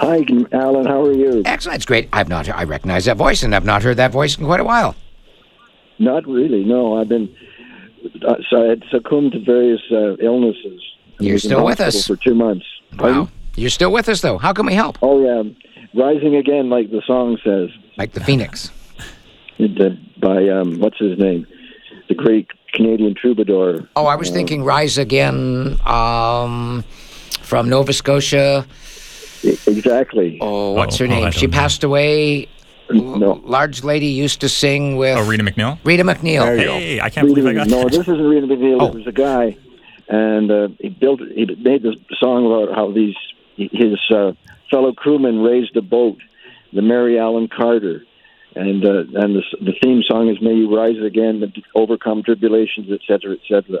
Hi, 0.00 0.24
Alan. 0.52 0.86
How 0.86 1.02
are 1.02 1.12
you? 1.12 1.42
Excellent. 1.44 1.76
It's 1.76 1.84
great. 1.84 2.08
I've 2.12 2.28
not. 2.28 2.48
I 2.48 2.64
recognize 2.64 3.04
that 3.04 3.16
voice, 3.18 3.42
and 3.42 3.54
I've 3.54 3.64
not 3.64 3.82
heard 3.82 3.98
that 3.98 4.10
voice 4.10 4.36
in 4.38 4.44
quite 4.46 4.60
a 4.60 4.64
while. 4.64 4.94
Not 5.98 6.26
really. 6.26 6.64
No, 6.64 6.98
I've 6.98 7.08
been. 7.08 7.34
Uh, 8.26 8.36
so 8.50 8.64
I 8.64 8.68
had 8.70 8.82
succumbed 8.90 9.32
to 9.32 9.40
various 9.40 9.80
uh, 9.92 10.16
illnesses. 10.16 10.82
You're 11.20 11.38
still 11.38 11.64
with 11.64 11.80
us. 11.80 12.06
for 12.06 12.16
two 12.16 12.34
months. 12.34 12.66
Wow. 12.98 13.28
You're 13.54 13.70
still 13.70 13.92
with 13.92 14.08
us, 14.08 14.20
though. 14.22 14.38
How 14.38 14.52
can 14.52 14.66
we 14.66 14.74
help? 14.74 14.98
Oh 15.02 15.22
yeah, 15.22 15.42
rising 15.94 16.36
again, 16.36 16.68
like 16.68 16.90
the 16.90 17.02
song 17.06 17.38
says, 17.44 17.70
Like 17.96 18.12
the 18.12 18.20
Phoenix. 18.20 18.70
it, 19.58 19.80
uh, 19.80 19.94
by 20.20 20.48
um, 20.48 20.78
what's 20.78 20.98
his 20.98 21.18
name, 21.18 21.46
the 22.08 22.14
great 22.14 22.48
Canadian 22.72 23.14
troubadour. 23.14 23.88
Oh, 23.96 24.06
I 24.06 24.16
was 24.16 24.30
thinking 24.30 24.64
Rise 24.64 24.98
Again 24.98 25.78
um, 25.86 26.84
from 27.42 27.68
Nova 27.68 27.92
Scotia. 27.92 28.66
Exactly. 29.66 30.38
Oh, 30.40 30.72
what's 30.72 30.96
Oh, 31.00 31.04
her 31.06 31.10
oh, 31.12 31.14
name? 31.14 31.22
don't 31.24 31.34
she 31.34 31.46
know. 31.46 31.52
passed 31.52 31.84
away. 31.84 32.48
No. 32.90 33.40
Large 33.44 33.82
lady 33.82 34.06
used 34.06 34.40
to 34.42 34.48
sing 34.48 34.96
with 34.96 35.16
Oh, 35.18 35.24
Rita 35.28 35.42
MacNeil? 35.42 35.78
Rita 35.84 36.04
MacNeil. 36.04 36.40
There 36.42 36.56
you 36.56 36.64
go. 36.64 36.72
Hey, 36.78 37.00
I 37.00 37.10
can't 37.10 37.26
believe 37.26 37.46
I 37.46 37.52
got 37.52 37.66
no, 37.68 37.82
that. 37.84 37.90
this 37.90 38.00
isn't 38.02 38.22
Rita 38.22 38.46
MacNeil. 38.46 38.78
Oh. 38.80 38.86
It 38.88 38.94
was 38.94 39.06
a 39.08 39.12
guy, 39.12 39.56
and 40.08 40.50
uh, 40.50 40.68
he 40.78 40.88
built. 40.90 41.20
He 41.20 41.46
made 41.58 41.82
this 41.82 41.96
song 42.18 42.46
about 42.46 42.74
how 42.76 42.92
these 42.92 43.16
his 43.56 43.98
uh, 44.10 44.32
fellow 44.70 44.92
crewmen 44.92 45.40
raised 45.40 45.76
a 45.76 45.82
boat, 45.82 46.18
the 46.72 46.82
Mary 46.82 47.18
Ellen 47.18 47.48
Carter, 47.48 48.04
and 48.56 48.84
uh, 48.84 49.20
and 49.22 49.36
the, 49.36 49.42
the 49.60 49.72
theme 49.82 50.02
song 50.02 50.28
is 50.28 50.40
"May 50.40 50.54
you 50.54 50.74
rise 50.74 51.00
again, 51.02 51.42
and 51.42 51.64
overcome 51.74 52.22
tribulations, 52.22 52.90
etc., 52.90 53.34
etc." 53.34 53.80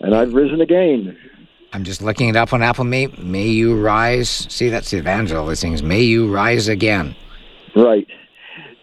And 0.00 0.14
I've 0.14 0.34
risen 0.34 0.60
again. 0.60 1.16
I'm 1.72 1.82
just 1.82 2.02
looking 2.02 2.28
it 2.28 2.36
up 2.36 2.52
on 2.52 2.62
Apple. 2.62 2.84
May, 2.84 3.06
may 3.18 3.48
you 3.48 3.80
rise. 3.80 4.28
See, 4.28 4.68
that's 4.68 4.90
the 4.92 4.98
evangel. 4.98 5.46
This 5.46 5.60
things. 5.60 5.82
May 5.82 6.02
you 6.02 6.32
rise 6.32 6.68
again. 6.68 7.16
Right 7.74 8.06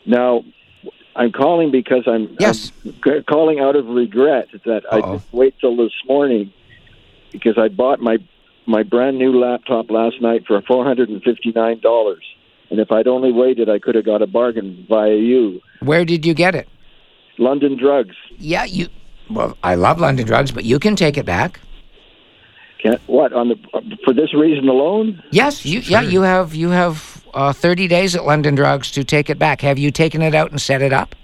now, 0.05 0.43
I'm 1.15 1.31
calling 1.31 1.71
because 1.71 2.03
I'm 2.07 2.35
Yes. 2.39 2.71
I'm 3.05 3.23
calling 3.23 3.59
out 3.59 3.75
of 3.77 3.85
regret 3.87 4.47
that 4.65 4.83
I 4.91 4.97
Uh-oh. 4.97 5.11
didn't 5.13 5.33
wait 5.33 5.55
till 5.61 5.77
this 5.77 5.93
morning 6.05 6.51
because 7.31 7.57
I 7.57 7.69
bought 7.69 7.99
my 8.01 8.17
my 8.65 8.83
brand 8.83 9.17
new 9.17 9.39
laptop 9.39 9.89
last 9.89 10.21
night 10.21 10.45
for 10.45 10.61
four 10.63 10.83
hundred 10.83 11.09
and 11.09 11.21
fifty 11.23 11.51
nine 11.55 11.79
dollars, 11.79 12.23
and 12.71 12.79
if 12.79 12.91
I'd 12.91 13.07
only 13.07 13.31
waited, 13.31 13.69
I 13.69 13.77
could 13.77 13.93
have 13.95 14.05
got 14.05 14.21
a 14.23 14.27
bargain 14.27 14.85
via 14.89 15.13
you, 15.15 15.61
Where 15.81 16.05
did 16.05 16.25
you 16.25 16.33
get 16.33 16.55
it? 16.55 16.67
London 17.37 17.77
Drugs. 17.77 18.15
Yeah, 18.37 18.63
you. 18.65 18.87
Well, 19.29 19.55
I 19.63 19.75
love 19.75 19.99
London 19.99 20.25
drugs, 20.25 20.51
but 20.51 20.65
you 20.65 20.77
can 20.79 20.95
take 20.95 21.17
it 21.17 21.25
back. 21.25 21.59
Can't 22.83 22.99
what 23.07 23.31
on 23.33 23.49
the 23.49 23.55
for 24.03 24.13
this 24.13 24.33
reason 24.33 24.67
alone? 24.67 25.21
Yes, 25.31 25.65
you. 25.65 25.79
Yeah, 25.79 26.01
you 26.01 26.21
have. 26.23 26.53
You 26.55 26.69
have 26.69 27.23
uh, 27.33 27.53
30 27.53 27.87
days 27.87 28.15
at 28.15 28.25
London 28.25 28.55
Drugs 28.55 28.91
to 28.91 29.03
take 29.03 29.29
it 29.29 29.37
back. 29.39 29.61
Have 29.61 29.77
you 29.79 29.91
taken 29.91 30.21
it 30.21 30.33
out 30.35 30.51
and 30.51 30.59
set 30.59 30.81
it 30.81 30.91
up? 30.91 31.15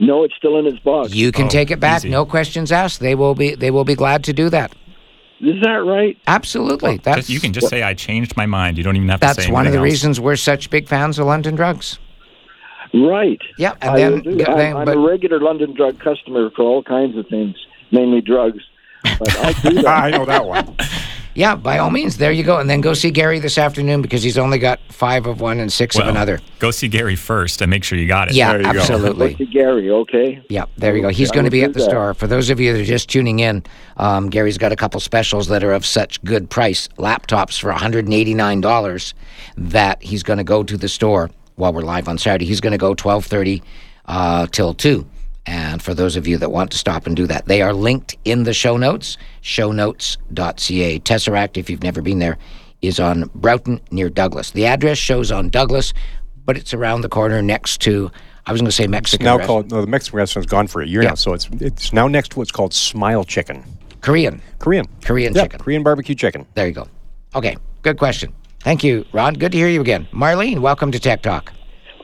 No, 0.00 0.24
it's 0.24 0.34
still 0.36 0.56
in 0.58 0.66
its 0.66 0.78
box. 0.78 1.14
You 1.14 1.30
can 1.32 1.46
Oh, 1.46 1.48
take 1.50 1.70
it 1.70 1.78
back. 1.80 1.98
easy. 1.98 2.08
No 2.10 2.24
questions 2.24 2.72
asked. 2.72 3.00
They 3.00 3.14
will 3.14 3.34
be. 3.34 3.54
They 3.54 3.70
will 3.70 3.84
be 3.84 3.94
glad 3.94 4.24
to 4.24 4.32
do 4.32 4.48
that. 4.50 4.72
Is 5.42 5.60
that 5.62 5.84
right? 5.84 6.16
Absolutely. 6.28 6.98
that's 6.98 7.16
Just, 7.18 7.28
you 7.30 7.40
can 7.40 7.52
just 7.52 7.68
say 7.68 7.82
I 7.82 7.94
changed 7.94 8.36
my 8.36 8.46
mind. 8.46 8.78
You 8.78 8.84
don't 8.84 8.94
even 8.94 9.08
have 9.08 9.18
to 9.18 9.26
say 9.26 9.28
that. 9.28 9.36
That's 9.36 9.48
one 9.50 9.66
of 9.66 9.72
the 9.72 9.78
else. 9.78 9.84
reasons 9.84 10.20
we're 10.20 10.36
such 10.36 10.70
big 10.70 10.86
fans 10.86 11.18
of 11.18 11.26
London 11.26 11.56
Drugs. 11.56 11.98
Right. 12.94 13.40
Yeah, 13.58 13.74
and 13.80 13.90
I 13.90 13.96
then, 13.98 14.20
do. 14.22 14.36
Then, 14.36 14.48
I'm, 14.50 14.76
I'm 14.76 14.84
but 14.84 14.96
a 14.96 15.00
regular 15.00 15.40
London 15.40 15.74
Drug 15.74 15.98
customer 15.98 16.50
for 16.54 16.62
all 16.62 16.82
kinds 16.84 17.16
of 17.16 17.26
things, 17.26 17.56
mainly 17.90 18.20
drugs. 18.20 18.62
But 19.18 19.36
I'll 19.38 19.52
do 19.54 19.74
that. 19.82 19.86
I 19.86 20.10
know 20.10 20.24
that 20.26 20.46
one. 20.46 20.76
Yeah, 21.34 21.54
by 21.54 21.78
all 21.78 21.90
means, 21.90 22.18
there 22.18 22.32
you 22.32 22.42
go. 22.42 22.58
And 22.58 22.68
then 22.68 22.80
go 22.80 22.94
see 22.94 23.10
Gary 23.10 23.38
this 23.38 23.56
afternoon 23.58 24.02
because 24.02 24.22
he's 24.22 24.36
only 24.38 24.58
got 24.58 24.80
five 24.90 25.26
of 25.26 25.40
one 25.40 25.58
and 25.60 25.72
six 25.72 25.98
of 25.98 26.06
another. 26.06 26.40
Go 26.58 26.70
see 26.70 26.88
Gary 26.88 27.16
first 27.16 27.60
and 27.62 27.70
make 27.70 27.84
sure 27.84 27.98
you 27.98 28.06
got 28.06 28.28
it. 28.28 28.34
Yeah, 28.34 28.52
There 28.52 28.62
you 28.66 28.72
go. 28.72 28.80
absolutely. 28.80 29.26
Let's 29.28 29.38
see 29.38 29.46
Gary, 29.46 29.90
okay? 29.90 30.42
Yeah, 30.48 30.64
there 30.76 30.94
you 30.96 31.02
go. 31.02 31.08
He's 31.08 31.30
Okay, 31.30 31.36
going 31.36 31.44
to 31.44 31.50
be 31.50 31.62
at 31.64 31.72
the 31.72 31.80
that. 31.80 31.88
store. 31.88 32.14
For 32.14 32.26
those 32.26 32.50
of 32.50 32.60
you 32.60 32.72
that 32.72 32.80
are 32.80 32.84
just 32.84 33.08
tuning 33.08 33.38
in, 33.40 33.62
um, 33.96 34.28
Gary's 34.30 34.58
got 34.58 34.72
a 34.72 34.76
couple 34.76 35.00
specials 35.00 35.48
that 35.48 35.64
are 35.64 35.72
of 35.72 35.86
such 35.86 36.22
good 36.24 36.50
price 36.50 36.88
laptops 36.98 37.58
for 37.60 37.72
$189 37.72 39.14
that 39.56 40.02
he's 40.02 40.22
going 40.22 40.38
to 40.38 40.44
go 40.44 40.62
to 40.62 40.76
the 40.76 40.88
store 40.88 41.30
while 41.56 41.72
we're 41.72 41.82
live 41.82 42.08
on 42.08 42.18
Saturday. 42.18 42.44
He's 42.46 42.60
going 42.60 42.72
to 42.72 42.78
go 42.78 42.94
12:30 42.94 43.62
uh, 44.06 44.46
till 44.48 44.74
2. 44.74 45.06
And 45.46 45.82
for 45.82 45.92
those 45.94 46.14
of 46.16 46.26
you 46.28 46.38
that 46.38 46.50
want 46.52 46.70
to 46.70 46.78
stop 46.78 47.06
and 47.06 47.16
do 47.16 47.26
that, 47.26 47.46
they 47.46 47.62
are 47.62 47.72
linked 47.74 48.16
in 48.24 48.44
the 48.44 48.54
show 48.54 48.76
notes, 48.76 49.18
shownotes.ca. 49.42 50.98
Tesseract, 51.00 51.56
if 51.56 51.68
you've 51.70 51.82
never 51.82 52.00
been 52.02 52.18
there, 52.20 52.38
is 52.80 53.00
on 53.00 53.30
Broughton 53.34 53.80
near 53.90 54.08
Douglas. 54.08 54.50
The 54.52 54.66
address 54.66 54.98
shows 54.98 55.30
on 55.32 55.48
Douglas, 55.50 55.92
but 56.44 56.56
it's 56.56 56.72
around 56.74 57.00
the 57.02 57.08
corner 57.08 57.42
next 57.42 57.80
to, 57.82 58.10
I 58.46 58.52
was 58.52 58.60
going 58.60 58.68
to 58.68 58.72
say 58.72 58.86
Mexican 58.86 59.24
It's 59.24 59.30
now 59.30 59.38
restaurant. 59.38 59.68
called 59.68 59.72
no, 59.72 59.80
the 59.80 59.86
Mexican 59.88 60.16
restaurant's 60.18 60.50
gone 60.50 60.66
for 60.66 60.82
a 60.82 60.86
year 60.86 61.02
Yeah. 61.02 61.10
now, 61.10 61.14
so 61.16 61.32
it's 61.32 61.48
it's 61.60 61.92
now 61.92 62.08
next 62.08 62.30
to 62.32 62.38
what's 62.38 62.50
called 62.52 62.72
Smile 62.74 63.24
Chicken, 63.24 63.64
Korean. 64.00 64.40
Korean, 64.58 64.86
Korean 65.04 65.34
yeah, 65.34 65.42
chicken. 65.42 65.58
Korean 65.60 65.82
barbecue 65.82 66.14
chicken. 66.14 66.46
There 66.54 66.66
you 66.66 66.72
go. 66.72 66.86
Okay, 67.34 67.56
good 67.82 67.98
question. 67.98 68.32
Thank 68.60 68.84
you, 68.84 69.04
Ron. 69.12 69.34
Good 69.34 69.52
to 69.52 69.58
hear 69.58 69.68
you 69.68 69.80
again. 69.80 70.06
Marlene, 70.12 70.60
welcome 70.60 70.92
to 70.92 71.00
Tech 71.00 71.22
Talk. 71.22 71.52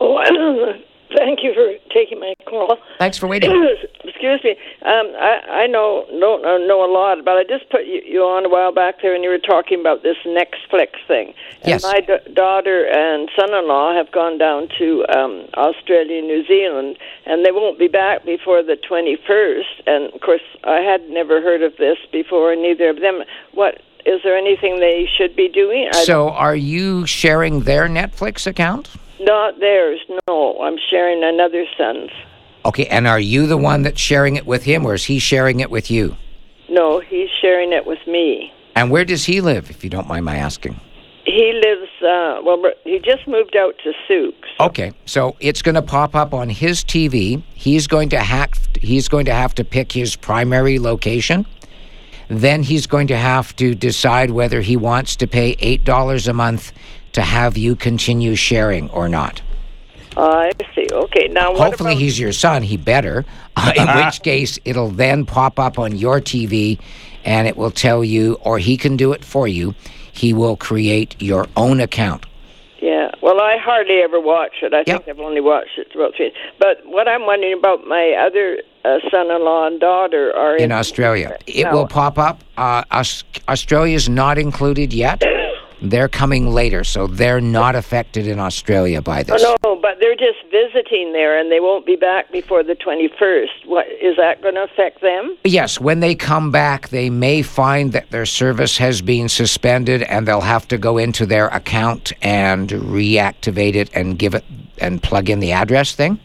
Oh, 0.00 0.16
thank 1.16 1.40
you 1.42 1.52
for 1.54 1.72
taking 1.88 2.20
my 2.20 2.34
call. 2.46 2.78
Thanks 2.98 3.16
for 3.18 3.26
waiting. 3.26 3.50
Excuse 4.04 4.40
me. 4.44 4.52
Um, 4.82 5.06
I, 5.18 5.64
I 5.64 5.66
know 5.66 6.06
don't 6.08 6.42
know, 6.42 6.58
know 6.58 6.84
a 6.84 6.90
lot, 6.92 7.24
but 7.24 7.36
I 7.36 7.44
just 7.44 7.68
put 7.70 7.84
you, 7.86 8.00
you 8.04 8.22
on 8.22 8.44
a 8.46 8.48
while 8.48 8.72
back 8.72 8.96
there, 9.02 9.14
and 9.14 9.22
you 9.24 9.30
were 9.30 9.38
talking 9.38 9.80
about 9.80 10.02
this 10.02 10.16
Netflix 10.26 10.90
thing. 11.06 11.34
And 11.62 11.68
Yes. 11.68 11.82
my 11.82 12.00
d- 12.00 12.32
daughter 12.34 12.86
and 12.86 13.28
son-in-law 13.36 13.94
have 13.94 14.10
gone 14.12 14.38
down 14.38 14.68
to 14.78 15.04
um, 15.14 15.46
Australia, 15.54 16.18
and 16.18 16.26
New 16.28 16.46
Zealand, 16.46 16.96
and 17.26 17.44
they 17.44 17.52
won't 17.52 17.78
be 17.78 17.88
back 17.88 18.24
before 18.24 18.62
the 18.62 18.76
twenty-first. 18.76 19.82
And 19.86 20.12
of 20.12 20.20
course, 20.20 20.42
I 20.64 20.80
had 20.80 21.08
never 21.10 21.40
heard 21.40 21.62
of 21.62 21.76
this 21.78 21.98
before, 22.12 22.52
and 22.52 22.62
neither 22.62 22.88
of 22.88 23.00
them. 23.00 23.22
What 23.52 23.80
is 24.06 24.20
there 24.22 24.36
anything 24.36 24.80
they 24.80 25.06
should 25.12 25.36
be 25.36 25.48
doing? 25.48 25.88
I 25.92 26.04
So, 26.04 26.30
are 26.30 26.56
you 26.56 27.04
sharing 27.06 27.60
their 27.60 27.88
Netflix 27.88 28.46
account? 28.46 28.88
Not 29.20 29.58
theirs, 29.60 30.00
no. 30.28 30.58
I'm 30.60 30.76
sharing 30.90 31.22
another 31.24 31.64
son's. 31.76 32.10
Okay, 32.64 32.86
and 32.86 33.06
are 33.06 33.20
you 33.20 33.46
the 33.46 33.56
one 33.56 33.82
that's 33.82 34.00
sharing 34.00 34.36
it 34.36 34.46
with 34.46 34.64
him, 34.64 34.84
or 34.84 34.94
is 34.94 35.04
he 35.04 35.18
sharing 35.18 35.60
it 35.60 35.70
with 35.70 35.90
you? 35.90 36.16
No, 36.68 37.00
he's 37.00 37.30
sharing 37.40 37.72
it 37.72 37.86
with 37.86 38.06
me. 38.06 38.52
And 38.76 38.90
where 38.90 39.04
does 39.04 39.24
he 39.24 39.40
live, 39.40 39.70
if 39.70 39.82
you 39.82 39.90
don't 39.90 40.06
mind 40.06 40.24
my 40.24 40.36
asking? 40.36 40.80
He 41.24 41.52
lives, 41.62 41.90
uh, 42.00 42.40
well, 42.42 42.62
he 42.84 42.98
just 43.00 43.26
moved 43.26 43.56
out 43.56 43.74
to 43.84 43.92
Sooke. 44.06 44.46
Okay, 44.60 44.92
so 45.04 45.36
it's 45.40 45.62
going 45.62 45.74
to 45.74 45.82
pop 45.82 46.14
up 46.14 46.32
on 46.32 46.48
his 46.48 46.84
TV. 46.84 47.42
He's 47.54 47.86
going 47.86 48.08
to 48.10 48.18
hack. 48.18 48.56
He's 48.80 49.08
going 49.08 49.26
to 49.26 49.34
have 49.34 49.54
to 49.56 49.64
pick 49.64 49.92
his 49.92 50.16
primary 50.16 50.78
location. 50.78 51.46
Then 52.28 52.62
he's 52.62 52.86
going 52.86 53.08
to 53.08 53.16
have 53.16 53.54
to 53.56 53.74
decide 53.74 54.30
whether 54.30 54.60
he 54.60 54.76
wants 54.76 55.16
to 55.16 55.26
pay 55.26 55.56
eight 55.60 55.84
dollars 55.84 56.28
a 56.28 56.32
month 56.34 56.72
to 57.18 57.22
have 57.24 57.56
you 57.58 57.74
continue 57.74 58.36
sharing 58.36 58.88
or 58.90 59.08
not. 59.08 59.42
I 60.16 60.52
see. 60.74 60.86
Okay. 60.90 61.26
Now, 61.28 61.50
what 61.50 61.60
Hopefully, 61.60 61.92
about, 61.92 62.00
he's 62.00 62.18
your 62.18 62.32
son. 62.32 62.62
He 62.62 62.76
better. 62.76 63.24
Uh, 63.56 63.72
in 63.76 63.86
which 64.04 64.22
case, 64.22 64.58
it'll 64.64 64.90
then 64.90 65.26
pop 65.26 65.58
up 65.58 65.78
on 65.80 65.96
your 65.96 66.20
TV, 66.20 66.78
and 67.24 67.48
it 67.48 67.56
will 67.56 67.70
tell 67.72 68.04
you, 68.04 68.34
or 68.42 68.58
he 68.58 68.76
can 68.76 68.96
do 68.96 69.12
it 69.12 69.24
for 69.24 69.48
you. 69.48 69.74
He 70.12 70.32
will 70.32 70.56
create 70.56 71.20
your 71.20 71.46
own 71.56 71.80
account. 71.80 72.24
Yeah. 72.80 73.10
Well, 73.20 73.40
I 73.40 73.56
hardly 73.60 73.96
ever 74.00 74.20
watch 74.20 74.54
it. 74.62 74.72
I 74.72 74.84
think 74.84 75.08
I've 75.08 75.18
only 75.18 75.40
watched 75.40 75.76
it 75.76 75.88
about 75.94 76.14
three. 76.16 76.32
But 76.60 76.78
what 76.84 77.08
I'm 77.08 77.26
wondering 77.26 77.58
about 77.58 77.84
my 77.86 78.12
other 78.12 78.62
uh, 78.84 78.98
son-in-law 79.10 79.66
and 79.66 79.80
daughter 79.80 80.32
are 80.36 80.56
in 80.56 80.70
Australia. 80.70 81.36
It 81.48 81.64
No. 81.64 81.72
will 81.72 81.86
pop 81.88 82.16
up. 82.18 82.42
Uh, 82.56 82.84
Aus- 82.92 83.24
Australia's 83.48 84.08
not 84.08 84.38
included 84.38 84.92
yet. 84.92 85.22
They're 85.80 86.08
coming 86.08 86.50
later, 86.50 86.82
so 86.82 87.06
they're 87.06 87.40
not 87.40 87.76
affected 87.76 88.26
in 88.26 88.38
Australia 88.38 89.00
by 89.00 89.22
this. 89.22 89.42
Oh, 89.44 89.56
no, 89.62 89.76
but 89.80 89.98
they're 90.00 90.16
just 90.16 90.38
visiting 90.50 91.12
there, 91.12 91.38
and 91.38 91.52
they 91.52 91.60
won't 91.60 91.86
be 91.86 91.96
back 91.96 92.32
before 92.32 92.62
the 92.62 92.74
21st. 92.74 93.66
What 93.66 93.86
is 93.86 94.16
that 94.16 94.42
going 94.42 94.54
to 94.54 94.64
affect 94.64 95.00
them? 95.00 95.36
Yes, 95.44 95.80
when 95.80 96.00
they 96.00 96.14
come 96.14 96.50
back, 96.50 96.88
they 96.88 97.10
may 97.10 97.42
find 97.42 97.92
that 97.92 98.10
their 98.10 98.26
service 98.26 98.78
has 98.78 99.00
been 99.02 99.28
suspended 99.28 100.02
and 100.02 100.26
they'll 100.26 100.40
have 100.40 100.66
to 100.68 100.78
go 100.78 100.98
into 100.98 101.26
their 101.26 101.48
account 101.48 102.12
and 102.22 102.68
reactivate 102.68 103.74
it 103.74 103.90
and 103.94 104.18
give 104.18 104.34
it 104.34 104.44
and 104.78 105.02
plug 105.02 105.30
in 105.30 105.40
the 105.40 105.52
address 105.52 105.94
thing. 105.94 106.18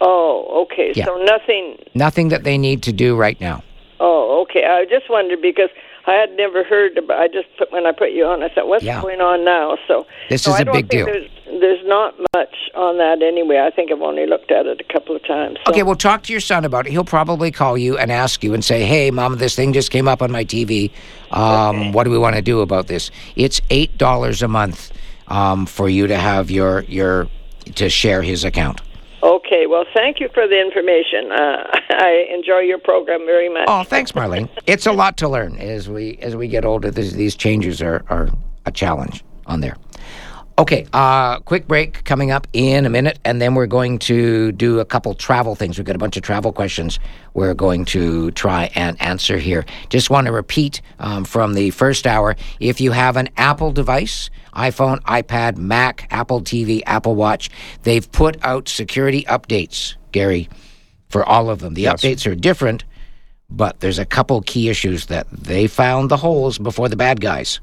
Oh, 0.00 0.64
okay. 0.64 0.92
Yeah. 0.94 1.06
So 1.06 1.16
nothing. 1.16 1.76
Nothing 1.94 2.28
that 2.28 2.44
they 2.44 2.58
need 2.58 2.82
to 2.84 2.92
do 2.92 3.16
right 3.16 3.40
now. 3.40 3.62
Oh, 3.98 4.42
okay. 4.42 4.64
I 4.64 4.84
just 4.84 5.10
wondered 5.10 5.42
because 5.42 5.70
I 6.10 6.14
had 6.14 6.36
never 6.36 6.64
heard 6.64 6.98
about. 6.98 7.20
I 7.20 7.28
just 7.28 7.46
put 7.56 7.70
when 7.70 7.86
I 7.86 7.92
put 7.92 8.10
you 8.10 8.24
on, 8.26 8.42
I 8.42 8.48
thought, 8.48 8.66
what's 8.66 8.82
Yeah. 8.82 9.00
going 9.00 9.20
on 9.20 9.44
now? 9.44 9.76
So 9.86 10.06
This 10.28 10.42
so 10.42 10.50
is 10.50 10.56
I 10.56 10.62
a 10.62 10.72
big 10.72 10.88
deal. 10.88 11.06
There's, 11.06 11.30
there's 11.60 11.86
not 11.86 12.14
much 12.34 12.54
on 12.74 12.98
that 12.98 13.22
anyway. 13.22 13.58
I 13.64 13.70
think 13.70 13.92
I've 13.92 14.02
only 14.02 14.26
looked 14.26 14.50
at 14.50 14.66
it 14.66 14.80
a 14.80 14.92
couple 14.92 15.14
of 15.14 15.24
times. 15.24 15.58
So. 15.64 15.70
Okay, 15.70 15.84
well, 15.84 15.94
talk 15.94 16.24
to 16.24 16.32
your 16.32 16.40
son 16.40 16.64
about 16.64 16.86
it. 16.86 16.90
He'll 16.90 17.04
probably 17.04 17.52
call 17.52 17.78
you 17.78 17.96
and 17.96 18.10
ask 18.10 18.42
you 18.42 18.54
and 18.54 18.64
say, 18.64 18.82
"Hey, 18.84 19.12
mom, 19.12 19.38
this 19.38 19.54
thing 19.54 19.72
just 19.72 19.92
came 19.92 20.08
up 20.08 20.20
on 20.20 20.32
my 20.32 20.44
TV. 20.44 20.90
Um, 21.30 21.92
What 21.92 22.04
do 22.04 22.10
we 22.10 22.18
want 22.18 22.34
to 22.34 22.42
do 22.42 22.60
about 22.60 22.88
this?" 22.88 23.10
It's 23.36 23.60
eight 23.70 23.96
dollars 23.96 24.42
a 24.42 24.48
month 24.48 24.90
um, 25.28 25.64
for 25.66 25.88
you 25.88 26.08
to 26.08 26.16
have 26.16 26.50
your 26.50 26.84
your 26.88 27.28
to 27.76 27.88
share 27.88 28.22
his 28.22 28.44
account. 28.44 28.80
Okay. 29.22 29.66
Well, 29.66 29.84
thank 29.94 30.20
you 30.20 30.28
for 30.32 30.46
the 30.46 30.60
information. 30.60 31.32
Uh, 31.32 31.64
I 31.90 32.26
enjoy 32.32 32.60
your 32.60 32.78
program 32.78 33.26
very 33.26 33.48
much. 33.48 33.66
Oh, 33.68 33.84
thanks, 33.84 34.12
Marlene. 34.12 34.48
It's 34.66 34.86
a 34.86 34.92
lot 34.92 35.16
to 35.18 35.28
learn 35.28 35.56
as 35.58 35.88
we 35.88 36.18
as 36.18 36.36
we 36.36 36.48
get 36.48 36.64
older. 36.64 36.90
These, 36.90 37.14
these 37.14 37.34
changes 37.34 37.82
are, 37.82 38.04
are 38.08 38.28
a 38.66 38.70
challenge 38.70 39.24
on 39.46 39.60
there. 39.60 39.76
Okay, 40.60 40.86
uh, 40.92 41.38
quick 41.40 41.66
break 41.66 42.04
coming 42.04 42.30
up 42.30 42.46
in 42.52 42.84
a 42.84 42.90
minute, 42.90 43.18
and 43.24 43.40
then 43.40 43.54
we're 43.54 43.66
going 43.66 43.98
to 44.00 44.52
do 44.52 44.78
a 44.78 44.84
couple 44.84 45.14
travel 45.14 45.54
things. 45.54 45.78
We've 45.78 45.86
got 45.86 45.96
a 45.96 45.98
bunch 45.98 46.18
of 46.18 46.22
travel 46.22 46.52
questions 46.52 46.98
we're 47.32 47.54
going 47.54 47.86
to 47.86 48.30
try 48.32 48.70
and 48.74 49.00
answer 49.00 49.38
here. 49.38 49.64
Just 49.88 50.10
want 50.10 50.26
to 50.26 50.32
repeat 50.34 50.82
um, 50.98 51.24
from 51.24 51.54
the 51.54 51.70
first 51.70 52.06
hour 52.06 52.36
if 52.60 52.78
you 52.78 52.92
have 52.92 53.16
an 53.16 53.30
Apple 53.38 53.72
device, 53.72 54.28
iPhone, 54.54 55.00
iPad, 55.04 55.56
Mac, 55.56 56.06
Apple 56.10 56.42
TV, 56.42 56.82
Apple 56.84 57.14
Watch, 57.14 57.48
they've 57.84 58.12
put 58.12 58.36
out 58.44 58.68
security 58.68 59.22
updates, 59.22 59.94
Gary, 60.12 60.50
for 61.08 61.24
all 61.24 61.48
of 61.48 61.60
them. 61.60 61.72
The 61.72 61.84
updates 61.84 62.30
are 62.30 62.34
different, 62.34 62.84
but 63.48 63.80
there's 63.80 63.98
a 63.98 64.04
couple 64.04 64.42
key 64.42 64.68
issues 64.68 65.06
that 65.06 65.26
they 65.30 65.66
found 65.66 66.10
the 66.10 66.18
holes 66.18 66.58
before 66.58 66.90
the 66.90 66.96
bad 66.96 67.22
guys. 67.22 67.60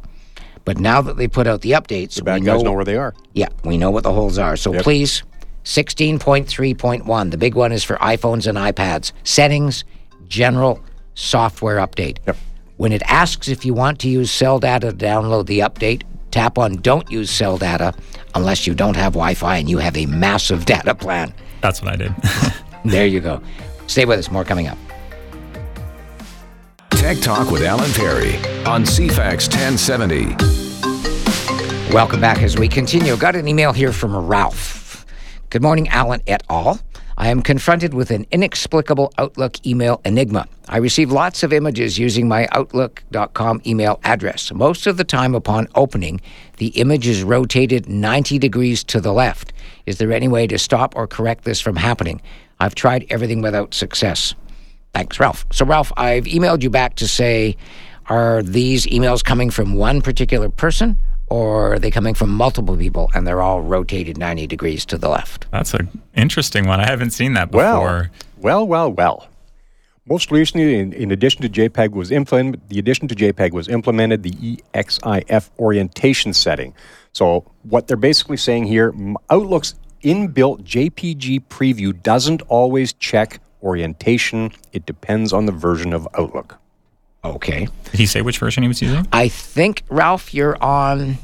But 0.68 0.80
now 0.80 1.01
that 1.01 1.15
they 1.15 1.30
put 1.30 1.47
out 1.47 1.61
the 1.61 1.72
updates, 1.72 2.15
The 2.15 2.24
bad 2.24 2.41
we 2.41 2.45
guys 2.45 2.61
know 2.61 2.74
where 2.74 2.84
they 2.84 2.97
are. 2.97 3.13
Yeah, 3.32 3.47
we 3.63 3.78
know 3.78 3.89
what 3.89 4.03
the 4.03 4.11
holes 4.11 4.38
are. 4.38 4.57
So 4.57 4.74
Yep. 4.74 4.84
please, 4.84 5.24
16.3.1, 5.63 7.32
the 7.32 7.38
big 7.38 7.55
one 7.55 7.72
is 7.72 7.86
for 7.86 7.95
iPhones 7.95 8.47
and 8.47 8.57
iPads. 8.57 9.13
Settings, 9.24 9.86
general 10.28 10.82
software 11.15 11.78
update. 11.78 12.18
When 12.76 12.91
it 12.91 13.01
asks 13.07 13.47
if 13.47 13.63
you 13.63 13.74
want 13.74 13.99
to 13.99 14.09
use 14.09 14.30
cell 14.30 14.59
data 14.59 14.91
to 14.91 14.97
download 14.97 15.45
the 15.45 15.59
update, 15.59 16.01
tap 16.32 16.57
on 16.57 16.74
Don't 16.82 17.09
Use 17.09 17.32
Cell 17.32 17.57
Data 17.57 17.93
unless 18.36 18.68
you 18.68 18.76
don't 18.76 18.97
have 18.97 19.13
Wi 19.13 19.36
Fi 19.36 19.55
and 19.59 19.70
you 19.70 19.78
have 19.78 19.95
a 19.95 20.05
massive 20.05 20.65
data 20.76 20.93
plan. 20.93 21.34
That's 21.61 21.82
what 21.82 21.93
I 21.93 21.95
did. 21.95 22.13
There 22.84 23.07
you 23.07 23.22
go. 23.22 23.41
Stay 23.88 24.03
with 24.03 24.20
us, 24.20 24.30
more 24.30 24.43
coming 24.43 24.68
up. 24.68 24.78
Tech 26.98 27.20
Talk 27.20 27.52
with 27.52 27.62
Alan 27.62 27.91
Perry 27.91 28.38
on 28.66 28.84
CFAX 28.84 29.48
1070. 29.54 30.36
Welcome 31.93 32.20
back 32.20 32.41
as 32.41 32.58
we 32.58 32.68
continue. 32.68 33.16
Got 33.16 33.36
an 33.36 33.48
email 33.48 33.72
here 33.72 33.93
from 33.93 34.16
Ralph. 34.16 35.06
Good 35.52 35.62
morning, 35.62 35.88
Alan 35.89 36.24
et 36.26 36.41
al. 36.50 36.80
I 37.16 37.30
am 37.30 37.43
confronted 37.43 37.93
with 37.93 38.10
an 38.10 38.26
inexplicable 38.32 39.14
Outlook 39.20 39.64
email 39.66 40.02
enigma. 40.06 40.48
I 40.68 40.78
receive 40.78 41.12
lots 41.12 41.43
of 41.43 41.54
images 41.54 42.00
using 42.00 42.28
my 42.28 42.48
Outlook.com 42.52 43.62
email 43.68 44.00
address. 44.04 44.52
Most 44.52 44.88
of 44.88 44.98
the 44.98 45.04
time, 45.04 45.36
upon 45.36 45.68
opening, 45.76 46.20
the 46.58 46.70
image 46.70 47.08
is 47.08 47.22
rotated 47.22 47.88
90 47.88 48.39
degrees 48.39 48.84
to 48.86 49.00
the 49.00 49.14
left. 49.14 49.54
Is 49.86 50.00
there 50.00 50.12
any 50.12 50.28
way 50.28 50.48
to 50.48 50.58
stop 50.58 50.95
or 50.95 51.06
correct 51.06 51.43
this 51.43 51.62
from 51.62 51.76
happening? 51.76 52.22
I've 52.60 52.74
tried 52.74 53.06
everything 53.12 53.43
without 53.43 53.76
success. 53.76 54.34
Thanks, 54.93 55.19
Ralph. 55.19 55.45
So, 55.51 55.65
Ralph, 55.65 55.91
I've 55.97 56.25
emailed 56.25 56.63
you 56.63 56.69
back 56.69 56.95
to 56.95 57.07
say, 57.07 57.55
are 58.07 58.41
these 58.41 58.85
emails 58.88 59.23
coming 59.23 59.49
from 59.49 59.75
one 59.75 60.01
particular 60.01 60.49
person 60.49 60.97
or 61.29 61.73
are 61.73 61.79
they 61.79 61.91
coming 61.91 62.13
from 62.13 62.29
multiple 62.29 62.77
people 62.77 63.11
and 63.13 63.27
they're 63.27 63.41
all 63.41 63.61
rotated 63.61 64.17
90 64.17 64.47
degrees 64.47 64.85
to 64.85 64.97
the 64.97 65.09
left? 65.09 65.45
That's 65.51 65.73
an 65.73 66.01
interesting 66.15 66.65
one. 66.65 66.79
I 66.79 66.88
haven't 66.88 67.11
seen 67.11 67.33
that 67.33 67.51
before. 67.51 68.11
well, 68.38 68.65
well, 68.65 68.67
well. 68.67 68.91
well. 68.91 69.29
Most 70.09 70.31
recently, 70.31 70.79
in, 70.79 70.93
in 70.93 71.11
addition 71.11 71.41
to 71.41 71.49
JPEG 71.49 71.91
was 71.91 72.11
implemented, 72.11 72.69
the 72.69 72.79
addition 72.79 73.09
to 73.09 73.15
JPEG 73.15 73.51
was 73.51 73.67
implemented 73.67 74.23
the 74.23 74.57
EXIF 74.73 75.49
orientation 75.59 76.31
setting. 76.31 76.73
So 77.11 77.43
what 77.63 77.88
they're 77.88 77.97
basically 77.97 78.38
saying 78.38 78.67
here, 78.67 78.93
Outlook's 79.29 79.75
inbuilt 80.03 80.63
JPG 80.63 81.47
preview 81.49 82.01
doesn't 82.03 82.41
always 82.43 82.93
check 82.93 83.41
orientation. 83.64 84.51
It 84.74 84.86
depends 84.86 85.34
on 85.34 85.45
the 85.45 85.51
version 85.51 85.93
of 85.93 86.08
Outlook. 86.18 86.58
Okay. 87.24 87.68
Did 87.91 87.99
he 87.99 88.05
say 88.05 88.22
which 88.22 88.38
version 88.39 88.64
he 88.64 88.68
was 88.68 88.82
using? 88.82 89.08
I 89.12 89.28
think, 89.28 89.84
Ralph, 89.89 90.34
you're 90.34 90.62
on. 90.64 91.18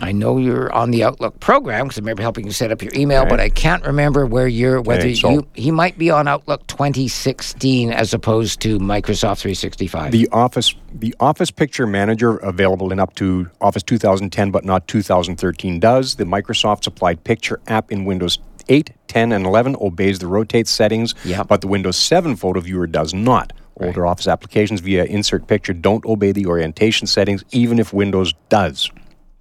I 0.00 0.12
know 0.12 0.38
you're 0.38 0.70
on 0.72 0.92
the 0.92 1.02
Outlook 1.02 1.40
program 1.40 1.86
because 1.86 1.98
I 1.98 2.02
remember 2.02 2.22
helping 2.22 2.46
you 2.46 2.52
set 2.52 2.70
up 2.70 2.82
your 2.82 2.92
email, 2.94 3.22
Okay. 3.22 3.30
but 3.30 3.40
I 3.40 3.48
can't 3.48 3.84
remember 3.84 4.26
where 4.26 4.46
you're. 4.46 4.80
Whether 4.80 5.00
Okay, 5.00 5.14
so- 5.14 5.30
you 5.30 5.46
he 5.54 5.72
might 5.72 5.98
be 5.98 6.08
on 6.08 6.28
Outlook 6.28 6.64
2016 6.68 7.90
as 7.90 8.14
opposed 8.14 8.60
to 8.60 8.78
Microsoft 8.78 9.38
365. 9.40 10.12
The 10.12 10.28
Office 10.30 10.74
the 10.94 11.14
Office 11.18 11.50
Picture 11.50 11.84
Manager 11.86 12.36
available 12.36 12.92
in 12.92 13.00
up 13.00 13.14
to 13.16 13.48
Office 13.60 13.82
2010 13.82 14.52
but 14.52 14.64
not 14.64 14.86
2013 14.86 15.80
does. 15.80 16.14
The 16.14 16.24
Microsoft 16.24 16.84
supplied 16.84 17.24
picture 17.24 17.58
app 17.66 17.90
in 17.90 18.04
Windows 18.04 18.38
8, 18.68 18.90
10 19.08 19.32
and 19.32 19.46
11 19.46 19.76
obeys 19.80 20.18
the 20.18 20.26
rotate 20.26 20.68
settings, 20.68 21.14
Yep. 21.24 21.48
but 21.48 21.60
the 21.60 21.68
Windows 21.68 21.96
7 21.96 22.36
photo 22.36 22.60
viewer 22.60 22.86
does 22.86 23.14
not. 23.14 23.52
Older 23.80 24.06
Office 24.06 24.26
applications 24.26 24.80
via 24.80 25.04
insert 25.04 25.46
picture 25.46 25.72
don't 25.72 26.04
obey 26.04 26.32
the 26.32 26.46
orientation 26.46 27.06
settings 27.06 27.44
even 27.52 27.78
if 27.78 27.92
Windows 27.92 28.34
does. 28.48 28.90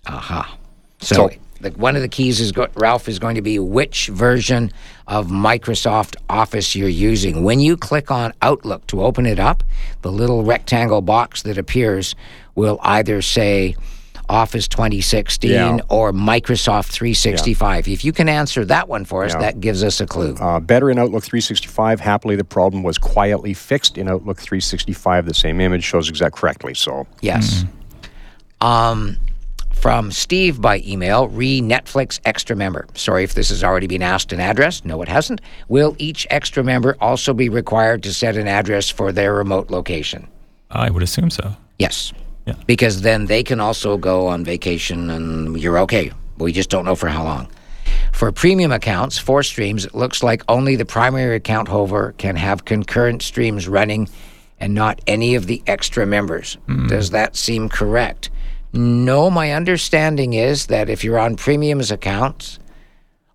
Aha. 0.06 0.56
So, 1.02 1.16
So- 1.16 1.30
the, 1.60 1.72
one 1.72 1.96
of 1.96 2.04
the 2.04 2.08
keys 2.08 2.40
is 2.40 2.52
go, 2.52 2.68
Ralph 2.76 3.10
is 3.10 3.18
going 3.18 3.34
to 3.34 3.42
be 3.42 3.58
which 3.58 4.10
version 4.10 4.72
of 5.08 5.28
Microsoft 5.28 6.16
Office 6.30 6.76
you're 6.76 6.88
using. 6.88 7.44
When 7.44 7.60
you 7.60 7.76
click 7.78 8.12
on 8.12 8.32
Outlook 8.44 8.86
to 8.88 9.02
open 9.02 9.26
it 9.26 9.40
up, 9.40 9.64
the 10.04 10.12
little 10.12 10.44
rectangle 10.44 11.02
box 11.02 11.42
that 11.42 11.58
appears 11.58 12.14
will 12.54 12.80
either 12.84 13.24
say 13.24 13.76
Office 14.30 14.68
2016 14.68 15.50
Yeah. 15.52 15.78
or 15.90 16.12
Microsoft 16.12 16.88
365. 16.88 17.88
If 17.88 18.04
you 18.04 18.12
can 18.12 18.28
answer 18.28 18.66
that 18.66 18.90
one 18.90 19.06
for 19.06 19.24
us, 19.24 19.34
Yeah. 19.34 19.40
that 19.40 19.62
gives 19.62 19.84
us 19.84 20.02
a 20.02 20.06
clue. 20.06 20.36
Uh, 20.40 20.60
better 20.60 20.90
in 20.92 21.00
Outlook 21.00 21.24
365. 21.24 22.00
Happily, 22.00 22.36
the 22.36 22.44
problem 22.44 22.84
was 22.84 22.98
quietly 22.98 23.54
fixed 23.54 23.98
in 23.98 24.08
Outlook 24.10 24.40
365. 24.40 25.26
The 25.26 25.34
same 25.34 25.62
image 25.62 25.84
shows 25.84 26.10
exact 26.10 26.36
correctly. 26.36 26.74
So 26.74 27.08
Yes. 27.22 27.64
Um, 28.60 29.18
from 29.72 30.12
Steve 30.12 30.60
by 30.60 30.82
email, 30.86 31.28
re 31.28 31.62
Netflix 31.62 32.20
extra 32.26 32.56
member. 32.56 32.88
Sorry 32.96 33.24
if 33.24 33.36
this 33.36 33.50
has 33.50 33.64
already 33.64 33.86
been 33.88 34.02
asked 34.02 34.34
and 34.34 34.42
addressed. 34.42 34.84
No, 34.86 35.02
it 35.04 35.08
hasn't. 35.08 35.40
Will 35.68 35.96
each 36.00 36.26
extra 36.32 36.64
member 36.64 36.98
also 37.00 37.34
be 37.34 37.48
required 37.50 38.02
to 38.04 38.14
set 38.14 38.36
an 38.36 38.48
address 38.48 38.90
for 38.90 39.12
their 39.12 39.34
remote 39.36 39.70
location? 39.70 40.28
I 40.72 40.90
would 40.90 41.04
assume 41.04 41.30
so. 41.30 41.56
Yes. 41.78 42.12
Because 42.66 43.02
then 43.02 43.26
they 43.26 43.44
can 43.44 43.60
also 43.60 43.98
go 43.98 44.28
on 44.28 44.44
vacation 44.44 45.10
and 45.10 45.60
you're 45.60 45.80
okay. 45.80 46.12
We 46.38 46.52
just 46.54 46.70
don't 46.70 46.86
know 46.86 46.96
for 46.96 47.08
how 47.10 47.24
long. 47.24 47.48
For 48.14 48.32
premium 48.32 48.72
accounts, 48.72 49.18
for 49.18 49.44
streams, 49.44 49.86
it 49.86 49.94
looks 49.96 50.24
like 50.24 50.44
only 50.48 50.76
the 50.76 50.86
primary 50.86 51.36
account 51.36 51.68
holder 51.68 52.14
can 52.18 52.36
have 52.36 52.66
concurrent 52.66 53.22
streams 53.22 53.68
running 53.68 54.10
and 54.60 54.74
not 54.74 55.00
any 55.08 55.36
of 55.36 55.46
the 55.46 55.62
extra 55.68 56.06
members. 56.06 56.58
Does 56.88 57.12
that 57.12 57.36
seem 57.36 57.70
correct? 57.70 58.30
No, 58.74 59.30
my 59.30 59.52
understanding 59.54 60.34
is 60.34 60.68
that 60.68 60.90
if 60.90 61.04
you're 61.04 61.20
on 61.20 61.36
premium's 61.36 61.92
accounts, 61.92 62.60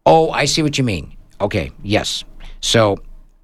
Oh, 0.04 0.30
I 0.30 0.46
see 0.46 0.62
what 0.62 0.78
you 0.78 0.84
mean. 0.84 1.16
Okay, 1.40 1.70
yes. 1.84 2.24
So 2.60 2.96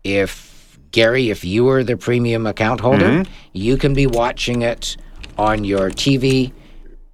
if 0.03 0.77
Gary, 0.91 1.31
if 1.31 1.45
you 1.45 1.69
are 1.69 1.85
the 1.85 1.97
premium 1.97 2.47
account 2.49 2.81
holder, 2.81 3.05
Mm-hmm. 3.09 3.31
you 3.53 3.77
can 3.77 3.95
be 3.95 4.07
watching 4.09 4.63
it 4.63 4.97
on 5.39 5.65
your 5.65 5.91
TV 5.91 6.53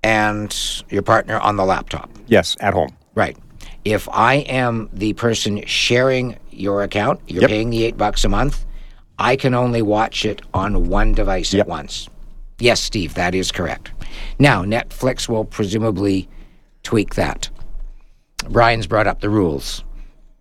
and 0.02 0.82
your 0.88 1.02
partner 1.02 1.38
on 1.38 1.56
the 1.56 1.64
laptop. 1.64 2.10
Yes, 2.26 2.56
at 2.60 2.74
home. 2.74 2.90
Right. 3.14 3.36
If 3.84 4.08
I 4.10 4.36
am 4.36 4.88
the 4.92 5.12
person 5.12 5.64
sharing 5.66 6.36
your 6.50 6.82
account, 6.82 7.20
you're 7.26 7.42
Yep. 7.42 7.50
paying 7.50 7.70
the 7.70 7.84
eight 7.84 7.96
bucks 7.98 8.24
a 8.24 8.28
month, 8.28 8.64
I 9.18 9.36
can 9.36 9.54
only 9.54 9.82
watch 9.82 10.24
it 10.24 10.42
on 10.54 10.88
one 10.88 11.12
device 11.12 11.52
Yep. 11.52 11.62
at 11.66 11.68
once. 11.68 12.08
Yes, 12.58 12.80
Steve, 12.80 13.14
that 13.14 13.34
is 13.34 13.52
correct. 13.52 13.90
Now, 14.38 14.62
Netflix 14.64 15.28
will 15.28 15.44
presumably 15.44 16.28
tweak 16.82 17.14
that. 17.16 17.50
Brian's 18.48 18.86
brought 18.86 19.06
up 19.06 19.20
the 19.20 19.30
rules 19.30 19.84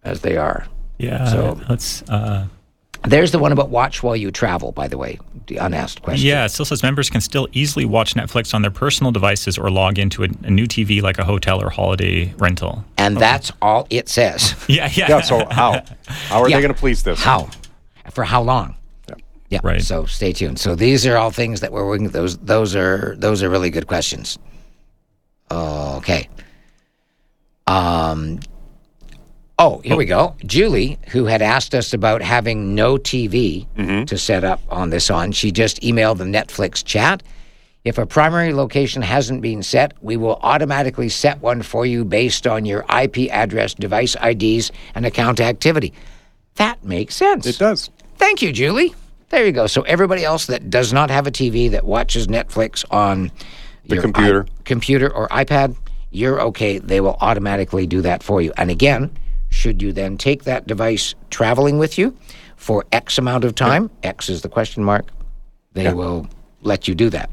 as 0.04 0.22
they 0.22 0.38
are. 0.38 0.66
Yeah. 0.98 1.26
So- 1.26 1.60
let's. 1.70 2.02
Uh, 2.04 2.46
There's 3.06 3.32
the 3.32 3.40
one 3.40 3.52
about 3.52 3.70
watch 3.70 4.02
while 4.02 4.16
you 4.16 4.32
travel, 4.32 4.72
by 4.72 4.88
the 4.88 4.98
way, 4.98 5.20
the 5.33 5.33
unasked 5.52 6.02
question. 6.02 6.28
yeah, 6.28 6.46
it 6.46 6.50
still 6.50 6.66
says 6.66 6.84
members 6.84 7.10
can 7.10 7.22
still 7.22 7.48
easily 7.52 7.86
watch 7.86 8.14
Netflix 8.16 8.54
on 8.54 8.62
their 8.62 8.72
personal 8.72 9.12
devices 9.12 9.58
or 9.58 9.70
log 9.70 10.00
into 10.00 10.24
a, 10.24 10.28
a 10.44 10.50
new 10.50 10.66
TV 10.66 11.02
like 11.02 11.18
a 11.20 11.24
hotel 11.24 11.62
or 11.62 11.70
holiday 11.70 12.34
rental. 12.38 12.84
And 12.98 13.18
that's 13.18 13.52
all 13.62 13.88
it 13.90 14.10
says. 14.10 14.56
Yeah, 14.68 14.90
yeah. 14.94 15.08
Yeah, 15.10 15.22
so 15.22 15.46
how? 15.52 15.84
How 16.08 16.42
are 16.42 16.50
Yeah. 16.50 16.58
they 16.58 16.62
going 16.64 16.74
to 16.74 16.80
police 16.80 17.02
this? 17.04 17.20
How? 17.22 17.50
For 18.12 18.24
how 18.24 18.42
long? 18.42 18.76
Yeah. 19.50 19.60
Right. 19.64 19.82
So 19.84 20.06
stay 20.06 20.34
tuned. 20.34 20.58
So 20.60 20.74
these 20.76 21.06
are 21.06 21.16
all 21.18 21.30
things 21.30 21.60
that 21.62 21.72
we're 21.72 21.86
working. 21.86 22.10
Those 22.10 22.38
those 22.40 22.76
are 22.76 23.16
those 23.20 23.44
are 23.44 23.50
really 23.50 23.70
good 23.70 23.86
questions. 23.88 24.40
Okay. 25.52 26.28
Um. 27.68 28.40
Oh, 29.60 29.82
here 29.84 29.96
we 29.96 30.06
go. 30.06 30.36
Julie, 30.46 30.98
who 31.10 31.26
had 31.26 31.42
asked 31.42 31.76
us 31.76 31.94
about 31.94 32.22
having 32.22 32.74
no 32.74 32.98
TV 32.98 33.68
mm-hmm. 33.78 34.06
to 34.06 34.18
set 34.18 34.44
up 34.44 34.62
on 34.70 34.90
this 34.90 35.12
on, 35.12 35.32
she 35.32 35.52
just 35.52 35.80
emailed 35.82 36.18
the 36.18 36.24
Netflix 36.24 36.84
chat. 36.84 37.22
If 37.84 37.98
a 37.98 38.06
primary 38.06 38.54
location 38.54 39.02
hasn't 39.02 39.42
been 39.42 39.62
set, 39.62 39.94
we 40.02 40.18
will 40.18 40.40
automatically 40.42 41.10
set 41.10 41.40
one 41.42 41.62
for 41.62 41.86
you 41.86 42.04
based 42.04 42.48
on 42.48 42.66
your 42.66 42.84
IP 42.90 43.30
address, 43.30 43.74
device 43.74 44.16
IDs, 44.24 44.72
and 44.96 45.06
account 45.06 45.40
activity. 45.40 45.94
That 46.56 46.84
makes 46.84 47.16
sense. 47.16 47.46
It 47.46 47.60
does. 47.60 47.90
Thank 48.18 48.42
you, 48.42 48.52
Julie. 48.52 48.96
There 49.30 49.46
you 49.46 49.52
go. 49.52 49.68
So 49.68 49.82
everybody 49.84 50.24
else 50.24 50.46
that 50.48 50.70
does 50.70 50.94
not 50.94 51.10
have 51.10 51.28
a 51.28 51.32
TV 51.32 51.70
that 51.72 51.84
watches 51.84 52.28
Netflix 52.28 52.86
on 52.90 53.32
The 53.86 53.96
your 53.96 54.02
computer. 54.02 54.46
i- 54.48 54.62
computer 54.64 55.14
or 55.14 55.28
iPad, 55.30 55.76
you're 56.12 56.40
okay. 56.42 56.78
They 56.78 57.02
will 57.02 57.18
automatically 57.20 57.86
do 57.86 58.02
that 58.02 58.24
for 58.24 58.42
you. 58.42 58.54
And 58.58 58.72
again, 58.72 59.12
should 59.54 59.82
you 59.82 59.94
then 59.94 60.18
take 60.18 60.46
that 60.46 60.66
device 60.66 61.14
traveling 61.30 61.78
with 61.78 61.98
you 61.98 62.18
for 62.56 62.84
X 62.92 63.20
amount 63.20 63.44
of 63.46 63.54
time, 63.54 63.90
X 64.02 64.28
is 64.28 64.42
the 64.42 64.50
question 64.50 64.84
mark, 64.84 65.06
they 65.74 65.94
will 65.94 66.28
let 66.62 66.88
you 66.88 66.96
do 66.96 67.10
that. 67.12 67.30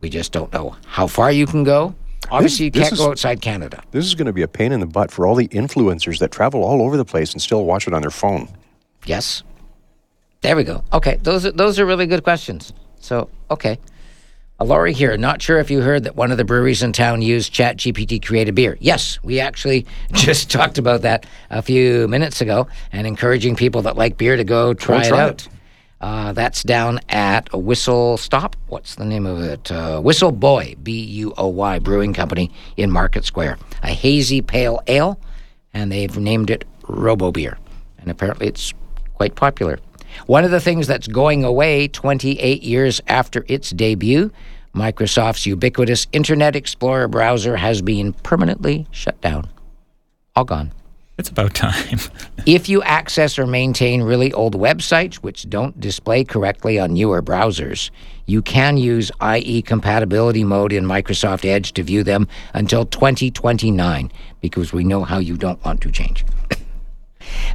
We 0.00 0.08
just 0.08 0.32
don't 0.32 0.50
know 0.52 0.74
how 0.86 1.06
far 1.06 1.30
you 1.30 1.46
can 1.46 1.62
go. 1.62 1.94
Obviously, 2.30 2.64
you 2.64 2.70
can't 2.70 2.92
is- 2.92 2.98
go 2.98 3.10
outside 3.10 3.42
Canada. 3.42 3.82
This 3.90 4.06
is 4.06 4.14
going 4.14 4.26
to 4.26 4.32
be 4.32 4.42
a 4.42 4.48
pain 4.48 4.72
in 4.72 4.80
the 4.80 4.86
butt 4.86 5.10
for 5.10 5.26
all 5.26 5.34
the 5.34 5.48
influencers 5.48 6.18
that 6.20 6.30
travel 6.30 6.64
all 6.64 6.80
over 6.80 6.96
the 6.96 7.04
place 7.04 7.32
and 7.32 7.42
still 7.42 7.64
watch 7.66 7.86
it 7.86 7.92
on 7.92 8.00
their 8.00 8.10
phone. 8.10 8.48
Yes. 9.04 9.42
There 10.40 10.56
we 10.56 10.64
go. 10.64 10.82
Okay, 10.94 11.18
those 11.22 11.44
are 11.44 11.52
those 11.52 11.78
are 11.78 11.84
really 11.84 12.06
good 12.06 12.24
questions. 12.24 12.72
So, 13.00 13.28
okay. 13.50 13.78
Laurie 14.64 14.92
here. 14.92 15.16
Not 15.16 15.40
sure 15.40 15.58
if 15.58 15.70
you 15.70 15.80
heard 15.80 16.04
that 16.04 16.16
one 16.16 16.30
of 16.30 16.36
the 16.36 16.44
breweries 16.44 16.82
in 16.82 16.92
town 16.92 17.22
used 17.22 17.52
ChatGPT 17.52 18.08
to 18.08 18.18
create 18.18 18.48
a 18.48 18.52
beer. 18.52 18.76
Yes, 18.80 19.18
we 19.22 19.40
actually 19.40 19.86
just 20.12 20.50
talked 20.50 20.78
about 20.78 21.02
that 21.02 21.26
a 21.50 21.62
few 21.62 22.06
minutes 22.08 22.40
ago, 22.40 22.68
and 22.92 23.06
encouraging 23.06 23.56
people 23.56 23.82
that 23.82 23.96
like 23.96 24.16
beer 24.16 24.36
to 24.36 24.44
go 24.44 24.74
try, 24.74 25.02
it 25.02 25.12
out. 25.12 25.48
Uh, 26.00 26.32
that's 26.32 26.62
down 26.62 26.98
at 27.08 27.48
a 27.52 27.58
Whistle 27.58 28.16
Stop. 28.16 28.56
What's 28.68 28.94
the 28.94 29.04
name 29.04 29.26
of 29.26 29.40
it? 29.40 29.70
Uh, 29.70 30.00
Whistle 30.00 30.32
Buoy, 30.32 30.76
B 30.82 31.00
U 31.00 31.34
O 31.36 31.48
Y 31.48 31.78
Brewing 31.78 32.14
Company 32.14 32.50
in 32.76 32.90
Market 32.90 33.24
Square. 33.24 33.58
A 33.82 33.92
hazy 33.92 34.40
pale 34.40 34.80
ale, 34.86 35.20
and 35.74 35.92
they've 35.92 36.16
named 36.16 36.50
it 36.50 36.64
Robo 36.88 37.32
Beer. 37.32 37.58
And 37.98 38.10
apparently 38.10 38.46
it's 38.46 38.72
quite 39.14 39.34
popular. 39.34 39.78
One 40.26 40.44
of 40.44 40.50
the 40.50 40.60
things 40.60 40.86
that's 40.86 41.06
going 41.06 41.44
away 41.44 41.88
28 41.88 42.62
years 42.62 43.00
after 43.06 43.44
its 43.48 43.70
debut, 43.70 44.30
Microsoft's 44.74 45.46
ubiquitous 45.46 46.06
Internet 46.12 46.56
Explorer 46.56 47.08
browser 47.08 47.56
has 47.56 47.82
been 47.82 48.12
permanently 48.12 48.86
shut 48.90 49.20
down. 49.20 49.48
All 50.36 50.44
gone. 50.44 50.72
It's 51.18 51.28
about 51.28 51.54
time. 51.54 51.98
If 52.46 52.70
you 52.70 52.82
access 52.82 53.38
or 53.38 53.46
maintain 53.46 54.02
really 54.02 54.32
old 54.32 54.54
websites 54.54 55.16
which 55.16 55.46
don't 55.50 55.78
display 55.78 56.24
correctly 56.24 56.78
on 56.78 56.94
newer 56.94 57.20
browsers, 57.20 57.90
you 58.24 58.40
can 58.40 58.78
use 58.78 59.12
IE 59.22 59.60
compatibility 59.60 60.42
mode 60.42 60.72
in 60.72 60.84
Microsoft 60.86 61.44
Edge 61.44 61.74
to 61.74 61.82
view 61.82 62.02
them 62.02 62.26
until 62.54 62.86
2029 62.86 64.10
because 64.40 64.72
we 64.72 64.84
know 64.84 65.04
how 65.04 65.18
you 65.18 65.36
don't 65.36 65.62
want 65.66 65.82
to 65.82 65.90
change. 65.92 66.24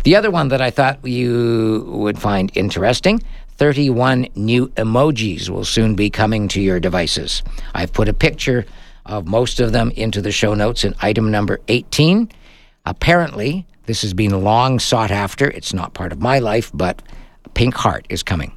The 0.04 0.16
other 0.16 0.32
one 0.32 0.50
that 0.50 0.62
I 0.62 0.72
thought 0.72 1.06
you 1.06 1.86
would 1.88 2.20
find 2.20 2.52
interesting 2.56 3.22
31 3.58 4.28
new 4.36 4.68
emojis 4.70 5.50
will 5.50 5.64
soon 5.64 5.96
be 5.96 6.10
coming 6.10 6.48
to 6.50 6.62
your 6.62 6.80
devices. 6.80 7.42
I've 7.74 7.94
put 7.94 8.10
a 8.10 8.14
picture 8.14 8.66
of 9.06 9.28
most 9.28 9.60
of 9.60 9.72
them 9.72 9.92
into 9.92 10.22
the 10.22 10.32
show 10.32 10.54
notes 10.54 10.84
in 10.84 10.94
item 11.02 11.32
number 11.32 11.60
18. 11.68 12.30
Apparently, 12.86 13.66
this 13.86 14.02
has 14.02 14.14
been 14.14 14.44
long 14.44 14.80
sought 14.80 15.12
after. 15.12 15.50
It's 15.50 15.74
not 15.74 15.94
part 15.94 16.12
of 16.12 16.20
my 16.20 16.40
life, 16.40 16.72
but 16.74 17.02
a 17.46 17.50
Pink 17.50 17.76
Heart 17.76 18.08
is 18.10 18.24
coming. 18.24 18.52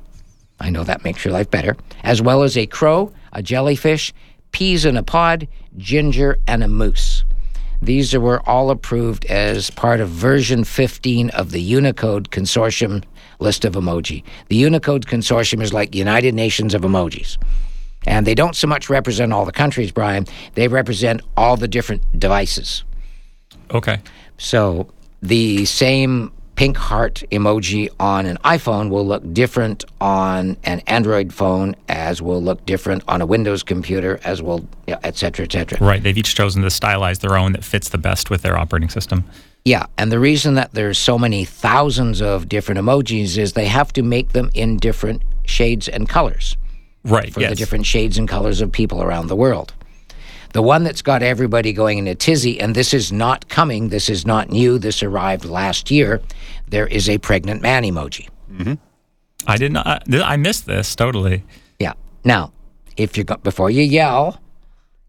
I 0.59 0.71
know 0.71 0.83
that 0.85 1.05
makes 1.05 1.25
your 1.25 1.33
life 1.33 1.51
better. 1.51 1.77
As 2.03 2.21
well 2.21 2.43
as 2.43 2.57
a 2.57 2.67
crow, 2.67 3.13
a 3.33 3.43
jellyfish, 3.43 4.13
peas 4.51 4.85
in 4.85 4.97
a 4.97 5.03
pod, 5.03 5.47
ginger, 5.77 6.39
and 6.49 6.65
a 6.65 6.69
moose. 6.69 7.25
These 7.81 8.17
were 8.17 8.41
all 8.49 8.71
approved 8.71 9.25
as 9.27 9.71
part 9.71 10.01
of 10.01 10.09
version 10.09 10.65
15 10.65 11.31
of 11.31 11.53
the 11.53 11.61
Unicode 11.61 12.31
Consortium 12.31 13.05
list 13.39 13.65
of 13.65 13.75
emoji. 13.75 14.25
The 14.49 14.57
Unicode 14.57 15.07
Consortium 15.07 15.63
is 15.63 15.73
like 15.73 15.95
United 15.95 16.35
Nations 16.35 16.75
of 16.75 16.83
emojis. 16.83 17.37
And 18.07 18.27
they 18.27 18.35
don't 18.35 18.57
so 18.57 18.67
much 18.67 18.89
represent 18.91 19.33
all 19.33 19.45
the 19.45 19.53
countries, 19.53 19.93
Brian, 19.93 20.27
they 20.55 20.69
represent 20.69 21.21
all 21.37 21.57
the 21.57 21.69
different 21.69 22.03
devices. 22.19 22.85
okay. 23.71 24.01
So 24.39 24.89
the 25.21 25.65
same 25.65 26.33
pink 26.59 26.77
heart 26.77 27.23
emoji 27.31 27.89
on 28.01 28.27
an 28.27 28.37
iPhone 28.39 28.91
will 28.91 29.07
look 29.07 29.23
different 29.33 29.85
on 30.01 30.57
an 30.65 30.81
Android 30.89 31.33
phone, 31.33 31.77
as 31.89 32.21
will 32.21 32.43
look 32.43 32.67
different 32.67 33.01
on 33.07 33.23
a 33.23 33.27
Windows 33.27 33.63
computer, 33.63 34.19
as 34.25 34.43
will, 34.43 34.67
yeah, 34.89 34.99
et 35.05 35.17
cetera, 35.17 35.45
et 35.45 35.53
cetera. 35.53 35.79
Right. 35.79 36.03
They've 36.03 36.19
each 36.19 36.35
chosen 36.35 36.63
to 36.63 36.69
stylize 36.69 37.21
their 37.21 37.39
own 37.39 37.53
that 37.53 37.63
fits 37.63 37.91
the 37.91 37.99
best 37.99 38.29
with 38.29 38.43
their 38.43 38.59
operating 38.59 38.89
system. 38.89 39.23
Yeah, 39.65 39.87
and 39.99 40.11
the 40.11 40.19
reason 40.19 40.55
that 40.55 40.73
there's 40.73 40.99
so 40.99 41.17
many 41.17 41.45
thousands 41.45 42.21
of 42.21 42.49
different 42.49 42.81
emojis 42.81 43.39
is 43.39 43.53
they 43.53 43.67
have 43.67 43.93
to 43.93 44.03
make 44.03 44.33
them 44.33 44.51
in 44.53 44.79
different 44.79 45.23
shades 45.45 45.87
and 45.89 46.09
colors 46.09 46.57
Right. 47.05 47.33
for 47.33 47.41
yes. 47.41 47.51
the 47.51 47.57
different 47.57 47.87
shades 47.87 48.19
and 48.19 48.29
colors 48.29 48.61
of 48.61 48.73
people 48.73 49.01
around 49.01 49.29
the 49.29 49.37
world. 49.37 49.75
The 50.53 50.63
one 50.63 50.83
that's 50.85 51.03
got 51.03 51.23
everybody 51.23 51.73
going 51.73 51.99
in 51.99 52.07
a 52.07 52.15
tizzy, 52.15 52.59
and 52.59 52.75
this 52.75 52.95
is 52.95 53.13
not 53.13 53.49
coming, 53.49 53.89
this 53.91 54.09
is 54.09 54.27
not 54.27 54.51
new, 54.51 54.79
this 54.79 55.03
arrived 55.03 55.45
last 55.45 55.91
year, 55.91 56.21
there 56.69 56.87
is 56.87 57.09
a 57.09 57.19
pregnant 57.19 57.61
man 57.63 57.83
emoji. 57.85 58.29
Mm-hmm. 58.51 58.75
I 59.47 59.57
did 59.57 59.73
not. 59.73 59.87
I- 59.87 60.23
I 60.23 60.37
missed 60.37 60.67
this 60.67 60.95
totally. 60.97 61.45
Yeah. 61.79 61.93
Now, 62.25 62.53
if 62.97 63.17
you're 63.17 63.25
go- 63.25 63.37
before 63.37 63.71
you 63.71 63.83
yell, 63.83 64.41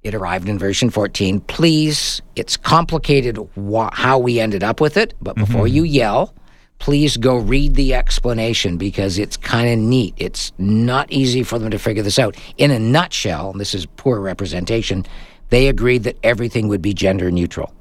it 0.04 0.14
arrived 0.14 0.48
in 0.48 0.58
version 0.58 0.90
14. 0.90 1.42
Please, 1.42 2.22
it's 2.36 2.56
complicated 2.56 3.38
wh- 3.58 3.90
how 3.92 4.18
we 4.18 4.40
ended 4.40 4.64
up 4.64 4.80
with 4.80 4.98
it, 4.98 5.14
but 5.22 5.36
before 5.36 5.66
mm-hmm. 5.66 5.76
you 5.76 5.84
yell, 5.84 6.34
please 6.80 7.18
go 7.18 7.36
read 7.36 7.76
the 7.76 7.94
explanation 7.94 8.78
because 8.78 9.20
it's 9.20 9.36
kind 9.36 9.70
of 9.70 9.78
neat. 9.78 10.14
It's 10.18 10.54
not 10.58 11.12
easy 11.12 11.44
for 11.44 11.60
them 11.60 11.70
to 11.72 11.78
figure 11.78 12.04
this 12.04 12.18
out. 12.18 12.38
In 12.58 12.72
a 12.72 12.80
nutshell, 12.80 13.52
and 13.52 13.60
this 13.60 13.76
is 13.76 13.86
poor 13.98 14.22
representation, 14.22 15.06
they 15.50 15.68
agreed 15.68 16.04
that 16.04 16.18
everything 16.24 16.68
would 16.68 16.82
be 16.82 16.94
gender 16.94 17.32
neutral. 17.32 17.74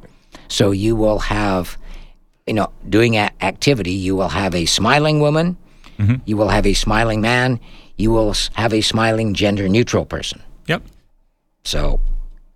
So 0.49 0.71
you 0.71 0.97
will 0.97 1.19
have, 1.21 1.77
you 2.47 2.55
know, 2.55 2.71
doing 2.89 3.17
a- 3.17 3.31
activity, 3.41 3.93
you 3.93 4.17
will 4.17 4.29
have 4.31 4.55
a 4.55 4.65
smiling 4.67 5.21
woman, 5.21 5.57
mm-hmm. 5.99 6.17
you 6.25 6.37
will 6.37 6.49
have 6.49 6.67
a 6.67 6.75
smiling 6.75 7.21
man, 7.21 7.61
you 7.97 8.11
will 8.11 8.35
have 8.55 8.73
a 8.73 8.81
smiling 8.81 9.35
gender 9.35 9.69
neutral 9.69 10.05
person. 10.05 10.43
Yep. 10.67 10.83
So, 11.65 12.01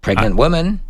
pregnant 0.01 0.37
woman, 0.37 0.81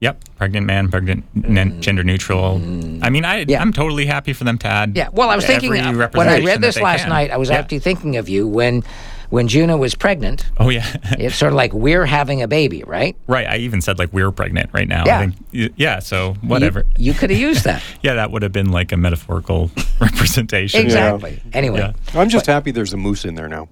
Yep. 0.00 0.24
Pregnant 0.36 0.66
man, 0.66 0.88
pregnant, 0.88 1.24
nen- 1.34 1.72
mm. 1.72 1.80
gender 1.80 2.02
neutral. 2.02 2.58
Mm. 2.58 3.00
I 3.02 3.10
mean, 3.10 3.26
I, 3.26 3.44
Yeah. 3.46 3.60
I'm 3.60 3.70
totally 3.70 4.06
happy 4.06 4.32
for 4.32 4.44
them 4.44 4.56
to 4.58 4.66
add. 4.66 4.96
Yeah, 4.96 5.10
well, 5.12 5.28
I 5.28 5.36
was 5.36 5.44
thinking 5.44 5.76
uh, 5.78 6.08
when 6.14 6.26
I 6.26 6.40
read 6.40 6.62
this 6.62 6.80
last 6.80 7.02
can. 7.02 7.10
night, 7.10 7.30
I 7.30 7.36
was 7.36 7.50
Yeah. 7.50 7.58
actually 7.58 7.80
thinking 7.80 8.16
of 8.16 8.26
you 8.26 8.48
when 8.48 8.82
when 9.30 9.48
Juno 9.48 9.76
was 9.76 9.94
pregnant, 9.94 10.44
Oh 10.58 10.68
yeah, 10.68 10.86
it's 11.18 11.36
sort 11.36 11.52
of 11.52 11.56
like 11.56 11.72
we're 11.72 12.04
having 12.04 12.42
a 12.42 12.48
baby, 12.48 12.82
right? 12.84 13.16
right. 13.26 13.46
I 13.46 13.56
even 13.56 13.80
said 13.80 13.98
like 13.98 14.12
we're 14.12 14.30
pregnant 14.30 14.70
right 14.72 14.86
now. 14.86 15.04
Yeah. 15.06 15.18
I 15.18 15.26
think, 15.28 15.72
yeah. 15.76 16.00
So 16.00 16.34
whatever. 16.42 16.80
You, 16.96 17.12
you 17.12 17.14
could 17.14 17.30
have 17.30 17.38
used 17.38 17.64
that. 17.64 17.82
yeah, 18.02 18.14
that 18.14 18.30
would 18.30 18.42
have 18.42 18.52
been 18.52 18.70
like 18.70 18.92
a 18.92 18.96
metaphorical 18.96 19.70
representation. 20.00 20.80
exactly. 20.80 21.42
Anyway, 21.52 21.78
Yeah. 21.78 21.92
I'm 22.20 22.28
just 22.28 22.46
happy 22.46 22.70
there's 22.70 22.92
a 22.92 22.96
moose 22.96 23.24
in 23.24 23.34
there 23.34 23.48
now. 23.48 23.68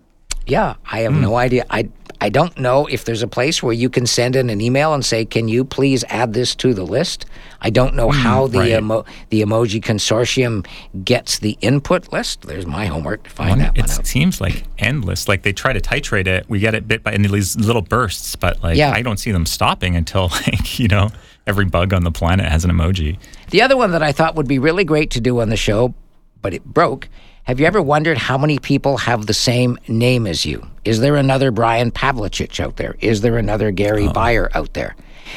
Yeah, 0.47 0.77
I 0.91 1.01
have 1.01 1.13
no 1.13 1.31
hmm. 1.31 1.37
idea. 1.37 1.67
I 1.69 1.91
I 2.21 2.31
don't 2.31 2.59
know 2.59 2.87
if 2.87 3.05
there's 3.05 3.23
a 3.23 3.29
place 3.29 3.63
where 3.63 3.73
you 3.73 3.89
can 3.89 4.07
send 4.07 4.35
in 4.35 4.51
an 4.51 4.61
email 4.61 4.93
and 4.93 5.05
say, 5.05 5.25
"Can 5.25 5.47
you 5.47 5.65
please 5.65 6.03
add 6.09 6.33
this 6.33 6.55
to 6.57 6.75
the 6.75 6.85
list?" 6.85 7.27
I 7.61 7.71
don't 7.71 7.95
know 7.95 8.11
hmm, 8.11 8.19
how 8.19 8.47
the 8.49 8.59
right. 8.59 8.71
emo- 8.73 9.05
the 9.31 9.43
emoji 9.43 9.81
consortium 9.81 10.67
gets 11.05 11.39
the 11.39 11.57
input 11.61 12.13
list. 12.13 12.43
There's 12.43 12.67
my 12.67 12.87
homework 12.87 13.23
to 13.25 13.31
find 13.31 13.51
One- 13.51 13.59
that 13.61 13.77
one 13.77 13.85
it 13.85 13.91
out. 13.99 14.07
seems 14.07 14.41
like 14.41 14.65
endless. 14.79 15.29
Like 15.29 15.43
they 15.43 15.53
try 15.53 15.73
to 15.73 15.81
titrate 15.81 16.27
it. 16.27 16.47
We 16.49 16.59
get 16.59 16.75
it 16.75 16.89
bit 16.89 17.03
by 17.05 17.13
in 17.13 17.23
these 17.23 17.57
little 17.57 17.83
bursts, 17.83 18.35
but 18.37 18.63
like 18.63 18.77
Yeah. 18.77 18.93
I 18.93 19.03
don't 19.03 19.19
see 19.19 19.31
them 19.33 19.47
stopping 19.47 19.95
until 19.95 20.29
like 20.47 20.79
you 20.79 20.89
know 20.89 21.11
every 21.47 21.65
bug 21.67 21.93
on 21.95 22.03
the 22.05 22.13
planet 22.13 22.47
has 22.47 22.65
an 22.65 22.71
emoji. 22.71 23.19
The 23.51 23.63
other 23.63 23.77
one 23.77 23.93
that 23.93 24.03
I 24.03 24.13
thought 24.13 24.35
would 24.35 24.49
be 24.49 24.59
really 24.59 24.85
great 24.85 25.11
to 25.13 25.21
do 25.21 25.41
on 25.41 25.49
the 25.51 25.57
show, 25.57 25.95
but 26.43 26.53
it 26.53 26.65
broke. 26.65 27.09
Have 27.49 27.61
you 27.61 27.65
ever 27.65 27.81
wondered 27.81 28.19
how 28.19 28.37
many 28.37 28.59
people 28.59 28.99
have 28.99 29.25
the 29.25 29.33
same 29.33 29.79
name 29.89 30.27
as 30.27 30.45
you? 30.45 30.67
Is 30.85 31.01
there 31.01 31.17
another 31.17 31.51
Brian 31.51 31.91
Pavlicich 31.91 32.61
out 32.61 32.77
there? 32.77 32.95
Is 33.01 33.23
there 33.23 33.39
another 33.39 33.71
Gary 33.71 34.07
oh. 34.07 34.13
Beyer 34.13 34.51
out 34.53 34.75
there? 34.75 34.95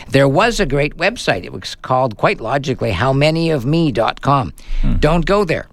There 0.10 0.28
was 0.28 0.60
a 0.60 0.66
great 0.66 0.98
website. 0.98 1.46
It 1.46 1.54
was 1.54 1.76
called, 1.76 2.18
quite 2.18 2.42
logically, 2.42 2.92
howmanyofme.com. 2.92 4.54
Hmm. 4.82 4.96
Don't 4.98 5.26
go 5.26 5.46
there. 5.46 5.68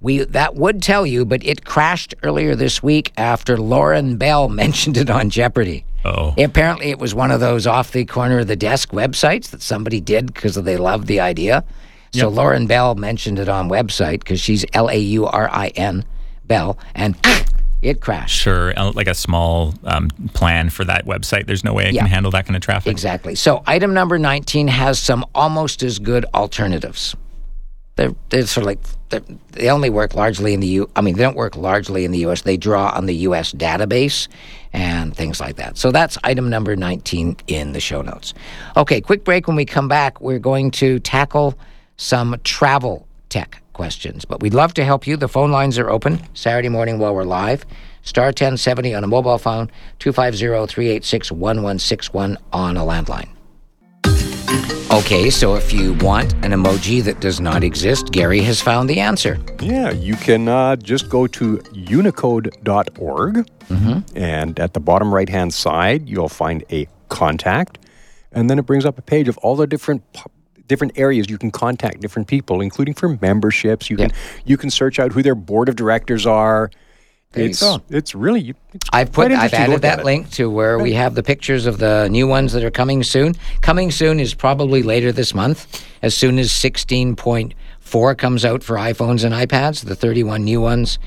We 0.00 0.22
that 0.22 0.54
would 0.54 0.80
tell 0.80 1.04
you, 1.04 1.24
but 1.24 1.44
it 1.44 1.64
crashed 1.64 2.14
earlier 2.22 2.54
this 2.54 2.80
week 2.84 3.12
after 3.16 3.56
Laurin 3.56 4.16
Bell 4.16 4.48
mentioned 4.62 4.96
it 4.96 5.10
on 5.10 5.28
Jeopardy. 5.28 5.84
Oh, 6.04 6.34
Apparently, 6.38 6.90
it 6.90 7.00
was 7.00 7.16
one 7.16 7.32
of 7.32 7.40
those 7.40 7.66
off 7.66 7.90
the 7.90 8.04
corner 8.04 8.38
of 8.38 8.46
the 8.46 8.54
desk 8.54 8.90
websites 8.92 9.50
that 9.50 9.60
somebody 9.60 10.00
did 10.00 10.32
because 10.32 10.54
they 10.54 10.76
loved 10.76 11.08
the 11.08 11.18
idea. 11.18 11.64
So 12.12 12.28
Laurin 12.28 12.66
Bell 12.66 12.94
mentioned 12.96 13.38
it 13.38 13.48
on 13.48 13.68
website 13.68 14.18
because 14.20 14.40
she's 14.40 14.64
L 14.72 14.88
A 14.90 14.96
U 14.98 15.26
R 15.26 15.48
I 15.50 15.68
N 15.76 16.04
Bell, 16.44 16.76
and 16.94 17.16
it 17.82 18.00
crashed. 18.00 18.36
sure. 18.36 18.76
uh, 18.78 18.90
Like 18.92 19.06
a 19.06 19.14
small 19.14 19.74
um, 19.84 20.08
plan 20.34 20.70
for 20.70 20.84
that 20.84 21.06
website. 21.06 21.46
There's 21.46 21.64
no 21.64 21.72
way 21.72 21.86
I 21.86 21.90
Yeah. 21.90 22.00
can 22.02 22.10
handle 22.10 22.30
that 22.32 22.46
kind 22.46 22.56
of 22.56 22.62
traffic. 22.62 22.90
Exactly. 22.90 23.34
So 23.36 23.62
item 23.66 23.94
number 23.94 24.18
19 24.18 24.68
has 24.68 24.98
some 24.98 25.24
almost 25.34 25.82
as 25.84 25.98
good 26.00 26.26
alternatives. 26.34 27.14
They're, 27.96 28.14
they're 28.30 28.46
sort 28.46 28.62
of 28.62 28.66
like, 28.66 28.78
they're, 29.10 29.22
they 29.52 29.68
only 29.70 29.90
work 29.90 30.14
largely 30.14 30.54
in 30.54 30.60
the 30.60 30.66
U. 30.68 30.90
I 30.96 31.02
mean, 31.02 31.16
they 31.16 31.22
don't 31.22 31.36
work 31.36 31.54
largely 31.56 32.04
in 32.04 32.12
the 32.12 32.18
U.S. 32.20 32.42
They 32.42 32.56
draw 32.56 32.90
on 32.90 33.06
the 33.06 33.14
U.S. 33.28 33.52
database 33.52 34.26
and 34.72 35.14
things 35.14 35.38
like 35.38 35.56
that. 35.56 35.76
So 35.76 35.90
that's 35.92 36.16
item 36.24 36.48
number 36.48 36.76
19 36.76 37.36
in 37.46 37.72
the 37.72 37.80
show 37.80 38.00
notes. 38.02 38.32
Okay, 38.76 39.00
quick 39.00 39.22
break. 39.24 39.46
When 39.46 39.56
we 39.56 39.64
come 39.66 39.86
back, 39.88 40.20
we're 40.20 40.38
going 40.38 40.70
to 40.72 40.98
tackle 41.00 41.58
some 42.00 42.40
travel 42.44 43.06
tech 43.28 43.62
questions. 43.74 44.24
But 44.24 44.40
we'd 44.42 44.54
love 44.54 44.72
to 44.74 44.84
help 44.84 45.06
you. 45.06 45.16
The 45.16 45.28
phone 45.28 45.50
lines 45.52 45.78
are 45.78 45.90
open 45.90 46.20
Saturday 46.34 46.70
morning 46.70 46.98
while 46.98 47.14
we're 47.14 47.24
live. 47.24 47.66
Star 48.02 48.26
1070 48.26 48.94
on 48.94 49.04
a 49.04 49.06
mobile 49.06 49.36
phone, 49.36 49.70
250 49.98 50.72
386 50.72 51.30
1161 51.30 52.38
on 52.52 52.76
a 52.78 52.80
landline. 52.80 53.28
Okay, 54.90 55.30
so 55.30 55.54
if 55.54 55.72
you 55.72 55.92
want 55.94 56.32
an 56.44 56.50
emoji 56.52 57.04
that 57.04 57.20
does 57.20 57.40
not 57.40 57.62
exist, 57.62 58.10
Gary 58.10 58.40
has 58.40 58.60
found 58.60 58.88
the 58.90 58.98
answer. 58.98 59.38
Yeah, 59.60 59.90
you 59.92 60.16
can 60.16 60.48
uh, 60.48 60.76
just 60.76 61.08
go 61.08 61.26
to 61.28 61.62
unicode.org, 61.72 63.48
and 64.16 64.58
at 64.58 64.74
the 64.74 64.80
bottom 64.80 65.14
right 65.14 65.28
hand 65.28 65.54
side, 65.54 66.08
you'll 66.08 66.28
find 66.30 66.64
a 66.72 66.88
contact, 67.08 67.78
and 68.32 68.50
then 68.50 68.58
it 68.58 68.66
brings 68.66 68.84
up 68.84 68.98
a 68.98 69.02
page 69.02 69.28
of 69.28 69.38
all 69.38 69.54
the 69.54 69.66
different 69.66 70.02
different 70.70 70.96
areas 70.96 71.28
you 71.28 71.36
can 71.36 71.50
contact 71.50 72.00
different 72.00 72.28
people, 72.28 72.60
including 72.60 72.94
for 72.94 73.18
memberships. 73.20 73.90
You 73.90 73.96
can 73.98 74.12
you 74.46 74.56
can 74.56 74.70
search 74.70 74.98
out 74.98 75.12
who 75.12 75.22
their 75.22 75.34
board 75.34 75.68
of 75.68 75.76
directors 75.76 76.26
are. 76.26 76.70
There 77.32 77.44
it's 77.44 77.62
it's 77.90 78.14
really 78.14 78.54
it's 78.72 78.88
I've 78.92 79.12
put 79.12 79.32
I've 79.32 79.52
added 79.52 79.82
that 79.82 80.04
link 80.04 80.30
to 80.30 80.48
where 80.48 80.78
we 80.78 80.92
have 80.94 81.14
the 81.14 81.22
pictures 81.22 81.66
of 81.66 81.78
the 81.78 82.08
new 82.08 82.26
ones 82.26 82.52
that 82.52 82.64
are 82.64 82.70
coming 82.70 83.02
soon. 83.02 83.34
Coming 83.60 83.90
soon 83.90 84.20
is 84.20 84.32
probably 84.32 84.82
later 84.82 85.12
this 85.12 85.34
month. 85.34 85.84
As 86.02 86.14
soon 86.16 86.38
as 86.38 86.50
16.4 86.50 88.18
comes 88.18 88.44
out 88.44 88.62
for 88.62 88.76
iPhones 88.76 89.24
and 89.24 89.34
iPads, 89.34 89.84
the 89.84 89.94
31 89.94 90.44
new 90.44 90.60
ones 90.60 90.98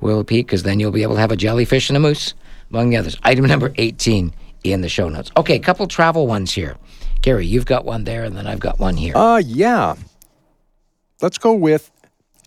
will 0.00 0.24
peak 0.24 0.46
because 0.46 0.62
then 0.62 0.78
you'll 0.78 0.92
be 0.92 1.02
able 1.02 1.14
to 1.14 1.20
have 1.20 1.32
a 1.32 1.36
jellyfish 1.36 1.90
and 1.90 1.96
a 1.96 2.00
moose, 2.00 2.34
among 2.70 2.90
the 2.90 2.96
others. 2.96 3.16
Item 3.22 3.46
number 3.46 3.72
18 3.76 4.32
in 4.62 4.80
the 4.82 4.88
show 4.88 5.08
notes. 5.08 5.30
Okay, 5.36 5.58
couple 5.58 5.86
travel 5.86 6.26
ones 6.26 6.52
here. 6.52 6.76
Gary, 7.26 7.44
you've 7.44 7.66
got 7.66 7.84
one 7.84 8.04
there, 8.04 8.22
and 8.22 8.36
then 8.36 8.46
I've 8.46 8.60
got 8.60 8.78
one 8.78 8.96
here. 8.96 9.16
Uh, 9.16 9.38
yeah. 9.38 9.96
Let's 11.20 11.38
go 11.38 11.54
with 11.54 11.90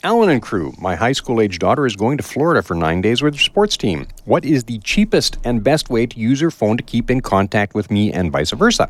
Alan 0.04 0.30
and 0.30 0.42
crew. 0.42 0.74
My 0.80 0.96
high 0.96 1.12
school 1.12 1.42
age 1.42 1.60
daughter 1.60 1.86
is 1.86 1.98
going 1.98 2.16
to 2.16 2.24
Florida 2.24 2.62
for 2.62 2.76
nine 2.76 3.02
days 3.02 3.22
with 3.22 3.36
her 3.36 3.42
sports 3.42 3.76
team. 3.76 4.08
What 4.24 4.46
is 4.46 4.64
the 4.64 4.78
cheapest 4.80 5.38
and 5.44 5.62
best 5.62 5.90
way 5.90 6.06
to 6.06 6.18
use 6.18 6.40
her 6.40 6.50
phone 6.50 6.78
to 6.78 6.84
keep 6.84 7.12
in 7.12 7.20
contact 7.20 7.76
with 7.76 7.92
me 7.92 8.14
and 8.14 8.32
vice 8.32 8.52
versa? 8.52 8.90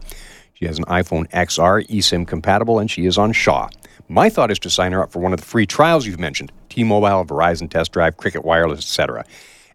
She 0.53 0.67
has 0.67 0.77
an 0.77 0.85
iPhone 0.85 1.27
XR, 1.31 1.87
eSIM 1.87 2.27
compatible, 2.27 2.77
and 2.77 2.91
she 2.91 3.07
is 3.07 3.17
on 3.17 3.31
Shaw. 3.31 3.67
My 4.09 4.29
thought 4.29 4.51
is 4.51 4.59
to 4.59 4.69
sign 4.69 4.91
her 4.91 5.01
up 5.01 5.11
for 5.11 5.17
one 5.17 5.33
of 5.33 5.39
the 5.39 5.45
free 5.47 5.65
trials 5.65 6.05
you've 6.05 6.19
mentioned 6.19 6.51
T 6.69 6.83
Mobile, 6.83 7.25
Verizon 7.25 7.67
Test 7.67 7.93
Drive, 7.93 8.15
Cricket 8.15 8.45
Wireless, 8.45 8.81
etc. 8.81 9.25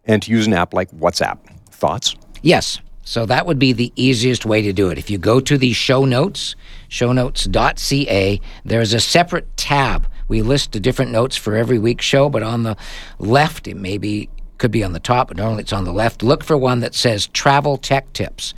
And 0.05 0.23
to 0.23 0.31
use 0.31 0.47
an 0.47 0.53
app 0.53 0.73
like 0.73 0.89
WhatsApp. 0.91 1.39
Thoughts? 1.71 2.15
Yes. 2.41 2.79
So 3.05 3.25
that 3.27 3.45
would 3.45 3.59
be 3.59 3.71
the 3.71 3.93
easiest 3.95 4.45
way 4.45 4.63
to 4.63 4.73
do 4.73 4.89
it. 4.89 4.97
If 4.97 5.11
you 5.11 5.19
go 5.19 5.39
to 5.39 5.57
the 5.57 5.73
show 5.73 6.05
notes, 6.05 6.55
shownotes.ca, 6.89 8.41
there's 8.65 8.93
a 8.93 8.99
separate 8.99 9.55
tab. 9.55 10.07
We 10.27 10.41
list 10.41 10.71
the 10.71 10.79
different 10.79 11.11
notes 11.11 11.37
for 11.37 11.55
every 11.55 11.77
week's 11.77 12.03
show, 12.03 12.29
but 12.29 12.41
on 12.41 12.63
the 12.63 12.75
left, 13.19 13.67
it 13.67 13.77
maybe 13.77 14.27
could 14.57 14.71
be 14.71 14.83
on 14.83 14.93
the 14.93 14.99
top, 14.99 15.27
but 15.27 15.37
normally 15.37 15.61
it's 15.61 15.71
on 15.71 15.83
the 15.83 15.93
left. 15.93 16.23
Look 16.23 16.43
for 16.43 16.57
one 16.57 16.79
that 16.79 16.95
says 16.95 17.27
travel 17.27 17.77
tech 17.77 18.11
tips. 18.13 18.55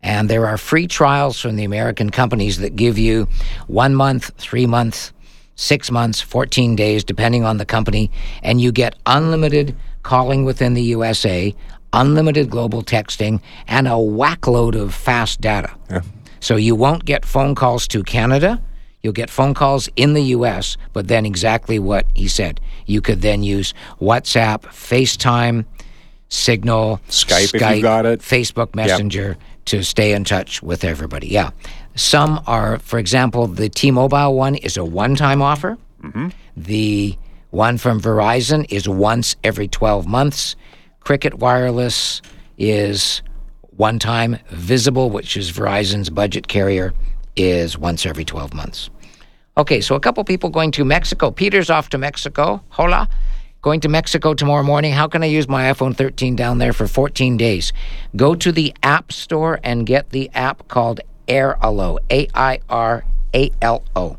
And 0.00 0.30
there 0.30 0.46
are 0.46 0.56
free 0.56 0.86
trials 0.86 1.40
from 1.40 1.56
the 1.56 1.64
American 1.64 2.10
companies 2.10 2.58
that 2.58 2.76
give 2.76 2.98
you 2.98 3.26
one 3.66 3.96
month, 3.96 4.30
three 4.38 4.66
months, 4.66 5.12
six 5.56 5.90
months, 5.90 6.20
14 6.20 6.76
days, 6.76 7.02
depending 7.02 7.44
on 7.44 7.56
the 7.56 7.66
company, 7.66 8.12
and 8.44 8.60
you 8.60 8.70
get 8.70 8.94
unlimited 9.06 9.76
calling 10.04 10.44
within 10.44 10.74
the 10.74 10.82
USA, 10.82 11.52
unlimited 11.92 12.50
global 12.50 12.82
texting, 12.82 13.40
and 13.66 13.86
a 13.86 13.92
whackload 13.92 14.74
of 14.74 14.94
fast 14.94 15.40
data. 15.40 15.70
Yeah. 15.90 16.02
So 16.40 16.56
you 16.56 16.74
won't 16.74 17.04
get 17.04 17.24
phone 17.24 17.54
calls 17.54 17.88
to 17.88 18.02
Canada. 18.02 18.62
You'll 19.02 19.12
get 19.12 19.30
phone 19.30 19.54
calls 19.54 19.88
in 19.96 20.14
the 20.14 20.22
US, 20.34 20.76
but 20.92 21.08
then 21.08 21.24
exactly 21.24 21.78
what 21.78 22.06
he 22.14 22.28
said. 22.28 22.60
You 22.86 23.00
could 23.00 23.22
then 23.22 23.42
use 23.42 23.74
WhatsApp, 24.00 24.62
FaceTime, 24.62 25.64
Signal, 26.28 27.00
Skype 27.08 27.54
if 27.54 27.74
you've 27.74 27.82
got 27.82 28.06
it. 28.06 28.20
Facebook 28.20 28.74
Messenger 28.74 29.36
to 29.66 29.82
stay 29.82 30.12
in 30.12 30.24
touch 30.24 30.62
with 30.62 30.84
everybody. 30.84 31.28
Yeah. 31.28 31.50
Some 31.94 32.40
are, 32.46 32.78
for 32.78 32.98
example, 32.98 33.46
the 33.46 33.68
T 33.68 33.90
Mobile 33.90 34.34
one 34.34 34.54
is 34.54 34.76
a 34.76 34.84
one 34.84 35.16
time 35.16 35.42
offer. 35.42 35.78
Mm-hmm. 36.02 36.28
The 36.56 37.16
one 37.50 37.78
from 37.78 38.00
Verizon 38.00 38.66
is 38.70 38.88
once 38.88 39.36
every 39.42 39.68
12 39.68 40.06
months. 40.06 40.54
Cricket 41.08 41.38
Wireless 41.38 42.20
is 42.58 43.22
one 43.62 43.98
time. 43.98 44.36
Visible, 44.50 45.08
which 45.08 45.38
is 45.38 45.50
Verizon's 45.50 46.10
budget 46.10 46.48
carrier, 46.48 46.92
is 47.34 47.78
once 47.78 48.04
every 48.04 48.26
12 48.26 48.52
months. 48.52 48.90
Okay, 49.56 49.80
so 49.80 49.94
a 49.94 50.00
couple 50.00 50.22
people 50.22 50.50
going 50.50 50.70
to 50.72 50.84
Mexico. 50.84 51.30
Peter's 51.30 51.70
off 51.70 51.88
to 51.88 51.96
Mexico. 51.96 52.62
Hola. 52.68 53.08
Going 53.62 53.80
to 53.80 53.88
Mexico 53.88 54.34
tomorrow 54.34 54.62
morning. 54.62 54.92
How 54.92 55.08
can 55.08 55.22
I 55.22 55.28
use 55.28 55.48
my 55.48 55.72
iPhone 55.72 55.96
13 55.96 56.36
down 56.36 56.58
there 56.58 56.74
for 56.74 56.86
14 56.86 57.38
days? 57.38 57.72
Go 58.14 58.34
to 58.34 58.52
the 58.52 58.74
App 58.82 59.10
Store 59.10 59.60
and 59.64 59.86
get 59.86 60.10
the 60.10 60.30
app 60.34 60.68
called 60.68 61.00
Airalo. 61.26 62.00
A 62.10 62.28
I 62.34 62.60
R 62.68 63.06
A 63.34 63.50
L 63.62 63.82
O. 63.96 64.18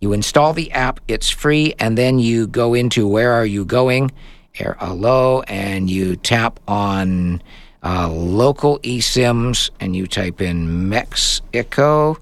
You 0.00 0.12
install 0.12 0.52
the 0.52 0.70
app, 0.72 1.00
it's 1.08 1.30
free, 1.30 1.72
and 1.78 1.96
then 1.96 2.18
you 2.18 2.46
go 2.46 2.74
into 2.74 3.08
Where 3.08 3.32
Are 3.32 3.46
You 3.46 3.64
Going? 3.64 4.10
Airalo, 4.54 5.44
and 5.48 5.88
you 5.88 6.16
tap 6.16 6.60
on 6.68 7.42
uh, 7.82 8.08
local 8.08 8.78
eSIMs 8.80 9.70
and 9.80 9.96
you 9.96 10.06
type 10.06 10.40
in 10.40 10.88
Mexico 10.88 12.18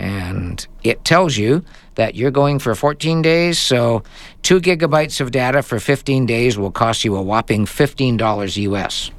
and 0.00 0.66
it 0.82 1.04
tells 1.04 1.36
you 1.36 1.62
that 1.96 2.14
you're 2.14 2.30
going 2.30 2.58
for 2.58 2.74
14 2.74 3.20
days. 3.20 3.58
So, 3.58 4.02
two 4.40 4.58
gigabytes 4.58 5.20
of 5.20 5.30
data 5.30 5.62
for 5.62 5.78
15 5.78 6.24
days 6.24 6.56
will 6.56 6.70
cost 6.70 7.04
you 7.04 7.16
a 7.16 7.22
whopping 7.22 7.66
$15 7.66 8.56
US. 8.56 9.10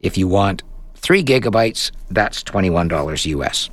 If 0.00 0.16
you 0.16 0.26
want 0.26 0.62
three 0.94 1.22
gigabytes, 1.22 1.90
that's 2.10 2.42
$21 2.42 3.26
US. 3.26 3.68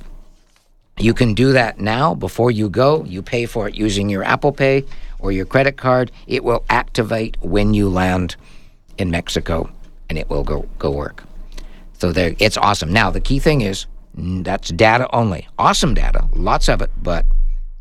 You 1.00 1.14
can 1.14 1.32
do 1.32 1.52
that 1.52 1.80
now 1.80 2.14
before 2.14 2.50
you 2.50 2.68
go. 2.68 3.04
You 3.04 3.22
pay 3.22 3.46
for 3.46 3.66
it 3.66 3.74
using 3.74 4.10
your 4.10 4.22
Apple 4.22 4.52
Pay 4.52 4.84
or 5.18 5.32
your 5.32 5.46
credit 5.46 5.78
card. 5.78 6.12
It 6.26 6.44
will 6.44 6.62
activate 6.68 7.38
when 7.40 7.72
you 7.72 7.88
land 7.88 8.36
in 8.98 9.10
Mexico 9.10 9.70
and 10.10 10.18
it 10.18 10.28
will 10.28 10.44
go 10.44 10.68
go 10.78 10.90
work. 10.90 11.24
So 11.94 12.12
there, 12.12 12.34
it's 12.38 12.58
awesome. 12.58 12.92
Now 12.92 13.10
the 13.10 13.20
key 13.20 13.38
thing 13.38 13.62
is 13.62 13.86
that's 14.14 14.68
data 14.68 15.08
only. 15.14 15.48
Awesome 15.58 15.94
data, 15.94 16.28
lots 16.34 16.68
of 16.68 16.82
it, 16.82 16.90
but 17.02 17.24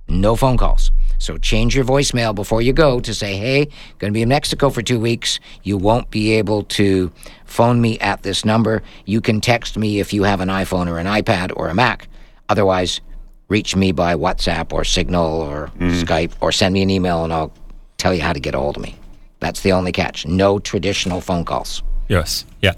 no 0.08 0.38
phone 0.38 0.56
calls. 0.56 0.90
So 1.18 1.38
change 1.38 1.76
your 1.76 1.84
voicemail 1.84 2.34
before 2.34 2.62
you 2.62 2.72
go 2.72 3.02
to 3.02 3.14
say, 3.14 3.36
"Hey, 3.36 3.66
going 3.98 4.14
to 4.14 4.18
be 4.18 4.22
in 4.22 4.30
Mexico 4.30 4.70
for 4.70 4.82
two 4.82 5.00
weeks. 5.00 5.42
You 5.64 5.78
won't 5.78 6.10
be 6.10 6.32
able 6.36 6.64
to 6.80 7.12
phone 7.44 7.82
me 7.82 8.00
at 8.00 8.24
this 8.24 8.46
number. 8.46 8.82
You 9.06 9.20
can 9.20 9.42
text 9.42 9.78
me 9.78 10.00
if 10.00 10.14
you 10.14 10.24
have 10.24 10.40
an 10.40 10.48
iPhone 10.48 10.88
or 10.88 11.00
an 11.00 11.08
iPad 11.08 11.52
or 11.58 11.68
a 11.68 11.76
Mac. 11.76 12.08
Otherwise, 12.48 13.02
reach 13.50 13.76
me 13.76 13.92
by 13.92 14.16
WhatsApp 14.16 14.72
or 14.72 14.84
Signal 14.84 15.42
or 15.42 15.72
mm. 15.78 16.02
Skype 16.04 16.32
or 16.40 16.52
send 16.52 16.74
me 16.74 16.82
an 16.82 16.90
email, 16.90 17.24
and 17.24 17.34
I'll 17.34 17.52
tell 17.98 18.14
you 18.14 18.22
how 18.22 18.34
to 18.34 18.40
get 18.40 18.56
a 18.56 18.60
hold 18.60 18.78
of 18.78 18.84
me." 18.84 18.96
That's 19.40 19.62
the 19.62 19.72
only 19.74 19.92
catch. 19.92 20.26
No 20.26 20.60
traditional 20.60 21.22
phone 21.22 21.46
calls. 21.46 21.84
Yes. 22.08 22.46
Yeah. 22.62 22.74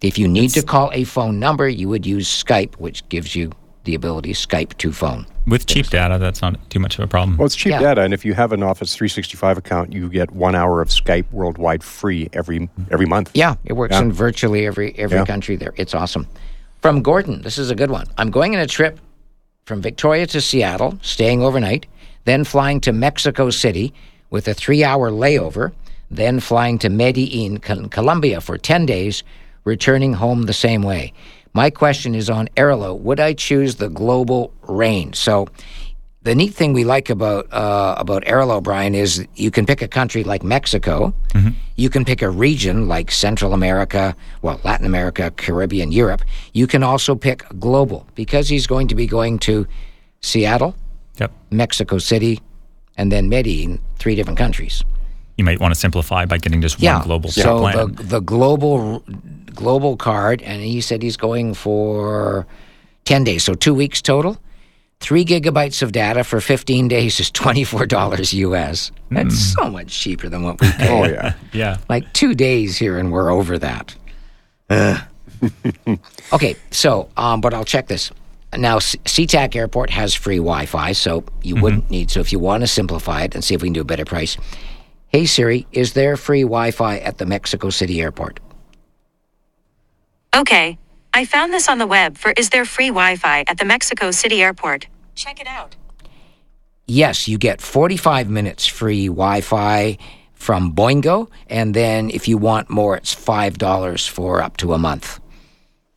If 0.00 0.18
you 0.18 0.26
need 0.28 0.50
to 0.50 0.62
call 0.62 0.90
a 0.92 1.04
phone 1.04 1.38
number, 1.38 1.68
you 1.68 1.88
would 1.88 2.04
use 2.04 2.26
Skype, 2.28 2.74
which 2.76 3.08
gives 3.08 3.36
you 3.36 3.52
the 3.84 3.94
ability 3.94 4.32
Skype 4.32 4.76
to 4.78 4.92
phone. 4.92 5.26
With 5.46 5.66
cheap 5.66 5.86
data, 5.88 6.18
that's 6.18 6.40
not 6.40 6.58
too 6.70 6.78
much 6.78 6.98
of 6.98 7.04
a 7.04 7.08
problem. 7.08 7.36
Well, 7.36 7.46
it's 7.46 7.56
cheap 7.56 7.72
Yeah. 7.72 7.80
data, 7.80 8.02
and 8.02 8.14
if 8.14 8.24
you 8.24 8.34
have 8.34 8.52
an 8.52 8.62
Office 8.62 8.94
365 8.94 9.58
account, 9.58 9.92
you 9.92 10.08
get 10.08 10.30
one 10.32 10.54
hour 10.54 10.80
of 10.80 10.88
Skype 10.88 11.24
worldwide 11.32 11.82
free 11.82 12.28
every 12.32 12.68
every 12.90 13.06
month. 13.06 13.30
Yeah, 13.34 13.54
it 13.64 13.72
works 13.72 13.94
Yeah. 13.94 14.02
in 14.02 14.12
virtually 14.12 14.66
every 14.66 14.94
every 14.98 15.18
Yeah. 15.18 15.24
country 15.24 15.56
there. 15.56 15.72
It's 15.76 15.94
awesome. 15.94 16.26
From 16.80 17.02
Gordon, 17.02 17.42
this 17.42 17.58
is 17.58 17.70
a 17.70 17.74
good 17.74 17.90
one. 17.90 18.06
I'm 18.18 18.30
going 18.30 18.54
on 18.54 18.60
a 18.60 18.66
trip 18.66 19.00
from 19.64 19.80
Victoria 19.80 20.26
to 20.26 20.40
Seattle, 20.40 20.98
staying 21.02 21.42
overnight, 21.42 21.86
then 22.24 22.44
flying 22.44 22.80
to 22.80 22.92
Mexico 22.92 23.50
City 23.50 23.92
with 24.30 24.48
a 24.48 24.54
3-hour 24.54 25.10
layover, 25.10 25.72
then 26.10 26.40
flying 26.40 26.78
to 26.78 26.88
Medellin, 26.88 27.58
Colombia 27.58 28.40
for 28.40 28.58
10 28.58 28.86
days, 28.86 29.22
returning 29.64 30.14
home 30.14 30.42
the 30.42 30.52
same 30.52 30.82
way. 30.82 31.12
My 31.54 31.70
question 31.70 32.14
is 32.14 32.30
on 32.30 32.48
Airalo. 32.56 32.98
Would 32.98 33.20
I 33.20 33.34
choose 33.34 33.76
the 33.76 33.88
global 33.88 34.52
range? 34.62 35.16
So 35.16 35.48
the 36.24 36.34
neat 36.34 36.54
thing 36.54 36.72
we 36.72 36.84
like 36.84 37.10
about 37.10 37.52
uh, 37.52 37.94
about 37.98 38.24
Airalo, 38.24 38.62
Brian, 38.62 38.94
is 38.94 39.26
you 39.34 39.50
can 39.50 39.66
pick 39.66 39.82
a 39.82 39.88
country 39.88 40.22
like 40.24 40.42
Mexico. 40.42 41.12
You 41.76 41.90
can 41.90 42.04
pick 42.04 42.22
a 42.22 42.30
region 42.30 42.86
like 42.86 43.10
Central 43.10 43.52
America, 43.54 44.14
well, 44.42 44.60
Latin 44.62 44.86
America, 44.86 45.32
Caribbean, 45.36 45.90
Europe. 45.90 46.22
You 46.52 46.66
can 46.66 46.82
also 46.82 47.14
pick 47.14 47.44
global 47.58 48.06
because 48.14 48.48
he's 48.48 48.66
going 48.66 48.88
to 48.88 48.94
be 48.94 49.06
going 49.06 49.38
to 49.40 49.66
Seattle, 50.20 50.76
Yep. 51.18 51.32
Mexico 51.50 51.98
City, 51.98 52.40
and 52.96 53.10
then 53.10 53.28
Medellin, 53.28 53.80
three 53.98 54.14
different 54.14 54.38
countries. 54.38 54.84
You 55.36 55.44
might 55.44 55.60
want 55.60 55.74
to 55.74 55.80
simplify 55.80 56.24
by 56.26 56.38
getting 56.38 56.60
just 56.60 56.80
one 56.80 57.02
global 57.02 57.30
so 57.30 57.60
plan. 57.60 57.94
the 57.94 58.02
the 58.02 58.20
global 58.20 59.02
global 59.54 59.96
card, 59.96 60.40
and 60.42 60.62
he 60.62 60.80
said 60.80 61.02
he's 61.02 61.16
going 61.16 61.54
for 61.54 62.46
ten 63.04 63.24
days, 63.24 63.42
so 63.42 63.54
two 63.54 63.74
weeks 63.74 64.00
total. 64.00 64.36
Three 65.02 65.24
gigabytes 65.24 65.82
of 65.82 65.90
data 65.90 66.22
for 66.22 66.40
fifteen 66.40 66.86
days 66.86 67.18
is 67.18 67.28
twenty 67.28 67.64
four 67.64 67.86
dollars 67.86 68.32
US. 68.32 68.92
That's 69.10 69.36
so 69.36 69.68
much 69.68 69.88
cheaper 69.88 70.28
than 70.28 70.44
what 70.44 70.60
we 70.60 70.70
pay. 70.70 70.88
Oh 70.88 71.04
yeah. 71.04 71.34
yeah. 71.52 71.78
like 71.88 72.10
two 72.12 72.34
days 72.34 72.76
here, 72.78 72.98
and 72.98 73.10
we're 73.12 73.30
over 73.30 73.58
that. 73.58 73.94
okay, 76.32 76.54
so 76.70 77.08
um, 77.16 77.40
but 77.40 77.52
I'll 77.52 77.64
check 77.64 77.88
this. 77.88 78.12
Now, 78.56 78.76
S- 78.76 78.94
SeaTac 79.04 79.56
Airport 79.56 79.90
has 79.90 80.14
free 80.14 80.36
Wi-Fi, 80.36 80.92
so 80.92 81.24
you 81.42 81.56
wouldn't 81.56 81.90
need. 81.90 82.10
So 82.10 82.20
if 82.20 82.30
you 82.32 82.38
want 82.38 82.62
to 82.62 82.66
simplify 82.68 83.24
it 83.24 83.34
and 83.34 83.42
see 83.42 83.54
if 83.54 83.62
we 83.62 83.68
can 83.68 83.72
do 83.72 83.80
a 83.80 83.84
better 83.84 84.04
price, 84.04 84.36
hey 85.08 85.26
Siri, 85.26 85.66
is 85.72 85.94
there 85.94 86.16
free 86.16 86.42
Wi-Fi 86.42 86.98
at 86.98 87.18
the 87.18 87.26
Mexico 87.26 87.70
City 87.70 88.00
airport? 88.00 88.38
Okay. 90.34 90.78
I 91.14 91.26
found 91.26 91.52
this 91.52 91.68
on 91.68 91.76
the 91.76 91.86
web 91.86 92.16
for 92.16 92.32
Is 92.32 92.48
There 92.48 92.64
Free 92.64 92.88
Wi 92.88 93.16
Fi 93.16 93.44
at 93.46 93.58
the 93.58 93.66
Mexico 93.66 94.10
City 94.10 94.42
Airport? 94.42 94.86
Check 95.14 95.40
it 95.40 95.46
out. 95.46 95.76
Yes, 96.86 97.28
you 97.28 97.36
get 97.36 97.60
45 97.60 98.30
minutes 98.30 98.66
free 98.66 99.08
Wi 99.08 99.42
Fi 99.42 99.98
from 100.32 100.74
Boingo. 100.74 101.28
And 101.48 101.74
then 101.74 102.08
if 102.08 102.28
you 102.28 102.38
want 102.38 102.70
more, 102.70 102.96
it's 102.96 103.14
$5 103.14 104.08
for 104.08 104.42
up 104.42 104.56
to 104.58 104.72
a 104.72 104.78
month 104.78 105.20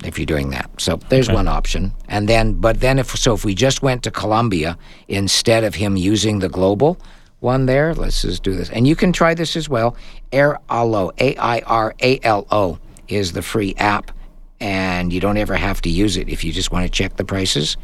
if 0.03 0.19
you're 0.19 0.25
doing 0.25 0.49
that. 0.49 0.69
So 0.79 0.97
there's 1.09 1.29
one 1.31 1.47
option. 1.47 1.93
And 2.09 2.27
then, 2.27 2.53
but 2.53 2.81
then 2.81 2.99
if, 2.99 3.11
so 3.11 3.33
if 3.33 3.45
we 3.45 3.55
just 3.55 3.81
went 3.81 4.03
to 4.03 4.11
Colombia 4.11 4.77
instead 5.07 5.63
of 5.63 5.75
him 5.75 5.95
using 5.95 6.39
the 6.39 6.49
global 6.49 6.99
one 7.39 7.67
there, 7.67 7.95
let's 7.95 8.21
just 8.21 8.43
do 8.43 8.53
this. 8.53 8.69
And 8.69 8.85
you 8.85 8.95
can 8.97 9.13
try 9.13 9.33
this 9.33 9.55
as 9.55 9.69
well. 9.69 9.95
Air 10.31 10.59
Allo, 10.69 11.11
A 11.19 11.37
I 11.37 11.59
R 11.61 11.95
A 12.01 12.19
L 12.21 12.45
O, 12.51 12.79
is 13.07 13.31
the 13.31 13.41
free 13.41 13.73
app. 13.77 14.11
And 14.59 15.11
you 15.11 15.19
don't 15.19 15.37
ever 15.37 15.55
have 15.55 15.81
to 15.81 15.89
use 15.89 16.17
it 16.17 16.29
if 16.29 16.43
you 16.43 16.51
just 16.51 16.71
want 16.71 16.85
to 16.85 16.89
check 16.89 17.17
the 17.17 17.25
prices. 17.25 17.77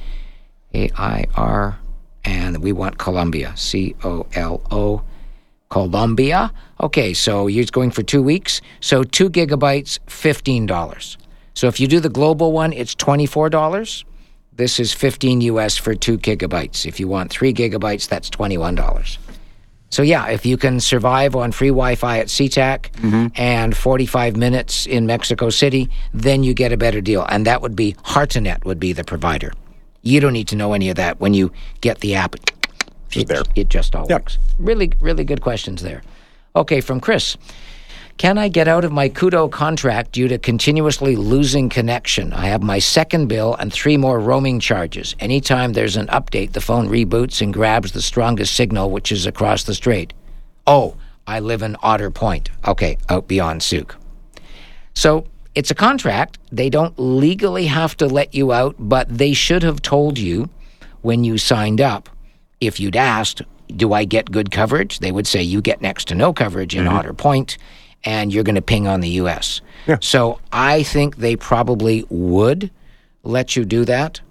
A 0.74 0.90
I 0.98 1.26
R, 1.36 1.78
and 2.24 2.64
we 2.64 2.72
want 2.72 2.98
Colombia. 2.98 3.54
C 3.56 3.96
O 4.04 4.26
L 4.34 4.62
O. 4.72 5.04
Colombia. 5.70 6.52
Okay, 6.82 7.14
so 7.14 7.48
you're 7.48 7.66
going 7.66 7.92
for 7.92 8.04
two 8.04 8.22
weeks. 8.22 8.62
So 8.82 9.04
two 9.04 9.30
gigabytes, 9.30 10.00
fifteen 10.08 10.66
dollars. 10.66 11.18
So 11.54 11.68
if 11.68 11.80
you 11.80 11.88
do 11.88 12.00
the 12.00 12.10
global 12.10 12.52
one, 12.52 12.74
it's 12.74 12.94
twenty 12.94 13.26
four 13.26 13.50
dollars. 13.50 14.06
This 14.54 14.80
is 14.80 14.94
fifteen 14.94 15.42
US 15.42 15.78
for 15.78 15.96
two 15.96 16.18
gigabytes. 16.18 16.86
If 16.86 17.00
you 17.00 17.08
want 17.08 17.32
three 17.32 17.54
gigabytes, 17.54 18.08
that's 18.08 18.30
twenty 18.30 18.58
one 18.58 18.76
dollars. 18.76 19.18
So 19.92 20.02
yeah, 20.02 20.28
if 20.30 20.46
you 20.46 20.58
can 20.58 20.80
survive 20.80 21.36
on 21.36 21.52
free 21.52 21.68
Wi-Fi 21.68 22.20
at 22.20 22.28
SeaTac 22.28 22.92
mm-hmm. 22.94 23.28
and 23.36 23.76
45 23.76 24.38
minutes 24.38 24.86
in 24.86 25.06
Mexico 25.06 25.50
City, 25.50 25.90
then 26.14 26.44
you 26.44 26.54
get 26.54 26.72
a 26.72 26.78
better 26.78 27.02
deal, 27.02 27.26
and 27.30 27.46
that 27.46 27.62
would 27.62 27.76
be 27.76 27.94
Hartanet 28.06 28.64
would 28.64 28.80
be 28.80 28.94
the 28.94 29.04
provider. 29.04 29.52
You 30.02 30.22
don't 30.22 30.34
need 30.34 30.48
to 30.48 30.56
know 30.56 30.72
any 30.74 30.90
of 30.90 30.96
that 30.96 31.20
when 31.20 31.34
you 31.34 31.52
get 31.82 32.00
the 32.00 32.16
app. 32.16 32.36
It, 33.14 33.28
there. 33.28 33.44
it 33.56 33.68
just 33.68 33.94
all 33.94 34.08
Yep. 34.10 34.22
works. 34.22 34.38
Really, 34.58 34.94
really 35.02 35.26
good 35.26 35.42
questions 35.42 35.82
there. 35.82 36.02
Okay, 36.56 36.80
from 36.80 37.02
Chris. 37.02 37.36
Can 38.22 38.38
I 38.38 38.50
get 38.50 38.68
out 38.68 38.86
of 38.86 38.92
my 38.92 39.10
Koodo 39.10 39.52
contract 39.52 40.12
due 40.12 40.28
to 40.28 40.38
continuously 40.38 41.16
losing 41.16 41.70
connection? 41.70 42.34
I 42.34 42.50
have 42.50 42.62
my 42.62 42.78
second 42.78 43.26
bill 43.26 43.56
and 43.56 43.74
three 43.74 43.98
more 43.98 44.20
roaming 44.20 44.60
charges. 44.60 45.16
Anytime 45.20 45.74
there's 45.74 45.98
an 45.98 46.06
update, 46.06 46.52
the 46.52 46.62
phone 46.62 46.88
reboots 46.88 47.42
and 47.42 47.52
grabs 47.52 47.94
the 47.94 48.02
strongest 48.04 48.54
signal, 48.54 48.92
which 48.92 49.12
is 49.12 49.26
across 49.26 49.64
the 49.64 49.74
strait. 49.74 50.14
Oh, 50.68 50.98
I 51.26 51.40
live 51.40 51.64
in 51.64 51.76
Otter 51.82 52.12
Point. 52.12 52.52
Okay, 52.68 53.00
out 53.10 53.28
beyond 53.28 53.64
Sooke. 53.64 53.98
So 54.94 55.26
it's 55.56 55.72
a 55.72 55.76
contract. 55.76 56.38
They 56.52 56.70
don't 56.70 56.94
legally 57.00 57.66
have 57.66 57.98
to 57.98 58.06
let 58.06 58.36
you 58.36 58.54
out, 58.54 58.76
but 58.78 59.10
they 59.10 59.34
should 59.34 59.64
have 59.64 59.82
told 59.82 60.20
you 60.20 60.48
when 61.02 61.24
you 61.24 61.40
signed 61.40 61.82
up. 61.82 62.08
If 62.60 62.80
you'd 62.80 62.96
asked, 62.96 63.42
Do 63.76 63.94
I 63.94 64.06
get 64.06 64.30
good 64.30 64.52
coverage? 64.52 65.00
They 65.00 65.12
would 65.12 65.26
say, 65.26 65.42
You 65.42 65.60
get 65.60 65.82
next 65.82 66.08
to 66.10 66.14
no 66.14 66.34
coverage 66.34 66.76
in 66.76 66.86
mm-hmm. 66.86 66.96
Otter 66.96 67.14
Point, 67.14 67.58
and 68.04 68.34
you're 68.34 68.44
going 68.44 68.56
to 68.56 68.62
ping 68.62 68.88
on 68.88 69.02
the 69.02 69.10
U.S. 69.10 69.62
So 70.02 70.40
I 70.52 70.84
think 70.84 71.18
they 71.18 71.36
probably 71.36 72.06
would 72.10 72.72
let 73.24 73.56
you 73.56 73.66
do 73.66 73.86
that. 73.86 74.22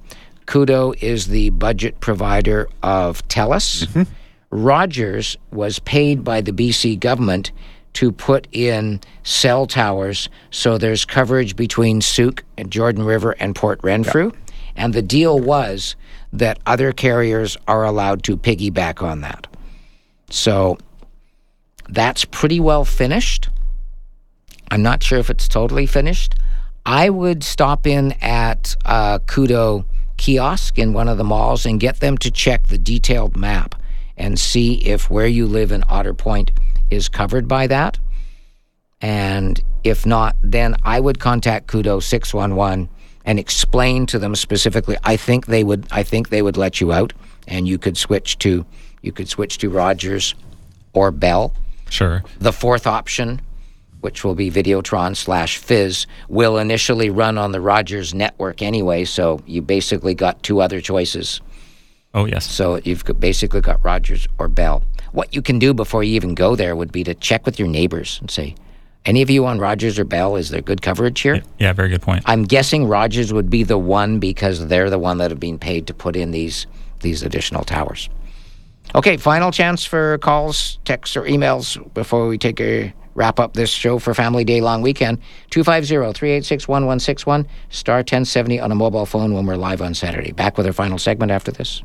Koodo 0.47 1.01
is 1.01 1.29
the 1.29 1.51
budget 1.51 2.01
provider 2.01 2.69
of 2.83 3.27
TELUS. 3.29 3.87
Mm-hmm. 3.87 4.03
Rogers 4.51 5.37
was 5.53 5.79
paid 5.79 6.25
by 6.25 6.41
the 6.41 6.53
BC 6.53 6.99
government 6.99 7.53
to 7.93 8.11
put 8.13 8.49
in 8.53 9.01
cell 9.23 9.67
towers 9.67 10.29
so 10.51 10.79
there's 10.79 11.05
coverage 11.05 11.57
between 11.57 12.01
Sooke 12.01 12.45
and 12.57 12.71
Jordan 12.71 13.05
River 13.05 13.33
and 13.39 13.55
Port 13.55 13.81
Renfrew. 13.83 14.33
And 14.77 14.93
the 14.93 15.03
deal 15.03 15.39
was 15.39 15.97
that 16.33 16.59
other 16.67 16.93
carriers 16.93 17.57
are 17.67 17.85
allowed 17.85 18.23
to 18.25 18.37
piggyback 18.37 19.03
on 19.03 19.21
that. 19.21 19.47
So 20.31 20.79
that's 21.89 22.25
pretty 22.25 22.61
well 22.61 22.85
finished. 22.85 23.49
I'm 24.71 24.83
not 24.83 25.03
sure 25.03 25.19
if 25.19 25.31
it's 25.31 25.49
totally 25.49 25.87
finished. 25.87 26.35
I 26.87 27.11
would 27.11 27.43
stop 27.43 27.87
in 27.87 28.13
at 28.23 28.77
uh, 28.85 29.19
Koodo 29.21 29.85
kiosk 30.17 30.79
in 30.79 30.93
one 30.93 31.09
of 31.09 31.19
the 31.19 31.25
malls 31.25 31.67
and 31.67 31.81
get 31.81 32.01
them 32.01 32.19
to 32.19 32.31
check 32.31 32.69
the 32.69 32.79
detailed 32.79 33.37
map 33.37 33.75
and 34.17 34.39
see 34.39 34.75
if 34.75 35.11
where 35.11 35.27
you 35.27 35.47
live 35.47 35.73
in 35.73 35.83
Otter 35.89 36.15
Point 36.15 36.51
is 36.91 37.09
covered 37.09 37.49
by 37.49 37.67
that. 37.67 37.99
And 39.01 39.63
if 39.83 40.05
not, 40.05 40.37
then 40.43 40.77
I 40.83 41.01
would 41.01 41.19
contact 41.19 41.69
Koodo 41.69 42.03
611 42.03 42.89
and 43.25 43.39
explain 43.39 44.07
to 44.07 44.19
them 44.19 44.35
specifically. 44.35 44.97
I 45.05 45.17
think 45.17 45.47
they 45.47 45.65
would. 45.65 45.87
I 45.91 46.03
think 46.03 46.29
they 46.29 46.43
would 46.43 46.57
let 46.57 46.81
you 46.81 46.93
out, 46.93 47.13
and 47.49 47.67
you 47.67 47.79
could 47.79 47.97
switch 47.97 48.39
to 48.39 48.67
you 49.03 49.13
could 49.13 49.29
switch 49.29 49.59
to 49.59 49.71
Rogers 49.71 50.35
or 50.93 51.11
Bell. 51.11 51.55
Sure. 51.89 52.23
The 52.39 52.53
fourth 52.53 52.87
option, 52.87 53.41
which 54.01 54.25
will 54.25 54.35
be 54.35 54.51
Videotron 54.51 55.17
slash 55.17 55.59
Fizz, 55.59 56.07
will 56.29 56.59
initially 56.59 57.11
run 57.11 57.39
on 57.39 57.53
the 57.53 57.61
Rogers 57.61 58.15
network 58.15 58.63
anyway. 58.63 59.05
So 59.05 59.41
you 59.47 59.63
basically 59.63 60.15
got 60.15 60.43
two 60.43 60.61
other 60.61 60.81
choices. 60.81 61.41
Oh, 62.13 62.25
yes. 62.25 62.51
So 62.51 62.77
you've 62.77 63.05
basically 63.19 63.61
got 63.61 63.85
Rogers 63.85 64.27
or 64.39 64.49
Bell. 64.49 64.83
What 65.13 65.35
you 65.35 65.43
can 65.43 65.59
do 65.59 65.75
before 65.75 66.03
you 66.03 66.15
even 66.15 66.35
go 66.35 66.57
there 66.57 66.75
would 66.75 66.93
be 66.93 67.05
to 67.05 67.15
check 67.15 67.47
with 67.47 67.59
your 67.59 67.69
neighbors 67.69 68.19
and 68.21 68.31
say, 68.31 68.55
Any 69.05 69.23
of 69.23 69.31
you 69.31 69.47
on 69.47 69.59
Rogers 69.59 69.99
or 69.99 70.05
Bell? 70.05 70.37
Is 70.37 70.51
there 70.51 70.61
good 70.61 70.83
coverage 70.83 71.21
here? 71.21 71.43
Yeah, 71.59 71.73
very 71.73 71.89
good 71.89 72.03
point. 72.03 72.23
I'm 72.27 72.45
guessing 72.45 72.87
Rogers 72.87 73.33
would 73.33 73.51
be 73.51 73.63
the 73.63 73.79
one 73.79 74.19
because 74.19 74.67
they're 74.67 74.91
the 74.91 74.99
one 74.99 75.19
that 75.19 75.31
have 75.31 75.41
been 75.41 75.59
paid 75.59 75.87
to 75.87 75.95
put 75.95 76.17
in 76.17 76.31
these 76.31 76.67
these 77.01 77.23
additional 77.23 77.65
towers. 77.65 78.11
Okay, 78.95 79.17
final 79.17 79.53
chance 79.53 79.85
for 79.85 80.19
calls, 80.19 80.79
texts, 80.85 81.17
or 81.17 81.23
emails 81.23 81.79
before 81.95 82.27
we 82.27 82.37
take 82.37 82.61
a 82.61 82.93
wrap 83.15 83.41
up 83.41 83.55
this 83.55 83.71
show 83.71 83.99
for 83.99 84.15
Family 84.15 84.45
Day 84.45 84.61
long 84.61 84.83
weekend. 84.83 85.19
250-386-1161, 85.51 87.47
star 87.69 87.99
1070 87.99 88.61
on 88.61 88.73
a 88.73 88.75
mobile 88.75 89.07
phone 89.07 89.35
when 89.35 89.47
we're 89.47 89.57
live 89.57 89.83
on 89.83 89.95
Saturday. 89.95 90.33
Back 90.33 90.57
with 90.57 90.67
our 90.67 90.73
final 90.73 90.99
segment 90.99 91.31
after 91.33 91.51
this. 91.51 91.83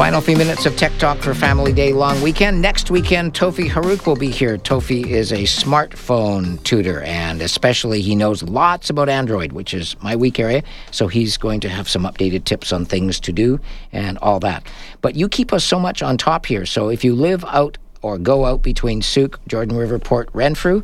Final 0.00 0.22
few 0.22 0.36
minutes 0.36 0.64
of 0.64 0.74
Tech 0.78 0.96
Talk 0.98 1.18
for 1.18 1.34
Family 1.34 1.74
Day 1.74 1.92
long 1.92 2.22
weekend. 2.22 2.62
Next 2.62 2.90
weekend, 2.90 3.34
Tofi 3.34 3.68
Haruk 3.68 4.06
will 4.06 4.16
be 4.16 4.30
here. 4.30 4.56
Tofi 4.56 5.06
is 5.06 5.30
a 5.30 5.42
smartphone 5.42 6.62
tutor, 6.62 7.02
and 7.02 7.42
especially 7.42 8.00
he 8.00 8.14
knows 8.14 8.42
lots 8.42 8.88
about 8.88 9.10
Android, 9.10 9.52
which 9.52 9.74
is 9.74 9.96
my 10.00 10.16
weak 10.16 10.40
area. 10.40 10.62
So 10.90 11.08
he's 11.08 11.36
going 11.36 11.60
to 11.60 11.68
have 11.68 11.86
some 11.86 12.04
updated 12.04 12.44
tips 12.44 12.72
on 12.72 12.86
things 12.86 13.20
to 13.20 13.32
do 13.32 13.60
and 13.92 14.16
all 14.18 14.40
that. 14.40 14.66
But 15.02 15.16
you 15.16 15.28
keep 15.28 15.52
us 15.52 15.64
so 15.64 15.78
much 15.78 16.00
on 16.02 16.16
top 16.16 16.46
here. 16.46 16.64
So 16.64 16.88
if 16.88 17.04
you 17.04 17.14
live 17.14 17.44
out 17.44 17.76
or 18.02 18.18
go 18.18 18.44
out 18.44 18.62
between 18.62 19.02
Sooke, 19.02 19.40
Jordan 19.48 19.76
River, 19.76 19.98
Port, 19.98 20.28
Renfrew, 20.32 20.82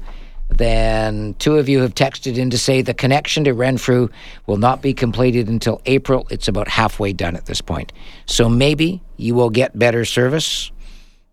then 0.48 1.34
two 1.38 1.56
of 1.58 1.68
you 1.68 1.80
have 1.82 1.94
texted 1.94 2.36
in 2.36 2.50
to 2.50 2.58
say 2.58 2.80
the 2.82 2.94
connection 2.94 3.44
to 3.44 3.52
Renfrew 3.52 4.08
will 4.46 4.58
not 4.58 4.80
be 4.80 4.94
completed 4.94 5.48
until 5.48 5.80
April. 5.86 6.26
It's 6.30 6.46
about 6.48 6.68
halfway 6.68 7.12
done 7.12 7.34
at 7.36 7.46
this 7.46 7.60
point. 7.60 7.92
So 8.26 8.48
maybe 8.48 9.02
you 9.16 9.34
will 9.34 9.50
get 9.50 9.76
better 9.78 10.04
service 10.04 10.70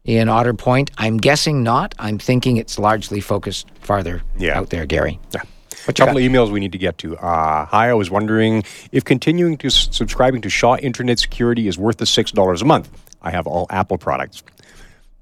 in 0.04 0.30
Otter 0.30 0.54
Point. 0.56 0.90
I'm 0.98 1.18
guessing 1.18 1.64
not. 1.64 1.94
I'm 2.00 2.18
thinking 2.18 2.58
it's 2.58 2.80
largely 2.80 3.22
focused 3.22 3.68
farther 3.82 4.24
Yeah. 4.38 4.58
out 4.58 4.70
there, 4.72 4.86
Gary. 4.86 5.20
Yeah. 5.34 5.42
What 5.86 6.00
A 6.00 6.06
couple 6.06 6.18
of 6.18 6.24
emails 6.24 6.50
we 6.50 6.60
need 6.62 6.72
to 6.72 6.78
get 6.78 6.98
to. 7.00 7.18
Uh, 7.18 7.66
hi, 7.66 7.90
I 7.90 7.94
was 7.94 8.10
wondering 8.10 8.64
if 8.94 9.04
continuing 9.04 9.58
to 9.58 9.68
s- 9.68 9.90
subscribing 9.92 10.42
to 10.42 10.50
Shaw 10.50 10.78
Internet 10.78 11.20
Security 11.20 11.68
is 11.68 11.78
worth 11.78 11.98
the 11.98 12.06
six 12.06 12.32
dollars 12.32 12.62
a 12.62 12.66
month. 12.66 12.90
I 13.22 13.32
have 13.32 13.48
all 13.48 13.68
Apple 13.70 13.98
products. 13.98 14.44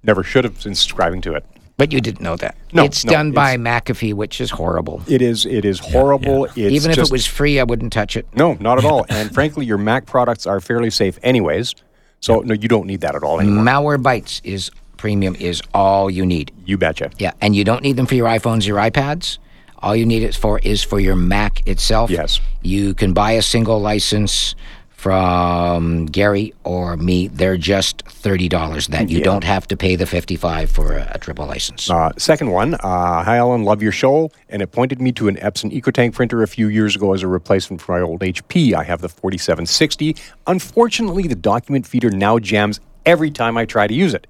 Never 0.04 0.24
should 0.24 0.44
have 0.44 0.62
been 0.64 0.76
subscribing 0.76 1.22
to 1.22 1.34
it. 1.34 1.46
But 1.78 1.92
you 1.92 2.02
didn't 2.02 2.22
know 2.22 2.36
that. 2.36 2.56
No, 2.74 2.84
it's 2.84 3.06
no, 3.06 3.12
done 3.12 3.32
by 3.32 3.58
McAfee, 3.58 4.14
which 4.14 4.40
is 4.40 4.52
horrible. 4.52 5.02
It 5.08 5.22
is. 5.22 5.46
It 5.46 5.66
is 5.66 5.80
horrible. 5.80 6.46
It's 6.46 6.58
Even 6.58 6.92
if 6.92 6.98
just- 6.98 7.12
it 7.12 7.14
was 7.14 7.26
free, 7.26 7.60
I 7.60 7.64
wouldn't 7.64 7.92
touch 7.92 8.16
it. 8.16 8.28
no, 8.36 8.54
not 8.60 8.78
at 8.78 8.86
all. 8.86 9.06
and 9.10 9.34
frankly, 9.34 9.66
your 9.66 9.78
Mac 9.78 10.06
products 10.06 10.46
are 10.46 10.60
fairly 10.60 10.90
safe, 10.92 11.18
anyways. 11.24 11.74
So 12.20 12.42
no, 12.42 12.54
you 12.54 12.68
don't 12.68 12.86
need 12.86 13.02
that 13.02 13.16
at 13.16 13.24
all 13.24 13.40
anymore. 13.40 13.64
Malwarebytes 13.64 14.42
is 14.44 14.70
premium 14.98 15.36
is 15.40 15.62
all 15.74 16.12
you 16.12 16.24
need. 16.24 16.52
You 16.66 16.78
betcha. 16.78 17.10
Yeah, 17.18 17.32
and 17.42 17.56
you 17.56 17.64
don't 17.64 17.82
need 17.82 17.96
them 17.96 18.06
for 18.06 18.14
your 18.14 18.28
iPhones, 18.28 18.68
your 18.68 18.78
iPads. 18.78 19.40
All 19.80 19.96
you 19.96 20.06
need 20.06 20.22
it 20.22 20.36
for 20.36 20.60
is 20.60 20.84
for 20.84 21.00
your 21.00 21.16
Mac 21.16 21.68
itself. 21.68 22.12
Yes. 22.12 22.40
You 22.62 22.94
can 22.94 23.14
buy 23.14 23.32
a 23.32 23.42
single 23.42 23.82
license 23.82 24.54
from 25.02 26.06
Gary 26.06 26.54
or 26.64 26.96
me. 26.96 27.28
They're 27.28 27.58
just 27.58 28.04
thirty 28.08 28.48
dollars. 28.48 28.88
That 28.88 29.10
you 29.10 29.18
Yeah. 29.18 29.24
don't 29.24 29.44
have 29.44 29.68
to 29.70 29.76
pay 29.78 29.96
the 29.96 30.06
fifty-five 30.06 30.70
for 30.70 30.94
a, 30.94 31.12
a 31.16 31.18
triple 31.18 31.48
license. 31.48 31.90
Uh, 31.90 32.12
second 32.18 32.52
one, 32.52 32.76
uh, 32.76 33.24
hi 33.24 33.38
Alan, 33.38 33.64
love 33.64 33.82
your 33.82 33.92
show, 33.92 34.30
and 34.50 34.62
it 34.62 34.68
pointed 34.72 35.02
me 35.02 35.12
to 35.14 35.28
an 35.28 35.38
Epson 35.38 35.72
EcoTank 35.76 36.14
printer 36.14 36.44
a 36.44 36.48
few 36.48 36.68
years 36.68 36.96
ago 36.96 37.14
as 37.14 37.24
a 37.24 37.28
replacement 37.28 37.82
for 37.82 37.94
my 37.94 38.02
old 38.02 38.22
HP. 38.22 38.74
I 38.74 38.84
have 38.84 39.02
the 39.02 39.10
4760. 39.10 40.16
Unfortunately, 40.48 41.28
the 41.28 41.36
document 41.36 41.88
feeder 41.88 42.12
now 42.12 42.38
jams 42.40 42.80
every 43.06 43.32
time 43.32 43.58
I 43.58 43.66
try 43.66 43.88
to 43.88 43.94
use 43.94 44.14
it. 44.14 44.28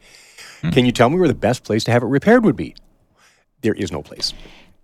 Can 0.72 0.85
you 0.85 0.91
tell 0.91 1.10
me 1.10 1.18
where 1.18 1.27
the 1.27 1.34
best 1.34 1.64
place 1.64 1.84
to 1.85 1.91
have 1.91 2.02
it 2.03 2.06
repaired 2.07 2.45
would 2.45 2.56
be? 2.56 2.76
There 3.61 3.73
is 3.73 3.91
no 3.91 4.02
place. 4.02 4.34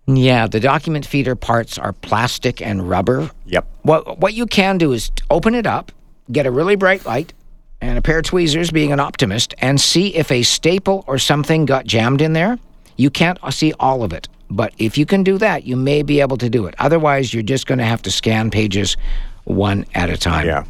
Yeah, 0.07 0.47
the 0.47 0.61
document 0.61 1.05
feeder 1.05 1.35
parts 1.35 1.77
are 1.77 1.91
plastic 1.91 2.61
and 2.61 2.89
rubber. 2.89 3.29
Yep. 3.45 3.67
What 3.81 4.19
what 4.19 4.33
you 4.33 4.45
can 4.45 4.77
do 4.77 4.93
is 4.93 5.11
open 5.29 5.53
it 5.53 5.67
up, 5.67 5.91
get 6.31 6.45
a 6.45 6.51
really 6.51 6.75
bright 6.75 7.05
light 7.05 7.33
and 7.81 7.97
a 7.97 8.01
pair 8.01 8.19
of 8.19 8.25
tweezers, 8.25 8.71
being 8.71 8.91
an 8.91 8.99
optimist, 8.99 9.53
and 9.59 9.79
see 9.79 10.15
if 10.15 10.31
a 10.31 10.43
staple 10.43 11.03
or 11.07 11.19
something 11.19 11.65
got 11.65 11.85
jammed 11.85 12.21
in 12.21 12.33
there. 12.33 12.57
You 12.95 13.09
can't 13.09 13.37
uh, 13.43 13.51
see 13.51 13.73
all 13.79 14.01
of 14.01 14.13
it, 14.13 14.27
but 14.49 14.73
if 14.77 14.97
you 14.97 15.05
can 15.05 15.23
do 15.23 15.37
that, 15.37 15.65
you 15.65 15.75
may 15.75 16.01
be 16.01 16.21
able 16.21 16.37
to 16.37 16.49
do 16.49 16.65
it. 16.65 16.75
Otherwise, 16.79 17.33
you're 17.33 17.43
just 17.43 17.67
going 17.67 17.77
to 17.77 17.85
have 17.85 18.01
to 18.03 18.11
scan 18.11 18.49
pages 18.49 18.97
one 19.43 19.85
at 19.93 20.09
a 20.09 20.17
time. 20.17 20.47
Yeah. 20.47 20.63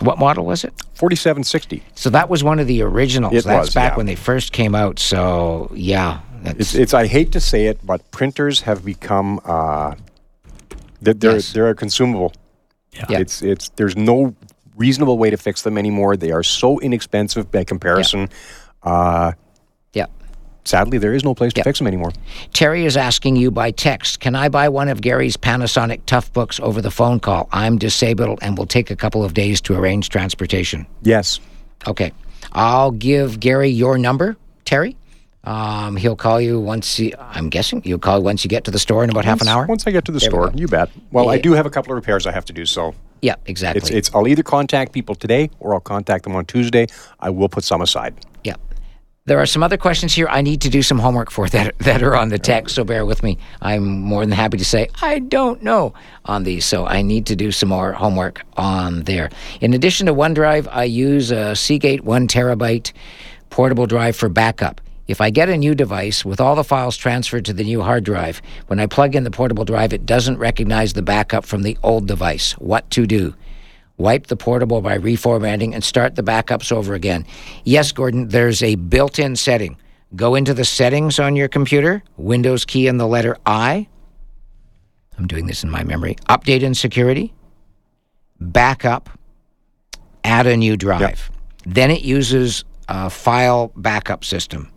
What 0.00 0.18
model 0.18 0.46
was 0.46 0.64
it? 0.64 0.72
4760. 0.94 1.82
So 1.94 2.10
that 2.10 2.30
was 2.30 2.42
one 2.42 2.58
of 2.58 2.66
the 2.66 2.82
originals. 2.82 3.34
It 3.34 3.44
That's 3.44 3.68
was, 3.68 3.74
back 3.74 3.92
yeah. 3.92 3.96
when 3.98 4.06
they 4.06 4.14
first 4.14 4.52
came 4.52 4.74
out. 4.74 4.98
So 4.98 5.70
yeah, 5.74 6.20
that's, 6.42 6.58
It's, 6.60 6.74
it's. 6.74 6.94
I 6.94 7.06
hate 7.06 7.32
to 7.32 7.40
say 7.40 7.66
it, 7.66 7.78
but 7.84 8.10
printers 8.10 8.60
have 8.62 8.84
become. 8.84 9.40
Uh, 9.44 9.94
they're 11.00 11.14
they're, 11.14 11.32
Yes. 11.34 11.52
they're 11.52 11.70
a 11.70 11.74
consumable. 11.74 12.32
Yeah. 12.92 13.20
It's 13.20 13.42
it's. 13.42 13.68
There's 13.70 13.96
no 13.96 14.34
reasonable 14.76 15.18
way 15.18 15.30
to 15.30 15.36
fix 15.36 15.62
them 15.62 15.76
anymore. 15.78 16.16
They 16.16 16.30
are 16.32 16.42
so 16.42 16.78
inexpensive 16.80 17.50
by 17.50 17.64
comparison. 17.64 18.28
Uh, 18.82 19.32
yeah. 19.92 20.06
sadly, 20.64 20.96
there 20.98 21.12
is 21.12 21.22
no 21.22 21.34
place 21.34 21.52
to 21.52 21.60
Yeah. 21.60 21.64
fix 21.64 21.78
them 21.78 21.86
anymore. 21.86 22.12
Terry 22.54 22.86
is 22.86 22.96
asking 22.96 23.36
you 23.36 23.50
by 23.50 23.72
text, 23.72 24.20
can 24.20 24.34
I 24.34 24.48
buy 24.48 24.68
one 24.70 24.88
of 24.88 25.00
Gary's 25.02 25.36
Panasonic 25.36 26.02
Toughbooks 26.06 26.58
over 26.60 26.80
the 26.80 26.90
phone 26.90 27.20
call? 27.20 27.48
I'm 27.52 27.76
disabled 27.76 28.38
and 28.40 28.56
will 28.56 28.66
take 28.66 28.90
a 28.90 28.96
couple 28.96 29.22
of 29.22 29.34
days 29.34 29.60
to 29.62 29.74
arrange 29.78 30.08
transportation. 30.08 30.86
Yes. 31.02 31.40
Okay. 31.86 32.12
I'll 32.52 32.90
give 32.90 33.38
Gary 33.38 33.68
your 33.68 33.98
number, 33.98 34.36
Terry. 34.64 34.96
Um, 35.44 35.96
he'll 35.96 36.16
call 36.16 36.40
you 36.40 36.60
once 36.60 36.96
he, 36.96 37.14
I'm 37.18 37.48
guessing 37.48 37.80
you'll 37.84 37.98
call 37.98 38.22
once 38.22 38.44
you 38.44 38.48
get 38.48 38.64
to 38.64 38.70
the 38.70 38.78
store 38.78 39.04
in 39.04 39.10
about 39.10 39.24
half 39.24 39.40
an 39.40 39.48
hour. 39.48 39.64
Once 39.66 39.86
I 39.86 39.90
get 39.90 40.04
to 40.04 40.12
the 40.12 40.18
There 40.18 40.28
store, 40.30 40.50
you 40.54 40.68
bet. 40.68 40.90
Well, 41.12 41.30
I 41.30 41.38
do 41.38 41.52
have 41.52 41.64
a 41.66 41.70
couple 41.70 41.92
of 41.92 41.96
repairs 41.96 42.26
I 42.26 42.32
have 42.32 42.44
to 42.46 42.52
do, 42.52 42.66
so 42.66 42.94
Yeah, 43.22 43.36
exactly. 43.46 43.78
it's 43.80 43.90
it's. 43.90 44.14
I'll 44.14 44.28
either 44.28 44.42
contact 44.42 44.92
people 44.92 45.14
today 45.14 45.50
or 45.58 45.72
I'll 45.72 45.80
contact 45.80 46.24
them 46.24 46.36
on 46.36 46.44
Tuesday. 46.44 46.88
I 47.20 47.30
will 47.30 47.48
put 47.48 47.64
some 47.64 47.80
aside. 47.80 48.14
Yeah. 48.44 48.56
There 49.24 49.38
are 49.38 49.46
some 49.46 49.62
other 49.62 49.76
questions 49.78 50.12
here 50.12 50.26
I 50.28 50.42
need 50.42 50.60
to 50.62 50.68
do 50.70 50.82
some 50.82 50.98
homework 50.98 51.30
for 51.30 51.48
that 51.56 51.78
that 51.78 52.02
are 52.02 52.14
on 52.16 52.28
the 52.28 52.38
text, 52.38 52.74
so 52.74 52.84
bear 52.84 53.06
with 53.06 53.22
me. 53.22 53.38
I'm 53.62 53.98
more 54.00 54.20
than 54.20 54.32
happy 54.32 54.58
to 54.58 54.64
say 54.64 54.88
I 55.00 55.20
don't 55.20 55.62
know 55.62 55.94
on 56.26 56.42
these, 56.44 56.66
so 56.66 56.84
I 56.86 57.00
need 57.00 57.24
to 57.26 57.36
do 57.36 57.50
some 57.50 57.70
more 57.70 57.92
homework 57.92 58.42
on 58.58 59.04
there. 59.04 59.30
In 59.62 59.72
addition 59.72 60.06
to 60.06 60.12
OneDrive, 60.12 60.68
I 60.70 60.84
use 60.84 61.30
a 61.30 61.56
Seagate 61.56 62.04
1 62.04 62.28
terabyte 62.28 62.92
portable 63.48 63.86
drive 63.86 64.16
for 64.16 64.28
backup. 64.28 64.82
If 65.10 65.20
I 65.20 65.30
get 65.30 65.48
a 65.48 65.56
new 65.56 65.74
device 65.74 66.24
with 66.24 66.40
all 66.40 66.54
the 66.54 66.62
files 66.62 66.96
transferred 66.96 67.44
to 67.46 67.52
the 67.52 67.64
new 67.64 67.82
hard 67.82 68.04
drive, 68.04 68.40
when 68.68 68.78
I 68.78 68.86
plug 68.86 69.16
in 69.16 69.24
the 69.24 69.30
portable 69.30 69.64
drive, 69.64 69.92
it 69.92 70.06
doesn't 70.06 70.38
recognize 70.38 70.92
the 70.92 71.02
backup 71.02 71.44
from 71.44 71.62
the 71.62 71.76
old 71.82 72.06
device. 72.06 72.52
What 72.52 72.88
to 72.92 73.06
do? 73.06 73.34
wipe 74.00 74.28
the 74.28 74.36
portable 74.36 74.80
by 74.80 74.98
reformatting, 74.98 75.74
and 75.74 75.84
start 75.84 76.16
the 76.16 76.22
backups 76.22 76.72
over 76.72 76.94
again. 76.94 77.26
Yes, 77.64 77.92
Gordon, 77.92 78.28
there's 78.28 78.62
a 78.62 78.74
built 78.74 79.18
in 79.18 79.36
setting. 79.36 79.76
Go 80.16 80.34
into 80.34 80.54
the 80.54 80.64
settings 80.64 81.18
on 81.18 81.36
your 81.36 81.48
computer, 81.48 82.02
Windows 82.16 82.64
key 82.64 82.88
and 82.88 82.98
the 82.98 83.06
letter 83.06 83.36
I. 83.44 83.86
I'm 85.18 85.26
doing 85.26 85.46
this 85.46 85.62
in 85.62 85.70
my 85.70 85.84
memory. 85.84 86.16
Update 86.28 86.64
and 86.64 86.76
security, 86.76 87.34
backup, 88.40 89.10
add 90.24 90.46
a 90.46 90.56
new 90.56 90.76
drive. 90.76 91.30
Then 91.66 91.90
it 91.90 92.00
uses 92.00 92.64
a 92.88 93.10
file 93.10 93.70
backup 93.76 94.24
system. 94.24 94.72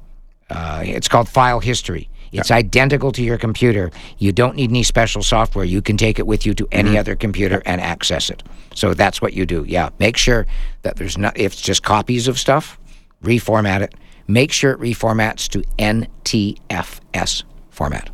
Uh, 0.50 0.84
it's 0.86 1.08
called 1.08 1.28
file 1.30 1.60
history. 1.60 2.10
It's 2.34 2.50
identical 2.50 3.12
to 3.12 3.22
your 3.22 3.38
computer. 3.38 3.92
You 4.18 4.32
don't 4.32 4.56
need 4.56 4.72
any 4.72 4.82
special 4.82 5.22
software. 5.22 5.66
You 5.66 5.84
can 5.84 5.98
take 5.98 6.18
it 6.18 6.26
with 6.26 6.48
you 6.48 6.56
to 6.56 6.68
any 6.72 6.98
other 6.98 7.16
computer 7.16 7.62
and 7.66 7.80
access 7.80 8.32
it. 8.32 8.42
So 8.74 8.96
that's 8.96 9.22
what 9.22 9.34
you 9.34 9.46
do. 9.46 9.64
Yeah. 9.68 9.90
Make 10.00 10.18
sure 10.18 10.48
that 10.82 10.96
there's 10.96 11.16
not, 11.16 11.38
if 11.38 11.54
it's 11.54 11.62
just 11.62 11.84
copies 11.84 12.28
of 12.28 12.40
stuff, 12.40 12.80
reformat 13.24 13.82
it. 13.82 13.94
Make 14.28 14.52
sure 14.52 14.72
it 14.72 14.80
reformats 14.80 15.48
to 15.50 15.62
NTFS 15.78 17.44
format. 17.70 18.10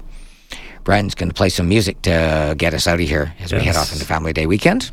Brian's 0.83 1.15
going 1.15 1.29
to 1.29 1.35
play 1.35 1.49
some 1.49 1.69
music 1.69 2.01
to 2.01 2.55
get 2.57 2.73
us 2.73 2.87
out 2.87 2.99
of 2.99 3.07
here 3.07 3.33
as 3.39 3.53
we 3.53 3.59
head 3.59 3.75
off 3.75 3.93
into 3.93 4.05
Family 4.05 4.33
Day 4.33 4.47
weekend. 4.47 4.91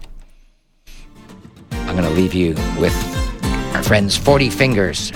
I'm 1.72 1.96
going 1.96 2.08
to 2.08 2.10
leave 2.10 2.34
you 2.34 2.50
with 2.78 2.94
our 3.74 3.82
friends 3.82 4.16
40 4.16 4.50
Fingers, 4.50 5.10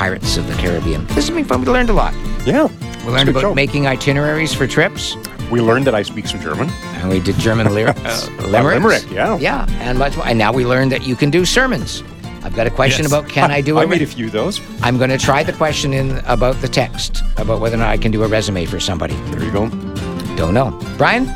Pirates 0.00 0.38
of 0.38 0.46
the 0.46 0.54
Caribbean. 0.54 1.04
This 1.08 1.28
has 1.28 1.30
been 1.30 1.44
fun. 1.44 1.60
We 1.60 1.66
learned 1.66 1.90
a 1.90 1.92
lot. 1.92 2.14
Yeah. 2.46 2.68
We 3.04 3.12
learned 3.12 3.28
about 3.28 3.54
making 3.54 3.86
itineraries 3.86 4.54
for 4.54 4.66
trips, 4.66 5.14
We 5.50 5.60
learned 5.60 5.86
that 5.88 5.94
I 5.94 6.00
speak 6.00 6.26
some 6.26 6.40
German. 6.40 6.70
and 6.96 7.10
we 7.10 7.20
did 7.20 7.34
German 7.36 7.74
lyr- 7.74 7.88
uh, 7.94 8.26
limericks. 8.46 9.04
limerick, 9.04 9.10
yeah. 9.10 9.36
Yeah, 9.36 9.66
and 9.72 9.98
much 9.98 10.16
more. 10.16 10.26
And 10.26 10.38
now 10.38 10.54
we 10.54 10.64
learned 10.64 10.90
that 10.92 11.06
you 11.06 11.14
can 11.16 11.28
do 11.28 11.44
sermons. 11.44 12.02
I've 12.42 12.56
got 12.56 12.66
a 12.66 12.70
question 12.70 13.02
Yes. 13.02 13.12
about 13.12 13.28
can 13.28 13.50
I 13.58 13.60
do 13.60 13.76
I 13.76 13.84
a 13.84 13.86
made 13.86 14.00
a 14.00 14.06
few 14.06 14.24
of 14.28 14.32
those. 14.32 14.58
I'm 14.80 14.96
going 14.96 15.10
to 15.10 15.18
try 15.18 15.42
the 15.42 15.52
question 15.52 15.92
in 15.92 16.16
about 16.24 16.56
the 16.62 16.68
text 16.68 17.22
about 17.36 17.60
whether 17.60 17.76
or 17.76 17.80
not 17.80 17.88
I 17.90 17.98
can 17.98 18.10
do 18.10 18.22
a 18.22 18.26
resume 18.26 18.64
for 18.64 18.80
somebody. 18.80 19.12
There 19.32 19.44
you 19.44 19.52
go. 19.52 19.68
Don't 20.36 20.54
know. 20.54 20.70
Brian, 20.96 21.28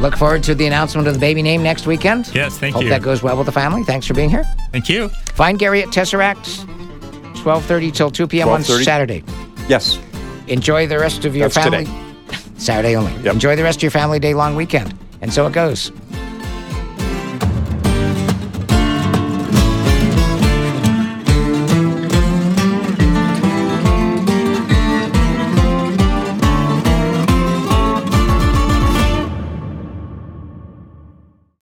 look 0.00 0.16
forward 0.16 0.42
to 0.42 0.56
the 0.56 0.66
announcement 0.66 1.06
of 1.06 1.14
the 1.14 1.20
baby 1.20 1.40
name 1.40 1.62
next 1.62 1.86
weekend. 1.86 2.34
Yes, 2.34 2.58
thank 2.58 2.74
Hope 2.74 2.82
you. 2.82 2.90
Hope 2.90 2.98
that 2.98 3.04
goes 3.04 3.22
well 3.22 3.36
with 3.36 3.46
the 3.46 3.52
family. 3.52 3.84
Thanks 3.84 4.08
for 4.08 4.14
being 4.14 4.28
here. 4.30 4.42
Thank 4.72 4.88
you. 4.88 5.08
Find 5.36 5.56
Gary 5.56 5.82
at 5.84 5.90
Tesseract, 5.90 6.66
12:30 7.38 7.92
till 7.92 8.10
2 8.10 8.26
p.m. 8.26 8.48
on 8.48 8.60
12:30. 8.62 8.84
Saturday. 8.84 9.24
Yes. 9.68 9.98
Enjoy 10.48 10.86
the 10.86 10.98
rest 10.98 11.24
of 11.24 11.36
your 11.36 11.48
That's 11.48 11.64
family. 11.64 11.84
today. 11.84 12.38
Saturday 12.56 12.96
only. 12.96 13.12
Enjoy 13.28 13.54
the 13.56 13.62
rest 13.62 13.78
of 13.78 13.82
your 13.82 13.90
family 13.90 14.18
day 14.18 14.34
long 14.34 14.56
weekend. 14.56 14.94
And 15.20 15.32
so 15.32 15.46
it 15.46 15.52
goes. 15.52 15.92